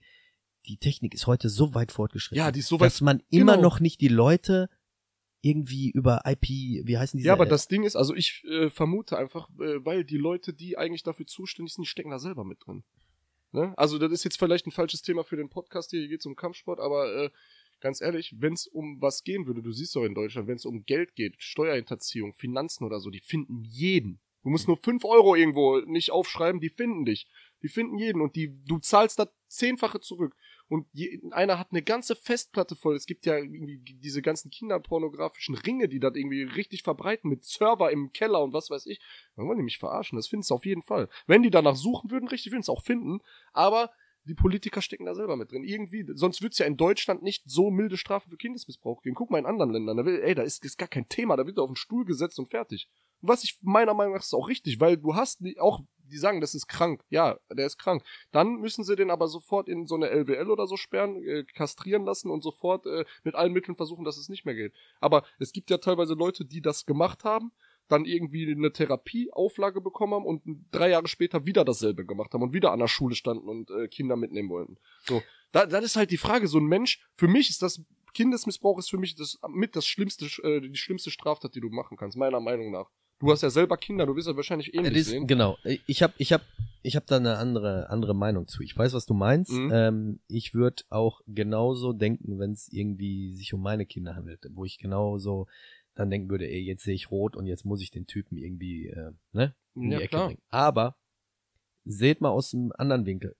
die 0.68 0.78
Technik 0.78 1.14
ist 1.14 1.28
heute 1.28 1.50
so 1.50 1.74
weit 1.74 1.92
fortgeschritten, 1.92 2.38
Ja, 2.38 2.52
die 2.52 2.60
ist 2.60 2.68
so 2.68 2.80
weit, 2.80 2.88
dass 2.88 3.02
man 3.02 3.24
immer 3.30 3.56
genau. 3.56 3.70
noch 3.70 3.80
nicht 3.80 4.02
die 4.02 4.10
Leute 4.10 4.70
irgendwie 5.42 5.92
über 5.92 6.22
IP, 6.26 6.50
wie 6.50 6.98
heißen 6.98 7.18
diese? 7.18 7.28
ja, 7.28 7.34
aber 7.34 7.46
äh, 7.46 7.50
das 7.50 7.68
Ding 7.68 7.84
ist, 7.84 7.96
also 7.96 8.16
ich 8.16 8.44
äh, 8.46 8.70
vermute 8.70 9.18
einfach, 9.18 9.50
äh, 9.60 9.86
weil 9.86 10.04
die 10.04 10.18
Leute, 10.18 10.54
die 10.54 10.78
eigentlich 10.78 11.04
dafür 11.04 11.28
zuständig 11.28 11.74
sind, 11.74 11.84
die 11.84 11.90
stecken 11.90 12.12
da 12.12 12.20
selber 12.20 12.44
mit 12.44 12.66
drin. 12.66 12.84
Ne? 13.52 13.74
Also 13.78 13.98
das 13.98 14.12
ist 14.12 14.24
jetzt 14.24 14.40
vielleicht 14.40 14.68
ein 14.68 14.72
falsches 14.72 15.02
Thema 15.02 15.24
für 15.24 15.38
den 15.38 15.50
Podcast 15.50 15.92
hier, 15.92 16.00
hier 16.00 16.10
geht 16.10 16.20
es 16.20 16.26
um 16.26 16.36
Kampfsport, 16.36 16.80
aber 16.80 17.14
äh, 17.16 17.30
ganz 17.80 18.02
ehrlich, 18.02 18.36
wenn 18.38 18.54
es 18.54 18.68
um 18.68 19.02
was 19.02 19.24
gehen 19.24 19.46
würde, 19.46 19.62
du 19.62 19.72
siehst 19.72 19.96
doch 19.96 20.04
in 20.04 20.16
Deutschland, 20.16 20.48
wenn 20.48 20.56
es 20.56 20.66
um 20.66 20.86
Geld 20.86 21.16
geht, 21.16 21.36
Steuerhinterziehung, 21.38 22.34
Finanzen 22.34 22.84
oder 22.84 23.00
so, 23.00 23.10
die 23.10 23.20
finden 23.20 23.64
jeden. 23.64 24.20
Du 24.44 24.50
musst 24.50 24.68
nur 24.68 24.78
5 24.78 25.04
Euro 25.06 25.36
irgendwo 25.36 25.80
nicht 25.80 26.12
aufschreiben, 26.12 26.62
die 26.62 26.70
finden 26.70 27.06
dich. 27.06 27.28
Die 27.64 27.68
finden 27.68 27.98
jeden 27.98 28.22
und 28.22 28.36
die, 28.36 28.54
du 28.66 28.80
zahlst 28.80 29.20
da 29.20 29.28
zehnfache 29.48 30.00
zurück. 30.00 30.36
Und 30.70 30.86
je, 30.92 31.22
einer 31.32 31.60
hat 31.60 31.72
eine 31.72 31.82
ganze 31.82 32.16
Festplatte 32.16 32.76
voll. 32.76 32.96
Es 32.96 33.06
gibt 33.06 33.26
ja 33.26 33.38
irgendwie 33.38 33.80
diese 33.80 34.22
ganzen 34.22 34.52
kinderpornografischen 34.52 35.56
Ringe, 35.56 35.88
die 35.88 36.00
das 36.00 36.16
irgendwie 36.16 36.44
richtig 36.44 36.84
verbreiten 36.84 37.30
mit 37.30 37.46
Server 37.46 37.92
im 37.92 38.12
Keller 38.12 38.44
und 38.44 38.54
was 38.54 38.70
weiß 38.70 38.86
ich. 38.88 39.00
Dann 39.36 39.48
wollen 39.48 39.58
die 39.58 39.64
mich 39.64 39.78
verarschen. 39.78 40.18
Das 40.18 40.28
findest 40.28 40.50
du 40.50 40.56
auf 40.56 40.66
jeden 40.66 40.82
Fall. 40.82 41.08
Wenn 41.26 41.44
die 41.44 41.50
danach 41.50 41.76
suchen 41.76 42.12
würden, 42.12 42.28
richtig, 42.28 42.52
würden 42.52 42.62
es 42.62 42.70
auch 42.70 42.84
finden. 42.84 43.20
Aber 43.54 43.92
die 44.28 44.36
Politiker 44.36 44.82
stecken 44.82 45.06
da 45.06 45.16
selber 45.16 45.38
mit 45.38 45.52
drin. 45.52 45.64
Irgendwie, 45.64 46.06
sonst 46.14 46.42
wird's 46.42 46.58
ja 46.58 46.66
in 46.66 46.76
Deutschland 46.76 47.24
nicht 47.24 47.44
so 47.46 47.72
milde 47.72 47.96
Strafen 47.96 48.30
für 48.30 48.38
Kindesmissbrauch 48.38 49.02
geben. 49.02 49.16
Guck 49.16 49.32
mal 49.32 49.40
in 49.40 49.46
anderen 49.46 49.72
Ländern. 49.72 49.98
Da 49.98 50.06
will, 50.06 50.22
ey, 50.22 50.36
da 50.36 50.44
ist, 50.44 50.66
ist 50.66 50.78
gar 50.78 50.90
kein 50.90 51.08
Thema. 51.08 51.38
Da 51.38 51.48
wird 51.48 51.58
er 51.58 51.64
auf 51.64 51.70
den 51.70 51.78
Stuhl 51.78 52.04
gesetzt 52.04 52.38
und 52.38 52.50
fertig. 52.50 52.90
Was 53.22 53.44
ich 53.44 53.58
meiner 53.62 53.94
Meinung 53.94 54.14
nach 54.14 54.22
ist 54.22 54.34
auch 54.34 54.50
richtig, 54.50 54.80
weil 54.80 54.98
du 54.98 55.16
hast 55.16 55.42
auch, 55.60 55.80
die 56.08 56.18
sagen, 56.18 56.42
das 56.42 56.56
ist 56.56 56.68
krank. 56.68 57.04
Ja, 57.10 57.38
der 57.52 57.66
ist 57.66 57.78
krank. 57.78 58.04
Dann 58.32 58.56
müssen 58.56 58.84
sie 58.84 58.96
den 58.96 59.12
aber 59.12 59.28
sofort 59.28 59.68
in 59.68 59.88
so 59.88 59.96
eine 59.96 60.10
LWL 60.10 60.50
oder 60.50 60.68
so 60.68 60.78
sperren, 60.78 61.22
äh, 61.24 61.44
kastrieren 61.44 62.06
lassen 62.06 62.30
und 62.30 62.44
sofort 62.44 62.86
äh, 62.86 63.06
mit 63.24 63.36
allen 63.36 63.54
Mitteln 63.54 63.76
versuchen, 63.76 64.06
dass 64.06 64.18
es 64.18 64.30
nicht 64.30 64.46
mehr 64.46 64.56
geht. 64.56 64.74
Aber 65.00 65.24
es 65.40 65.52
gibt 65.52 65.70
ja 65.70 65.78
teilweise 65.78 66.14
Leute, 66.14 66.46
die 66.46 66.62
das 66.62 66.86
gemacht 66.86 67.24
haben, 67.24 67.52
dann 67.88 68.06
irgendwie 68.06 68.52
eine 68.52 68.72
Therapieauflage 68.72 69.82
bekommen 69.82 70.14
haben 70.14 70.26
und 70.26 70.42
drei 70.72 70.90
Jahre 70.90 71.08
später 71.08 71.46
wieder 71.46 71.64
dasselbe 71.64 72.06
gemacht 72.06 72.34
haben 72.34 72.44
und 72.44 72.54
wieder 72.54 72.72
an 72.72 72.80
der 72.80 72.88
Schule 72.88 73.16
standen 73.16 73.48
und 73.48 73.70
äh, 73.72 73.88
Kinder 73.88 74.16
mitnehmen 74.16 74.50
wollten. 74.50 74.78
So, 75.04 75.22
da, 75.52 75.66
das 75.66 75.86
ist 75.86 75.96
halt 75.96 76.12
die 76.12 76.18
Frage. 76.18 76.48
So 76.48 76.60
ein 76.60 76.66
Mensch, 76.66 77.08
für 77.16 77.28
mich 77.28 77.50
ist 77.50 77.62
das 77.62 77.82
Kindesmissbrauch 78.14 78.80
ist 78.80 78.90
für 78.90 78.98
mich 78.98 79.14
das 79.16 79.38
mit 79.48 79.76
das 79.76 79.86
schlimmste, 79.86 80.26
äh, 80.44 80.62
die 80.62 80.76
schlimmste 80.76 81.12
Straftat, 81.12 81.54
die 81.54 81.62
du 81.62 81.70
machen 81.70 81.98
kannst, 81.98 82.18
meiner 82.18 82.40
Meinung 82.40 82.72
nach. 82.72 82.90
Du 83.20 83.32
hast 83.32 83.42
ja 83.42 83.50
selber 83.50 83.78
Kinder, 83.78 84.06
du 84.06 84.16
wirst 84.16 84.28
ja 84.28 84.36
wahrscheinlich 84.36 84.68
Ja, 84.74 84.82
ähnlich 84.82 84.94
das, 84.94 85.08
sehen. 85.08 85.26
genau. 85.26 85.58
Ich 85.88 86.04
habe 86.04 86.14
ich 86.18 86.32
hab, 86.34 86.42
ich 86.84 86.96
hab 86.96 87.08
da 87.08 87.18
eine 87.18 87.38
andere, 87.38 87.90
andere 87.90 88.14
Meinung 88.14 88.48
zu. 88.48 88.62
Ich 88.62 88.78
weiß, 88.78 88.94
was 88.94 89.06
du 89.08 89.14
meinst. 89.16 89.52
Mhm. 89.52 89.72
Ähm, 89.74 90.20
ich 90.28 90.54
würde 90.54 90.84
auch 90.90 91.22
genauso 91.26 91.94
denken, 91.94 92.38
wenn 92.38 92.52
es 92.52 92.68
irgendwie 92.72 93.34
sich 93.34 93.54
um 93.54 93.62
meine 93.62 93.86
Kinder 93.88 94.16
handelt, 94.16 94.46
wo 94.52 94.66
ich 94.66 94.78
genauso 94.78 95.48
dann 95.96 96.12
denken 96.12 96.30
würde, 96.30 96.48
ey, 96.48 96.60
jetzt 96.62 96.84
sehe 96.84 96.94
ich 96.94 97.10
rot 97.10 97.36
und 97.36 97.48
jetzt 97.48 97.66
muss 97.66 97.82
ich 97.82 97.90
den 97.90 98.06
Typen 98.06 98.38
irgendwie, 98.38 98.88
äh, 98.88 99.12
ne, 99.32 99.56
in 99.74 99.92
Ja, 99.92 99.98
die 99.98 100.04
Ecke 100.04 100.10
klar. 100.10 100.28
bringen. 100.28 100.42
Aber 100.50 100.96
seht 101.86 102.22
mal 102.22 102.30
aus 102.30 102.54
einem 102.54 102.72
anderen 102.78 103.08
Winkel. 103.08 103.36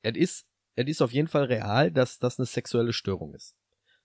Es 0.00 0.16
ist, 0.16 0.46
es 0.76 0.86
ist 0.88 1.02
auf 1.02 1.12
jeden 1.12 1.28
Fall 1.28 1.44
real, 1.44 1.90
dass 1.92 2.18
das 2.18 2.38
eine 2.38 2.46
sexuelle 2.46 2.94
Störung 2.94 3.34
ist. 3.34 3.54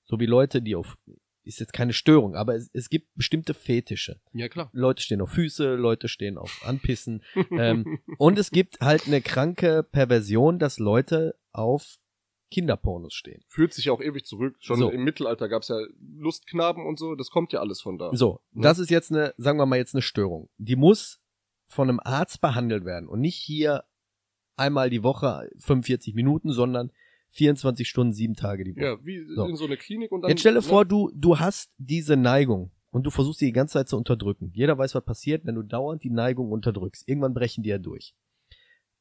So 0.04 0.20
wie 0.20 0.26
Leute, 0.26 0.62
die 0.62 0.76
auf, 0.76 0.98
ist 1.46 1.60
jetzt 1.60 1.74
keine 1.74 1.94
Störung, 1.94 2.36
aber 2.36 2.56
es, 2.56 2.70
es 2.74 2.90
gibt 2.90 3.08
bestimmte 3.16 3.54
Fetische. 3.54 4.20
Ja, 4.34 4.50
klar. 4.50 4.70
Leute 4.74 5.02
stehen 5.04 5.22
auf 5.22 5.30
Füße, 5.32 5.76
Leute 5.76 6.08
stehen 6.08 6.38
auf 6.38 6.62
Anpissen. 6.66 7.24
ähm, 7.52 8.00
und 8.18 8.38
es 8.40 8.52
gibt 8.52 8.80
halt 8.82 9.08
eine 9.08 9.22
kranke 9.22 9.84
Perversion, 9.84 10.60
dass 10.60 10.80
Leute 10.80 11.38
auf 11.52 11.98
Kinderpornos 12.52 13.14
stehen. 13.14 13.44
Führt 13.48 13.74
sich 13.74 13.86
ja 13.86 13.94
auch 13.94 14.02
ewig 14.02 14.26
zurück. 14.26 14.56
Schon 14.60 14.78
So. 14.78 14.90
im 14.90 15.04
Mittelalter 15.04 15.50
gab's 15.50 15.68
ja 15.68 15.78
Lustknaben 16.18 16.86
und 16.86 16.98
so, 17.00 17.16
das 17.16 17.30
kommt 17.30 17.52
ja 17.54 17.60
alles 17.60 17.82
von 17.82 17.98
da. 17.98 18.12
So, 18.14 18.40
Ne? 18.52 18.62
das 18.64 18.80
ist 18.80 18.90
jetzt 18.92 19.12
eine, 19.12 19.34
sagen 19.38 19.58
wir 19.58 19.66
mal 19.66 19.78
jetzt 19.78 19.96
eine 19.96 20.02
Störung. 20.02 20.50
Die 20.58 20.76
muss 20.76 21.22
von 21.68 21.90
einem 21.90 22.00
Arzt 22.04 22.42
behandelt 22.42 22.86
werden 22.86 23.10
und 23.10 23.20
nicht 23.20 23.38
hier 23.38 23.84
einmal 24.56 24.90
die 24.90 25.04
Woche 25.04 25.50
45 25.60 26.14
Minuten, 26.14 26.52
sondern 26.52 26.92
24 27.36 27.88
Stunden, 27.88 28.14
sieben 28.14 28.34
Tage 28.36 28.64
die 28.64 28.76
Woche. 28.76 28.84
Ja, 28.86 29.06
wie 29.06 29.26
So. 29.36 29.46
in 29.46 29.56
so 29.56 29.66
eine 29.66 29.78
Klinik 29.78 30.12
und 30.12 30.22
dann. 30.22 30.30
Jetzt 30.30 30.40
stelle 30.42 30.56
ne? 30.56 30.62
vor, 30.62 30.86
du, 30.86 31.12
du 31.14 31.38
hast 31.40 31.72
diese 31.78 32.16
Neigung 32.16 32.72
und 32.92 33.04
du 33.06 33.10
versuchst 33.12 33.40
sie 33.40 33.48
die 33.48 33.52
ganze 33.52 33.74
Zeit 33.74 33.90
zu 33.90 33.98
unterdrücken. 33.98 34.52
Jeder 34.54 34.78
weiß, 34.78 34.96
was 34.96 35.04
passiert, 35.06 35.46
wenn 35.46 35.56
du 35.56 35.64
dauernd 35.64 36.04
die 36.04 36.10
Neigung 36.10 36.52
unterdrückst. 36.52 37.08
Irgendwann 37.08 37.34
brechen 37.34 37.64
die 37.64 37.70
ja 37.70 37.78
durch. 37.78 38.16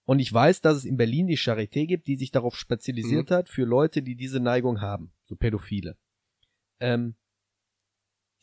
Und 0.05 0.19
ich 0.19 0.33
weiß, 0.33 0.61
dass 0.61 0.77
es 0.79 0.85
in 0.85 0.97
Berlin 0.97 1.27
die 1.29 1.39
Charité 1.39 1.87
gibt, 1.87 2.07
die 2.09 2.17
sich 2.17 2.31
darauf 2.31 2.57
spezialisiert 2.57 3.31
Mhm. 3.31 3.35
hat 3.35 3.49
für 3.49 3.65
Leute, 3.65 4.03
die 4.03 4.17
diese 4.17 4.41
Neigung 4.41 4.81
haben, 4.81 5.13
so 5.25 5.35
Pädophile. 5.37 5.97
Ähm, 6.81 7.15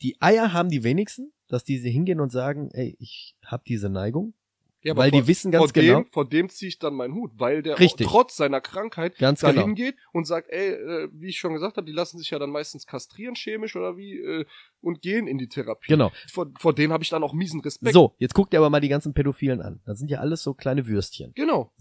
die 0.00 0.20
Eier 0.20 0.52
haben 0.52 0.70
die 0.70 0.82
wenigsten, 0.82 1.32
dass 1.46 1.62
diese 1.64 1.88
hingehen 1.88 2.18
und 2.18 2.32
sagen, 2.32 2.70
ey, 2.72 2.96
ich 2.98 3.36
habe 3.44 3.62
diese 3.66 3.88
Neigung, 3.90 4.34
Ja, 4.84 4.96
weil 4.96 5.10
vor, 5.10 5.20
die 5.20 5.26
wissen 5.28 5.52
ganz 5.52 5.64
vor 5.64 5.72
genau, 5.72 6.00
Dem, 6.00 6.06
vor 6.06 6.28
dem 6.28 6.48
ziehe 6.48 6.68
ich 6.68 6.78
dann 6.78 6.94
meinen 6.94 7.14
Hut, 7.14 7.30
weil 7.36 7.62
der 7.62 7.78
Richtig. 7.78 8.06
trotz 8.06 8.36
seiner 8.36 8.60
Krankheit 8.60 9.16
ganz 9.16 9.40
dahin 9.40 9.74
genau. 9.74 9.74
geht 9.74 9.96
und 10.12 10.26
sagt, 10.26 10.48
ey, 10.50 10.70
äh, 10.70 11.08
wie 11.12 11.28
ich 11.28 11.38
schon 11.38 11.52
gesagt 11.52 11.76
habe, 11.76 11.86
die 11.86 11.92
lassen 11.92 12.18
sich 12.18 12.30
ja 12.30 12.38
dann 12.38 12.50
meistens 12.50 12.86
kastrieren, 12.86 13.36
chemisch 13.36 13.76
oder 13.76 13.96
wie, 13.96 14.18
äh, 14.18 14.44
und 14.80 15.00
gehen 15.00 15.28
in 15.28 15.38
die 15.38 15.48
Therapie. 15.48 15.88
Genau. 15.88 16.10
Vor, 16.28 16.50
vor 16.58 16.74
denen 16.74 16.92
habe 16.92 17.04
ich 17.04 17.10
dann 17.10 17.22
auch 17.22 17.32
miesen 17.32 17.60
Respekt. 17.60 17.94
So, 17.94 18.16
jetzt 18.18 18.34
guck 18.34 18.50
dir 18.50 18.58
aber 18.58 18.70
mal 18.70 18.80
die 18.80 18.88
ganzen 18.88 19.14
Pädophilen 19.14 19.60
an. 19.60 19.80
Das 19.86 19.98
sind 19.98 20.10
ja 20.10 20.18
alles 20.18 20.42
so 20.42 20.54
kleine 20.54 20.86
Würstchen. 20.86 21.32
Genau. 21.34 21.72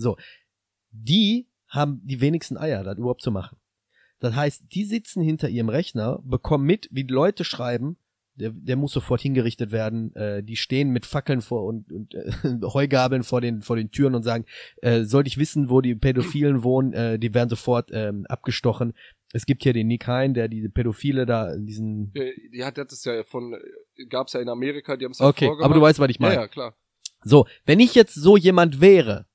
die 0.92 1.48
haben 1.68 2.02
die 2.04 2.22
wenigsten 2.22 2.58
Eier, 2.58 2.84
das 2.84 2.98
überhaupt 2.98 3.22
zu 3.22 3.32
machen. 3.32 3.58
Das 4.20 4.36
heißt, 4.36 4.66
die 4.72 4.86
sitzen 4.86 5.24
hinter 5.24 5.50
ihrem 5.50 5.70
Rechner, 5.70 6.20
bekommen 6.24 6.66
mit, 6.66 6.88
wie 6.92 7.06
die 7.06 7.14
Leute 7.14 7.44
schreiben, 7.44 7.98
der, 8.36 8.52
der 8.52 8.76
muss 8.76 8.94
sofort 8.94 9.22
hingerichtet 9.22 9.72
werden, 9.72 10.16
äh, 10.16 10.44
die 10.44 10.56
stehen 10.56 10.90
mit 10.90 11.06
Fackeln 11.06 11.42
vor 11.42 11.66
und, 11.66 11.92
und 11.92 12.14
äh, 12.14 12.32
Heugabeln 12.64 13.24
vor 13.24 13.42
den, 13.42 13.62
vor 13.62 13.76
den 13.76 13.92
Türen 13.92 14.16
und 14.16 14.24
sagen, 14.24 14.46
äh, 14.82 15.04
sollte 15.04 15.28
ich 15.28 15.38
wissen, 15.38 15.70
wo 15.70 15.82
die 15.82 15.96
Pädophilen 15.96 16.64
wohnen, 16.64 16.94
äh, 16.94 17.20
die 17.20 17.34
werden 17.34 17.50
sofort 17.50 17.90
ähm, 17.92 18.26
abgestochen. 18.28 18.94
Es 19.34 19.46
gibt 19.46 19.64
hier 19.64 19.74
den 19.74 19.88
Nick 19.88 20.08
Hein, 20.08 20.34
der 20.34 20.48
diese 20.48 20.70
Pädophile 20.70 21.26
da, 21.26 21.56
diesen 21.56 22.12
Ja, 22.14 22.24
die 22.54 22.64
hat 22.64 22.78
das 22.78 23.04
ja 23.06 23.24
von, 23.24 23.54
äh, 23.54 24.06
gab's 24.06 24.34
ja 24.34 24.42
in 24.42 24.50
Amerika, 24.50 24.98
die 24.98 25.06
haben 25.06 25.12
es 25.12 25.20
ja 25.20 25.28
Okay, 25.28 25.50
aber 25.62 25.74
du 25.74 25.82
weißt, 25.82 26.00
was 26.00 26.10
ich 26.10 26.20
meine. 26.20 26.36
Ja, 26.36 26.42
ja, 26.42 26.48
klar. 26.48 26.76
So, 27.24 27.46
wenn 27.66 27.80
ich 27.80 27.96
jetzt 27.96 28.16
so 28.16 28.36
jemand 28.36 28.82
wäre 28.82 29.28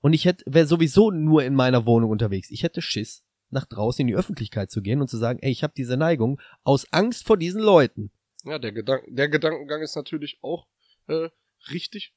und 0.00 0.12
ich 0.12 0.24
hätte 0.24 0.44
wäre 0.46 0.66
sowieso 0.66 1.10
nur 1.10 1.42
in 1.42 1.54
meiner 1.54 1.86
Wohnung 1.86 2.10
unterwegs, 2.10 2.50
ich 2.50 2.62
hätte 2.62 2.82
Schiss, 2.82 3.24
nach 3.52 3.66
draußen 3.66 4.00
in 4.02 4.06
die 4.08 4.16
Öffentlichkeit 4.16 4.70
zu 4.70 4.82
gehen 4.82 5.00
und 5.00 5.08
zu 5.08 5.18
sagen, 5.18 5.38
ey, 5.42 5.50
ich 5.50 5.62
habe 5.62 5.74
diese 5.76 5.96
Neigung 5.96 6.40
aus 6.64 6.86
Angst 6.90 7.26
vor 7.26 7.36
diesen 7.36 7.60
Leuten. 7.60 8.10
Ja, 8.44 8.58
der, 8.58 8.72
Gedank 8.72 9.04
der 9.08 9.28
Gedankengang 9.28 9.82
ist 9.82 9.94
natürlich 9.96 10.38
auch 10.42 10.66
äh, 11.06 11.28
richtig. 11.70 12.14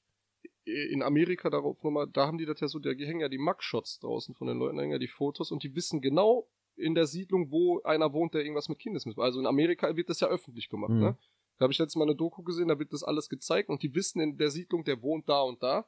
In 0.64 1.04
Amerika 1.04 1.50
darauf 1.52 1.84
nochmal, 1.84 2.08
da 2.12 2.26
haben 2.26 2.40
die 2.40 2.46
das 2.46 2.60
ja 2.60 2.68
so, 2.68 2.80
da 2.80 2.90
hängen 2.90 3.20
ja 3.20 3.30
die 3.30 3.38
Mugshots 3.38 4.00
draußen 4.00 4.34
von 4.34 4.48
den 4.48 4.58
Leuten, 4.58 4.78
da 4.78 4.82
hängen 4.82 4.94
ja 4.94 4.98
die 5.00 5.08
Fotos 5.08 5.52
und 5.52 5.62
die 5.64 5.76
wissen 5.76 6.02
genau 6.02 6.50
in 6.76 6.96
der 6.96 7.06
Siedlung, 7.06 7.52
wo 7.52 7.82
einer 7.84 8.12
wohnt, 8.14 8.34
der 8.34 8.42
irgendwas 8.42 8.68
mit 8.68 8.80
Kindesmissbrauch. 8.80 9.24
Also 9.24 9.40
in 9.40 9.46
Amerika 9.46 9.96
wird 9.96 10.10
das 10.10 10.20
ja 10.20 10.28
öffentlich 10.28 10.70
gemacht, 10.70 10.92
Mhm. 10.92 11.00
ne? 11.00 11.18
Da 11.58 11.64
habe 11.64 11.72
ich 11.72 11.78
letztes 11.80 11.96
Mal 11.96 12.04
eine 12.06 12.16
Doku 12.16 12.42
gesehen, 12.44 12.68
da 12.68 12.78
wird 12.80 12.92
das 12.92 13.04
alles 13.04 13.30
gezeigt 13.30 13.70
und 13.70 13.82
die 13.84 13.94
wissen 13.96 14.20
in 14.20 14.38
der 14.38 14.50
Siedlung, 14.50 14.84
der 14.84 15.02
wohnt 15.02 15.30
da 15.30 15.42
und 15.42 15.62
da. 15.64 15.88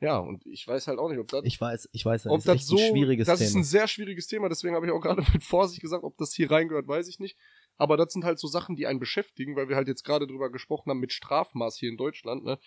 Ja, 0.00 0.18
und 0.18 0.44
ich 0.46 0.66
weiß 0.66 0.88
halt 0.88 0.98
auch 0.98 1.08
nicht, 1.10 1.20
ob 1.20 1.28
das 1.28 1.44
Ich 1.44 1.60
weiß, 1.60 1.88
ich 1.92 2.04
weiß, 2.04 2.24
das 2.24 2.32
ob 2.32 2.38
ist 2.38 2.48
das 2.48 2.66
so, 2.66 2.76
ein 2.76 2.90
schwieriges 2.90 3.26
das 3.28 3.40
ist 3.40 3.50
Thema. 3.52 3.60
ein 3.60 3.64
sehr 3.64 3.86
schwieriges 3.86 4.26
Thema, 4.26 4.48
deswegen 4.48 4.74
habe 4.74 4.84
ich 4.86 4.90
auch 4.92 5.00
gerade 5.02 5.22
mit 5.32 5.44
Vorsicht 5.44 5.80
gesagt, 5.80 6.02
ob 6.02 6.16
das 6.16 6.34
hier 6.34 6.50
reingehört, 6.50 6.88
weiß 6.88 7.06
ich 7.06 7.20
nicht. 7.20 7.36
Aber 7.78 7.96
das 7.96 8.12
sind 8.12 8.24
halt 8.24 8.38
so 8.38 8.46
Sachen, 8.48 8.76
die 8.76 8.86
einen 8.86 9.00
beschäftigen, 9.00 9.56
weil 9.56 9.68
wir 9.68 9.76
halt 9.76 9.88
jetzt 9.88 10.04
gerade 10.04 10.26
drüber 10.26 10.50
gesprochen 10.50 10.90
haben 10.90 11.00
mit 11.00 11.12
Strafmaß 11.12 11.76
hier 11.78 11.88
in 11.90 11.96
Deutschland, 11.96 12.44
ne? 12.44 12.58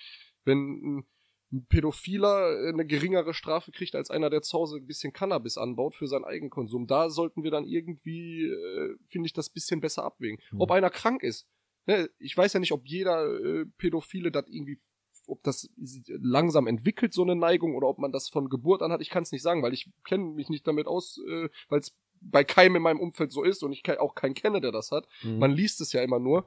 Wenn 0.43 0.57
ein- 0.97 1.07
ein 1.53 1.65
Pädophiler 1.67 2.69
eine 2.73 2.85
geringere 2.85 3.33
Strafe 3.33 3.71
kriegt 3.71 3.95
als 3.95 4.09
einer, 4.09 4.29
der 4.29 4.41
zu 4.41 4.57
Hause 4.57 4.77
ein 4.77 4.87
bisschen 4.87 5.13
Cannabis 5.13 5.57
anbaut 5.57 5.95
für 5.95 6.07
seinen 6.07 6.25
Eigenkonsum, 6.25 6.87
da 6.87 7.09
sollten 7.09 7.43
wir 7.43 7.51
dann 7.51 7.65
irgendwie, 7.65 8.45
äh, 8.45 8.95
finde 9.07 9.27
ich, 9.27 9.33
das 9.33 9.49
bisschen 9.49 9.79
besser 9.79 10.03
abwägen. 10.03 10.39
Mhm. 10.51 10.61
Ob 10.61 10.71
einer 10.71 10.89
krank 10.89 11.21
ist. 11.23 11.47
Ne? 11.85 12.09
Ich 12.17 12.35
weiß 12.35 12.53
ja 12.53 12.59
nicht, 12.59 12.71
ob 12.71 12.85
jeder 12.87 13.25
äh, 13.39 13.65
Pädophile 13.77 14.31
das 14.31 14.45
irgendwie 14.47 14.79
ob 15.27 15.41
das 15.41 15.67
langsam 16.07 16.67
entwickelt, 16.67 17.11
so 17.11 17.23
eine 17.23 17.35
Neigung, 17.35 17.73
oder 17.75 17.87
ob 17.87 17.97
man 17.97 18.11
das 18.11 18.29
von 18.29 18.47
Geburt 18.47 18.83
an 18.83 18.91
hat, 18.91 19.01
ich 19.01 19.09
kann 19.09 19.23
es 19.23 19.31
nicht 19.31 19.41
sagen, 19.41 19.63
weil 19.63 19.73
ich 19.73 19.89
kenne 20.03 20.23
mich 20.23 20.49
nicht 20.49 20.67
damit 20.67 20.85
aus, 20.85 21.19
äh, 21.27 21.49
weil 21.67 21.79
es 21.79 21.95
bei 22.21 22.43
keinem 22.43 22.77
in 22.77 22.81
meinem 22.81 22.99
Umfeld 22.99 23.31
so 23.31 23.43
ist 23.43 23.63
und 23.63 23.71
ich 23.71 23.87
auch 23.99 24.15
keinen 24.15 24.33
kenne, 24.33 24.61
der 24.61 24.71
das 24.71 24.91
hat. 24.91 25.07
Mhm. 25.23 25.39
Man 25.39 25.51
liest 25.51 25.81
es 25.81 25.93
ja 25.93 26.01
immer 26.01 26.19
nur. 26.19 26.45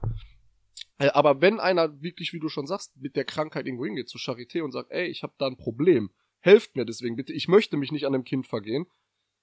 Äh, 0.98 1.08
Aber 1.08 1.40
wenn 1.40 1.60
einer 1.60 2.02
wirklich, 2.02 2.32
wie 2.32 2.40
du 2.40 2.48
schon 2.48 2.66
sagst, 2.66 2.96
mit 2.96 3.16
der 3.16 3.24
Krankheit 3.24 3.66
irgendwo 3.66 3.84
hingeht, 3.84 4.08
zur 4.08 4.20
Charité 4.20 4.62
und 4.62 4.72
sagt, 4.72 4.90
ey, 4.90 5.06
ich 5.06 5.22
habe 5.22 5.34
da 5.38 5.46
ein 5.46 5.56
Problem, 5.56 6.10
helft 6.40 6.76
mir 6.76 6.84
deswegen 6.84 7.16
bitte, 7.16 7.32
ich 7.32 7.48
möchte 7.48 7.76
mich 7.76 7.92
nicht 7.92 8.06
an 8.06 8.12
dem 8.12 8.24
Kind 8.24 8.46
vergehen. 8.46 8.86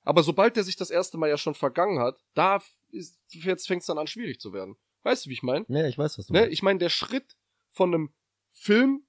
Aber 0.04 0.22
sobald 0.22 0.56
der 0.56 0.64
sich 0.64 0.76
das 0.76 0.92
erste 0.92 1.18
Mal 1.18 1.30
ja 1.30 1.38
schon 1.38 1.56
vergangen 1.56 2.00
hat, 2.00 2.20
da 2.36 2.62
ist, 2.92 3.20
jetzt 3.32 3.68
fängt 3.68 3.82
es 3.82 3.88
dann 3.88 3.98
an 3.98 4.08
schwierig 4.08 4.40
zu 4.40 4.54
werden. 4.54 4.76
Weißt 5.04 5.26
du, 5.26 5.30
wie 5.30 5.34
ich 5.34 5.44
meine? 5.44 5.66
Ja, 5.68 5.88
ich 5.88 5.98
weiß, 5.98 6.18
was 6.18 6.28
du 6.28 6.34
Ne? 6.34 6.42
meinst. 6.42 6.54
Ich 6.54 6.62
meine, 6.64 6.80
der 6.80 6.90
Schritt 6.90 7.36
von 7.70 7.94
einem 7.94 8.14
Film 8.52 9.06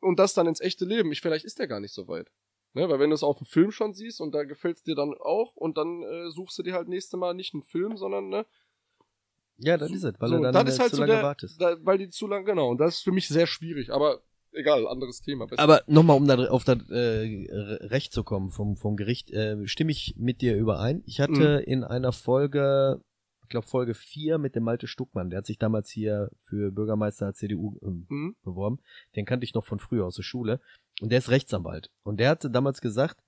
und 0.00 0.18
das 0.18 0.34
dann 0.34 0.46
ins 0.46 0.60
echte 0.60 0.84
Leben, 0.84 1.10
ich, 1.12 1.20
vielleicht 1.20 1.44
ist 1.44 1.58
der 1.58 1.66
gar 1.68 1.80
nicht 1.80 1.92
so 1.92 2.06
weit. 2.08 2.30
Ne? 2.74 2.88
Weil 2.88 3.00
wenn 3.00 3.10
du 3.10 3.14
es 3.14 3.22
auf 3.22 3.38
dem 3.38 3.46
Film 3.46 3.70
schon 3.70 3.94
siehst 3.94 4.20
und 4.20 4.32
da 4.32 4.44
gefällt 4.44 4.78
es 4.78 4.82
dir 4.82 4.94
dann 4.94 5.14
auch 5.18 5.56
und 5.56 5.76
dann 5.76 6.02
äh, 6.02 6.30
suchst 6.30 6.58
du 6.58 6.62
dir 6.62 6.74
halt 6.74 6.88
nächste 6.88 7.16
Mal 7.16 7.34
nicht 7.34 7.54
einen 7.54 7.62
Film, 7.62 7.96
sondern 7.96 8.28
ne, 8.28 8.46
Ja, 9.58 9.76
das 9.76 9.90
ist 9.90 10.04
es, 10.04 10.14
weil 10.20 10.28
so, 10.28 10.36
du 10.36 10.42
dann 10.42 10.52
das 10.54 10.74
ist 10.74 10.78
äh, 10.78 10.82
halt 10.82 10.90
zu 10.90 10.96
so 10.96 11.02
lange 11.02 11.12
der, 11.14 11.22
wartest. 11.22 11.60
Da, 11.60 11.76
weil 11.84 11.98
die 11.98 12.10
zu 12.10 12.26
lang, 12.26 12.44
genau. 12.44 12.68
Und 12.68 12.78
das 12.78 12.96
ist 12.96 13.02
für 13.02 13.12
mich 13.12 13.28
sehr 13.28 13.46
schwierig. 13.46 13.90
Aber 13.90 14.22
egal, 14.52 14.86
anderes 14.86 15.20
Thema. 15.20 15.46
Besser. 15.46 15.62
Aber 15.62 15.82
nochmal, 15.86 16.16
um 16.16 16.26
da 16.26 16.48
auf 16.48 16.64
das 16.64 16.78
äh, 16.90 17.46
Recht 17.86 18.12
zu 18.12 18.24
kommen 18.24 18.50
vom, 18.50 18.76
vom 18.76 18.96
Gericht, 18.96 19.30
äh, 19.30 19.66
stimme 19.66 19.90
ich 19.90 20.14
mit 20.16 20.40
dir 20.40 20.56
überein. 20.56 21.02
Ich 21.06 21.20
hatte 21.20 21.62
in 21.66 21.84
einer 21.84 22.12
Folge, 22.12 23.02
glaube 23.50 23.66
Folge 23.66 23.94
4 23.94 24.38
mit 24.38 24.54
dem 24.56 24.64
Malte 24.64 24.86
Stuckmann, 24.86 25.30
der 25.30 25.38
hat 25.38 25.46
sich 25.46 25.58
damals 25.58 25.90
hier 25.90 26.30
für 26.44 26.72
Bürgermeister 26.72 27.26
der 27.26 27.34
CDU 27.34 27.78
ähm, 27.82 28.06
Mhm. 28.08 28.36
beworben. 28.42 28.78
Den 29.16 29.26
kannte 29.26 29.44
ich 29.44 29.54
noch 29.54 29.64
von 29.66 29.78
früher 29.78 30.06
aus 30.06 30.16
der 30.16 30.22
Schule. 30.22 30.60
Und 31.00 31.10
der 31.10 31.18
ist 31.18 31.30
Rechtsanwalt. 31.30 31.90
Und 32.02 32.18
der 32.18 32.30
hatte 32.30 32.50
damals 32.50 32.80
gesagt, 32.80 33.20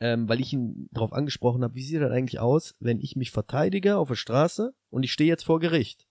ähm, 0.00 0.28
weil 0.28 0.40
ich 0.40 0.52
ihn 0.52 0.88
darauf 0.92 1.12
angesprochen 1.12 1.62
habe, 1.64 1.74
wie 1.74 1.82
sieht 1.82 2.00
das 2.00 2.10
eigentlich 2.12 2.38
aus, 2.40 2.74
wenn 2.80 3.00
ich 3.00 3.16
mich 3.16 3.30
verteidige 3.30 3.96
auf 3.96 4.08
der 4.08 4.14
Straße 4.16 4.74
und 4.90 5.02
ich 5.02 5.12
stehe 5.12 5.28
jetzt 5.28 5.44
vor 5.44 5.60
Gericht. 5.60 6.06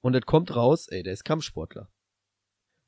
Und 0.00 0.14
es 0.14 0.26
kommt 0.26 0.54
raus, 0.54 0.88
ey, 0.88 1.02
der 1.02 1.12
ist 1.12 1.24
Kampfsportler. 1.24 1.88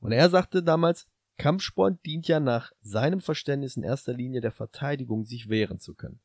Und 0.00 0.12
er 0.12 0.28
sagte 0.28 0.62
damals, 0.62 1.06
Kampfsport 1.38 2.04
dient 2.04 2.28
ja 2.28 2.40
nach 2.40 2.72
seinem 2.80 3.20
Verständnis 3.20 3.76
in 3.76 3.82
erster 3.82 4.12
Linie 4.14 4.40
der 4.40 4.52
Verteidigung, 4.52 5.24
sich 5.24 5.48
wehren 5.48 5.78
zu 5.78 5.94
können. 5.94 6.20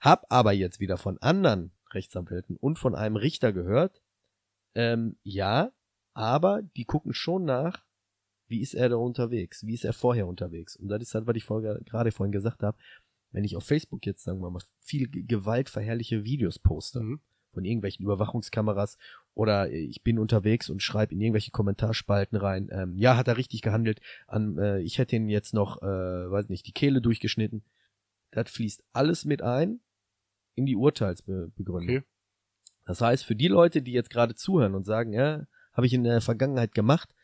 Hab 0.00 0.24
aber 0.30 0.52
jetzt 0.52 0.80
wieder 0.80 0.96
von 0.96 1.18
anderen 1.18 1.72
Rechtsanwälten 1.94 2.56
und 2.56 2.78
von 2.78 2.94
einem 2.94 3.16
Richter 3.16 3.52
gehört, 3.52 4.02
ähm, 4.74 5.16
ja, 5.22 5.72
aber 6.14 6.62
die 6.76 6.84
gucken 6.84 7.14
schon 7.14 7.44
nach, 7.44 7.84
wie 8.48 8.60
ist 8.60 8.74
er 8.74 8.88
da 8.90 8.96
unterwegs, 8.96 9.66
wie 9.66 9.74
ist 9.74 9.84
er 9.84 9.92
vorher 9.92 10.26
unterwegs. 10.26 10.76
Und 10.76 10.88
das 10.88 11.02
ist 11.02 11.14
halt, 11.14 11.26
was 11.26 11.36
ich 11.36 11.44
vorher, 11.44 11.80
gerade 11.84 12.12
vorhin 12.12 12.32
gesagt 12.32 12.62
habe, 12.62 12.76
wenn 13.30 13.44
ich 13.44 13.56
auf 13.56 13.64
Facebook 13.64 14.04
jetzt, 14.04 14.24
sagen 14.24 14.40
wir 14.40 14.50
mal, 14.50 14.62
viel 14.80 15.08
Ge- 15.08 15.22
gewaltverherrliche 15.22 16.24
Videos 16.24 16.58
poste, 16.58 17.00
Mhm. 17.00 17.20
von 17.52 17.64
irgendwelchen 17.64 18.04
Überwachungskameras 18.04 18.96
oder 19.34 19.70
ich 19.70 20.02
bin 20.02 20.18
unterwegs 20.18 20.70
und 20.70 20.82
schreibe 20.82 21.14
in 21.14 21.20
irgendwelche 21.20 21.50
Kommentarspalten 21.50 22.36
rein, 22.38 22.68
ähm, 22.72 22.96
ja, 22.96 23.16
hat 23.16 23.28
er 23.28 23.36
richtig 23.36 23.62
gehandelt, 23.62 24.00
an, 24.26 24.58
äh, 24.58 24.80
ich 24.80 24.98
hätte 24.98 25.16
ihn 25.16 25.28
jetzt 25.28 25.52
noch, 25.54 25.82
äh, 25.82 25.86
weiß 25.86 26.48
nicht, 26.48 26.66
die 26.66 26.72
Kehle 26.72 27.00
durchgeschnitten. 27.00 27.62
Das 28.30 28.50
fließt 28.50 28.84
alles 28.92 29.24
mit 29.26 29.42
ein 29.42 29.80
in 30.54 30.66
die 30.66 30.76
Urteilsbegründung. 30.76 31.82
Okay. 31.96 32.02
Das 32.84 33.00
heißt, 33.00 33.24
für 33.24 33.36
die 33.36 33.48
Leute, 33.48 33.82
die 33.82 33.92
jetzt 33.92 34.10
gerade 34.10 34.34
zuhören 34.34 34.74
und 34.74 34.84
sagen, 34.84 35.12
ja, 35.12 35.46
habe 35.72 35.86
ich 35.86 35.94
in 35.94 36.04
der 36.04 36.20
Vergangenheit 36.20 36.74
gemacht, 36.74 37.14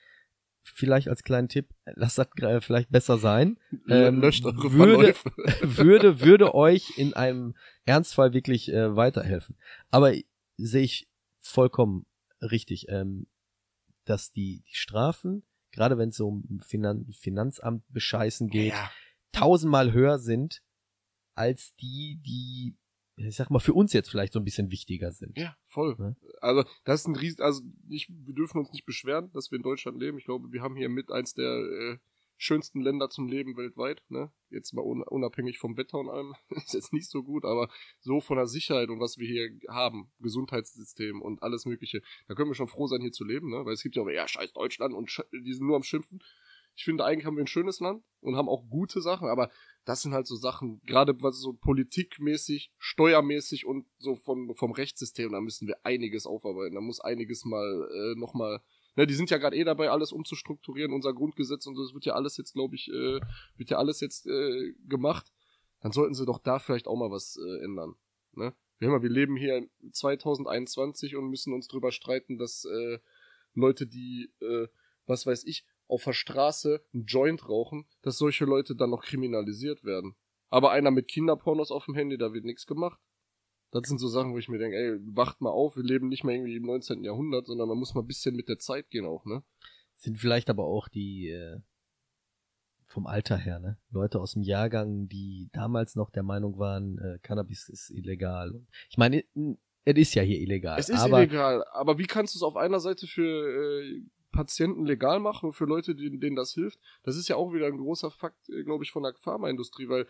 vielleicht 0.62 1.08
als 1.08 1.22
kleinen 1.24 1.48
Tipp, 1.48 1.74
lasst 1.94 2.18
das 2.18 2.28
vielleicht 2.60 2.90
besser 2.90 3.18
sein. 3.18 3.58
ähm, 3.88 4.20
Löscht 4.20 4.44
eure 4.44 4.72
würde- 4.72 5.14
würde, 5.62 6.20
würde 6.20 6.54
euch 6.54 6.96
in 6.98 7.14
einem 7.14 7.54
Ernstfall 7.84 8.32
wirklich 8.34 8.70
äh, 8.72 8.94
weiterhelfen. 8.94 9.56
Aber 9.90 10.12
sehe 10.56 10.82
ich 10.82 11.08
vollkommen 11.40 12.06
richtig, 12.40 12.88
ähm, 12.88 13.26
dass 14.04 14.30
die, 14.32 14.62
die 14.68 14.74
Strafen, 14.74 15.42
gerade 15.72 15.98
wenn 15.98 16.10
es 16.10 16.16
so 16.16 16.28
um 16.28 16.60
Finan 16.60 17.06
Finanzamt 17.12 17.82
bescheißen 17.88 18.48
geht, 18.48 18.72
Ja. 18.72 18.90
tausendmal 19.32 19.92
höher 19.92 20.18
sind 20.18 20.62
als 21.34 21.74
die, 21.76 22.20
die, 22.24 22.76
ich 23.18 23.36
sag 23.36 23.50
mal, 23.50 23.58
für 23.58 23.74
uns 23.74 23.92
jetzt 23.92 24.10
vielleicht 24.10 24.32
so 24.32 24.38
ein 24.38 24.44
bisschen 24.44 24.70
wichtiger 24.70 25.12
sind. 25.12 25.36
Ja, 25.36 25.56
voll. 25.66 25.96
Ne? 25.98 26.16
Also, 26.40 26.64
das 26.84 27.00
ist 27.00 27.08
ein 27.08 27.16
riesen, 27.16 27.42
also 27.42 27.62
ich, 27.88 28.08
wir 28.08 28.34
dürfen 28.34 28.58
uns 28.58 28.72
nicht 28.72 28.86
beschweren, 28.86 29.30
dass 29.32 29.50
wir 29.50 29.56
in 29.56 29.62
Deutschland 29.62 29.98
leben. 30.00 30.18
Ich 30.18 30.24
glaube, 30.24 30.52
wir 30.52 30.62
haben 30.62 30.76
hier 30.76 30.88
mit 30.88 31.10
eins 31.10 31.34
der 31.34 31.46
äh, 31.46 31.98
schönsten 32.38 32.80
Länder 32.80 33.10
zum 33.10 33.28
Leben 33.28 33.56
weltweit, 33.56 34.02
ne? 34.08 34.30
Jetzt 34.50 34.72
mal 34.72 34.82
un 34.82 35.02
unabhängig 35.02 35.58
vom 35.58 35.76
Wetter 35.76 35.98
und 35.98 36.08
allem, 36.08 36.34
ist 36.50 36.72
jetzt 36.72 36.92
nicht 36.92 37.10
so 37.10 37.22
gut, 37.22 37.44
aber 37.44 37.68
so 37.98 38.20
von 38.20 38.36
der 38.36 38.46
Sicherheit 38.46 38.88
und 38.88 39.00
was 39.00 39.18
wir 39.18 39.26
hier 39.26 39.50
haben, 39.68 40.10
Gesundheitssystem 40.20 41.20
und 41.20 41.42
alles 41.42 41.66
mögliche, 41.66 42.00
da 42.28 42.34
können 42.34 42.48
wir 42.48 42.54
schon 42.54 42.68
froh 42.68 42.86
sein, 42.86 43.00
hier 43.00 43.12
zu 43.12 43.24
leben, 43.24 43.50
ne? 43.50 43.64
Weil 43.64 43.74
es 43.74 43.82
gibt 43.82 43.96
ja 43.96 44.02
auch, 44.02 44.08
ja, 44.08 44.26
scheiß 44.26 44.52
Deutschland 44.52 44.94
und 44.94 45.10
sch 45.10 45.22
die 45.32 45.52
sind 45.52 45.66
nur 45.66 45.76
am 45.76 45.82
Schimpfen. 45.82 46.22
Ich 46.76 46.84
finde, 46.84 47.04
eigentlich 47.04 47.26
haben 47.26 47.36
wir 47.36 47.42
ein 47.42 47.48
schönes 47.48 47.80
Land 47.80 48.04
und 48.20 48.36
haben 48.36 48.48
auch 48.48 48.64
gute 48.70 49.00
Sachen, 49.02 49.28
aber 49.28 49.50
das 49.88 50.02
sind 50.02 50.12
halt 50.12 50.26
so 50.26 50.36
Sachen, 50.36 50.82
gerade 50.84 51.16
was 51.22 51.40
so 51.40 51.54
politikmäßig, 51.54 52.70
steuermäßig 52.76 53.64
und 53.64 53.86
so 53.96 54.16
vom, 54.16 54.54
vom 54.54 54.72
Rechtssystem, 54.72 55.32
da 55.32 55.40
müssen 55.40 55.66
wir 55.66 55.78
einiges 55.82 56.26
aufarbeiten. 56.26 56.74
Da 56.74 56.82
muss 56.82 57.00
einiges 57.00 57.46
mal 57.46 57.88
äh, 57.90 58.20
nochmal. 58.20 58.60
Ne, 58.96 59.06
die 59.06 59.14
sind 59.14 59.30
ja 59.30 59.38
gerade 59.38 59.56
eh 59.56 59.64
dabei, 59.64 59.88
alles 59.88 60.12
umzustrukturieren, 60.12 60.92
unser 60.92 61.14
Grundgesetz 61.14 61.66
und 61.66 61.74
so, 61.74 61.84
das 61.84 61.94
wird 61.94 62.04
ja 62.04 62.12
alles 62.12 62.36
jetzt, 62.36 62.52
glaube 62.52 62.74
ich, 62.74 62.88
äh, 62.88 63.18
wird 63.56 63.70
ja 63.70 63.78
alles 63.78 64.00
jetzt 64.00 64.26
äh, 64.26 64.74
gemacht. 64.86 65.32
Dann 65.80 65.92
sollten 65.92 66.12
sie 66.12 66.26
doch 66.26 66.40
da 66.40 66.58
vielleicht 66.58 66.86
auch 66.86 66.96
mal 66.96 67.10
was 67.10 67.38
äh, 67.38 67.64
ändern. 67.64 67.94
Ne? 68.32 68.52
Wir, 68.80 68.90
haben 68.90 69.02
wir 69.02 69.08
leben 69.08 69.38
hier 69.38 69.66
2021 69.90 71.16
und 71.16 71.30
müssen 71.30 71.54
uns 71.54 71.66
drüber 71.66 71.92
streiten, 71.92 72.36
dass 72.36 72.66
äh, 72.66 72.98
Leute, 73.54 73.86
die, 73.86 74.30
äh, 74.42 74.68
was 75.06 75.24
weiß 75.24 75.44
ich, 75.44 75.64
auf 75.88 76.04
der 76.04 76.12
Straße 76.12 76.84
einen 76.92 77.06
Joint 77.06 77.48
rauchen, 77.48 77.86
dass 78.02 78.18
solche 78.18 78.44
Leute 78.44 78.76
dann 78.76 78.90
noch 78.90 79.02
kriminalisiert 79.02 79.84
werden. 79.84 80.14
Aber 80.50 80.70
einer 80.70 80.90
mit 80.90 81.08
Kinderpornos 81.08 81.70
auf 81.70 81.86
dem 81.86 81.94
Handy, 81.94 82.16
da 82.16 82.32
wird 82.32 82.44
nichts 82.44 82.66
gemacht. 82.66 83.00
Das 83.70 83.82
sind 83.86 83.98
so 83.98 84.08
Sachen, 84.08 84.32
wo 84.32 84.38
ich 84.38 84.48
mir 84.48 84.58
denke, 84.58 84.76
ey, 84.76 84.98
wacht 85.14 85.40
mal 85.40 85.50
auf, 85.50 85.76
wir 85.76 85.82
leben 85.82 86.08
nicht 86.08 86.24
mehr 86.24 86.34
irgendwie 86.34 86.56
im 86.56 86.64
19. 86.64 87.04
Jahrhundert, 87.04 87.46
sondern 87.46 87.68
man 87.68 87.78
muss 87.78 87.94
mal 87.94 88.00
ein 88.00 88.06
bisschen 88.06 88.34
mit 88.34 88.48
der 88.48 88.58
Zeit 88.58 88.88
gehen 88.88 89.04
auch, 89.04 89.26
ne? 89.26 89.42
Sind 89.94 90.16
vielleicht 90.16 90.48
aber 90.48 90.64
auch 90.64 90.88
die 90.88 91.28
äh, 91.28 91.58
vom 92.86 93.06
Alter 93.06 93.36
her, 93.36 93.58
ne? 93.58 93.78
Leute 93.90 94.20
aus 94.20 94.32
dem 94.32 94.42
Jahrgang, 94.42 95.08
die 95.08 95.50
damals 95.52 95.96
noch 95.96 96.08
der 96.10 96.22
Meinung 96.22 96.58
waren, 96.58 96.98
äh, 96.98 97.18
Cannabis 97.22 97.68
ist 97.68 97.90
illegal. 97.90 98.54
Ich 98.88 98.96
meine, 98.96 99.22
es 99.84 99.96
ist 99.96 100.14
ja 100.14 100.22
hier 100.22 100.40
illegal. 100.40 100.78
Es 100.78 100.88
ist 100.88 101.00
aber 101.00 101.18
illegal, 101.18 101.62
aber 101.72 101.98
wie 101.98 102.06
kannst 102.06 102.34
du 102.34 102.38
es 102.38 102.42
auf 102.42 102.56
einer 102.56 102.80
Seite 102.80 103.06
für 103.06 103.82
äh, 103.82 104.02
Patienten 104.32 104.84
legal 104.86 105.20
machen 105.20 105.52
für 105.52 105.64
Leute, 105.64 105.94
denen, 105.94 106.20
denen 106.20 106.36
das 106.36 106.52
hilft? 106.54 106.78
Das 107.02 107.16
ist 107.16 107.28
ja 107.28 107.36
auch 107.36 107.52
wieder 107.52 107.66
ein 107.66 107.78
großer 107.78 108.10
Fakt, 108.10 108.48
äh, 108.50 108.62
glaube 108.64 108.84
ich, 108.84 108.90
von 108.92 109.02
der 109.02 109.14
Pharmaindustrie, 109.14 109.88
weil 109.88 110.06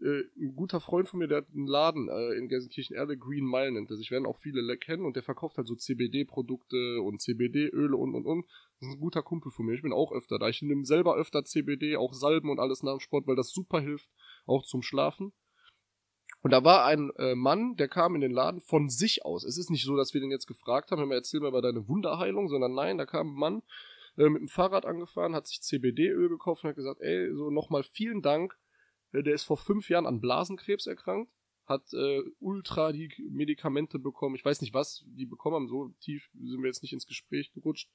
äh, 0.00 0.22
ein 0.38 0.54
guter 0.56 0.80
Freund 0.80 1.08
von 1.08 1.18
mir, 1.18 1.28
der 1.28 1.38
hat 1.38 1.48
einen 1.54 1.66
Laden 1.66 2.08
äh, 2.08 2.32
in 2.34 2.48
Gelsenkirchen 2.48 2.96
Erde, 2.96 3.16
Green 3.18 3.44
Mile 3.44 3.72
nennt 3.72 3.90
er 3.90 3.96
sich, 3.96 4.10
werden 4.10 4.26
auch 4.26 4.38
viele 4.38 4.60
le- 4.62 4.78
kennen 4.78 5.04
und 5.04 5.16
der 5.16 5.22
verkauft 5.22 5.58
halt 5.58 5.66
so 5.66 5.74
CBD-Produkte 5.74 7.00
und 7.02 7.20
CBD-Öle 7.20 7.96
und 7.96 8.14
und 8.14 8.26
und. 8.26 8.46
Das 8.80 8.88
ist 8.88 8.94
ein 8.94 9.00
guter 9.00 9.22
Kumpel 9.22 9.52
von 9.52 9.66
mir. 9.66 9.74
Ich 9.74 9.82
bin 9.82 9.92
auch 9.92 10.12
öfter 10.12 10.38
da. 10.38 10.48
Ich 10.48 10.62
nehme 10.62 10.84
selber 10.84 11.16
öfter 11.16 11.44
CBD, 11.44 11.96
auch 11.96 12.14
Salben 12.14 12.50
und 12.50 12.58
alles 12.58 12.82
nach 12.82 12.92
dem 12.92 13.00
Sport, 13.00 13.26
weil 13.26 13.36
das 13.36 13.50
super 13.50 13.80
hilft, 13.80 14.10
auch 14.46 14.64
zum 14.64 14.82
Schlafen. 14.82 15.32
Und 16.42 16.50
da 16.50 16.64
war 16.64 16.84
ein 16.84 17.10
äh, 17.16 17.36
Mann, 17.36 17.76
der 17.76 17.88
kam 17.88 18.16
in 18.16 18.20
den 18.20 18.32
Laden 18.32 18.60
von 18.60 18.88
sich 18.88 19.24
aus. 19.24 19.44
Es 19.44 19.56
ist 19.56 19.70
nicht 19.70 19.84
so, 19.84 19.96
dass 19.96 20.12
wir 20.12 20.20
den 20.20 20.32
jetzt 20.32 20.48
gefragt 20.48 20.90
haben, 20.90 21.06
mal, 21.08 21.14
erzähl 21.14 21.40
mal 21.40 21.48
über 21.48 21.62
deine 21.62 21.86
Wunderheilung, 21.86 22.48
sondern 22.48 22.74
nein, 22.74 22.98
da 22.98 23.06
kam 23.06 23.28
ein 23.28 23.38
Mann 23.38 23.62
äh, 24.16 24.28
mit 24.28 24.40
dem 24.40 24.48
Fahrrad 24.48 24.84
angefahren, 24.84 25.36
hat 25.36 25.46
sich 25.46 25.62
CBD-Öl 25.62 26.28
gekauft 26.28 26.64
und 26.64 26.70
hat 26.70 26.76
gesagt, 26.76 27.00
ey, 27.00 27.32
so 27.32 27.50
nochmal 27.50 27.84
vielen 27.84 28.22
Dank. 28.22 28.58
Äh, 29.12 29.22
der 29.22 29.34
ist 29.34 29.44
vor 29.44 29.56
fünf 29.56 29.88
Jahren 29.88 30.06
an 30.06 30.20
Blasenkrebs 30.20 30.88
erkrankt, 30.88 31.30
hat 31.66 31.92
äh, 31.92 32.22
ultra 32.40 32.90
die 32.90 33.12
Medikamente 33.30 34.00
bekommen. 34.00 34.34
Ich 34.34 34.44
weiß 34.44 34.62
nicht, 34.62 34.74
was 34.74 35.04
die 35.06 35.26
bekommen 35.26 35.54
haben, 35.54 35.68
so 35.68 35.94
tief 36.00 36.28
sind 36.34 36.60
wir 36.60 36.66
jetzt 36.66 36.82
nicht 36.82 36.92
ins 36.92 37.06
Gespräch 37.06 37.52
gerutscht. 37.52 37.88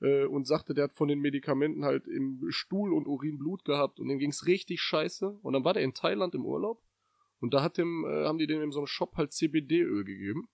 Äh, 0.00 0.24
und 0.24 0.46
sagte, 0.46 0.72
der 0.72 0.84
hat 0.84 0.94
von 0.94 1.08
den 1.08 1.20
Medikamenten 1.20 1.84
halt 1.84 2.06
im 2.06 2.46
Stuhl 2.48 2.94
und 2.94 3.06
Urin 3.06 3.38
Blut 3.38 3.62
gehabt 3.66 4.00
und 4.00 4.08
dem 4.08 4.18
ging's 4.18 4.46
richtig 4.46 4.80
scheiße. 4.80 5.38
Und 5.42 5.52
dann 5.52 5.64
war 5.64 5.74
der 5.74 5.82
in 5.82 5.92
Thailand 5.92 6.34
im 6.34 6.46
Urlaub 6.46 6.82
und 7.44 7.52
da 7.52 7.62
hat 7.62 7.76
dem, 7.76 8.06
äh, 8.06 8.24
haben 8.24 8.38
die 8.38 8.46
dem 8.46 8.62
in 8.62 8.72
so 8.72 8.78
einem 8.78 8.86
Shop 8.86 9.16
halt 9.16 9.34
CBD-Öl 9.34 10.04
gegeben. 10.04 10.48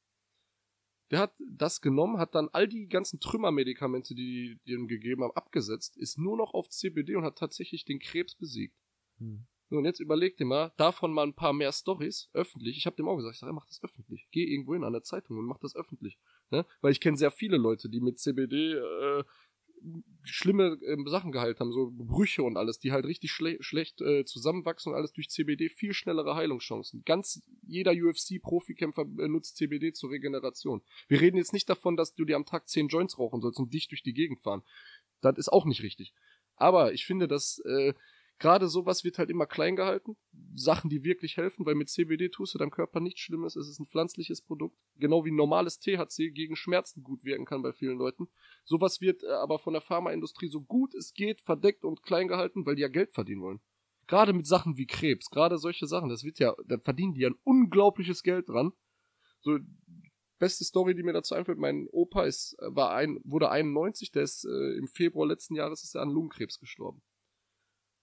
Der 1.12 1.20
hat 1.20 1.32
das 1.48 1.80
genommen, 1.80 2.18
hat 2.18 2.34
dann 2.34 2.48
all 2.48 2.66
die 2.66 2.88
ganzen 2.88 3.20
Trümmermedikamente, 3.20 4.12
die 4.16 4.58
die 4.66 4.72
ihm 4.72 4.88
gegeben 4.88 5.22
haben, 5.22 5.36
abgesetzt, 5.36 5.96
ist 5.96 6.18
nur 6.18 6.36
noch 6.36 6.52
auf 6.52 6.68
CBD 6.68 7.14
und 7.14 7.22
hat 7.22 7.38
tatsächlich 7.38 7.84
den 7.84 8.00
Krebs 8.00 8.34
besiegt. 8.34 8.76
Hm. 9.18 9.46
So, 9.68 9.76
und 9.76 9.84
jetzt 9.84 10.00
überleg 10.00 10.36
dir 10.36 10.46
mal, 10.46 10.72
davon 10.78 11.12
mal 11.12 11.22
ein 11.22 11.34
paar 11.34 11.52
mehr 11.52 11.70
Stories 11.70 12.28
öffentlich. 12.32 12.76
Ich 12.76 12.86
habe 12.86 12.96
dem 12.96 13.06
auch 13.06 13.16
gesagt, 13.16 13.34
ich 13.36 13.38
sag, 13.38 13.52
mach 13.52 13.66
das 13.66 13.80
öffentlich. 13.84 14.26
Geh 14.32 14.42
irgendwo 14.42 14.74
hin 14.74 14.82
an 14.82 14.92
der 14.92 15.04
Zeitung 15.04 15.38
und 15.38 15.46
mach 15.46 15.58
das 15.58 15.76
öffentlich. 15.76 16.18
Ne? 16.50 16.66
Weil 16.80 16.90
ich 16.90 17.00
kenne 17.00 17.16
sehr 17.16 17.30
viele 17.30 17.56
Leute, 17.56 17.88
die 17.88 18.00
mit 18.00 18.18
CBD 18.18 18.72
äh, 18.72 19.24
schlimme 20.24 20.78
äh, 20.82 20.96
Sachen 21.08 21.32
geheilt 21.32 21.60
haben, 21.60 21.72
so 21.72 21.90
Brüche 21.92 22.42
und 22.42 22.56
alles, 22.56 22.78
die 22.78 22.92
halt 22.92 23.04
richtig 23.04 23.32
schle 23.32 23.56
schlecht 23.60 24.00
äh, 24.00 24.24
zusammenwachsen 24.24 24.92
und 24.92 24.98
alles 24.98 25.12
durch 25.12 25.28
CBD 25.28 25.68
viel 25.68 25.92
schnellere 25.92 26.34
Heilungschancen. 26.34 27.02
Ganz 27.04 27.42
jeder 27.62 27.92
UFC-Profikämpfer 27.92 29.04
nutzt 29.04 29.56
CBD 29.56 29.92
zur 29.92 30.10
Regeneration. 30.10 30.82
Wir 31.08 31.20
reden 31.20 31.36
jetzt 31.36 31.52
nicht 31.52 31.68
davon, 31.68 31.96
dass 31.96 32.14
du 32.14 32.24
dir 32.24 32.36
am 32.36 32.46
Tag 32.46 32.68
10 32.68 32.88
Joints 32.88 33.18
rauchen 33.18 33.40
sollst 33.40 33.58
und 33.58 33.72
dich 33.72 33.88
durch 33.88 34.02
die 34.02 34.14
Gegend 34.14 34.40
fahren. 34.40 34.62
Das 35.20 35.36
ist 35.38 35.52
auch 35.52 35.64
nicht 35.64 35.82
richtig. 35.82 36.14
Aber 36.56 36.92
ich 36.92 37.06
finde, 37.06 37.26
dass 37.26 37.58
äh, 37.60 37.94
gerade 38.40 38.68
sowas 38.68 39.04
wird 39.04 39.18
halt 39.18 39.30
immer 39.30 39.46
klein 39.46 39.76
gehalten. 39.76 40.16
Sachen, 40.56 40.90
die 40.90 41.04
wirklich 41.04 41.36
helfen, 41.36 41.64
weil 41.66 41.76
mit 41.76 41.88
CBD 41.88 42.30
tust 42.30 42.54
du 42.54 42.58
deinem 42.58 42.72
Körper 42.72 42.98
nichts 42.98 43.20
Schlimmes. 43.20 43.54
Es 43.54 43.68
ist 43.68 43.78
ein 43.78 43.86
pflanzliches 43.86 44.42
Produkt. 44.42 44.76
Genau 44.96 45.24
wie 45.24 45.30
normales 45.30 45.78
THC 45.78 46.32
gegen 46.32 46.56
Schmerzen 46.56 47.04
gut 47.04 47.22
wirken 47.22 47.44
kann 47.44 47.62
bei 47.62 47.72
vielen 47.72 47.98
Leuten. 47.98 48.28
Sowas 48.64 49.00
wird 49.00 49.22
äh, 49.22 49.28
aber 49.28 49.60
von 49.60 49.74
der 49.74 49.82
Pharmaindustrie 49.82 50.48
so 50.48 50.62
gut 50.62 50.94
es 50.94 51.12
geht 51.12 51.42
verdeckt 51.42 51.84
und 51.84 52.02
klein 52.02 52.26
gehalten, 52.26 52.66
weil 52.66 52.74
die 52.74 52.82
ja 52.82 52.88
Geld 52.88 53.12
verdienen 53.12 53.42
wollen. 53.42 53.60
Gerade 54.06 54.32
mit 54.32 54.46
Sachen 54.46 54.76
wie 54.76 54.86
Krebs, 54.86 55.30
gerade 55.30 55.58
solche 55.58 55.86
Sachen, 55.86 56.08
das 56.08 56.24
wird 56.24 56.40
ja, 56.40 56.56
da 56.66 56.78
verdienen 56.78 57.14
die 57.14 57.20
ja 57.20 57.28
ein 57.28 57.38
unglaubliches 57.44 58.24
Geld 58.24 58.48
dran. 58.48 58.72
So, 59.40 59.58
beste 60.38 60.64
Story, 60.64 60.96
die 60.96 61.04
mir 61.04 61.12
dazu 61.12 61.34
einfällt, 61.34 61.58
mein 61.58 61.86
Opa 61.92 62.24
ist, 62.24 62.56
war 62.58 62.92
ein, 62.92 63.20
wurde 63.22 63.50
91, 63.50 64.10
der 64.10 64.24
ist 64.24 64.44
äh, 64.44 64.78
im 64.78 64.88
Februar 64.88 65.28
letzten 65.28 65.54
Jahres 65.54 65.84
ist 65.84 65.94
er 65.94 66.02
an 66.02 66.10
Lungenkrebs 66.10 66.58
gestorben. 66.58 67.02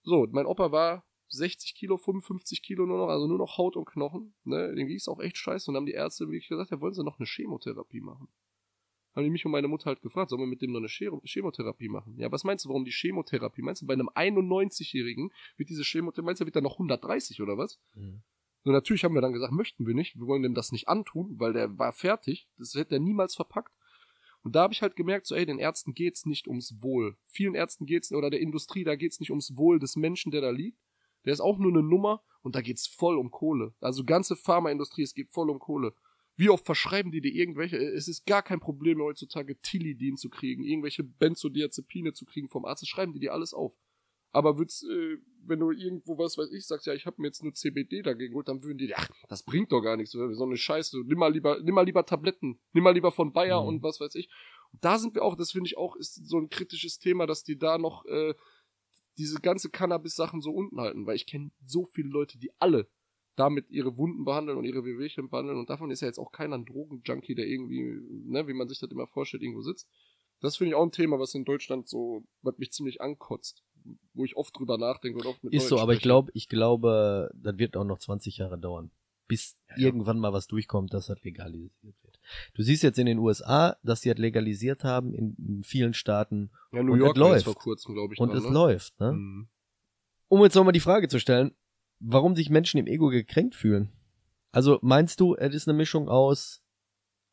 So, 0.08 0.26
mein 0.30 0.46
Opa 0.46 0.72
war 0.72 1.04
60 1.28 1.74
Kilo, 1.74 1.98
55 1.98 2.62
Kilo 2.62 2.86
nur 2.86 2.96
noch, 2.96 3.08
also 3.08 3.26
nur 3.26 3.36
noch 3.36 3.58
Haut 3.58 3.76
und 3.76 3.84
Knochen. 3.84 4.34
Ne? 4.44 4.74
Dem 4.74 4.88
ging 4.88 4.96
es 4.96 5.06
auch 5.06 5.20
echt 5.20 5.36
scheiße 5.36 5.70
und 5.70 5.76
haben 5.76 5.84
die 5.84 5.92
Ärzte 5.92 6.26
wirklich 6.28 6.48
gesagt, 6.48 6.70
ja, 6.70 6.80
wollen 6.80 6.94
sie 6.94 7.04
noch 7.04 7.18
eine 7.18 7.26
Chemotherapie 7.26 8.00
machen? 8.00 8.28
Haben 9.14 9.24
die 9.24 9.30
mich 9.30 9.44
und 9.44 9.52
meine 9.52 9.68
Mutter 9.68 9.84
halt 9.84 10.00
gefragt, 10.00 10.30
sollen 10.30 10.40
wir 10.40 10.46
mit 10.46 10.62
dem 10.62 10.72
noch 10.72 10.78
eine 10.78 10.88
Chemotherapie 10.88 11.90
machen? 11.90 12.16
Ja, 12.18 12.32
was 12.32 12.44
meinst 12.44 12.64
du, 12.64 12.70
warum 12.70 12.86
die 12.86 12.90
Chemotherapie? 12.90 13.60
Meinst 13.60 13.82
du, 13.82 13.86
bei 13.86 13.92
einem 13.92 14.08
91-Jährigen 14.08 15.30
wird 15.58 15.68
diese 15.68 15.82
Chemotherapie, 15.82 16.24
meinst 16.24 16.40
du, 16.40 16.46
wird 16.46 16.56
er 16.56 16.62
noch 16.62 16.76
130 16.76 17.42
oder 17.42 17.58
was? 17.58 17.78
Mhm. 17.94 18.22
So, 18.64 18.72
natürlich 18.72 19.04
haben 19.04 19.14
wir 19.14 19.20
dann 19.20 19.34
gesagt, 19.34 19.52
möchten 19.52 19.86
wir 19.86 19.94
nicht, 19.94 20.16
wir 20.16 20.26
wollen 20.26 20.42
dem 20.42 20.54
das 20.54 20.72
nicht 20.72 20.88
antun, 20.88 21.38
weil 21.38 21.52
der 21.52 21.78
war 21.78 21.92
fertig, 21.92 22.48
das 22.56 22.72
hätte 22.74 22.94
er 22.94 23.00
niemals 23.00 23.34
verpackt. 23.34 23.74
Und 24.42 24.54
da 24.54 24.62
habe 24.62 24.72
ich 24.72 24.82
halt 24.82 24.96
gemerkt, 24.96 25.26
so, 25.26 25.34
ey, 25.34 25.44
den 25.44 25.58
Ärzten 25.58 25.94
geht's 25.94 26.24
nicht 26.24 26.48
ums 26.48 26.80
Wohl. 26.80 27.16
Vielen 27.26 27.54
Ärzten 27.54 27.86
geht's, 27.86 28.12
oder 28.12 28.30
der 28.30 28.40
Industrie, 28.40 28.84
da 28.84 28.96
geht's 28.96 29.20
nicht 29.20 29.30
ums 29.30 29.56
Wohl 29.56 29.78
des 29.78 29.96
Menschen, 29.96 30.30
der 30.32 30.40
da 30.40 30.50
liegt. 30.50 30.78
Der 31.24 31.32
ist 31.32 31.40
auch 31.40 31.58
nur 31.58 31.72
eine 31.72 31.82
Nummer 31.82 32.22
und 32.42 32.54
da 32.54 32.60
geht's 32.60 32.86
voll 32.86 33.18
um 33.18 33.30
Kohle. 33.30 33.74
Also 33.80 34.04
ganze 34.04 34.36
Pharmaindustrie, 34.36 35.02
es 35.02 35.14
geht 35.14 35.30
voll 35.30 35.50
um 35.50 35.58
Kohle. 35.58 35.92
Wie 36.36 36.50
oft 36.50 36.64
verschreiben 36.64 37.10
die 37.10 37.20
dir 37.20 37.34
irgendwelche, 37.34 37.76
es 37.76 38.06
ist 38.06 38.24
gar 38.24 38.42
kein 38.42 38.60
Problem 38.60 39.02
heutzutage 39.02 39.60
Tilidin 39.60 40.16
zu 40.16 40.30
kriegen, 40.30 40.62
irgendwelche 40.62 41.02
Benzodiazepine 41.02 42.12
zu 42.12 42.24
kriegen 42.24 42.48
vom 42.48 42.64
Arzt, 42.64 42.88
schreiben 42.88 43.12
die 43.12 43.18
dir 43.18 43.32
alles 43.32 43.52
auf. 43.52 43.76
Aber 44.32 44.58
würd's, 44.58 44.82
äh, 44.82 45.18
wenn 45.46 45.60
du 45.60 45.70
irgendwo 45.70 46.18
was 46.18 46.36
weiß 46.36 46.52
ich 46.52 46.66
sagst, 46.66 46.86
ja, 46.86 46.94
ich 46.94 47.06
habe 47.06 47.20
mir 47.20 47.28
jetzt 47.28 47.42
nur 47.42 47.54
CBD 47.54 48.02
dagegen 48.02 48.32
geholt, 48.32 48.48
dann 48.48 48.62
würden 48.62 48.78
die, 48.78 48.94
ach, 48.94 49.08
das 49.28 49.42
bringt 49.42 49.72
doch 49.72 49.80
gar 49.80 49.96
nichts, 49.96 50.12
so 50.12 50.44
eine 50.44 50.56
Scheiße, 50.56 51.02
nimm 51.06 51.18
mal 51.18 51.32
lieber, 51.32 51.60
nimm 51.62 51.74
mal 51.74 51.84
lieber 51.84 52.04
Tabletten, 52.04 52.60
nimm 52.72 52.84
mal 52.84 52.92
lieber 52.92 53.10
von 53.10 53.32
Bayer 53.32 53.62
mhm. 53.62 53.68
und 53.68 53.82
was 53.82 54.00
weiß 54.00 54.14
ich. 54.16 54.28
Und 54.72 54.84
da 54.84 54.98
sind 54.98 55.14
wir 55.14 55.22
auch, 55.22 55.36
das 55.36 55.52
finde 55.52 55.68
ich 55.68 55.78
auch, 55.78 55.96
ist 55.96 56.28
so 56.28 56.38
ein 56.38 56.50
kritisches 56.50 56.98
Thema, 56.98 57.26
dass 57.26 57.42
die 57.42 57.58
da 57.58 57.78
noch 57.78 58.04
äh, 58.04 58.34
diese 59.16 59.40
ganze 59.40 59.70
Cannabis-Sachen 59.70 60.42
so 60.42 60.52
unten 60.52 60.80
halten, 60.80 61.06
weil 61.06 61.16
ich 61.16 61.26
kenne 61.26 61.50
so 61.66 61.86
viele 61.86 62.08
Leute, 62.08 62.38
die 62.38 62.52
alle 62.58 62.88
damit 63.38 63.70
ihre 63.70 63.96
Wunden 63.96 64.24
behandeln 64.24 64.58
und 64.58 64.64
ihre 64.64 64.84
Wehwehchen 64.84 65.30
behandeln 65.30 65.58
und 65.58 65.70
davon 65.70 65.90
ist 65.90 66.00
ja 66.00 66.08
jetzt 66.08 66.18
auch 66.18 66.32
keiner 66.32 66.58
ein 66.58 66.64
Drogenjunkie, 66.64 67.36
der 67.36 67.46
irgendwie, 67.46 68.00
ne, 68.24 68.48
wie 68.48 68.52
man 68.52 68.68
sich 68.68 68.80
das 68.80 68.90
immer 68.90 69.06
vorstellt, 69.06 69.42
irgendwo 69.42 69.62
sitzt. 69.62 69.88
Das 70.40 70.56
finde 70.56 70.70
ich 70.70 70.74
auch 70.74 70.82
ein 70.82 70.92
Thema, 70.92 71.18
was 71.18 71.34
in 71.34 71.44
Deutschland 71.44 71.88
so, 71.88 72.24
was 72.42 72.58
mich 72.58 72.72
ziemlich 72.72 73.00
ankotzt, 73.00 73.62
wo 74.14 74.24
ich 74.24 74.36
oft 74.36 74.56
drüber 74.58 74.78
nachdenke 74.78 75.18
und 75.18 75.26
oft 75.26 75.42
mit 75.44 75.52
Ist 75.52 75.68
so, 75.68 75.76
aber 75.76 75.92
spreche. 75.92 75.96
ich 75.96 76.02
glaube, 76.02 76.30
ich 76.34 76.48
glaube, 76.48 77.30
das 77.34 77.58
wird 77.58 77.76
auch 77.76 77.84
noch 77.84 77.98
20 77.98 78.38
Jahre 78.38 78.58
dauern, 78.58 78.90
bis 79.26 79.56
ja, 79.70 79.86
irgendwann 79.86 80.18
mal 80.18 80.32
was 80.32 80.46
durchkommt, 80.46 80.92
dass 80.94 81.06
das 81.06 81.22
legalisiert 81.22 81.96
wird. 82.02 82.20
Du 82.54 82.62
siehst 82.62 82.82
jetzt 82.82 82.98
in 82.98 83.06
den 83.06 83.18
USA, 83.18 83.76
dass 83.82 84.02
sie 84.02 84.10
das 84.10 84.18
legalisiert 84.18 84.84
haben 84.84 85.14
in, 85.14 85.34
in 85.36 85.64
vielen 85.64 85.94
Staaten. 85.94 86.50
Ja, 86.72 86.82
New 86.82 86.94
York 86.94 87.16
läuft 87.16 87.44
vor 87.44 87.54
kurzem, 87.54 87.94
glaube 87.94 88.14
ich. 88.14 88.20
Und 88.20 88.34
es 88.34 88.44
ne? 88.44 88.50
läuft, 88.50 88.98
ne? 89.00 89.12
Mhm. 89.12 89.48
Um 90.28 90.42
jetzt 90.42 90.54
nochmal 90.54 90.72
die 90.72 90.80
Frage 90.80 91.08
zu 91.08 91.18
stellen, 91.18 91.54
warum 92.00 92.36
sich 92.36 92.50
Menschen 92.50 92.78
im 92.78 92.86
Ego 92.86 93.08
gekränkt 93.08 93.54
fühlen. 93.54 93.92
Also 94.52 94.78
meinst 94.82 95.20
du, 95.20 95.34
es 95.34 95.54
ist 95.54 95.68
eine 95.68 95.76
Mischung 95.76 96.08
aus 96.08 96.62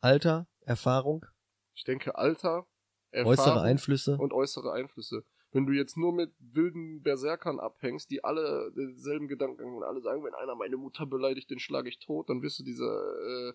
Alter, 0.01 0.47
Erfahrung? 0.61 1.25
Ich 1.73 1.83
denke 1.83 2.17
Alter, 2.17 2.67
Erfahrung 3.11 3.31
äußere 3.31 3.61
Einflüsse 3.61 4.17
und 4.17 4.33
äußere 4.33 4.71
Einflüsse. 4.71 5.25
Wenn 5.55 5.65
du 5.65 5.71
jetzt 5.71 5.95
nur 5.95 6.11
mit 6.11 6.33
wilden 6.37 7.01
Berserkern 7.01 7.61
abhängst, 7.61 8.11
die 8.11 8.25
alle 8.25 8.73
denselben 8.75 9.29
Gedanken 9.29 9.63
und 9.63 9.83
alle 9.83 10.01
sagen, 10.01 10.21
wenn 10.25 10.33
einer 10.33 10.53
meine 10.53 10.75
Mutter 10.75 11.05
beleidigt, 11.05 11.49
den 11.49 11.59
schlage 11.59 11.87
ich 11.87 11.97
tot, 11.99 12.29
dann 12.29 12.41
wirst 12.41 12.59
du 12.59 12.63
diese 12.65 12.83
äh, 12.83 13.53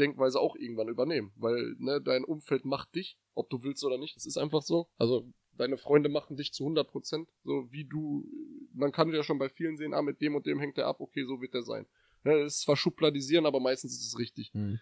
Denkweise 0.00 0.40
auch 0.40 0.56
irgendwann 0.56 0.88
übernehmen, 0.88 1.30
weil 1.36 1.76
ne, 1.78 2.00
dein 2.00 2.24
Umfeld 2.24 2.64
macht 2.64 2.96
dich, 2.96 3.20
ob 3.34 3.48
du 3.50 3.62
willst 3.62 3.84
oder 3.84 3.98
nicht. 3.98 4.16
Das 4.16 4.26
ist 4.26 4.36
einfach 4.36 4.62
so. 4.62 4.88
Also 4.98 5.32
deine 5.52 5.76
Freunde 5.76 6.08
machen 6.08 6.36
dich 6.36 6.52
zu 6.52 6.64
100 6.64 6.90
Prozent, 6.90 7.28
so 7.44 7.68
wie 7.70 7.84
du, 7.84 8.28
man 8.74 8.90
kann 8.90 9.12
ja 9.12 9.22
schon 9.22 9.38
bei 9.38 9.48
vielen 9.48 9.76
sehen, 9.76 9.94
ah, 9.94 10.02
mit 10.02 10.20
dem 10.22 10.34
und 10.34 10.44
dem 10.44 10.58
hängt 10.58 10.76
er 10.76 10.88
ab, 10.88 10.98
okay, 10.98 11.24
so 11.24 11.40
wird 11.40 11.54
er 11.54 11.62
sein. 11.62 11.86
Ja, 12.24 12.36
das 12.36 12.54
ist 12.54 12.62
zwar 12.62 12.76
schubladisieren, 12.76 13.46
aber 13.46 13.60
meistens 13.60 13.92
ist 13.92 14.08
es 14.08 14.18
richtig. 14.18 14.52
Mhm. 14.54 14.80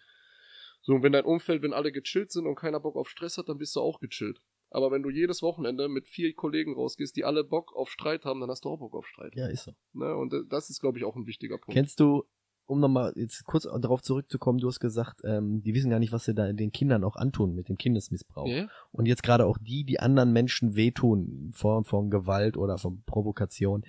So, 0.80 0.94
und 0.94 1.02
wenn 1.02 1.12
dein 1.12 1.26
Umfeld, 1.26 1.60
wenn 1.60 1.74
alle 1.74 1.92
gechillt 1.92 2.32
sind 2.32 2.46
und 2.46 2.54
keiner 2.54 2.80
Bock 2.80 2.96
auf 2.96 3.10
Stress 3.10 3.36
hat, 3.36 3.50
dann 3.50 3.58
bist 3.58 3.76
du 3.76 3.80
auch 3.80 4.00
gechillt. 4.00 4.40
Aber 4.70 4.90
wenn 4.90 5.02
du 5.02 5.10
jedes 5.10 5.42
Wochenende 5.42 5.88
mit 5.88 6.06
vier 6.06 6.32
Kollegen 6.34 6.74
rausgehst, 6.74 7.16
die 7.16 7.24
alle 7.24 7.42
Bock 7.42 7.74
auf 7.74 7.90
Streit 7.90 8.24
haben, 8.24 8.40
dann 8.40 8.50
hast 8.50 8.64
du 8.64 8.70
auch 8.70 8.78
Bock 8.78 8.94
auf 8.94 9.06
Streit. 9.06 9.34
Ja, 9.34 9.48
ist 9.48 9.64
so. 9.64 9.72
Ne? 9.92 10.16
Und 10.16 10.32
das 10.48 10.70
ist, 10.70 10.80
glaube 10.80 10.98
ich, 10.98 11.04
auch 11.04 11.16
ein 11.16 11.26
wichtiger 11.26 11.58
Punkt. 11.58 11.72
Kennst 11.72 11.98
du, 11.98 12.24
um 12.66 12.78
nochmal 12.78 13.12
jetzt 13.16 13.44
kurz 13.44 13.64
darauf 13.64 14.00
zurückzukommen, 14.00 14.60
du 14.60 14.68
hast 14.68 14.78
gesagt, 14.78 15.22
ähm, 15.24 15.60
die 15.62 15.74
wissen 15.74 15.90
gar 15.90 15.98
nicht, 15.98 16.12
was 16.12 16.24
sie 16.24 16.34
da 16.34 16.52
den 16.52 16.70
Kindern 16.70 17.02
auch 17.02 17.16
antun 17.16 17.54
mit 17.54 17.68
dem 17.68 17.78
Kindesmissbrauch. 17.78 18.46
Ja. 18.46 18.68
Und 18.92 19.06
jetzt 19.06 19.24
gerade 19.24 19.44
auch 19.44 19.58
die, 19.58 19.84
die 19.84 19.98
anderen 19.98 20.32
Menschen 20.32 20.76
wehtun, 20.76 21.26
in 21.26 21.52
Form 21.52 21.84
von 21.84 22.10
Gewalt 22.10 22.56
oder 22.56 22.78
von 22.78 23.02
Provokation. 23.02 23.84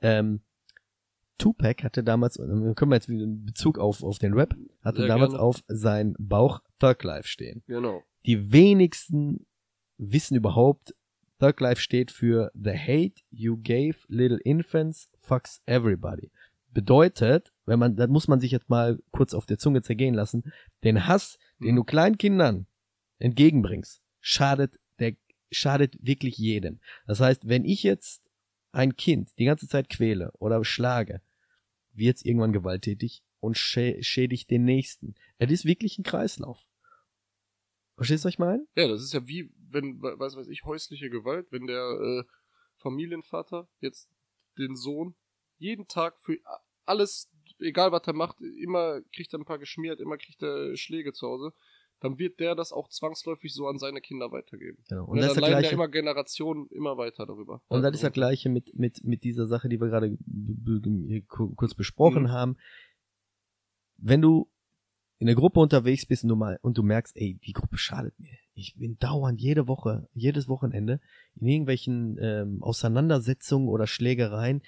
Ähm, 0.00 0.40
Tupac 1.36 1.82
hatte 1.84 2.02
damals, 2.02 2.36
können 2.38 2.90
wir 2.90 2.94
jetzt 2.94 3.08
wieder 3.08 3.24
in 3.24 3.44
Bezug 3.44 3.78
auf, 3.78 4.02
auf 4.02 4.18
den 4.18 4.32
Rap, 4.32 4.54
hatte 4.82 4.98
Sehr 4.98 5.08
damals 5.08 5.32
gerne. 5.32 5.42
auf 5.44 5.62
sein 5.66 6.14
Bauch 6.18 6.60
Thug 6.78 7.02
Life 7.02 7.28
stehen. 7.28 7.62
Genau. 7.66 8.02
Die 8.24 8.52
wenigsten 8.52 9.44
wissen 10.10 10.36
überhaupt, 10.36 10.94
Thug 11.38 11.60
Life 11.60 11.80
steht 11.80 12.10
für 12.10 12.50
The 12.54 12.76
Hate 12.76 13.22
You 13.30 13.56
Gave 13.62 13.96
Little 14.08 14.38
Infants 14.38 15.08
Fucks 15.18 15.60
Everybody 15.66 16.30
bedeutet, 16.72 17.52
wenn 17.66 17.78
man, 17.78 17.96
das 17.96 18.08
muss 18.08 18.28
man 18.28 18.40
sich 18.40 18.50
jetzt 18.50 18.68
mal 18.68 18.98
kurz 19.10 19.34
auf 19.34 19.46
der 19.46 19.58
Zunge 19.58 19.82
zergehen 19.82 20.14
lassen, 20.14 20.52
den 20.84 21.06
Hass, 21.06 21.38
den 21.58 21.76
du 21.76 21.84
kleinen 21.84 22.18
Kindern 22.18 22.66
entgegenbringst, 23.18 24.02
schadet 24.20 24.78
der, 24.98 25.14
schadet 25.50 25.96
wirklich 26.00 26.38
jedem. 26.38 26.80
Das 27.06 27.20
heißt, 27.20 27.48
wenn 27.48 27.64
ich 27.64 27.82
jetzt 27.82 28.30
ein 28.72 28.96
Kind 28.96 29.30
die 29.38 29.44
ganze 29.44 29.68
Zeit 29.68 29.88
quäle 29.88 30.32
oder 30.38 30.64
schlage, 30.64 31.20
wird 31.92 32.16
es 32.16 32.24
irgendwann 32.24 32.52
gewalttätig 32.52 33.22
und 33.40 33.58
schädigt 33.58 34.50
den 34.50 34.64
nächsten. 34.64 35.14
Es 35.38 35.50
ist 35.50 35.64
wirklich 35.64 35.98
ein 35.98 36.04
Kreislauf. 36.04 36.64
Verstehst 37.96 38.24
du, 38.24 38.28
was 38.28 38.34
ich 38.34 38.38
meine? 38.38 38.66
Ja, 38.76 38.88
das 38.88 39.02
ist 39.02 39.12
ja 39.12 39.26
wie, 39.26 39.52
wenn, 39.72 40.00
was 40.02 40.36
weiß 40.36 40.48
ich, 40.48 40.64
häusliche 40.64 41.10
Gewalt, 41.10 41.46
wenn 41.50 41.66
der 41.66 41.82
äh, 41.82 42.24
Familienvater 42.76 43.68
jetzt 43.80 44.08
den 44.58 44.76
Sohn 44.76 45.14
jeden 45.58 45.86
Tag 45.86 46.18
für 46.20 46.38
alles, 46.84 47.30
egal 47.58 47.92
was 47.92 48.06
er 48.06 48.14
macht, 48.14 48.40
immer 48.40 49.00
kriegt 49.14 49.32
er 49.32 49.38
ein 49.38 49.44
paar 49.44 49.58
geschmiert, 49.58 50.00
immer 50.00 50.18
kriegt 50.18 50.42
er 50.42 50.76
Schläge 50.76 51.12
zu 51.12 51.26
Hause, 51.26 51.52
dann 52.00 52.18
wird 52.18 52.40
der 52.40 52.56
das 52.56 52.72
auch 52.72 52.88
zwangsläufig 52.88 53.54
so 53.54 53.68
an 53.68 53.78
seine 53.78 54.00
Kinder 54.00 54.32
weitergeben. 54.32 54.82
Genau. 54.88 55.04
Und, 55.04 55.10
und 55.10 55.18
das 55.18 55.34
dann 55.34 55.42
leiden 55.42 55.64
ja 55.64 55.70
immer 55.70 55.88
Generationen 55.88 56.66
immer 56.70 56.96
weiter 56.96 57.26
darüber. 57.26 57.62
Und 57.68 57.82
das 57.82 57.94
ist 57.94 58.02
das 58.02 58.12
gleiche 58.12 58.48
mit, 58.48 58.74
mit, 58.74 59.04
mit 59.04 59.22
dieser 59.22 59.46
Sache, 59.46 59.68
die 59.68 59.80
wir 59.80 59.88
gerade 59.88 60.18
kurz 61.28 61.74
besprochen 61.74 62.24
mhm. 62.24 62.30
haben. 62.32 62.56
Wenn 63.98 64.20
du 64.20 64.50
in 65.18 65.26
der 65.26 65.36
Gruppe 65.36 65.60
unterwegs 65.60 66.04
bist 66.04 66.24
und 66.24 66.30
du, 66.30 66.36
mal, 66.36 66.58
und 66.62 66.76
du 66.76 66.82
merkst, 66.82 67.16
ey, 67.16 67.38
die 67.46 67.52
Gruppe 67.52 67.78
schadet 67.78 68.18
mir. 68.18 68.36
Ich 68.54 68.76
bin 68.76 68.98
dauernd 68.98 69.40
jede 69.40 69.66
Woche, 69.66 70.08
jedes 70.12 70.48
Wochenende 70.48 71.00
in 71.36 71.46
irgendwelchen 71.46 72.18
ähm, 72.20 72.62
Auseinandersetzungen 72.62 73.68
oder 73.68 73.86
Schlägereien 73.86 74.62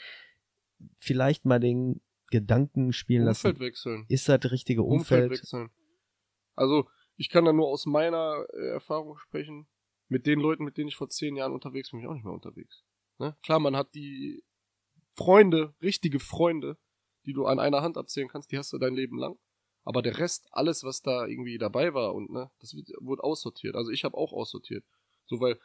vielleicht 0.98 1.44
mal 1.44 1.60
den 1.60 2.00
Gedanken 2.30 2.92
spielen 2.92 3.28
Umfeld 3.28 3.54
lassen. 3.54 3.60
wechseln. 3.60 4.04
Ist 4.08 4.28
das 4.28 4.40
das 4.40 4.52
richtige 4.52 4.82
Umfeld? 4.82 5.24
Umfeld 5.24 5.42
wechseln. 5.42 5.70
Also, 6.54 6.88
ich 7.16 7.28
kann 7.28 7.44
da 7.44 7.52
nur 7.52 7.68
aus 7.68 7.86
meiner 7.86 8.44
äh, 8.52 8.68
Erfahrung 8.72 9.16
sprechen. 9.18 9.66
Mit 10.08 10.26
den 10.26 10.38
Leuten, 10.38 10.64
mit 10.64 10.76
denen 10.76 10.88
ich 10.88 10.96
vor 10.96 11.08
zehn 11.08 11.36
Jahren 11.36 11.52
unterwegs 11.52 11.90
bin, 11.90 11.98
bin 11.98 12.04
ich 12.04 12.10
auch 12.10 12.14
nicht 12.14 12.24
mehr 12.24 12.34
unterwegs. 12.34 12.84
Ne? 13.18 13.36
Klar, 13.42 13.58
man 13.58 13.76
hat 13.76 13.94
die 13.94 14.44
Freunde, 15.16 15.74
richtige 15.80 16.20
Freunde, 16.20 16.76
die 17.24 17.32
du 17.32 17.46
an 17.46 17.58
einer 17.58 17.82
Hand 17.82 17.96
abzählen 17.96 18.28
kannst, 18.28 18.52
die 18.52 18.58
hast 18.58 18.72
du 18.72 18.78
dein 18.78 18.94
Leben 18.94 19.18
lang. 19.18 19.38
Aber 19.84 20.02
der 20.02 20.18
Rest, 20.18 20.48
alles, 20.50 20.82
was 20.82 21.02
da 21.02 21.26
irgendwie 21.26 21.58
dabei 21.58 21.94
war 21.94 22.14
und 22.14 22.30
ne, 22.30 22.50
das 22.60 22.74
wird, 22.74 22.90
wurde 23.00 23.22
aussortiert. 23.22 23.76
Also 23.76 23.90
ich 23.90 24.04
habe 24.04 24.16
auch 24.16 24.32
aussortiert. 24.32 24.84
So, 25.26 25.40
weil 25.40 25.58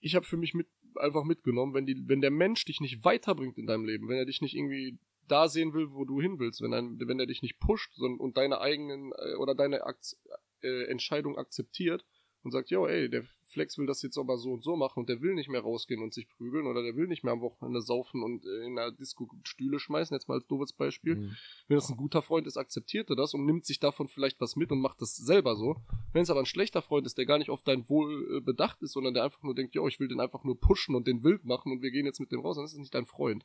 ich 0.00 0.14
habe 0.14 0.24
für 0.24 0.36
mich 0.36 0.54
mit 0.54 0.68
einfach 0.96 1.24
mitgenommen, 1.24 1.74
wenn 1.74 1.86
die, 1.86 2.08
wenn 2.08 2.20
der 2.20 2.30
Mensch 2.30 2.64
dich 2.64 2.80
nicht 2.80 3.04
weiterbringt 3.04 3.58
in 3.58 3.66
deinem 3.66 3.84
Leben, 3.84 4.08
wenn 4.08 4.16
er 4.16 4.26
dich 4.26 4.40
nicht 4.40 4.56
irgendwie 4.56 4.98
da 5.28 5.48
sehen 5.48 5.72
will, 5.74 5.92
wo 5.92 6.04
du 6.04 6.20
hin 6.20 6.38
willst, 6.38 6.60
wenn, 6.60 6.74
ein, 6.74 6.98
wenn 7.00 7.20
er 7.20 7.26
dich 7.26 7.42
nicht 7.42 7.60
pusht 7.60 7.92
sondern, 7.94 8.18
und 8.18 8.36
deine 8.36 8.60
eigenen 8.60 9.12
äh, 9.12 9.34
oder 9.34 9.54
deine 9.54 9.84
Akt, 9.84 10.16
äh, 10.62 10.84
Entscheidung 10.84 11.38
akzeptiert 11.38 12.04
und 12.42 12.52
sagt, 12.52 12.70
jo, 12.70 12.86
ey, 12.86 13.08
der 13.08 13.24
Flex 13.44 13.76
will 13.78 13.86
das 13.86 14.02
jetzt 14.02 14.16
aber 14.16 14.38
so 14.38 14.52
und 14.52 14.62
so 14.62 14.76
machen 14.76 15.00
und 15.00 15.08
der 15.08 15.20
will 15.20 15.34
nicht 15.34 15.48
mehr 15.48 15.60
rausgehen 15.60 16.02
und 16.02 16.14
sich 16.14 16.28
prügeln 16.28 16.66
oder 16.66 16.82
der 16.82 16.96
will 16.96 17.06
nicht 17.06 17.24
mehr 17.24 17.32
am 17.32 17.40
Wochenende 17.40 17.82
saufen 17.82 18.22
und 18.22 18.44
äh, 18.46 18.64
in 18.64 18.76
der 18.76 18.92
Disco 18.92 19.28
Stühle 19.44 19.78
schmeißen, 19.78 20.14
jetzt 20.14 20.28
mal 20.28 20.34
als 20.34 20.46
doofes 20.46 20.72
Beispiel. 20.72 21.16
Mhm. 21.16 21.36
Wenn 21.68 21.76
das 21.76 21.90
ein 21.90 21.96
guter 21.96 22.22
Freund 22.22 22.46
ist, 22.46 22.56
akzeptiert 22.56 23.10
er 23.10 23.16
das 23.16 23.34
und 23.34 23.44
nimmt 23.44 23.66
sich 23.66 23.80
davon 23.80 24.08
vielleicht 24.08 24.40
was 24.40 24.56
mit 24.56 24.70
und 24.70 24.80
macht 24.80 25.00
das 25.02 25.16
selber 25.16 25.56
so. 25.56 25.76
Wenn 26.12 26.22
es 26.22 26.30
aber 26.30 26.40
ein 26.40 26.46
schlechter 26.46 26.82
Freund 26.82 27.06
ist, 27.06 27.18
der 27.18 27.26
gar 27.26 27.38
nicht 27.38 27.50
auf 27.50 27.62
dein 27.62 27.88
Wohl 27.88 28.36
äh, 28.36 28.40
bedacht 28.40 28.82
ist, 28.82 28.92
sondern 28.92 29.14
der 29.14 29.24
einfach 29.24 29.42
nur 29.42 29.54
denkt, 29.54 29.74
jo, 29.74 29.86
ich 29.88 30.00
will 30.00 30.08
den 30.08 30.20
einfach 30.20 30.44
nur 30.44 30.58
pushen 30.58 30.94
und 30.94 31.06
den 31.06 31.24
wild 31.24 31.44
machen 31.44 31.72
und 31.72 31.82
wir 31.82 31.90
gehen 31.90 32.06
jetzt 32.06 32.20
mit 32.20 32.32
dem 32.32 32.40
raus, 32.40 32.56
dann 32.56 32.64
ist 32.64 32.72
es 32.72 32.78
nicht 32.78 32.94
dein 32.94 33.06
Freund. 33.06 33.44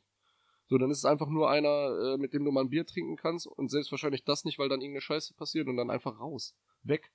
So, 0.68 0.78
dann 0.78 0.90
ist 0.90 0.98
es 0.98 1.04
einfach 1.04 1.28
nur 1.28 1.48
einer, 1.48 2.14
äh, 2.14 2.16
mit 2.16 2.32
dem 2.32 2.44
du 2.44 2.50
mal 2.50 2.62
ein 2.62 2.70
Bier 2.70 2.84
trinken 2.84 3.16
kannst 3.16 3.46
und 3.46 3.70
selbst 3.70 3.92
wahrscheinlich 3.92 4.24
das 4.24 4.44
nicht, 4.44 4.58
weil 4.58 4.68
dann 4.68 4.80
irgendeine 4.80 5.00
Scheiße 5.00 5.34
passiert 5.34 5.68
und 5.68 5.76
dann 5.76 5.90
einfach 5.90 6.18
raus. 6.18 6.56
Weg. 6.82 7.12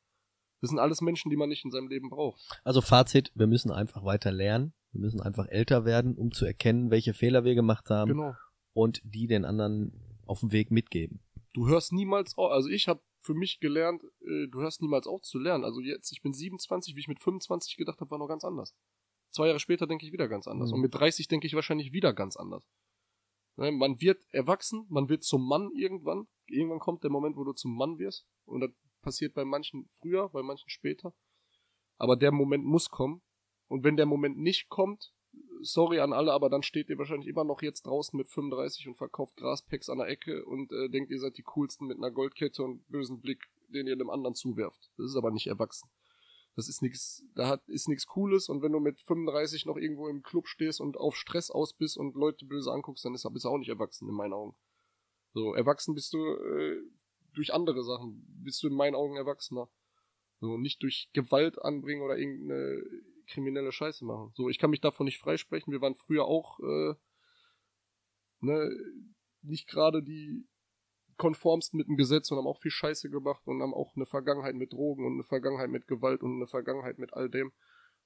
Das 0.61 0.69
sind 0.69 0.79
alles 0.79 1.01
Menschen, 1.01 1.29
die 1.29 1.35
man 1.37 1.49
nicht 1.49 1.65
in 1.65 1.71
seinem 1.71 1.87
Leben 1.87 2.09
braucht. 2.09 2.39
Also 2.63 2.81
Fazit, 2.81 3.31
wir 3.35 3.47
müssen 3.47 3.71
einfach 3.71 4.03
weiter 4.05 4.31
lernen. 4.31 4.73
Wir 4.91 5.01
müssen 5.01 5.21
einfach 5.21 5.47
älter 5.47 5.85
werden, 5.85 6.15
um 6.15 6.31
zu 6.31 6.45
erkennen, 6.45 6.91
welche 6.91 7.13
Fehler 7.13 7.43
wir 7.43 7.55
gemacht 7.55 7.89
haben 7.89 8.09
Genau. 8.11 8.33
und 8.73 9.01
die 9.03 9.27
den 9.27 9.45
anderen 9.45 9.93
auf 10.25 10.41
dem 10.41 10.51
Weg 10.51 10.69
mitgeben. 10.69 11.21
Du 11.53 11.67
hörst 11.67 11.91
niemals 11.93 12.37
auf, 12.37 12.51
also 12.51 12.69
ich 12.69 12.87
habe 12.87 13.01
für 13.21 13.33
mich 13.33 13.59
gelernt, 13.59 14.03
äh, 14.21 14.47
du 14.47 14.61
hörst 14.61 14.81
niemals 14.81 15.07
auf 15.07 15.21
zu 15.21 15.39
lernen. 15.39 15.63
Also 15.63 15.79
jetzt, 15.81 16.11
ich 16.11 16.21
bin 16.21 16.33
27, 16.33 16.95
wie 16.95 16.99
ich 16.99 17.07
mit 17.07 17.19
25 17.19 17.77
gedacht 17.77 17.99
habe, 17.99 18.11
war 18.11 18.17
noch 18.17 18.27
ganz 18.27 18.43
anders. 18.43 18.75
Zwei 19.31 19.47
Jahre 19.47 19.59
später 19.59 19.87
denke 19.87 20.05
ich 20.05 20.11
wieder 20.11 20.27
ganz 20.27 20.47
anders. 20.47 20.69
Mhm. 20.69 20.75
Und 20.75 20.81
mit 20.81 20.93
30 20.95 21.27
denke 21.27 21.47
ich 21.47 21.53
wahrscheinlich 21.53 21.93
wieder 21.93 22.13
ganz 22.13 22.35
anders. 22.35 22.67
Ne, 23.57 23.71
Man 23.71 23.99
wird 24.01 24.21
erwachsen, 24.31 24.85
man 24.89 25.09
wird 25.09 25.23
zum 25.23 25.47
Mann 25.47 25.71
irgendwann. 25.75 26.27
Irgendwann 26.47 26.79
kommt 26.79 27.03
der 27.03 27.11
Moment, 27.11 27.37
wo 27.37 27.43
du 27.43 27.53
zum 27.53 27.75
Mann 27.75 27.97
wirst. 27.97 28.25
Und 28.45 28.61
das 28.61 28.71
passiert 29.01 29.33
bei 29.33 29.45
manchen 29.45 29.89
früher, 29.91 30.29
bei 30.29 30.43
manchen 30.43 30.69
später. 30.69 31.13
Aber 31.97 32.15
der 32.15 32.31
Moment 32.31 32.65
muss 32.65 32.89
kommen. 32.89 33.21
Und 33.67 33.83
wenn 33.83 33.95
der 33.95 34.05
Moment 34.05 34.37
nicht 34.37 34.69
kommt, 34.69 35.13
sorry 35.61 35.99
an 35.99 36.13
alle, 36.13 36.33
aber 36.33 36.49
dann 36.49 36.63
steht 36.63 36.89
ihr 36.89 36.97
wahrscheinlich 36.97 37.27
immer 37.27 37.43
noch 37.43 37.61
jetzt 37.61 37.85
draußen 37.85 38.17
mit 38.17 38.29
35 38.29 38.87
und 38.87 38.95
verkauft 38.95 39.35
Graspacks 39.37 39.89
an 39.89 39.99
der 39.99 40.07
Ecke 40.07 40.45
und 40.45 40.71
äh, 40.71 40.89
denkt, 40.89 41.11
ihr 41.11 41.19
seid 41.19 41.37
die 41.37 41.43
coolsten 41.43 41.87
mit 41.87 41.97
einer 41.97 42.11
Goldkette 42.11 42.63
und 42.63 42.87
bösen 42.89 43.21
Blick, 43.21 43.43
den 43.69 43.87
ihr 43.87 43.95
dem 43.95 44.09
anderen 44.09 44.35
zuwerft. 44.35 44.91
Das 44.97 45.07
ist 45.07 45.15
aber 45.15 45.31
nicht 45.31 45.47
erwachsen. 45.47 45.89
Das 46.55 46.67
ist 46.67 46.81
nichts, 46.81 47.23
da 47.33 47.47
hat, 47.47 47.67
ist 47.69 47.87
nichts 47.87 48.05
Cooles 48.07 48.49
und 48.49 48.61
wenn 48.61 48.73
du 48.73 48.79
mit 48.79 48.99
35 48.99 49.65
noch 49.65 49.77
irgendwo 49.77 50.09
im 50.09 50.21
Club 50.21 50.47
stehst 50.47 50.81
und 50.81 50.97
auf 50.97 51.15
Stress 51.15 51.49
aus 51.49 51.73
bist 51.73 51.97
und 51.97 52.15
Leute 52.15 52.45
böse 52.45 52.71
anguckst, 52.71 53.05
dann 53.05 53.13
ist 53.13 53.23
du 53.23 53.29
auch 53.29 53.57
nicht 53.57 53.69
erwachsen 53.69 54.09
in 54.09 54.15
meinen 54.15 54.33
Augen. 54.33 54.55
So, 55.33 55.53
erwachsen 55.53 55.95
bist 55.95 56.11
du 56.11 56.17
äh, 56.17 56.81
durch 57.33 57.53
andere 57.53 57.83
Sachen, 57.83 58.25
bist 58.43 58.61
du 58.63 58.67
in 58.67 58.73
meinen 58.73 58.95
Augen 58.95 59.17
erwachsener. 59.17 59.69
So, 60.39 60.57
nicht 60.57 60.81
durch 60.81 61.09
Gewalt 61.13 61.61
anbringen 61.61 62.01
oder 62.01 62.17
irgendeine 62.17 62.83
kriminelle 63.27 63.71
Scheiße 63.71 64.03
machen. 64.05 64.31
So, 64.35 64.49
ich 64.49 64.57
kann 64.57 64.71
mich 64.71 64.81
davon 64.81 65.05
nicht 65.05 65.19
freisprechen. 65.19 65.71
Wir 65.71 65.81
waren 65.81 65.95
früher 65.95 66.25
auch 66.25 66.59
äh, 66.59 66.95
ne, 68.41 68.69
nicht 69.41 69.67
gerade 69.67 70.03
die 70.03 70.47
konformsten 71.17 71.77
mit 71.77 71.87
dem 71.87 71.97
Gesetz 71.97 72.31
und 72.31 72.37
haben 72.37 72.47
auch 72.47 72.59
viel 72.59 72.71
Scheiße 72.71 73.09
gemacht 73.09 73.45
und 73.45 73.61
haben 73.61 73.73
auch 73.73 73.95
eine 73.95 74.07
Vergangenheit 74.07 74.55
mit 74.55 74.73
Drogen 74.73 75.05
und 75.05 75.13
eine 75.13 75.23
Vergangenheit 75.23 75.69
mit 75.69 75.87
Gewalt 75.87 76.23
und 76.23 76.35
eine 76.35 76.47
Vergangenheit 76.47 76.97
mit 76.97 77.13
all 77.13 77.29
dem. 77.29 77.51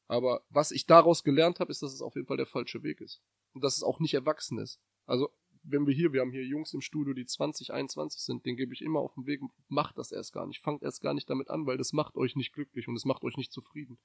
Aber 0.07 0.45
was 0.49 0.71
ich 0.71 0.85
daraus 0.85 1.23
gelernt 1.23 1.59
habe, 1.59 1.71
ist, 1.71 1.81
dass 1.81 1.93
es 1.93 2.01
auf 2.01 2.15
jeden 2.15 2.27
Fall 2.27 2.37
der 2.37 2.45
falsche 2.45 2.83
Weg 2.83 3.01
ist. 3.01 3.21
Und 3.53 3.63
dass 3.63 3.77
es 3.77 3.83
auch 3.83 3.99
nicht 3.99 4.13
erwachsen 4.13 4.59
ist. 4.59 4.81
Also, 5.05 5.29
wenn 5.67 5.87
wir 5.87 5.93
hier, 5.93 6.13
wir 6.13 6.21
haben 6.21 6.31
hier 6.31 6.45
Jungs 6.45 6.73
im 6.73 6.81
Studio, 6.81 7.13
die 7.13 7.25
20, 7.25 7.73
21 7.73 8.21
sind, 8.21 8.45
den 8.45 8.55
gebe 8.55 8.73
ich 8.73 8.81
immer 8.81 8.99
auf 8.99 9.13
den 9.15 9.25
Weg, 9.25 9.41
macht 9.67 9.97
das 9.97 10.11
erst 10.11 10.33
gar 10.33 10.45
nicht. 10.45 10.61
Fangt 10.61 10.83
erst 10.83 11.01
gar 11.01 11.13
nicht 11.13 11.29
damit 11.29 11.49
an, 11.49 11.65
weil 11.65 11.77
das 11.77 11.93
macht 11.93 12.15
euch 12.15 12.35
nicht 12.35 12.53
glücklich 12.53 12.87
und 12.87 12.95
es 12.95 13.05
macht 13.05 13.23
euch 13.23 13.37
nicht 13.37 13.51
zufrieden. 13.51 13.97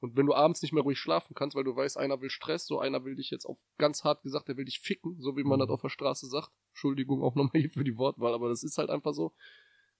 Und 0.00 0.16
wenn 0.16 0.26
du 0.26 0.34
abends 0.34 0.62
nicht 0.62 0.72
mehr 0.72 0.82
ruhig 0.82 0.98
schlafen 0.98 1.34
kannst, 1.34 1.54
weil 1.54 1.64
du 1.64 1.76
weißt, 1.76 1.98
einer 1.98 2.20
will 2.22 2.30
Stress, 2.30 2.66
so 2.66 2.78
einer 2.78 3.04
will 3.04 3.16
dich 3.16 3.30
jetzt 3.30 3.44
auf 3.44 3.58
ganz 3.76 4.02
hart 4.02 4.22
gesagt, 4.22 4.48
der 4.48 4.56
will 4.56 4.64
dich 4.64 4.80
ficken, 4.80 5.20
so 5.20 5.36
wie 5.36 5.44
man 5.44 5.58
das 5.58 5.68
auf 5.68 5.82
der 5.82 5.90
Straße 5.90 6.26
sagt. 6.26 6.50
Entschuldigung 6.70 7.22
auch 7.22 7.34
nochmal 7.34 7.60
hier 7.60 7.70
für 7.70 7.84
die 7.84 7.98
Wortwahl, 7.98 8.32
aber 8.32 8.48
das 8.48 8.62
ist 8.62 8.78
halt 8.78 8.88
einfach 8.88 9.12
so. 9.12 9.34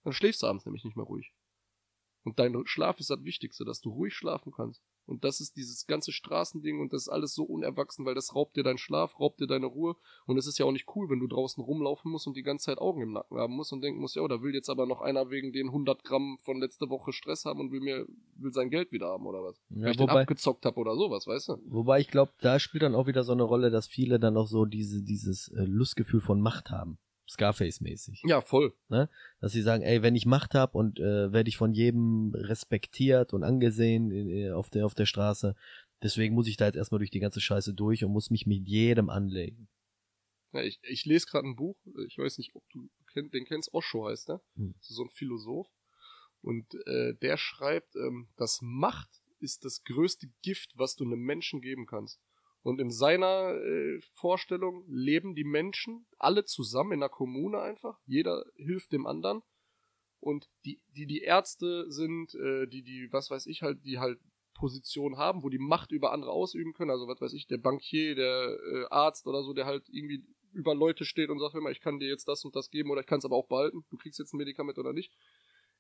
Dann 0.05 0.15
schläfst 0.15 0.43
du 0.43 0.47
abends 0.47 0.65
nämlich 0.65 0.85
nicht 0.85 0.97
mehr 0.97 1.05
ruhig. 1.05 1.35
Und 2.25 2.39
dein 2.39 2.67
Schlaf 2.67 2.99
ist 2.99 3.11
das 3.11 3.25
Wichtigste, 3.25 3.65
dass 3.65 3.81
du 3.81 3.91
ruhig 3.91 4.15
schlafen 4.15 4.53
kannst. 4.53 4.83
Und 5.11 5.25
das 5.25 5.41
ist 5.41 5.57
dieses 5.57 5.87
ganze 5.89 6.13
Straßending 6.13 6.81
und 6.81 6.93
das 6.93 7.03
ist 7.03 7.09
alles 7.09 7.35
so 7.35 7.43
unerwachsen, 7.43 8.07
weil 8.07 8.15
das 8.15 8.33
raubt 8.35 8.57
dir 8.57 8.63
deinen 8.63 8.79
Schlaf, 8.79 9.19
raubt 9.19 9.41
dir 9.41 9.49
deine 9.49 9.67
Ruhe. 9.67 9.97
Und 10.25 10.39
es 10.39 10.47
ist 10.47 10.59
ja 10.59 10.67
auch 10.67 10.71
nicht 10.71 10.87
cool, 10.95 11.11
wenn 11.11 11.19
du 11.19 11.27
draußen 11.27 11.63
rumlaufen 11.63 12.13
musst 12.13 12.29
und 12.29 12.37
die 12.37 12.45
ganze 12.45 12.67
Zeit 12.67 12.79
Augen 12.79 13.03
im 13.03 13.13
Nacken 13.13 13.37
haben 13.37 13.55
musst 13.55 13.73
und 13.73 13.81
denken 13.83 14.01
musst, 14.01 14.15
ja, 14.15 14.27
da 14.29 14.41
will 14.41 14.55
jetzt 14.55 14.71
aber 14.71 14.87
noch 14.87 15.01
einer 15.01 15.29
wegen 15.31 15.53
den 15.53 15.67
100 15.67 16.05
Gramm 16.05 16.39
von 16.41 16.61
letzter 16.61 16.89
Woche 16.91 17.13
Stress 17.13 17.45
haben 17.45 17.59
und 17.59 17.73
will 17.73 17.81
mir, 17.81 18.07
will 18.37 18.53
sein 18.53 18.71
Geld 18.71 18.93
wieder 18.93 19.09
haben 19.09 19.27
oder 19.27 19.43
was. 19.43 19.61
Ja, 19.71 19.83
weil 19.83 19.91
ich 19.91 19.97
den 19.97 20.09
wobei- 20.09 20.21
abgezockt 20.23 20.65
habe 20.65 20.79
oder 20.79 20.95
sowas, 20.95 21.27
weißt 21.27 21.49
du? 21.49 21.57
Wobei 21.67 21.99
ich 21.99 22.09
glaube, 22.09 22.31
da 22.41 22.61
spielt 22.61 22.85
dann 22.85 22.95
auch 22.95 23.09
wieder 23.09 23.25
so 23.25 23.33
eine 23.33 23.43
Rolle, 23.43 23.71
dass 23.71 23.89
viele 23.89 24.21
dann 24.21 24.37
auch 24.37 24.47
so 24.47 24.65
diese, 24.65 25.03
dieses 25.03 25.49
äh, 25.49 25.65
Lustgefühl 25.65 26.21
von 26.21 26.41
Macht 26.41 26.71
haben. 26.71 26.99
Scarface-mäßig. 27.31 28.23
Ja, 28.27 28.41
voll. 28.41 28.75
Dass 28.89 29.53
sie 29.53 29.63
sagen, 29.63 29.83
ey, 29.83 30.03
wenn 30.03 30.17
ich 30.17 30.27
Macht 30.27 30.55
habe 30.55 30.77
und 30.77 30.99
äh, 30.99 31.33
werde 31.33 31.49
ich 31.49 31.57
von 31.57 31.73
jedem 31.73 32.35
respektiert 32.35 33.33
und 33.33 33.45
angesehen 33.45 34.11
äh, 34.11 34.51
auf, 34.51 34.69
der, 34.71 34.85
auf 34.85 34.95
der 34.95 35.07
Straße, 35.07 35.55
deswegen 36.03 36.35
muss 36.35 36.49
ich 36.49 36.57
da 36.57 36.67
jetzt 36.67 36.77
erstmal 36.77 36.99
durch 36.99 37.11
die 37.11 37.21
ganze 37.21 37.41
Scheiße 37.41 37.73
durch 37.73 38.05
und 38.05 38.13
muss 38.13 38.31
mich 38.31 38.47
mit 38.47 38.67
jedem 38.67 39.11
anlegen. 39.11 39.69
Ja, 40.53 40.63
ich, 40.63 40.81
ich 40.83 41.05
lese 41.05 41.27
gerade 41.27 41.47
ein 41.47 41.55
Buch, 41.55 41.79
ich 42.09 42.19
weiß 42.19 42.39
nicht, 42.39 42.55
ob 42.57 42.65
du 42.71 42.91
kenn, 43.13 43.31
den 43.31 43.45
kennst, 43.45 43.73
Osho 43.73 44.09
heißt 44.09 44.29
der. 44.29 44.41
Hm. 44.57 44.75
So 44.81 45.05
ein 45.05 45.11
Philosoph. 45.11 45.69
Und 46.43 46.67
äh, 46.87 47.15
der 47.15 47.37
schreibt, 47.37 47.95
ähm, 47.95 48.29
dass 48.37 48.59
Macht 48.61 49.09
ist 49.39 49.65
das 49.65 49.85
größte 49.85 50.27
Gift, 50.43 50.73
was 50.77 50.97
du 50.97 51.05
einem 51.05 51.21
Menschen 51.21 51.61
geben 51.61 51.87
kannst. 51.87 52.21
Und 52.63 52.81
in 52.81 52.91
seiner 52.91 53.55
äh, 53.55 54.01
Vorstellung 54.13 54.85
leben 54.87 55.35
die 55.35 55.45
Menschen 55.45 56.07
alle 56.19 56.45
zusammen 56.45 56.93
in 56.93 57.03
einer 57.03 57.09
Kommune 57.09 57.61
einfach. 57.61 57.99
Jeder 58.07 58.45
hilft 58.57 58.93
dem 58.93 59.07
anderen. 59.07 59.43
Und 60.21 60.51
die, 60.67 60.83
die, 60.95 61.07
die 61.07 61.23
Ärzte 61.23 61.91
sind, 61.91 62.35
äh, 62.35 62.67
die, 62.67 62.83
die, 62.83 63.09
was 63.11 63.31
weiß 63.31 63.47
ich 63.47 63.63
halt, 63.63 63.85
die 63.85 63.99
halt 63.99 64.19
Position 64.55 65.17
haben, 65.17 65.43
wo 65.43 65.49
die 65.49 65.59
Macht 65.59 65.91
über 65.91 66.13
andere 66.13 66.31
ausüben 66.31 66.75
können. 66.75 66.91
Also 66.91 67.09
was 67.09 67.21
weiß 67.21 67.33
ich, 67.33 67.47
der 67.47 67.57
Bankier, 67.57 68.15
der 68.15 68.59
äh, 68.73 68.85
Arzt 68.91 69.27
oder 69.27 69.43
so, 69.43 69.55
der 69.55 69.65
halt 69.65 69.89
irgendwie 69.89 70.23
über 70.53 70.75
Leute 70.75 71.05
steht 71.05 71.31
und 71.31 71.39
sagt 71.39 71.55
immer, 71.55 71.71
ich 71.71 71.81
kann 71.81 71.99
dir 71.99 72.09
jetzt 72.09 72.29
das 72.29 72.45
und 72.45 72.55
das 72.55 72.71
geben 72.71 72.91
oder 72.91 73.01
ich 73.01 73.07
kann 73.07 73.19
es 73.19 73.25
aber 73.25 73.37
auch 73.37 73.47
behalten. 73.47 73.85
Du 73.89 73.97
kriegst 73.97 74.19
jetzt 74.19 74.35
ein 74.35 74.37
Medikament 74.39 74.79
oder 74.79 74.93
nicht. 74.93 75.13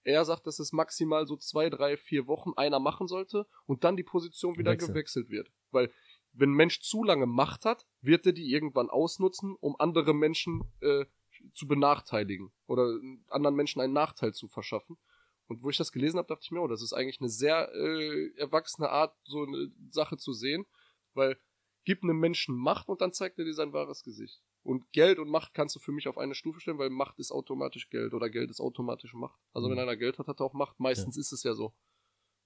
Er 0.02 0.24
sagt, 0.24 0.46
dass 0.46 0.58
es 0.58 0.72
maximal 0.72 1.26
so 1.26 1.36
zwei, 1.36 1.68
drei, 1.68 1.98
vier 1.98 2.26
Wochen 2.26 2.52
einer 2.56 2.80
machen 2.80 3.06
sollte 3.06 3.46
und 3.66 3.84
dann 3.84 3.96
die 3.96 4.02
Position 4.02 4.56
wieder 4.56 4.72
Wechseln. 4.72 4.94
gewechselt 4.94 5.28
wird. 5.28 5.50
Weil 5.72 5.92
wenn 6.32 6.50
ein 6.50 6.56
Mensch 6.56 6.80
zu 6.80 7.02
lange 7.04 7.26
Macht 7.26 7.64
hat, 7.64 7.86
wird 8.00 8.26
er 8.26 8.32
die 8.32 8.50
irgendwann 8.52 8.90
ausnutzen, 8.90 9.56
um 9.60 9.76
andere 9.78 10.14
Menschen 10.14 10.62
äh, 10.80 11.06
zu 11.54 11.66
benachteiligen 11.66 12.52
oder 12.66 12.98
anderen 13.28 13.56
Menschen 13.56 13.80
einen 13.80 13.92
Nachteil 13.92 14.32
zu 14.34 14.48
verschaffen. 14.48 14.98
Und 15.46 15.62
wo 15.62 15.70
ich 15.70 15.76
das 15.76 15.90
gelesen 15.90 16.18
habe, 16.18 16.28
dachte 16.28 16.42
ich 16.44 16.50
mir, 16.52 16.60
oh, 16.60 16.68
das 16.68 16.82
ist 16.82 16.92
eigentlich 16.92 17.20
eine 17.20 17.28
sehr 17.28 17.72
äh, 17.74 18.30
erwachsene 18.36 18.88
Art, 18.90 19.16
so 19.24 19.42
eine 19.44 19.72
Sache 19.90 20.16
zu 20.16 20.32
sehen, 20.32 20.64
weil 21.14 21.36
gib 21.84 22.04
einem 22.04 22.20
Menschen 22.20 22.54
Macht 22.54 22.88
und 22.88 23.00
dann 23.00 23.12
zeigt 23.12 23.38
er 23.38 23.44
dir 23.44 23.54
sein 23.54 23.72
wahres 23.72 24.04
Gesicht. 24.04 24.40
Und 24.62 24.92
Geld 24.92 25.18
und 25.18 25.28
Macht 25.28 25.54
kannst 25.54 25.74
du 25.74 25.80
für 25.80 25.90
mich 25.90 26.06
auf 26.06 26.18
eine 26.18 26.34
Stufe 26.34 26.60
stellen, 26.60 26.78
weil 26.78 26.90
Macht 26.90 27.18
ist 27.18 27.32
automatisch 27.32 27.88
Geld 27.88 28.12
oder 28.12 28.28
Geld 28.28 28.50
ist 28.50 28.60
automatisch 28.60 29.14
Macht. 29.14 29.40
Also 29.52 29.66
Mhm. 29.66 29.72
wenn 29.72 29.78
einer 29.80 29.96
Geld 29.96 30.18
hat, 30.18 30.28
hat 30.28 30.40
er 30.40 30.46
auch 30.46 30.52
Macht. 30.52 30.78
Meistens 30.78 31.16
ist 31.16 31.32
es 31.32 31.42
ja 31.42 31.54
so. 31.54 31.74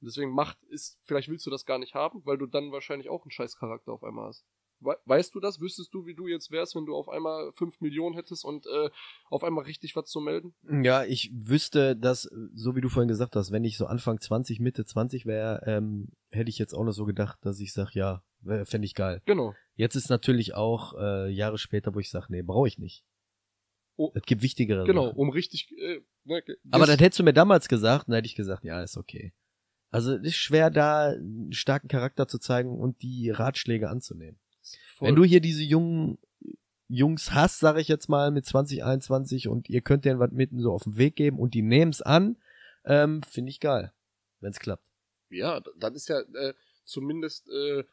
Und 0.01 0.07
deswegen 0.07 0.33
Macht 0.33 0.63
ist, 0.65 0.99
vielleicht 1.05 1.29
willst 1.29 1.47
du 1.47 1.51
das 1.51 1.65
gar 1.65 1.79
nicht 1.79 1.95
haben, 1.95 2.23
weil 2.25 2.39
du 2.39 2.47
dann 2.47 2.73
wahrscheinlich 2.73 3.09
auch 3.09 3.23
einen 3.25 3.31
scheiß 3.31 3.57
Charakter 3.57 3.93
auf 3.93 4.05
einmal 4.05 4.29
hast. 4.29 4.45
We 4.81 4.97
weißt 5.07 5.35
du 5.35 5.41
das? 5.41 5.61
Wüsstest 5.61 5.95
du, 5.95 6.05
wie 6.05 6.15
du 6.15 6.27
jetzt 6.27 6.51
wärst, 6.51 6.75
wenn 6.75 6.85
du 6.85 6.95
auf 6.95 7.09
einmal 7.09 7.53
5 7.53 7.81
Millionen 7.81 8.15
hättest 8.17 8.45
und 8.45 8.67
äh, 8.67 8.91
auf 9.31 9.45
einmal 9.45 9.65
richtig 9.65 9.95
was 9.97 10.11
zu 10.11 10.21
melden? 10.21 10.55
Ja, 10.83 11.05
ich 11.05 11.31
wüsste, 11.33 11.97
dass, 11.97 12.23
so 12.55 12.75
wie 12.77 12.81
du 12.81 12.89
vorhin 12.89 13.09
gesagt 13.09 13.37
hast, 13.37 13.53
wenn 13.53 13.65
ich 13.65 13.79
so 13.79 13.87
Anfang 13.87 14.21
20, 14.21 14.61
Mitte 14.61 14.85
20 14.85 15.27
wäre, 15.27 15.63
ähm, 15.65 16.09
hätte 16.31 16.51
ich 16.51 16.59
jetzt 16.59 16.75
auch 16.75 16.85
noch 16.85 16.93
so 16.93 17.05
gedacht, 17.07 17.39
dass 17.43 17.61
ich 17.61 17.73
sage, 17.73 17.93
ja, 17.95 18.23
fände 18.65 18.85
ich 18.85 18.95
geil. 18.95 19.23
Genau. 19.25 19.55
Jetzt 19.77 19.95
ist 19.95 20.11
natürlich 20.11 20.55
auch 20.55 20.93
äh, 20.99 21.31
Jahre 21.31 21.57
später, 21.57 21.95
wo 21.95 22.01
ich 22.01 22.11
sage, 22.11 22.27
nee, 22.31 22.43
brauche 22.43 22.69
ich 22.69 22.79
nicht. 22.79 23.05
Oh. 23.97 24.11
Es 24.15 24.23
gibt 24.23 24.43
wichtigere 24.43 24.85
Genau, 24.85 25.07
Sachen. 25.07 25.19
um 25.19 25.31
richtig. 25.31 25.71
Äh, 25.79 26.01
ne, 26.25 26.43
Aber 26.73 26.87
das 26.87 26.99
hättest 26.99 27.21
du 27.21 27.23
mir 27.25 27.33
damals 27.33 27.69
gesagt, 27.69 28.09
dann 28.09 28.17
hätte 28.17 28.27
ich 28.27 28.35
gesagt, 28.35 28.65
ja, 28.65 28.83
ist 28.83 28.97
okay. 28.97 29.33
Also 29.95 30.17
es 30.17 30.25
ist 30.25 30.37
schwer, 30.37 30.71
da 30.71 31.11
einen 31.11 31.53
starken 31.53 31.87
Charakter 31.87 32.27
zu 32.27 32.41
zeigen 32.41 32.81
und 32.81 33.01
die 33.03 33.31
Ratschläge 33.31 33.89
anzunehmen. 33.89 34.41
voll. 34.97 35.07
Wenn 35.07 35.15
du 35.15 35.23
hier 35.23 35.41
diese 35.41 35.63
jungen 35.63 36.19
Jungs 36.89 37.33
hast, 37.33 37.61
sage 37.61 37.81
ich 37.81 37.87
jetzt 37.87 38.09
mal, 38.09 38.33
mit 38.33 38.45
20, 38.45 38.83
21 38.83 39.47
und 39.47 39.71
ihr 39.71 39.83
könnt 39.83 40.05
denen 40.05 40.19
was 40.19 40.33
mitten 40.33 40.59
so 40.59 40.73
auf 40.73 40.83
den 40.83 40.99
Weg 40.99 41.15
geben 41.15 41.39
und 41.39 41.55
die 41.55 41.63
nehmen's 41.63 42.03
an, 42.03 42.39
ähm, 42.85 43.23
finde 43.23 43.51
ich 43.51 43.61
geil, 43.61 43.93
wenn's 44.41 44.59
klappt. 44.59 44.83
ja, 45.31 45.63
dann 45.79 45.95
ist 45.95 46.09
ja 46.09 46.19
äh, 46.19 46.55
zumindest 46.85 47.49
äh, 47.49 47.85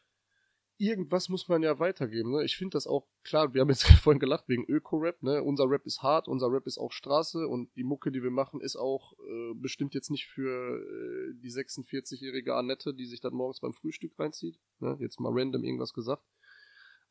irgendwas 0.82 1.28
muss 1.28 1.48
man 1.48 1.62
ja 1.62 1.78
weitergeben. 1.78 2.32
Ne? 2.32 2.44
Ich 2.44 2.56
finde 2.56 2.74
das 2.74 2.88
auch, 2.88 3.06
klar, 3.22 3.54
wir 3.54 3.60
haben 3.60 3.68
jetzt 3.68 3.84
vorhin 4.02 4.18
gelacht 4.18 4.48
wegen 4.48 4.64
Öko-Rap. 4.64 5.22
Ne? 5.22 5.42
Unser 5.42 5.70
Rap 5.70 5.86
ist 5.86 6.02
hart, 6.02 6.26
unser 6.26 6.50
Rap 6.50 6.66
ist 6.66 6.78
auch 6.78 6.90
Straße 6.90 7.46
und 7.46 7.74
die 7.76 7.84
Mucke, 7.84 8.10
die 8.10 8.22
wir 8.22 8.32
machen, 8.32 8.60
ist 8.60 8.76
auch 8.76 9.12
äh, 9.20 9.54
bestimmt 9.54 9.94
jetzt 9.94 10.10
nicht 10.10 10.26
für 10.26 10.80
äh, 10.80 11.34
die 11.40 11.52
46-jährige 11.52 12.56
Annette, 12.56 12.94
die 12.94 13.06
sich 13.06 13.20
dann 13.20 13.32
morgens 13.32 13.60
beim 13.60 13.74
Frühstück 13.74 14.18
reinzieht. 14.18 14.58
Ne? 14.80 14.96
Jetzt 14.98 15.20
mal 15.20 15.32
random 15.32 15.62
irgendwas 15.62 15.92
gesagt. 15.92 16.24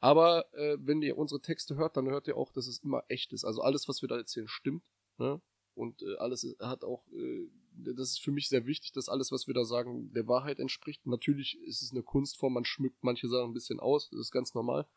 Aber 0.01 0.53
äh, 0.53 0.78
wenn 0.82 1.01
ihr 1.01 1.17
unsere 1.17 1.41
Texte 1.41 1.76
hört, 1.78 1.95
dann 1.95 2.09
hört 2.09 2.28
ihr 2.28 2.36
auch, 2.36 2.51
dass 2.51 2.67
es 2.67 2.80
immer 2.80 3.03
echt 3.07 3.32
ist. 3.32 3.45
Also 3.45 3.61
alles, 3.61 3.88
was 3.88 4.01
wir 4.01 4.09
da 4.09 4.17
erzählen, 4.17 4.49
stimmt. 4.49 4.84
Ne? 5.17 5.41
Und 5.76 6.01
äh, 6.01 6.17
alles 6.17 6.45
hat 6.59 6.84
auch, 6.84 7.07
äh, 7.13 7.47
das 7.84 8.11
ist 8.11 8.21
für 8.21 8.32
mich 8.32 8.49
sehr 8.49 8.65
wichtig, 8.65 8.91
dass 8.91 9.09
alles, 9.09 9.32
was 9.32 9.47
wir 9.47 9.53
da 9.53 9.63
sagen, 9.63 10.11
der 10.13 10.27
Wahrheit 10.27 10.59
entspricht. 10.59 11.05
Natürlich 11.05 11.59
ist 11.61 11.82
es 11.82 11.91
eine 11.91 12.03
Kunstform, 12.03 12.53
man 12.53 12.65
schmückt 12.65 13.03
manche 13.03 13.27
Sachen 13.27 13.51
ein 13.51 13.53
bisschen 13.53 13.79
aus, 13.79 14.09
das 14.09 14.19
ist 14.19 14.32
ganz 14.32 14.53
normal. 14.53 14.88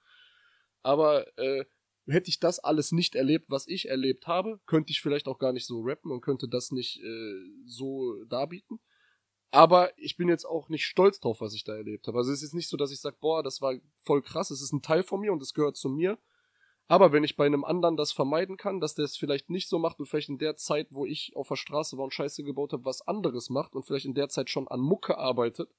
Aber 0.83 1.27
äh, 1.39 1.65
hätte 2.07 2.29
ich 2.29 2.39
das 2.39 2.59
alles 2.59 2.93
nicht 2.93 3.15
erlebt, 3.15 3.51
was 3.51 3.67
ich 3.67 3.89
erlebt 3.89 4.27
habe, 4.27 4.61
könnte 4.67 4.91
ich 4.91 5.01
vielleicht 5.01 5.27
auch 5.27 5.39
gar 5.39 5.53
nicht 5.53 5.67
so 5.67 5.81
rappen 5.81 6.11
und 6.11 6.21
könnte 6.21 6.49
das 6.49 6.71
nicht 6.71 7.01
äh, 7.03 7.35
so 7.67 8.25
darbieten. 8.25 8.81
Aber 9.51 9.97
ich 9.97 10.17
bin 10.17 10.29
jetzt 10.29 10.45
auch 10.45 10.69
nicht 10.69 10.85
stolz 10.85 11.21
drauf, 11.21 11.41
was 11.41 11.55
ich 11.55 11.63
da 11.63 11.77
erlebt 11.77 12.09
habe. 12.09 12.19
Also 12.19 12.33
es 12.33 12.43
ist 12.43 12.55
nicht 12.55 12.69
so, 12.69 12.77
dass 12.77 12.91
ich 12.91 13.01
sage, 13.01 13.17
boah, 13.21 13.43
das 13.43 13.61
war 13.61 13.75
voll 14.03 14.21
krass, 14.21 14.51
es 14.51 14.61
ist 14.61 14.73
ein 14.73 14.83
Teil 14.83 15.05
von 15.05 15.21
mir 15.21 15.33
und 15.33 15.41
es 15.43 15.55
gehört 15.55 15.77
zu 15.77 15.89
mir. 15.89 16.19
Aber 16.87 17.13
wenn 17.13 17.25
ich 17.25 17.37
bei 17.37 17.47
einem 17.47 17.65
anderen 17.65 17.97
das 17.97 18.13
vermeiden 18.13 18.57
kann, 18.57 18.81
dass 18.81 18.95
der 18.95 19.07
es 19.07 19.17
vielleicht 19.17 19.49
nicht 19.49 19.69
so 19.69 19.79
macht 19.79 19.99
und 19.99 20.07
vielleicht 20.07 20.29
in 20.29 20.39
der 20.39 20.57
Zeit, 20.57 20.89
wo 20.91 21.07
ich 21.07 21.35
auf 21.35 21.49
der 21.49 21.57
Straße 21.57 21.97
war 21.97 22.05
und 22.05 22.13
Scheiße 22.13 22.43
gebaut 22.45 22.73
habe, 22.73 22.85
was 22.85 23.03
anderes 23.03 23.49
macht 23.49 23.75
und 23.75 23.87
vielleicht 23.87 24.05
in 24.05 24.15
der 24.15 24.29
Zeit 24.29 24.51
schon 24.51 24.69
an 24.69 24.81
Mucke 24.81 25.17
arbeitet, 25.17 25.71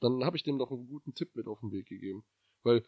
dann 0.00 0.24
habe 0.24 0.36
ich 0.36 0.44
dem 0.44 0.58
doch 0.58 0.70
einen 0.70 0.86
guten 0.86 1.14
Tipp 1.14 1.34
mit 1.34 1.48
auf 1.48 1.60
den 1.60 1.72
Weg 1.72 1.86
gegeben. 1.86 2.24
Weil 2.62 2.84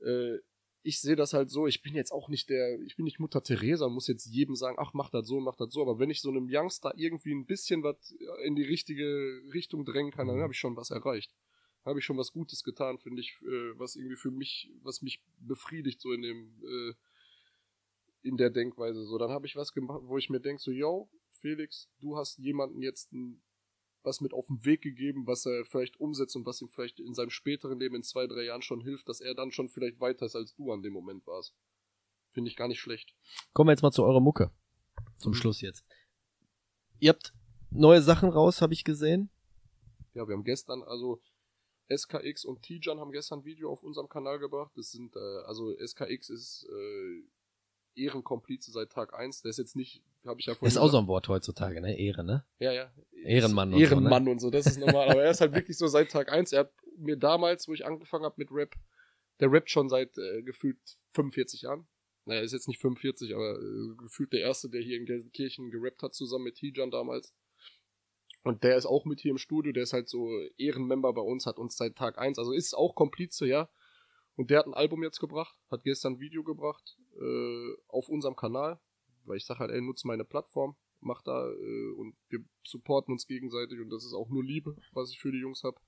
äh, 0.00 0.38
ich 0.82 1.00
sehe 1.00 1.16
das 1.16 1.32
halt 1.32 1.50
so, 1.50 1.66
ich 1.66 1.82
bin 1.82 1.94
jetzt 1.94 2.12
auch 2.12 2.28
nicht 2.28 2.48
der, 2.48 2.80
ich 2.80 2.96
bin 2.96 3.04
nicht 3.04 3.18
Mutter 3.18 3.42
Teresa, 3.42 3.88
muss 3.88 4.06
jetzt 4.06 4.26
jedem 4.26 4.54
sagen, 4.54 4.76
ach, 4.78 4.94
mach 4.94 5.10
das 5.10 5.26
so, 5.26 5.40
mach 5.40 5.56
das 5.56 5.72
so, 5.72 5.82
aber 5.82 5.98
wenn 5.98 6.10
ich 6.10 6.20
so 6.20 6.30
einem 6.30 6.48
Youngster 6.48 6.92
irgendwie 6.96 7.32
ein 7.32 7.46
bisschen 7.46 7.82
was 7.82 8.14
in 8.44 8.54
die 8.54 8.62
richtige 8.62 9.42
Richtung 9.52 9.84
drängen 9.84 10.12
kann, 10.12 10.28
dann 10.28 10.40
habe 10.40 10.52
ich 10.52 10.58
schon 10.58 10.76
was 10.76 10.90
erreicht. 10.90 11.34
Habe 11.88 11.98
ich 12.00 12.04
schon 12.04 12.18
was 12.18 12.32
Gutes 12.32 12.62
getan, 12.62 12.98
finde 12.98 13.20
ich, 13.20 13.36
äh, 13.42 13.78
was 13.78 13.96
irgendwie 13.96 14.16
für 14.16 14.30
mich, 14.30 14.70
was 14.82 15.02
mich 15.02 15.22
befriedigt, 15.38 16.00
so 16.00 16.12
in 16.12 16.22
dem, 16.22 16.62
äh, 16.62 16.94
in 18.22 18.36
der 18.36 18.50
Denkweise. 18.50 19.04
So, 19.04 19.16
dann 19.18 19.30
habe 19.30 19.46
ich 19.46 19.56
was 19.56 19.72
gemacht, 19.72 20.00
wo 20.04 20.18
ich 20.18 20.28
mir 20.28 20.40
denke, 20.40 20.60
so, 20.62 20.70
yo, 20.70 21.10
Felix, 21.32 21.88
du 22.00 22.16
hast 22.16 22.38
jemanden 22.38 22.82
jetzt 22.82 23.12
ein 23.12 23.42
was 24.04 24.20
mit 24.20 24.32
auf 24.32 24.46
den 24.46 24.64
Weg 24.64 24.80
gegeben, 24.80 25.26
was 25.26 25.44
er 25.44 25.64
vielleicht 25.64 25.98
umsetzt 26.00 26.36
und 26.36 26.46
was 26.46 26.62
ihm 26.62 26.68
vielleicht 26.68 27.00
in 27.00 27.14
seinem 27.14 27.30
späteren 27.30 27.78
Leben 27.78 27.96
in 27.96 28.02
zwei, 28.02 28.26
drei 28.26 28.44
Jahren 28.44 28.62
schon 28.62 28.80
hilft, 28.80 29.08
dass 29.08 29.20
er 29.20 29.34
dann 29.34 29.50
schon 29.50 29.68
vielleicht 29.68 30.00
weiter 30.00 30.24
ist, 30.24 30.36
als 30.36 30.54
du 30.54 30.72
an 30.72 30.82
dem 30.82 30.92
Moment 30.92 31.26
warst. 31.26 31.52
Finde 32.30 32.48
ich 32.48 32.56
gar 32.56 32.68
nicht 32.68 32.80
schlecht. 32.80 33.14
Kommen 33.52 33.68
wir 33.68 33.72
jetzt 33.72 33.82
mal 33.82 33.90
zu 33.90 34.04
eurer 34.04 34.20
Mucke. 34.20 34.50
Zum 35.18 35.32
Mhm. 35.32 35.36
Schluss 35.36 35.60
jetzt. 35.60 35.84
Ihr 37.00 37.10
habt 37.10 37.34
neue 37.70 38.00
Sachen 38.00 38.30
raus, 38.30 38.62
habe 38.62 38.72
ich 38.72 38.84
gesehen. 38.84 39.30
Ja, 40.14 40.26
wir 40.26 40.34
haben 40.34 40.44
gestern, 40.44 40.82
also 40.82 41.20
SKX 41.94 42.44
und 42.44 42.62
Tijan 42.62 43.00
haben 43.00 43.12
gestern 43.12 43.40
ein 43.40 43.44
Video 43.44 43.70
auf 43.70 43.82
unserem 43.82 44.08
Kanal 44.08 44.38
gebracht. 44.38 44.72
Das 44.76 44.90
sind, 44.90 45.16
äh, 45.16 45.42
also 45.46 45.74
SKX 45.78 46.30
ist 46.30 46.68
äh, 46.70 48.02
Ehrenkomplize 48.02 48.70
seit 48.70 48.90
Tag 48.90 49.14
1. 49.14 49.42
Der 49.42 49.50
ist 49.50 49.58
jetzt 49.58 49.76
nicht, 49.76 50.02
habe 50.24 50.40
ich 50.40 50.46
ja 50.46 50.54
vorhin 50.54 50.68
ist 50.68 50.78
auch 50.78 50.88
so 50.88 50.98
ein 50.98 51.06
Wort 51.06 51.28
heutzutage, 51.28 51.80
ne? 51.80 51.98
Ehre, 51.98 52.24
ne? 52.24 52.44
Ja, 52.58 52.72
ja. 52.72 52.92
Ehrenmann 53.24 53.72
und 53.72 53.74
so, 53.74 53.78
ne? 53.78 53.84
Ehrenmann 53.84 54.28
und 54.28 54.40
so, 54.40 54.50
das 54.50 54.66
ist 54.66 54.78
normal. 54.78 55.08
Aber 55.10 55.22
er 55.22 55.30
ist 55.30 55.40
halt 55.40 55.54
wirklich 55.54 55.76
so 55.76 55.86
seit 55.86 56.10
Tag 56.10 56.30
1. 56.30 56.52
Er 56.52 56.60
hat 56.60 56.72
mir 56.96 57.16
damals, 57.16 57.68
wo 57.68 57.72
ich 57.72 57.86
angefangen 57.86 58.24
habe 58.24 58.34
mit 58.38 58.50
Rap, 58.50 58.74
der 59.40 59.50
rappt 59.50 59.70
schon 59.70 59.88
seit 59.88 60.16
äh, 60.18 60.42
gefühlt 60.42 60.78
45 61.14 61.62
Jahren. 61.62 61.86
Naja, 62.24 62.42
ist 62.42 62.52
jetzt 62.52 62.68
nicht 62.68 62.80
45, 62.80 63.34
aber 63.34 63.58
äh, 63.58 63.94
gefühlt 63.96 64.32
der 64.32 64.40
Erste, 64.40 64.68
der 64.68 64.82
hier 64.82 64.98
in 64.98 65.06
Gelsenkirchen 65.06 65.70
gerappt 65.70 66.02
hat, 66.02 66.14
zusammen 66.14 66.44
mit 66.44 66.56
Tijan 66.56 66.90
damals. 66.90 67.34
Und 68.44 68.62
der 68.64 68.76
ist 68.76 68.86
auch 68.86 69.04
mit 69.04 69.20
hier 69.20 69.32
im 69.32 69.38
Studio, 69.38 69.72
der 69.72 69.82
ist 69.82 69.92
halt 69.92 70.08
so 70.08 70.30
Ehrenmember 70.56 71.12
bei 71.12 71.20
uns, 71.20 71.46
hat 71.46 71.58
uns 71.58 71.76
seit 71.76 71.96
Tag 71.96 72.18
1, 72.18 72.38
also 72.38 72.52
ist 72.52 72.74
auch 72.74 72.94
Komplize, 72.94 73.46
ja. 73.46 73.68
Und 74.36 74.50
der 74.50 74.60
hat 74.60 74.66
ein 74.66 74.74
Album 74.74 75.02
jetzt 75.02 75.18
gebracht, 75.18 75.56
hat 75.70 75.82
gestern 75.82 76.14
ein 76.14 76.20
Video 76.20 76.44
gebracht 76.44 76.96
äh, 77.20 77.74
auf 77.88 78.08
unserem 78.08 78.36
Kanal, 78.36 78.80
weil 79.24 79.36
ich 79.36 79.44
sage 79.44 79.60
halt, 79.60 79.72
ey, 79.72 79.80
nutze 79.80 80.06
meine 80.06 80.24
Plattform, 80.24 80.76
mach 81.00 81.22
da 81.22 81.50
äh, 81.50 81.92
und 81.96 82.16
wir 82.28 82.44
supporten 82.64 83.12
uns 83.12 83.26
gegenseitig 83.26 83.80
und 83.80 83.90
das 83.90 84.04
ist 84.04 84.14
auch 84.14 84.28
nur 84.28 84.44
Liebe, 84.44 84.76
was 84.92 85.10
ich 85.10 85.18
für 85.18 85.32
die 85.32 85.40
Jungs 85.40 85.64
hab. 85.64 85.80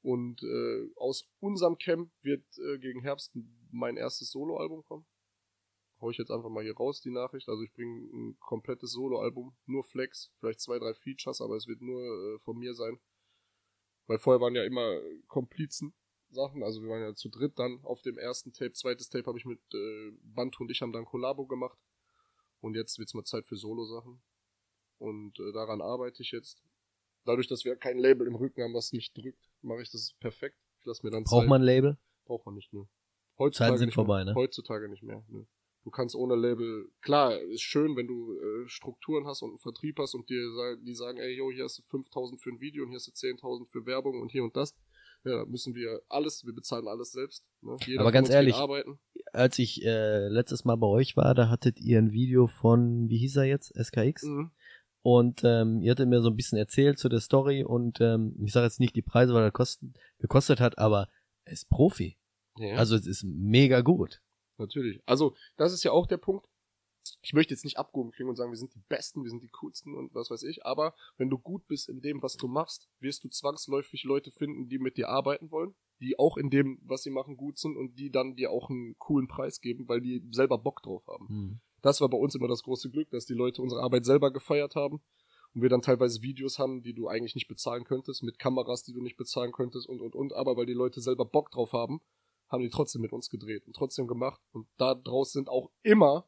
Und 0.00 0.42
äh, 0.42 0.90
aus 0.96 1.28
unserem 1.40 1.78
Camp 1.78 2.10
wird 2.22 2.44
äh, 2.58 2.78
gegen 2.78 3.00
Herbst 3.00 3.32
mein 3.70 3.96
erstes 3.96 4.30
Soloalbum 4.30 4.84
kommen. 4.84 5.06
Hau 6.04 6.10
ich 6.10 6.18
jetzt 6.18 6.30
einfach 6.30 6.50
mal 6.50 6.62
hier 6.62 6.76
raus, 6.76 7.00
die 7.00 7.10
Nachricht. 7.10 7.48
Also 7.48 7.62
ich 7.62 7.72
bringe 7.72 7.98
ein 8.12 8.38
komplettes 8.38 8.92
Soloalbum, 8.92 9.56
nur 9.64 9.84
Flex, 9.84 10.30
vielleicht 10.38 10.60
zwei, 10.60 10.78
drei 10.78 10.92
Features, 10.92 11.40
aber 11.40 11.56
es 11.56 11.66
wird 11.66 11.80
nur 11.80 12.02
äh, 12.02 12.38
von 12.40 12.58
mir 12.58 12.74
sein. 12.74 13.00
Weil 14.06 14.18
vorher 14.18 14.38
waren 14.42 14.54
ja 14.54 14.64
immer 14.64 15.00
Komplizen 15.28 15.94
Sachen, 16.28 16.62
also 16.62 16.82
wir 16.82 16.90
waren 16.90 17.00
ja 17.00 17.14
zu 17.14 17.30
dritt 17.30 17.58
dann 17.58 17.82
auf 17.84 18.02
dem 18.02 18.18
ersten 18.18 18.52
Tape. 18.52 18.72
Zweites 18.72 19.08
Tape 19.08 19.24
habe 19.24 19.38
ich 19.38 19.46
mit 19.46 19.60
äh, 19.72 20.10
Bantu 20.22 20.64
und 20.64 20.70
ich 20.70 20.82
haben 20.82 20.92
dann 20.92 21.06
Kollabo 21.06 21.46
gemacht. 21.46 21.78
Und 22.60 22.74
jetzt 22.74 22.98
wird's 22.98 23.14
mal 23.14 23.24
Zeit 23.24 23.46
für 23.46 23.56
Solo-Sachen. 23.56 24.22
Und 24.98 25.38
äh, 25.38 25.52
daran 25.52 25.80
arbeite 25.80 26.20
ich 26.22 26.32
jetzt. 26.32 26.62
Dadurch, 27.24 27.48
dass 27.48 27.64
wir 27.64 27.76
kein 27.76 27.96
Label 27.96 28.26
im 28.26 28.34
Rücken 28.34 28.62
haben, 28.62 28.74
was 28.74 28.92
mich 28.92 29.14
drückt, 29.14 29.48
mache 29.62 29.80
ich 29.80 29.90
das 29.90 30.12
perfekt. 30.20 30.58
Ich 30.80 30.84
lasse 30.84 31.06
mir 31.06 31.10
dann 31.10 31.24
Braucht 31.24 31.44
Zeit. 31.44 31.48
man 31.48 31.62
ein 31.62 31.64
Label? 31.64 31.96
Braucht 32.26 32.44
man 32.44 32.56
nicht, 32.56 32.74
ne. 32.74 32.86
Zeiten 33.52 33.78
sind 33.78 33.86
nicht 33.86 33.94
vorbei, 33.94 34.24
mehr. 34.24 34.34
ne? 34.34 34.34
Heutzutage 34.34 34.90
nicht 34.90 35.02
mehr, 35.02 35.24
ne. 35.28 35.46
Du 35.84 35.90
kannst 35.90 36.14
ohne 36.16 36.34
Label, 36.34 36.88
klar, 37.02 37.38
ist 37.38 37.60
schön, 37.60 37.94
wenn 37.94 38.06
du 38.06 38.32
äh, 38.32 38.68
Strukturen 38.68 39.26
hast 39.26 39.42
und 39.42 39.50
einen 39.50 39.58
Vertrieb 39.58 39.98
hast 39.98 40.14
und 40.14 40.30
dir 40.30 40.40
die 40.82 40.94
sagen, 40.94 41.18
ey, 41.18 41.36
yo, 41.36 41.50
hier 41.50 41.64
hast 41.64 41.78
du 41.78 41.82
5000 41.82 42.40
für 42.40 42.50
ein 42.50 42.60
Video 42.60 42.84
und 42.84 42.88
hier 42.88 42.96
hast 42.96 43.06
du 43.06 43.12
10.000 43.12 43.66
für 43.66 43.84
Werbung 43.84 44.20
und 44.20 44.32
hier 44.32 44.44
und 44.44 44.56
das. 44.56 44.74
Ja, 45.24 45.38
da 45.38 45.44
müssen 45.44 45.74
wir 45.74 46.00
alles, 46.08 46.44
wir 46.44 46.54
bezahlen 46.54 46.88
alles 46.88 47.12
selbst. 47.12 47.44
Ne? 47.60 47.76
Jeder 47.86 48.00
Aber 48.00 48.12
ganz 48.12 48.30
ehrlich. 48.30 48.56
Als 49.32 49.58
ich 49.58 49.84
äh, 49.84 50.28
letztes 50.28 50.64
Mal 50.64 50.76
bei 50.76 50.86
euch 50.86 51.16
war, 51.16 51.34
da 51.34 51.48
hattet 51.48 51.80
ihr 51.80 51.98
ein 51.98 52.12
Video 52.12 52.46
von, 52.46 53.08
wie 53.08 53.18
hieß 53.18 53.36
er 53.36 53.44
jetzt? 53.44 53.74
SKX? 53.74 54.22
Mhm. 54.22 54.50
Und 55.02 55.42
ähm, 55.44 55.82
ihr 55.82 55.90
hattet 55.90 56.08
mir 56.08 56.22
so 56.22 56.30
ein 56.30 56.36
bisschen 56.36 56.56
erzählt 56.56 56.98
zu 56.98 57.10
der 57.10 57.20
Story 57.20 57.62
und 57.62 58.00
ähm, 58.00 58.36
ich 58.42 58.52
sage 58.52 58.64
jetzt 58.64 58.80
nicht 58.80 58.96
die 58.96 59.02
Preise, 59.02 59.34
weil 59.34 59.42
er 59.42 59.50
kosten, 59.50 59.92
gekostet 60.18 60.60
hat, 60.60 60.78
aber 60.78 61.08
er 61.44 61.52
ist 61.52 61.68
Profi. 61.68 62.16
Ja. 62.56 62.76
Also 62.76 62.96
es 62.96 63.06
ist 63.06 63.24
mega 63.24 63.82
gut. 63.82 64.22
Natürlich. 64.58 65.02
Also, 65.06 65.34
das 65.56 65.72
ist 65.72 65.84
ja 65.84 65.92
auch 65.92 66.06
der 66.06 66.18
Punkt. 66.18 66.46
Ich 67.20 67.34
möchte 67.34 67.52
jetzt 67.52 67.64
nicht 67.64 67.78
abgehoben 67.78 68.12
klingen 68.12 68.30
und 68.30 68.36
sagen, 68.36 68.50
wir 68.50 68.56
sind 68.56 68.74
die 68.74 68.82
Besten, 68.88 69.22
wir 69.22 69.30
sind 69.30 69.42
die 69.42 69.50
coolsten 69.50 69.94
und 69.94 70.14
was 70.14 70.30
weiß 70.30 70.42
ich, 70.44 70.64
aber 70.64 70.94
wenn 71.18 71.28
du 71.28 71.38
gut 71.38 71.66
bist 71.66 71.90
in 71.90 72.00
dem, 72.00 72.22
was 72.22 72.36
du 72.36 72.48
machst, 72.48 72.88
wirst 72.98 73.24
du 73.24 73.28
zwangsläufig 73.28 74.04
Leute 74.04 74.30
finden, 74.30 74.68
die 74.68 74.78
mit 74.78 74.96
dir 74.96 75.10
arbeiten 75.10 75.50
wollen, 75.50 75.74
die 76.00 76.18
auch 76.18 76.38
in 76.38 76.48
dem, 76.48 76.78
was 76.82 77.02
sie 77.02 77.10
machen, 77.10 77.36
gut 77.36 77.58
sind 77.58 77.76
und 77.76 77.98
die 77.98 78.10
dann 78.10 78.36
dir 78.36 78.50
auch 78.50 78.70
einen 78.70 78.96
coolen 78.98 79.28
Preis 79.28 79.60
geben, 79.60 79.86
weil 79.86 80.00
die 80.00 80.22
selber 80.30 80.56
Bock 80.56 80.82
drauf 80.82 81.06
haben. 81.06 81.28
Hm. 81.28 81.60
Das 81.82 82.00
war 82.00 82.08
bei 82.08 82.16
uns 82.16 82.34
immer 82.34 82.48
das 82.48 82.62
große 82.62 82.90
Glück, 82.90 83.10
dass 83.10 83.26
die 83.26 83.34
Leute 83.34 83.60
unsere 83.60 83.82
Arbeit 83.82 84.06
selber 84.06 84.32
gefeiert 84.32 84.74
haben 84.74 85.02
und 85.54 85.62
wir 85.62 85.68
dann 85.68 85.82
teilweise 85.82 86.22
Videos 86.22 86.58
haben, 86.58 86.82
die 86.82 86.94
du 86.94 87.08
eigentlich 87.08 87.34
nicht 87.34 87.48
bezahlen 87.48 87.84
könntest, 87.84 88.22
mit 88.22 88.38
Kameras, 88.38 88.82
die 88.82 88.92
du 88.92 89.02
nicht 89.02 89.16
bezahlen 89.16 89.52
könntest 89.52 89.88
und 89.88 90.00
und 90.00 90.14
und, 90.14 90.32
aber 90.32 90.56
weil 90.56 90.66
die 90.66 90.72
Leute 90.72 91.00
selber 91.00 91.24
Bock 91.24 91.50
drauf 91.50 91.72
haben, 91.72 92.00
haben 92.54 92.62
die 92.62 92.70
trotzdem 92.70 93.02
mit 93.02 93.12
uns 93.12 93.28
gedreht 93.28 93.66
und 93.66 93.76
trotzdem 93.76 94.06
gemacht 94.06 94.40
und 94.52 94.66
da 94.78 94.94
draus 94.94 95.32
sind 95.32 95.48
auch 95.48 95.70
immer, 95.82 96.26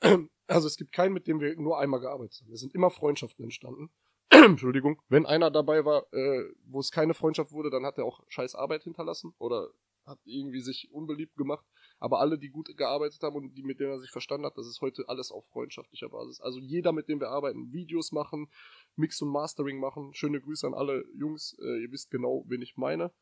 also 0.46 0.66
es 0.66 0.76
gibt 0.76 0.92
keinen, 0.92 1.12
mit 1.12 1.26
dem 1.26 1.40
wir 1.40 1.54
nur 1.56 1.78
einmal 1.78 2.00
gearbeitet 2.00 2.40
haben. 2.42 2.52
Es 2.52 2.60
sind 2.60 2.74
immer 2.74 2.90
Freundschaften 2.90 3.44
entstanden. 3.44 3.90
Entschuldigung, 4.30 5.00
wenn 5.08 5.26
einer 5.26 5.50
dabei 5.50 5.84
war, 5.84 6.12
äh, 6.12 6.44
wo 6.64 6.80
es 6.80 6.90
keine 6.90 7.14
Freundschaft 7.14 7.52
wurde, 7.52 7.70
dann 7.70 7.86
hat 7.86 7.98
er 7.98 8.04
auch 8.04 8.22
scheiß 8.28 8.54
Arbeit 8.54 8.82
hinterlassen 8.82 9.34
oder 9.38 9.68
hat 10.06 10.20
irgendwie 10.24 10.60
sich 10.60 10.90
unbeliebt 10.92 11.36
gemacht. 11.36 11.66
Aber 11.98 12.20
alle, 12.20 12.38
die 12.38 12.50
gut 12.50 12.74
gearbeitet 12.76 13.22
haben 13.22 13.36
und 13.36 13.54
die, 13.54 13.62
mit 13.62 13.80
denen 13.80 13.92
er 13.92 13.98
sich 13.98 14.10
verstanden 14.10 14.46
hat, 14.46 14.56
das 14.56 14.66
ist 14.66 14.80
heute 14.80 15.04
alles 15.08 15.32
auf 15.32 15.46
freundschaftlicher 15.48 16.08
Basis. 16.08 16.40
Also 16.40 16.58
jeder, 16.58 16.92
mit 16.92 17.08
dem 17.08 17.20
wir 17.20 17.30
arbeiten, 17.30 17.72
Videos 17.72 18.12
machen, 18.12 18.48
Mix 18.96 19.20
und 19.22 19.30
Mastering 19.30 19.80
machen. 19.80 20.14
Schöne 20.14 20.40
Grüße 20.40 20.66
an 20.66 20.74
alle 20.74 21.04
Jungs. 21.14 21.56
Äh, 21.60 21.82
ihr 21.82 21.92
wisst 21.92 22.10
genau, 22.10 22.44
wen 22.48 22.62
ich 22.62 22.76
meine. 22.76 23.12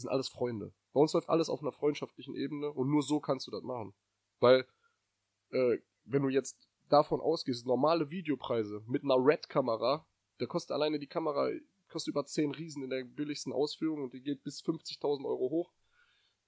Das 0.00 0.04
sind 0.04 0.12
alles 0.12 0.30
Freunde. 0.30 0.72
Bei 0.94 1.00
uns 1.00 1.12
läuft 1.12 1.28
alles 1.28 1.50
auf 1.50 1.60
einer 1.60 1.72
freundschaftlichen 1.72 2.34
Ebene 2.34 2.72
und 2.72 2.88
nur 2.88 3.02
so 3.02 3.20
kannst 3.20 3.46
du 3.46 3.50
das 3.50 3.62
machen. 3.62 3.92
Weil, 4.38 4.66
äh, 5.50 5.76
wenn 6.04 6.22
du 6.22 6.30
jetzt 6.30 6.56
davon 6.88 7.20
ausgehst, 7.20 7.66
normale 7.66 8.10
Videopreise 8.10 8.82
mit 8.86 9.04
einer 9.04 9.16
Red-Kamera, 9.18 10.06
da 10.38 10.46
kostet 10.46 10.70
alleine 10.70 10.98
die 10.98 11.06
Kamera, 11.06 11.50
kostet 11.90 12.12
über 12.12 12.24
10 12.24 12.52
Riesen 12.52 12.82
in 12.82 12.88
der 12.88 13.04
billigsten 13.04 13.52
Ausführung 13.52 14.04
und 14.04 14.14
die 14.14 14.22
geht 14.22 14.42
bis 14.42 14.62
50.000 14.62 15.26
Euro 15.26 15.50
hoch 15.50 15.70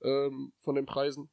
ähm, 0.00 0.54
von 0.60 0.74
den 0.74 0.86
Preisen. 0.86 1.28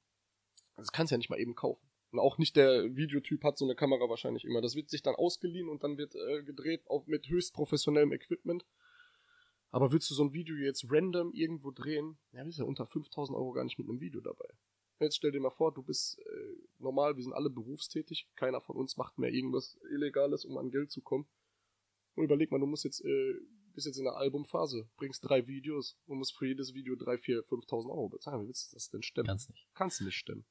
Das 0.75 0.91
kannst 0.91 1.11
du 1.11 1.13
ja 1.13 1.19
nicht 1.19 1.29
mal 1.29 1.39
eben 1.39 1.55
kaufen. 1.55 1.89
Und 2.11 2.19
auch 2.19 2.37
nicht 2.37 2.57
der 2.57 2.97
Videotyp 2.97 3.45
hat 3.45 3.57
so 3.57 3.63
eine 3.63 3.75
Kamera 3.75 4.09
wahrscheinlich 4.09 4.43
immer. 4.43 4.59
Das 4.59 4.75
wird 4.75 4.89
sich 4.89 5.03
dann 5.03 5.15
ausgeliehen 5.15 5.69
und 5.69 5.85
dann 5.85 5.97
wird 5.97 6.15
äh, 6.15 6.43
gedreht 6.43 6.85
auf, 6.87 7.07
mit 7.07 7.29
höchst 7.29 7.53
professionellem 7.53 8.11
Equipment. 8.11 8.65
Aber 9.71 9.91
willst 9.91 10.09
du 10.09 10.15
so 10.15 10.23
ein 10.23 10.33
Video 10.33 10.55
jetzt 10.55 10.85
random 10.89 11.31
irgendwo 11.33 11.71
drehen? 11.71 12.17
Ja, 12.31 12.43
bist 12.43 12.57
ja 12.57 12.65
unter 12.65 12.87
5000 12.87 13.37
Euro 13.37 13.51
gar 13.51 13.63
nicht 13.63 13.77
mit 13.77 13.87
einem 13.87 13.99
Video 13.99 14.21
dabei. 14.21 14.47
Jetzt 14.99 15.15
stell 15.15 15.31
dir 15.31 15.39
mal 15.39 15.51
vor, 15.51 15.73
du 15.73 15.81
bist 15.81 16.19
äh, 16.19 16.55
normal, 16.79 17.15
wir 17.15 17.23
sind 17.23 17.33
alle 17.33 17.49
berufstätig, 17.49 18.27
keiner 18.35 18.59
von 18.59 18.75
uns 18.75 18.97
macht 18.97 19.17
mehr 19.17 19.31
irgendwas 19.31 19.77
Illegales, 19.91 20.43
um 20.43 20.57
an 20.57 20.71
Geld 20.71 20.91
zu 20.91 21.01
kommen. 21.01 21.27
Und 22.15 22.25
überleg 22.25 22.51
mal, 22.51 22.59
du 22.59 22.65
musst 22.65 22.83
jetzt, 22.83 23.03
äh, 23.05 23.33
bist 23.73 23.87
jetzt 23.87 23.97
in 23.97 24.03
der 24.03 24.17
Albumphase, 24.17 24.89
bringst 24.97 25.23
drei 25.23 25.47
Videos 25.47 25.97
und 26.05 26.17
musst 26.17 26.35
für 26.35 26.47
jedes 26.47 26.73
Video 26.73 26.95
drei, 26.95 27.17
vier, 27.17 27.45
5.000 27.45 27.89
Euro 27.89 28.09
bezahlen. 28.09 28.43
Wie 28.43 28.47
willst 28.47 28.71
du 28.71 28.75
das 28.75 28.89
denn 28.89 29.03
stemmen? 29.03 29.27
Kannst 29.27 29.49
nicht. 29.49 29.67
Kannst 29.73 29.99
du 30.01 30.05
nicht 30.05 30.17
stemmen. 30.17 30.45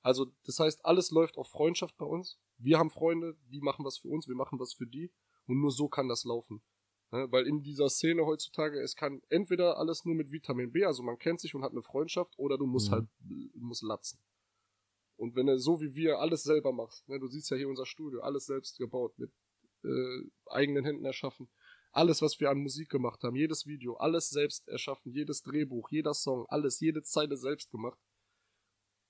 Also, 0.00 0.32
das 0.44 0.58
heißt, 0.58 0.84
alles 0.84 1.10
läuft 1.10 1.36
auf 1.36 1.48
Freundschaft 1.48 1.96
bei 1.98 2.06
uns. 2.06 2.38
Wir 2.56 2.78
haben 2.78 2.90
Freunde, 2.90 3.36
die 3.50 3.60
machen 3.60 3.84
was 3.84 3.98
für 3.98 4.08
uns, 4.08 4.28
wir 4.28 4.34
machen 4.34 4.58
was 4.58 4.74
für 4.74 4.86
die. 4.86 5.12
Und 5.46 5.60
nur 5.60 5.70
so 5.70 5.88
kann 5.88 6.08
das 6.08 6.24
laufen. 6.24 6.62
Ne? 7.12 7.26
Weil 7.30 7.46
in 7.46 7.62
dieser 7.62 7.88
Szene 7.88 8.24
heutzutage, 8.26 8.80
es 8.80 8.96
kann 8.96 9.22
entweder 9.28 9.78
alles 9.78 10.04
nur 10.04 10.14
mit 10.14 10.30
Vitamin 10.32 10.72
B, 10.72 10.84
also 10.84 11.02
man 11.02 11.18
kennt 11.18 11.40
sich 11.40 11.54
und 11.54 11.62
hat 11.62 11.72
eine 11.72 11.82
Freundschaft, 11.82 12.38
oder 12.38 12.58
du 12.58 12.66
musst 12.66 12.90
Mhm. 12.90 12.94
halt, 12.94 13.08
musst 13.54 13.82
latzen. 13.82 14.20
Und 15.16 15.36
wenn 15.36 15.46
du 15.46 15.58
so 15.58 15.80
wie 15.80 15.94
wir 15.94 16.18
alles 16.18 16.42
selber 16.42 16.72
machst, 16.72 17.08
ne, 17.08 17.20
du 17.20 17.28
siehst 17.28 17.50
ja 17.50 17.56
hier 17.56 17.68
unser 17.68 17.86
Studio, 17.86 18.20
alles 18.20 18.46
selbst 18.46 18.78
gebaut, 18.78 19.16
mit 19.18 19.30
äh, 19.84 20.22
eigenen 20.46 20.84
Händen 20.84 21.04
erschaffen. 21.04 21.48
Alles, 21.92 22.20
was 22.22 22.40
wir 22.40 22.50
an 22.50 22.58
Musik 22.58 22.88
gemacht 22.88 23.22
haben, 23.22 23.36
jedes 23.36 23.66
Video, 23.66 23.94
alles 23.94 24.30
selbst 24.30 24.66
erschaffen, 24.66 25.12
jedes 25.12 25.42
Drehbuch, 25.42 25.88
jeder 25.90 26.14
Song, 26.14 26.46
alles, 26.48 26.80
jede 26.80 27.02
Zeile 27.02 27.36
selbst 27.36 27.70
gemacht. 27.70 27.98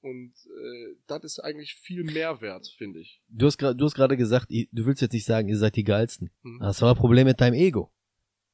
Und 0.04 0.34
äh, 0.34 0.96
das 1.06 1.24
ist 1.24 1.38
eigentlich 1.38 1.76
viel 1.76 2.04
mehr 2.04 2.42
wert, 2.42 2.68
finde 2.76 3.00
ich. 3.00 3.22
Du 3.28 3.46
hast 3.46 3.56
gerade, 3.56 3.74
du 3.74 3.86
hast 3.86 3.94
gerade 3.94 4.18
gesagt, 4.18 4.50
du 4.50 4.86
willst 4.86 5.00
jetzt 5.00 5.14
nicht 5.14 5.24
sagen, 5.24 5.48
ihr 5.48 5.56
seid 5.56 5.76
die 5.76 5.84
geilsten. 5.84 6.30
Hm. 6.42 6.58
Das 6.60 6.82
war 6.82 6.90
ein 6.90 6.96
Problem 6.96 7.26
mit 7.26 7.40
deinem 7.40 7.54
Ego. 7.54 7.90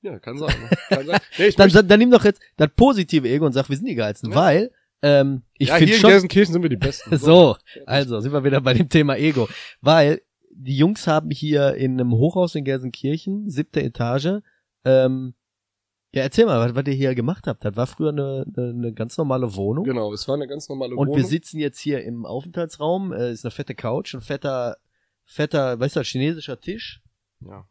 Ja, 0.00 0.20
kann 0.20 0.38
sein. 0.38 0.54
Ne? 0.60 0.76
Kann 0.88 1.06
sein. 1.06 1.20
Nee, 1.38 1.50
Dann, 1.50 1.70
dann, 1.70 1.88
dann 1.88 1.98
nimm 1.98 2.12
doch 2.12 2.24
jetzt 2.24 2.40
das 2.56 2.70
positive 2.76 3.28
Ego 3.28 3.46
und 3.46 3.52
sag, 3.52 3.68
wir 3.68 3.76
sind 3.76 3.88
die 3.88 3.96
geilsten, 3.96 4.30
Ja. 4.30 4.36
weil 4.36 4.70
ähm, 5.02 5.42
ich 5.58 5.68
ja, 5.68 5.74
finde 5.74 5.86
hier 5.86 5.96
in 5.96 6.00
schon. 6.00 6.10
Gelsenkirchen 6.10 6.52
sind 6.52 6.62
wir 6.62 6.70
die 6.70 6.76
Besten. 6.76 7.18
So, 7.18 7.56
also 7.84 8.20
sind 8.20 8.32
wir 8.32 8.44
wieder 8.44 8.60
bei 8.60 8.72
dem 8.74 8.88
Thema 8.88 9.16
Ego, 9.16 9.48
weil 9.80 10.22
die 10.52 10.76
Jungs 10.76 11.08
haben 11.08 11.30
hier 11.30 11.74
in 11.74 11.94
einem 11.94 12.12
Hochhaus 12.12 12.54
in 12.54 12.64
Gelsenkirchen, 12.64 13.50
siebte 13.50 13.82
Etage, 13.82 14.40
ähm, 14.84 15.34
ja, 16.12 16.22
erzähl 16.22 16.46
mal, 16.46 16.58
was, 16.60 16.74
was 16.74 16.86
ihr 16.86 16.94
hier 16.94 17.14
gemacht 17.14 17.46
habt. 17.46 17.64
Das 17.64 17.76
war 17.76 17.86
früher 17.86 18.10
eine, 18.10 18.44
eine, 18.56 18.70
eine 18.70 18.92
ganz 18.92 19.16
normale 19.16 19.54
Wohnung. 19.54 19.84
Genau, 19.84 20.12
es 20.12 20.26
war 20.28 20.34
eine 20.34 20.46
ganz 20.48 20.68
normale 20.68 20.94
Und 20.94 21.08
Wohnung. 21.08 21.16
wir 21.16 21.24
sitzen 21.24 21.58
jetzt 21.58 21.78
hier 21.78 22.02
im 22.04 22.26
Aufenthaltsraum, 22.26 23.12
äh, 23.12 23.32
ist 23.32 23.44
eine 23.44 23.50
fette 23.52 23.74
Couch, 23.74 24.14
ein 24.14 24.20
fetter, 24.20 24.76
fetter, 25.24 25.78
weißt 25.78 25.96
du, 25.96 26.02
chinesischer 26.02 26.60
Tisch, 26.60 27.02
ja. 27.40 27.64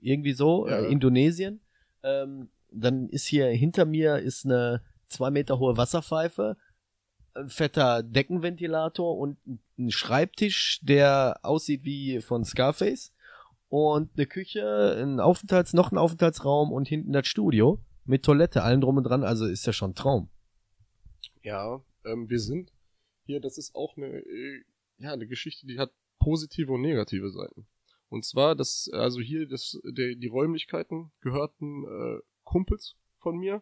irgendwie 0.00 0.32
so, 0.32 0.66
Ja. 0.68 0.78
äh, 0.80 0.90
Indonesien. 0.90 1.60
Ähm, 2.02 2.48
dann 2.70 3.08
ist 3.08 3.26
hier 3.26 3.46
hinter 3.48 3.84
mir 3.84 4.16
ist 4.18 4.44
eine 4.44 4.82
zwei 5.08 5.30
Meter 5.30 5.58
hohe 5.58 5.76
Wasserpfeife, 5.76 6.56
ein 7.34 7.48
fetter 7.48 8.02
Deckenventilator 8.02 9.16
und 9.16 9.38
ein 9.78 9.90
Schreibtisch, 9.90 10.80
der 10.82 11.38
aussieht 11.42 11.84
wie 11.84 12.20
von 12.20 12.44
Scarface 12.44 13.12
und 13.74 14.12
eine 14.16 14.26
Küche, 14.26 14.96
ein 15.02 15.18
Aufenthalts, 15.18 15.72
noch 15.72 15.90
ein 15.90 15.98
Aufenthaltsraum 15.98 16.70
und 16.70 16.86
hinten 16.86 17.12
das 17.12 17.26
Studio 17.26 17.80
mit 18.04 18.24
Toilette, 18.24 18.62
allem 18.62 18.80
drum 18.80 18.98
und 18.98 19.02
dran, 19.02 19.24
also 19.24 19.46
ist 19.46 19.66
ja 19.66 19.72
schon 19.72 19.90
ein 19.90 19.94
Traum. 19.96 20.30
Ja, 21.42 21.82
ähm, 22.04 22.30
wir 22.30 22.38
sind 22.38 22.72
hier, 23.24 23.40
das 23.40 23.58
ist 23.58 23.74
auch 23.74 23.96
eine, 23.96 24.06
äh, 24.06 24.62
ja, 24.98 25.12
eine 25.12 25.26
Geschichte, 25.26 25.66
die 25.66 25.80
hat 25.80 25.90
positive 26.20 26.70
und 26.70 26.82
negative 26.82 27.30
Seiten. 27.30 27.66
Und 28.08 28.24
zwar, 28.24 28.54
das, 28.54 28.88
also 28.92 29.20
hier, 29.20 29.48
das, 29.48 29.76
der, 29.82 30.14
die 30.14 30.28
Räumlichkeiten 30.28 31.10
gehörten 31.20 31.82
äh, 31.84 32.20
Kumpels 32.44 32.94
von 33.18 33.38
mir. 33.38 33.60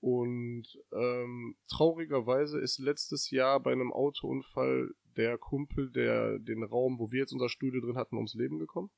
Und 0.00 0.66
ähm, 0.92 1.56
traurigerweise 1.66 2.60
ist 2.60 2.78
letztes 2.78 3.30
Jahr 3.30 3.58
bei 3.58 3.72
einem 3.72 3.90
Autounfall 3.90 4.90
der 5.16 5.38
Kumpel, 5.38 5.90
der 5.90 6.38
den 6.38 6.62
Raum, 6.62 6.98
wo 6.98 7.10
wir 7.10 7.20
jetzt 7.20 7.32
unser 7.32 7.48
Studio 7.48 7.80
drin 7.80 7.96
hatten, 7.96 8.16
ums 8.16 8.34
Leben 8.34 8.58
gekommen. 8.58 8.90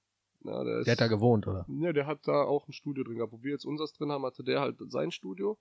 Ja, 0.45 0.63
der, 0.63 0.79
ist, 0.79 0.87
Der 0.87 0.93
hat 0.93 1.01
da 1.01 1.09
gewohnt, 1.09 1.47
oder? 1.47 1.67
ja, 1.69 1.93
der 1.93 2.07
hat 2.07 2.27
da 2.29 2.45
auch 2.45 2.69
ein 2.69 2.73
Studio 2.73 3.05
drin 3.05 3.17
gehabt. 3.17 3.33
Wo 3.33 3.43
wir 3.43 3.53
jetzt 3.53 3.65
unseres 3.65 3.93
drin 3.93 4.13
haben, 4.13 4.25
hatte 4.25 4.45
der 4.45 4.61
halt 4.61 4.77
sein 4.89 5.11
Studio. 5.11 5.59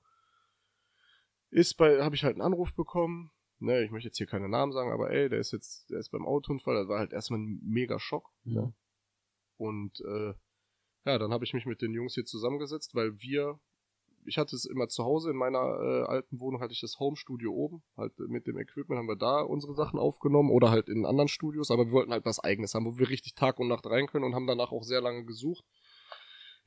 Ist 1.49 1.75
bei, 1.77 2.03
habe 2.03 2.15
ich 2.15 2.23
halt 2.23 2.35
einen 2.35 2.41
Anruf 2.41 2.73
bekommen. 2.73 3.31
Ne, 3.59 3.84
ich 3.84 3.89
möchte 3.89 4.09
jetzt 4.09 4.17
hier 4.17 4.27
keine 4.27 4.49
Namen 4.49 4.71
sagen, 4.71 4.91
aber 4.91 5.09
ey, 5.09 5.29
der 5.29 5.39
ist 5.39 5.51
jetzt, 5.51 5.89
der 5.89 5.97
ist 5.97 6.11
beim 6.11 6.27
Autounfall. 6.27 6.75
Das 6.75 6.88
war 6.88 6.99
halt 6.99 7.11
erstmal 7.11 7.39
ein 7.39 7.59
mega 7.63 7.99
Schock. 7.99 8.29
Ja. 8.43 8.61
Ne? 8.61 8.73
Und 9.55 9.99
äh, 10.01 10.34
ja, 11.05 11.17
dann 11.17 11.31
habe 11.31 11.45
ich 11.45 11.53
mich 11.53 11.65
mit 11.65 11.81
den 11.81 11.93
Jungs 11.93 12.13
hier 12.13 12.25
zusammengesetzt, 12.25 12.93
weil 12.93 13.19
wir, 13.19 13.59
ich 14.28 14.38
hatte 14.38 14.56
es 14.56 14.66
immer 14.66 14.88
zu 14.90 15.04
Hause 15.04 15.32
in 15.32 15.38
meiner 15.38 15.60
äh, 15.60 16.04
alten 16.04 16.40
Wohnung, 16.40 16.62
hatte 16.62 16.74
ich 16.74 16.82
das 16.82 16.99
Home-Studio 16.99 17.52
oben. 17.52 17.82
Halt 17.95 18.20
äh, 18.20 18.24
mit 18.28 18.45
dem 18.45 18.58
Equipment 18.58 18.99
haben 18.99 19.08
wir 19.08 19.16
da 19.16 19.41
unsere 19.41 19.74
Sachen 19.74 19.99
aufgenommen 19.99 20.52
oder 20.52 20.70
halt 20.70 20.90
in 20.90 21.06
anderen 21.06 21.28
Studios, 21.28 21.72
aber 21.72 21.88
wir 21.88 21.91
wollten 21.94 22.12
halt 22.12 22.26
was 22.26 22.40
Eigenes 22.40 22.74
haben, 22.74 22.86
wo 22.86 22.98
wir 22.98 23.10
richtig 23.10 23.36
Tag 23.36 23.60
und 23.60 23.68
Nacht 23.68 23.86
rein 23.86 24.08
können 24.08 24.26
und 24.26 24.36
haben 24.36 24.48
danach 24.48 24.72
auch 24.72 24.84
sehr 24.84 25.02
lange 25.02 25.26
gesucht. 25.26 25.66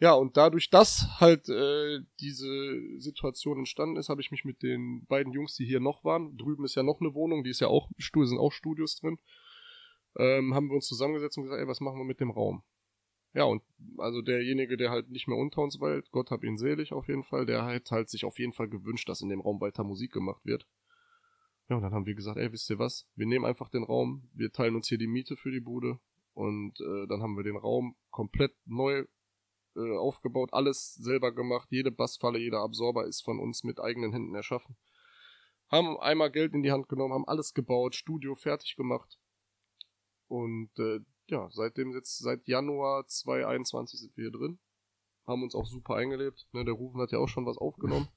Ja, 0.00 0.14
und 0.14 0.38
dadurch, 0.38 0.70
dass 0.70 1.20
halt 1.20 1.50
äh, 1.50 2.00
diese 2.20 2.80
Situation 2.98 3.58
entstanden 3.58 3.96
ist, 3.96 4.08
habe 4.08 4.22
ich 4.22 4.30
mich 4.30 4.44
mit 4.46 4.62
den 4.62 5.04
beiden 5.06 5.32
Jungs, 5.34 5.54
die 5.56 5.66
hier 5.66 5.80
noch 5.80 6.04
waren, 6.04 6.38
drüben 6.38 6.64
ist 6.64 6.74
ja 6.74 6.82
noch 6.82 7.00
eine 7.00 7.14
Wohnung, 7.14 7.44
die 7.44 7.50
ist 7.50 7.60
ja 7.60 7.68
auch, 7.68 7.90
sind 7.98 8.38
auch 8.38 8.52
Studios 8.52 8.96
drin, 8.96 9.18
ähm, 10.16 10.54
haben 10.54 10.68
wir 10.68 10.76
uns 10.76 10.86
zusammengesetzt 10.86 11.36
und 11.36 11.44
gesagt, 11.44 11.60
ey, 11.60 11.68
was 11.68 11.80
machen 11.80 11.98
wir 11.98 12.04
mit 12.04 12.18
dem 12.20 12.30
Raum? 12.30 12.62
Ja, 13.32 13.44
und 13.44 13.62
also 13.98 14.22
derjenige, 14.22 14.76
der 14.76 14.90
halt 14.90 15.10
nicht 15.10 15.28
mehr 15.28 15.38
unter 15.38 15.62
uns 15.62 15.80
weilt, 15.80 16.10
Gott 16.10 16.30
hab 16.30 16.42
ihn 16.42 16.58
selig 16.58 16.92
auf 16.92 17.06
jeden 17.06 17.22
Fall, 17.22 17.46
der 17.46 17.64
hat 17.64 17.90
halt 17.90 18.08
sich 18.08 18.24
auf 18.24 18.38
jeden 18.38 18.52
Fall 18.52 18.68
gewünscht, 18.68 19.08
dass 19.08 19.20
in 19.20 19.28
dem 19.28 19.40
Raum 19.40 19.60
weiter 19.60 19.84
Musik 19.84 20.12
gemacht 20.12 20.44
wird. 20.44 20.66
Ja, 21.68 21.76
und 21.76 21.82
dann 21.82 21.94
haben 21.94 22.06
wir 22.06 22.16
gesagt, 22.16 22.38
ey, 22.38 22.50
wisst 22.50 22.68
ihr 22.70 22.80
was? 22.80 23.06
Wir 23.14 23.26
nehmen 23.26 23.44
einfach 23.44 23.68
den 23.68 23.84
Raum, 23.84 24.28
wir 24.34 24.50
teilen 24.50 24.74
uns 24.74 24.88
hier 24.88 24.98
die 24.98 25.06
Miete 25.06 25.36
für 25.36 25.52
die 25.52 25.60
Bude 25.60 26.00
und 26.34 26.80
äh, 26.80 27.06
dann 27.06 27.22
haben 27.22 27.36
wir 27.36 27.44
den 27.44 27.56
Raum 27.56 27.94
komplett 28.10 28.52
neu 28.64 29.04
äh, 29.76 29.96
aufgebaut, 29.96 30.52
alles 30.52 30.94
selber 30.94 31.32
gemacht, 31.32 31.68
jede 31.70 31.92
Bassfalle, 31.92 32.40
jeder 32.40 32.60
Absorber 32.60 33.06
ist 33.06 33.22
von 33.22 33.38
uns 33.38 33.62
mit 33.62 33.78
eigenen 33.78 34.12
Händen 34.12 34.34
erschaffen. 34.34 34.76
Haben 35.68 35.96
einmal 36.00 36.32
Geld 36.32 36.52
in 36.54 36.64
die 36.64 36.72
Hand 36.72 36.88
genommen, 36.88 37.14
haben 37.14 37.28
alles 37.28 37.54
gebaut, 37.54 37.94
Studio 37.94 38.34
fertig 38.34 38.74
gemacht. 38.74 39.20
Und 40.26 40.76
äh, 40.80 40.98
ja, 41.30 41.48
seitdem 41.50 41.92
jetzt, 41.92 42.18
seit 42.18 42.46
Januar 42.46 43.06
2021 43.06 44.00
sind 44.00 44.16
wir 44.16 44.24
hier 44.24 44.38
drin. 44.38 44.58
Haben 45.26 45.42
uns 45.42 45.54
auch 45.54 45.66
super 45.66 45.96
eingelebt. 45.96 46.48
Ne, 46.52 46.64
der 46.64 46.74
Rufen 46.74 47.00
hat 47.00 47.12
ja 47.12 47.18
auch 47.18 47.28
schon 47.28 47.46
was 47.46 47.58
aufgenommen. 47.58 48.08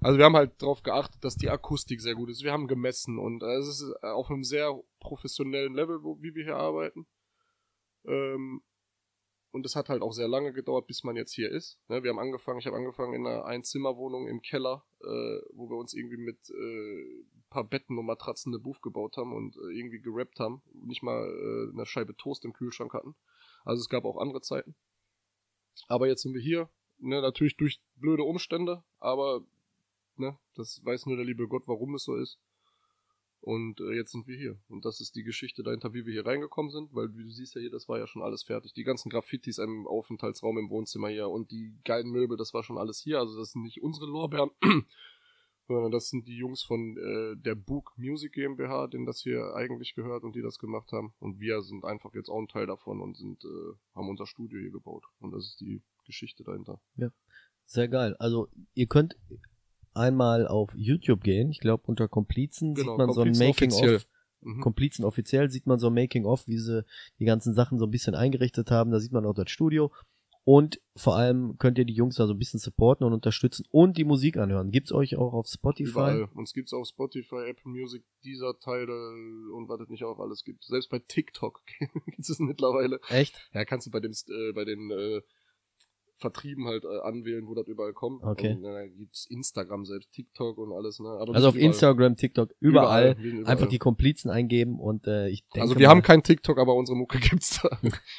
Also 0.00 0.18
wir 0.18 0.26
haben 0.26 0.36
halt 0.36 0.60
darauf 0.60 0.82
geachtet, 0.82 1.24
dass 1.24 1.36
die 1.36 1.48
Akustik 1.48 2.00
sehr 2.02 2.14
gut 2.14 2.28
ist. 2.28 2.42
Wir 2.42 2.52
haben 2.52 2.68
gemessen 2.68 3.18
und 3.18 3.42
äh, 3.42 3.56
es 3.56 3.68
ist 3.68 4.02
auf 4.02 4.30
einem 4.30 4.44
sehr 4.44 4.78
professionellen 5.00 5.74
Level, 5.74 6.00
wie 6.20 6.34
wir 6.34 6.44
hier 6.44 6.56
arbeiten. 6.56 7.06
Ähm, 8.06 8.62
und 9.54 9.64
es 9.64 9.76
hat 9.76 9.88
halt 9.88 10.02
auch 10.02 10.12
sehr 10.12 10.26
lange 10.26 10.52
gedauert, 10.52 10.88
bis 10.88 11.04
man 11.04 11.14
jetzt 11.14 11.32
hier 11.32 11.48
ist. 11.48 11.78
Ne, 11.86 12.02
wir 12.02 12.10
haben 12.10 12.18
angefangen, 12.18 12.58
ich 12.58 12.66
habe 12.66 12.76
angefangen 12.76 13.14
in 13.14 13.24
einer 13.24 13.44
Einzimmerwohnung 13.44 14.26
im 14.26 14.42
Keller, 14.42 14.84
äh, 15.00 15.38
wo 15.52 15.70
wir 15.70 15.76
uns 15.76 15.94
irgendwie 15.94 16.16
mit 16.16 16.50
äh, 16.50 17.20
ein 17.36 17.44
paar 17.50 17.62
Betten 17.62 17.96
und 17.96 18.04
Matratzen 18.04 18.52
eine 18.52 18.60
Booth 18.60 18.82
gebaut 18.82 19.16
haben 19.16 19.32
und 19.32 19.56
äh, 19.56 19.78
irgendwie 19.78 20.00
gerappt 20.00 20.40
haben. 20.40 20.60
Nicht 20.72 21.04
mal 21.04 21.22
äh, 21.22 21.72
eine 21.72 21.86
Scheibe 21.86 22.16
Toast 22.16 22.44
im 22.44 22.52
Kühlschrank 22.52 22.94
hatten. 22.94 23.14
Also 23.64 23.80
es 23.80 23.88
gab 23.88 24.04
auch 24.04 24.16
andere 24.16 24.40
Zeiten. 24.40 24.74
Aber 25.86 26.08
jetzt 26.08 26.22
sind 26.22 26.34
wir 26.34 26.42
hier, 26.42 26.68
ne, 26.98 27.22
natürlich 27.22 27.56
durch 27.56 27.80
blöde 27.94 28.24
Umstände, 28.24 28.82
aber 28.98 29.46
ne, 30.16 30.36
das 30.56 30.84
weiß 30.84 31.06
nur 31.06 31.14
der 31.14 31.26
liebe 31.26 31.46
Gott, 31.46 31.68
warum 31.68 31.94
es 31.94 32.02
so 32.02 32.16
ist. 32.16 32.40
Und 33.44 33.78
äh, 33.80 33.92
jetzt 33.92 34.12
sind 34.12 34.26
wir 34.26 34.38
hier. 34.38 34.58
Und 34.68 34.86
das 34.86 35.00
ist 35.00 35.14
die 35.16 35.22
Geschichte 35.22 35.62
dahinter, 35.62 35.92
wie 35.92 36.06
wir 36.06 36.14
hier 36.14 36.24
reingekommen 36.24 36.70
sind, 36.70 36.94
weil 36.94 37.14
wie 37.14 37.24
du 37.24 37.30
siehst 37.30 37.54
ja 37.54 37.60
hier, 37.60 37.70
das 37.70 37.90
war 37.90 37.98
ja 37.98 38.06
schon 38.06 38.22
alles 38.22 38.42
fertig. 38.42 38.72
Die 38.72 38.84
ganzen 38.84 39.10
Graffitis 39.10 39.58
im 39.58 39.86
Aufenthaltsraum 39.86 40.56
im 40.56 40.70
Wohnzimmer 40.70 41.08
hier 41.08 41.28
und 41.28 41.50
die 41.50 41.76
geilen 41.84 42.10
Möbel, 42.10 42.38
das 42.38 42.54
war 42.54 42.62
schon 42.62 42.78
alles 42.78 43.00
hier. 43.00 43.18
Also 43.18 43.38
das 43.38 43.52
sind 43.52 43.62
nicht 43.62 43.82
unsere 43.82 44.06
Lorbeeren, 44.06 44.50
sondern 45.68 45.92
das 45.92 46.08
sind 46.08 46.26
die 46.26 46.38
Jungs 46.38 46.62
von 46.62 46.96
äh, 46.96 47.36
der 47.36 47.54
Book 47.54 47.92
Music 47.98 48.32
GmbH, 48.32 48.86
denen 48.86 49.04
das 49.04 49.20
hier 49.20 49.54
eigentlich 49.54 49.94
gehört 49.94 50.24
und 50.24 50.34
die 50.34 50.42
das 50.42 50.58
gemacht 50.58 50.90
haben. 50.92 51.12
Und 51.18 51.38
wir 51.38 51.60
sind 51.60 51.84
einfach 51.84 52.14
jetzt 52.14 52.30
auch 52.30 52.40
ein 52.40 52.48
Teil 52.48 52.66
davon 52.66 53.02
und 53.02 53.14
sind, 53.14 53.44
äh, 53.44 53.74
haben 53.94 54.08
unser 54.08 54.26
Studio 54.26 54.58
hier 54.58 54.70
gebaut. 54.70 55.04
Und 55.18 55.32
das 55.32 55.44
ist 55.44 55.60
die 55.60 55.82
Geschichte 56.06 56.44
dahinter. 56.44 56.80
Sehr 57.66 57.88
geil. 57.88 58.16
Also 58.18 58.48
ihr 58.72 58.86
könnt 58.86 59.18
einmal 59.94 60.46
auf 60.46 60.72
YouTube 60.76 61.22
gehen. 61.22 61.50
Ich 61.50 61.60
glaube 61.60 61.84
unter 61.86 62.08
Komplizen 62.08 62.74
Genau, 62.74 62.92
sieht 62.92 62.98
man 62.98 63.12
so 63.12 63.20
ein 63.22 63.32
Komplizen 63.32 63.46
Making 63.46 63.70
offiziell. 63.72 63.96
of. 63.96 64.06
Mhm. 64.42 64.60
Komplizen 64.60 65.04
offiziell 65.04 65.50
sieht 65.50 65.66
man 65.66 65.78
so 65.78 65.86
ein 65.88 65.94
Making 65.94 66.26
of, 66.26 66.46
wie 66.46 66.58
sie 66.58 66.84
die 67.18 67.24
ganzen 67.24 67.54
Sachen 67.54 67.78
so 67.78 67.86
ein 67.86 67.90
bisschen 67.90 68.14
eingerichtet 68.14 68.70
haben. 68.70 68.90
Da 68.90 69.00
sieht 69.00 69.12
man 69.12 69.24
auch 69.24 69.34
das 69.34 69.50
Studio. 69.50 69.90
Und 70.46 70.78
vor 70.94 71.16
allem 71.16 71.56
könnt 71.56 71.78
ihr 71.78 71.86
die 71.86 71.94
Jungs 71.94 72.16
da 72.16 72.26
so 72.26 72.34
ein 72.34 72.38
bisschen 72.38 72.60
supporten 72.60 73.06
und 73.06 73.14
unterstützen 73.14 73.64
und 73.70 73.96
die 73.96 74.04
Musik 74.04 74.36
anhören. 74.36 74.70
Gibt's 74.72 74.92
euch 74.92 75.16
auch 75.16 75.32
auf 75.32 75.46
Spotify? 75.46 75.90
Überall. 75.90 76.24
Uns 76.34 76.52
gibt's 76.52 76.74
auf 76.74 76.86
Spotify, 76.86 77.46
Apple 77.48 77.72
Music, 77.72 78.04
dieser 78.24 78.58
Teile 78.58 78.92
und 79.54 79.70
was 79.70 79.80
es 79.80 79.88
nicht 79.88 80.04
auch 80.04 80.18
alles 80.20 80.44
gibt. 80.44 80.64
Selbst 80.64 80.90
bei 80.90 80.98
TikTok 80.98 81.62
gibt 82.04 82.18
es 82.28 82.38
mittlerweile. 82.40 83.00
Echt? 83.08 83.40
Ja, 83.54 83.64
kannst 83.64 83.86
du 83.86 83.90
bei 83.90 84.00
dem, 84.00 84.12
äh, 84.12 84.52
bei 84.52 84.66
den, 84.66 84.90
äh, 84.90 85.22
vertrieben 86.16 86.66
halt 86.66 86.84
äh, 86.84 87.00
anwählen, 87.02 87.46
wo 87.46 87.54
das 87.54 87.66
überall 87.66 87.92
kommt. 87.92 88.22
Okay. 88.22 88.54
Und, 88.54 88.64
äh, 88.64 88.88
gibt's 88.90 89.26
Instagram 89.28 89.84
selbst, 89.84 90.12
TikTok 90.12 90.58
und 90.58 90.72
alles. 90.72 91.00
Ne? 91.00 91.08
Aber 91.08 91.34
Also 91.34 91.48
auf 91.48 91.54
überall. 91.54 91.66
Instagram, 91.66 92.16
TikTok, 92.16 92.50
überall, 92.60 93.12
Überall, 93.12 93.24
überall. 93.26 93.46
einfach 93.52 93.66
die 93.68 93.78
Komplizen 93.78 94.30
eingeben 94.30 94.78
und 94.78 95.06
äh, 95.06 95.28
ich 95.28 95.42
denke 95.48 95.62
Also 95.62 95.78
wir 95.78 95.86
mal, 95.88 95.90
haben 95.90 96.02
kein 96.02 96.22
TikTok, 96.22 96.58
aber 96.58 96.74
unsere 96.74 96.96
Mucke 96.96 97.18
gibt's 97.20 97.60
da. 97.62 97.76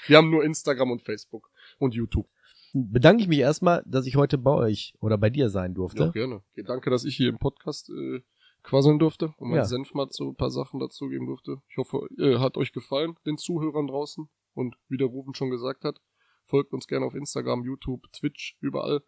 wir 0.07 0.17
haben 0.17 0.29
nur 0.29 0.43
Instagram 0.43 0.91
und 0.91 1.01
Facebook 1.01 1.49
und 1.79 1.93
YouTube. 1.95 2.27
bedanke 2.73 3.21
ich 3.23 3.29
mich 3.29 3.39
erstmal, 3.39 3.81
dass 3.85 4.05
ich 4.05 4.15
heute 4.17 4.37
bei 4.37 4.51
euch 4.51 4.93
oder 4.99 5.17
bei 5.17 5.29
dir 5.29 5.49
sein 5.49 5.73
durfte. 5.73 6.03
Ja, 6.05 6.09
gerne. 6.11 6.41
Danke, 6.65 6.89
dass 6.89 7.05
ich 7.05 7.15
hier 7.15 7.29
im 7.29 7.37
Podcast 7.37 7.89
äh, 7.89 8.21
quasseln 8.63 8.99
durfte 8.99 9.33
und 9.37 9.49
meinen 9.49 9.57
Ja. 9.59 9.65
Senf 9.65 9.93
mal 9.93 10.09
zu 10.09 10.29
ein 10.31 10.35
paar 10.35 10.49
Sachen 10.51 10.79
dazugeben 10.81 11.27
durfte. 11.27 11.61
Ich 11.69 11.77
hoffe, 11.77 12.07
äh, 12.19 12.39
hat 12.39 12.57
euch 12.57 12.73
gefallen, 12.73 13.15
den 13.25 13.37
Zuhörern 13.37 13.87
draußen. 13.87 14.27
Und 14.53 14.75
wie 14.89 14.97
der 14.97 15.07
Rufen 15.07 15.33
schon 15.35 15.49
gesagt 15.49 15.83
hat, 15.83 15.99
folgt 16.45 16.73
uns 16.73 16.87
gerne 16.87 17.05
auf 17.05 17.15
Instagram, 17.15 17.63
YouTube, 17.63 18.11
Twitch, 18.11 18.57
überall. 18.61 19.01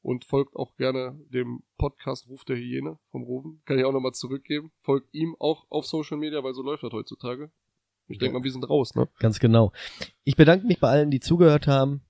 Und 0.00 0.24
folgt 0.24 0.54
auch 0.54 0.76
gerne 0.76 1.18
dem 1.28 1.64
Podcast 1.76 2.28
Ruf 2.28 2.44
der 2.44 2.56
Hyäne 2.56 2.98
vom 3.10 3.24
Rufen. 3.24 3.60
Kann 3.64 3.78
ich 3.78 3.84
auch 3.84 3.92
nochmal 3.92 4.12
zurückgeben. 4.12 4.70
Folgt 4.80 5.12
ihm 5.12 5.34
auch 5.38 5.66
auf 5.70 5.86
Social 5.86 6.16
Media, 6.16 6.42
weil 6.44 6.54
so 6.54 6.62
läuft 6.62 6.84
das 6.84 6.92
heutzutage. 6.92 7.50
Ich 8.06 8.18
denke 8.18 8.38
mal, 8.38 8.44
wir 8.44 8.52
sind 8.52 8.68
raus, 8.68 8.94
ne? 8.94 9.08
Ganz 9.18 9.38
genau. 9.38 9.72
Ich 10.24 10.36
bedanke 10.36 10.66
mich 10.66 10.80
bei 10.80 10.88
allen, 10.88 11.10
die 11.10 11.20
zugehört 11.20 11.66
haben. 11.66 12.02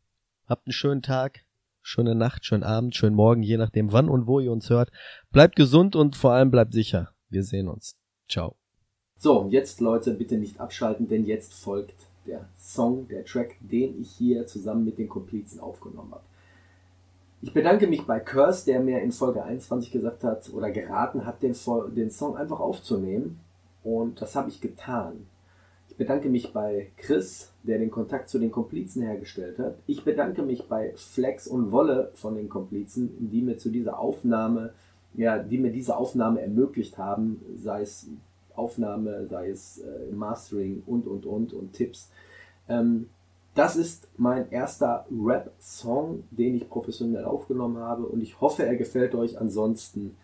Habt 0.47 0.66
einen 0.66 0.73
schönen 0.73 1.03
Tag, 1.03 1.45
schöne 1.82 2.15
Nacht, 2.15 2.45
schönen 2.45 2.62
Abend, 2.62 2.95
schönen 2.95 3.16
Morgen, 3.16 3.43
je 3.43 3.57
nachdem 3.57 3.90
wann 3.93 4.09
und 4.09 4.27
wo 4.27 4.39
ihr 4.39 4.53
uns 4.53 4.70
hört. 4.70 4.90
Bleibt 5.31 5.57
gesund 5.57 5.97
und 5.97 6.15
vor 6.15 6.32
allem 6.32 6.51
bleibt 6.51 6.74
sicher. 6.74 7.15
Wir 7.31 7.43
sehen 7.43 7.69
uns. 7.69 7.97
Ciao. 8.28 8.57
So, 9.16 9.40
und 9.40 9.51
jetzt 9.51 9.81
Leute, 9.81 10.15
bitte 10.15 10.39
nicht 10.39 10.61
abschalten, 10.61 11.09
denn 11.09 11.27
jetzt 11.27 11.53
folgt 11.55 12.07
der 12.29 12.49
Song, 12.57 13.09
der 13.09 13.25
Track, 13.25 13.57
den 13.61 14.01
ich 14.01 14.11
hier 14.11 14.47
zusammen 14.47 14.85
mit 14.85 14.99
den 14.99 15.09
Komplizen 15.09 15.61
aufgenommen 15.61 16.13
habe. 16.13 16.25
Ich 17.41 17.53
bedanke 17.53 17.87
mich 17.87 18.05
bei 18.05 18.21
Curse, 18.21 18.67
der 18.67 18.81
mir 18.81 19.01
in 19.01 19.13
Folge 19.13 19.43
21 19.43 19.93
gesagt 19.93 20.25
hat 20.25 20.53
oder 20.53 20.71
geraten 20.71 21.25
hat, 21.25 21.43
den, 21.43 21.55
den 21.95 22.11
Song 22.11 22.37
einfach 22.37 22.61
aufzunehmen. 22.61 23.41
Und 23.85 24.21
das 24.21 24.35
habe 24.35 24.51
ich 24.51 24.61
getan. 24.61 25.27
Ich 25.89 25.97
bedanke 25.97 26.29
mich 26.29 26.53
bei 26.53 26.91
Chris, 26.97 27.53
der 27.63 27.79
den 27.79 27.91
Kontakt 27.91 28.29
zu 28.29 28.39
den 28.39 28.51
Komplizen 28.51 29.03
hergestellt 29.03 29.59
hat. 29.59 29.77
Ich 29.87 30.05
bedanke 30.05 30.43
mich 30.43 30.69
bei 30.69 30.93
Flex 30.97 31.47
und 31.47 31.71
Wolle 31.71 32.11
von 32.15 32.35
den 32.35 32.49
Komplizen, 32.49 33.31
die 33.31 33.41
mir 33.41 33.57
zu 33.57 33.71
dieser 33.71 33.99
Aufnahme, 33.99 34.75
ja, 35.15 35.39
die 35.39 35.59
mir 35.59 35.73
diese 35.73 35.97
Aufnahme 35.97 36.41
ermöglicht 36.41 36.99
haben, 36.99 37.41
sei 37.57 37.83
es 37.83 38.09
Aufnahme, 38.59 39.26
sei 39.28 39.51
es 39.51 39.78
äh, 39.78 40.12
Mastering 40.12 40.82
und 40.86 41.06
und 41.06 41.24
und 41.24 41.52
und 41.52 41.72
Tipps. 41.72 42.10
Ähm, 42.68 43.09
das 43.55 43.76
ist 43.76 44.09
mein 44.16 44.51
erster 44.51 45.06
Rap-Song, 45.10 46.24
den 46.30 46.55
ich 46.55 46.68
professionell 46.68 47.24
aufgenommen 47.24 47.78
habe 47.78 48.05
und 48.05 48.20
ich 48.20 48.40
hoffe, 48.40 48.64
er 48.64 48.76
gefällt 48.76 49.14
euch. 49.14 49.39
Ansonsten 49.40 50.16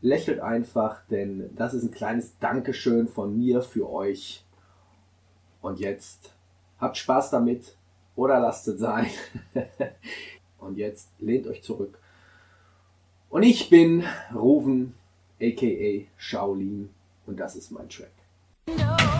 lächelt 0.00 0.40
einfach, 0.40 1.00
denn 1.10 1.50
das 1.56 1.74
ist 1.74 1.82
ein 1.82 1.90
kleines 1.90 2.38
Dankeschön 2.38 3.08
von 3.08 3.36
mir 3.36 3.62
für 3.62 3.90
euch. 3.90 4.44
Und 5.60 5.80
jetzt 5.80 6.34
habt 6.78 6.96
Spaß 6.96 7.30
damit 7.30 7.76
oder 8.14 8.38
lasst 8.38 8.68
es 8.68 8.78
sein. 8.78 9.10
und 10.58 10.78
jetzt 10.78 11.10
lehnt 11.18 11.46
euch 11.46 11.62
zurück. 11.62 11.98
Und 13.28 13.42
ich 13.42 13.68
bin 13.68 14.04
Ruven, 14.32 14.94
aka 15.40 16.06
Shaolin, 16.16 16.90
und 17.26 17.38
das 17.38 17.56
ist 17.56 17.70
mein 17.70 17.88
Track. 17.88 18.12
Man, 18.66 19.15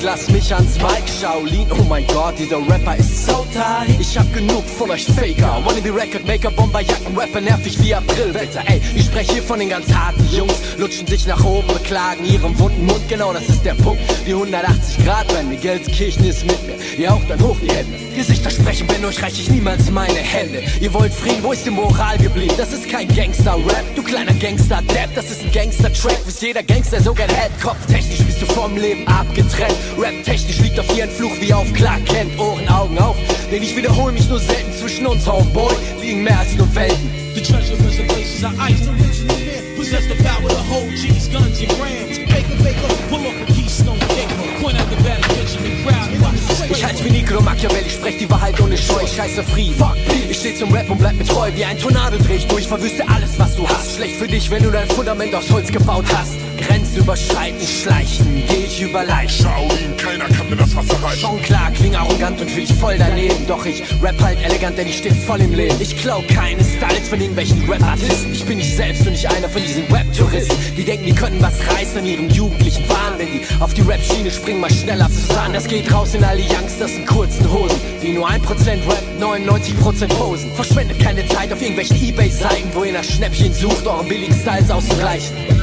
und 0.00 0.04
lass 0.04 0.28
mich 0.30 0.54
ans 0.54 0.76
Mic, 0.78 1.02
Shaolin. 1.20 1.66
Oh 1.72 1.84
mein 1.88 2.06
Gott, 2.06 2.34
dieser 2.38 2.56
Rapper 2.56 2.96
ist 2.96 3.26
so 3.26 3.46
tight. 3.52 3.98
Ich 3.98 4.16
hab 4.16 4.32
genug 4.32 4.64
von 4.64 4.90
euch 4.90 5.04
Faker. 5.04 5.60
Wannabe 5.64 5.94
Record 5.94 6.26
Maker, 6.26 6.50
Bomberjacken, 6.50 7.16
Rapper 7.16 7.40
nervig 7.40 7.78
wie 7.82 7.94
Aprilwetter. 7.94 8.62
Ey, 8.66 8.80
ich 8.94 9.06
spreche 9.06 9.34
hier 9.34 9.42
von 9.42 9.58
den 9.58 9.68
ganz 9.68 9.92
harten 9.92 10.26
Jungs. 10.32 10.54
Lutschen 10.78 11.06
sich 11.06 11.26
nach 11.26 11.44
oben, 11.44 11.68
beklagen 11.68 12.24
ihren 12.24 12.58
wunden 12.58 12.86
Mund. 12.86 13.08
Genau, 13.08 13.32
das 13.32 13.48
ist 13.48 13.64
der 13.64 13.74
Punkt. 13.74 14.02
Die 14.26 14.32
180 14.32 15.04
Grad 15.04 15.32
Wende, 15.34 15.56
Gelsenkirchen 15.56 16.24
ist 16.24 16.46
mit 16.46 16.62
mir. 16.66 16.76
Ihr 16.98 17.12
auch 17.12 17.22
dann 17.28 17.40
hoch 17.40 17.56
die 17.62 17.70
Hände. 17.70 17.98
Gesichter 18.16 18.50
sprechen, 18.50 18.88
wenn 18.88 19.04
euch 19.04 19.22
reiche 19.22 19.42
ich 19.42 19.50
niemals 19.50 19.90
meine 19.90 20.18
Hände. 20.18 20.62
Ihr 20.80 20.92
wollt 20.94 21.12
Frieden, 21.12 21.42
wo 21.42 21.52
ist 21.52 21.66
die 21.66 21.70
Moral 21.70 22.16
geblieben? 22.18 22.54
Das 22.56 22.72
ist 22.72 22.88
kein 22.88 23.08
Gangster-Rap, 23.08 23.84
du 23.96 24.02
kleiner 24.02 24.34
Gangster-Depp. 24.34 25.14
Das 25.14 25.30
ist 25.30 25.42
ein 25.42 25.52
Gangster-Track, 25.52 26.24
bis 26.24 26.40
jeder 26.40 26.62
Gangster 26.62 27.00
so 27.00 27.12
gern 27.12 27.30
hat. 27.30 27.50
Kopftechnisch 27.60 28.18
bist 28.18 28.28
du 28.28 28.29
vom 28.50 28.76
Leben 28.76 29.06
abgetrennt. 29.06 29.74
Rap-technisch 29.98 30.58
liegt 30.60 30.78
auf 30.78 30.96
ihren 30.96 31.10
Fluch 31.10 31.32
wie 31.40 31.52
auf 31.52 31.72
Clark 31.72 32.04
Kent. 32.06 32.38
Ohren, 32.38 32.68
Augen 32.68 32.98
auf, 32.98 33.16
denn 33.50 33.62
ich 33.62 33.76
wiederhole 33.76 34.12
mich 34.12 34.28
nur 34.28 34.38
selten. 34.40 34.72
Zwischen 34.72 35.06
uns, 35.06 35.26
Homeboy, 35.26 35.74
liegen 36.00 36.22
mehr 36.22 36.38
als 36.38 36.54
nur 36.54 36.72
Welten. 36.74 37.10
The 37.34 37.40
treasure 37.40 37.76
reservations 37.84 38.44
are 38.44 38.54
ice. 38.70 38.88
Original 38.88 39.38
men 39.38 39.76
possess 39.76 40.06
the 40.06 40.22
power 40.22 40.48
to 40.48 40.62
hold 40.70 40.90
G's, 40.90 41.28
guns, 41.28 41.60
and 41.60 41.70
grams. 41.78 42.18
Baker, 42.30 42.62
Baker, 42.62 42.88
pull 43.08 43.26
off 43.26 43.40
a 43.42 43.46
Keystone 43.52 43.98
Gate. 44.14 44.28
Point 44.60 44.78
out 44.78 44.88
the 44.90 44.96
bad 45.02 45.18
attention 45.24 45.64
and 45.64 45.86
crowd. 45.86 46.22
Watch 46.22 46.40
the 46.46 46.59
Ich 46.70 46.84
halte 46.84 47.04
wie 47.04 47.10
Niccolo 47.10 47.40
Machiavelli, 47.40 47.90
sprech 47.90 48.18
die 48.18 48.30
Wahrheit 48.30 48.60
ohne 48.60 48.78
Scheu, 48.78 49.02
ich 49.02 49.12
scheiße 49.14 49.42
Frieden. 49.42 49.74
Fuck, 49.74 49.96
ich 50.28 50.38
steh 50.38 50.54
zum 50.54 50.72
Rap 50.72 50.88
und 50.88 50.98
bleib 50.98 51.16
mir 51.16 51.24
treu, 51.24 51.50
wie 51.54 51.64
ein 51.64 51.78
Tornado 51.78 52.16
dreh 52.18 52.36
ich 52.36 52.46
durch, 52.46 52.66
verwüste 52.68 53.08
alles, 53.08 53.38
was 53.38 53.56
du 53.56 53.68
hast. 53.68 53.96
Schlecht 53.96 54.16
für 54.16 54.28
dich, 54.28 54.50
wenn 54.50 54.62
du 54.62 54.70
dein 54.70 54.88
Fundament 54.88 55.34
aus 55.34 55.50
Holz 55.50 55.70
gebaut 55.72 56.04
hast. 56.14 56.34
Grenzüberschreitend 56.58 57.68
schleichen, 57.68 58.42
geh 58.48 58.64
ich 58.66 58.82
über 58.82 59.04
Leichen. 59.04 59.44
Shaolin, 59.44 59.96
keiner 59.96 60.26
kann 60.26 60.48
mir 60.48 60.56
das 60.56 60.74
Wasser 60.76 61.02
reichen. 61.02 61.20
Schon 61.20 61.42
klar, 61.42 61.70
kling 61.72 61.96
arrogant 61.96 62.40
und 62.40 62.50
fühl 62.50 62.64
ich 62.64 62.74
voll 62.74 62.96
daneben. 62.98 63.46
Doch 63.48 63.64
ich 63.66 63.82
rap 64.02 64.20
halt 64.20 64.42
elegant, 64.42 64.78
denn 64.78 64.86
ich 64.86 64.98
steh 64.98 65.10
voll 65.10 65.40
im 65.40 65.54
Leben. 65.54 65.74
Ich 65.80 65.96
klau 65.96 66.22
keine 66.28 66.62
Styles 66.62 67.08
von 67.08 67.20
irgendwelchen 67.20 67.68
Rap-Artisten. 67.68 68.32
Ich 68.32 68.44
bin 68.44 68.58
nicht 68.58 68.76
selbst 68.76 69.06
und 69.06 69.12
nicht 69.12 69.26
einer 69.26 69.48
von 69.48 69.62
diesen 69.62 69.84
Rap-Touristen. 69.92 70.56
Die 70.76 70.84
denken, 70.84 71.06
die 71.06 71.14
können 71.14 71.40
was 71.40 71.54
reißen 71.74 71.98
an 71.98 72.06
ihrem 72.06 72.28
jugendlichen 72.28 72.88
Wahn. 72.88 73.18
Wenn 73.18 73.26
die 73.26 73.40
auf 73.60 73.74
die 73.74 73.82
Rap-Schiene 73.82 74.30
springen, 74.30 74.60
mal 74.60 74.70
schneller 74.70 75.08
zusammen. 75.10 75.54
Das 75.54 75.66
geht 75.66 75.92
raus 75.92 76.14
in 76.14 76.22
alle 76.22 76.40
Youngsters 76.60 76.96
in 76.96 77.06
kurzen 77.06 77.50
Hosen. 77.50 77.80
Die 78.02 78.12
nur 78.12 78.28
1% 78.28 78.38
Rap, 78.38 79.02
99% 79.18 80.08
Posen. 80.08 80.52
Verschwendet 80.52 80.98
keine 80.98 81.26
Zeit 81.28 81.52
auf 81.52 81.60
irgendwelchen 81.60 81.96
Ebay-Seiten, 82.02 82.68
wo 82.74 82.84
ihr 82.84 82.92
nach 82.92 83.04
Schnäppchen 83.04 83.52
sucht, 83.52 83.86
euren 83.86 84.08
billigen 84.08 84.34
Styles 84.34 84.70
auszugleichen. 84.70 85.59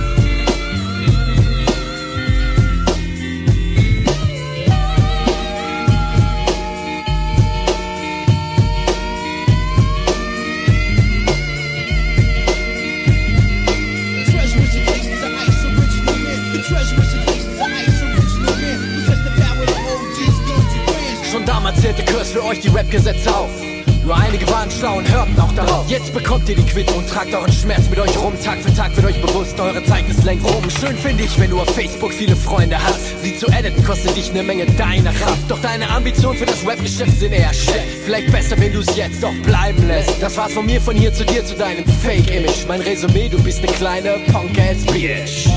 Euch 22.57 22.61
die 22.61 22.69
Rap-Gesetze 22.69 23.35
auf. 23.35 23.49
Nur 24.03 24.15
einige 24.15 24.49
waren 24.49 24.71
schlau 24.71 24.97
und 24.97 25.11
hörten 25.11 25.37
auch 25.39 25.51
darauf. 25.51 25.89
Jetzt 25.89 26.13
bekommt 26.13 26.47
ihr 26.47 26.55
die 26.55 26.63
Quittung 26.63 26.99
und 26.99 27.09
tragt 27.09 27.33
euren 27.33 27.51
Schmerz 27.51 27.89
mit 27.89 27.99
euch 27.99 28.17
rum. 28.17 28.33
Tag 28.41 28.59
für 28.59 28.73
Tag 28.73 28.95
wird 28.95 29.05
euch 29.05 29.21
bewusst, 29.21 29.59
eure 29.59 29.83
Zeit 29.83 30.07
ist 30.09 30.23
längst 30.23 30.45
oben. 30.45 30.69
Schön 30.69 30.95
finde 30.95 31.23
ich, 31.23 31.37
wenn 31.39 31.49
du 31.49 31.59
auf 31.59 31.69
Facebook 31.75 32.13
viele 32.13 32.35
Freunde 32.35 32.81
hast. 32.81 33.21
Sie 33.21 33.37
zu 33.37 33.47
editen 33.47 33.83
kostet 33.83 34.15
dich 34.15 34.31
eine 34.31 34.43
Menge 34.43 34.65
deiner 34.65 35.11
Kraft. 35.11 35.49
Doch 35.49 35.59
deine 35.61 35.89
Ambitionen 35.89 36.37
für 36.37 36.45
das 36.45 36.65
Rap-Geschäft 36.65 37.19
sind 37.19 37.33
eher 37.33 37.53
schlecht. 37.53 37.87
Vielleicht 38.05 38.31
besser, 38.31 38.57
wenn 38.59 38.71
du 38.71 38.79
es 38.79 38.95
jetzt 38.95 39.21
doch 39.21 39.35
bleiben 39.43 39.85
lässt. 39.87 40.21
Das 40.21 40.37
war's 40.37 40.53
von 40.53 40.65
mir, 40.65 40.79
von 40.79 40.95
hier 40.95 41.13
zu 41.13 41.25
dir, 41.25 41.45
zu 41.45 41.55
deinem 41.55 41.85
Fake-Image. 41.85 42.65
Mein 42.67 42.81
Resümee, 42.81 43.27
du 43.27 43.41
bist 43.43 43.59
eine 43.59 43.73
kleine 43.73 44.15
Punk-Ass-Bitch. 44.31 45.47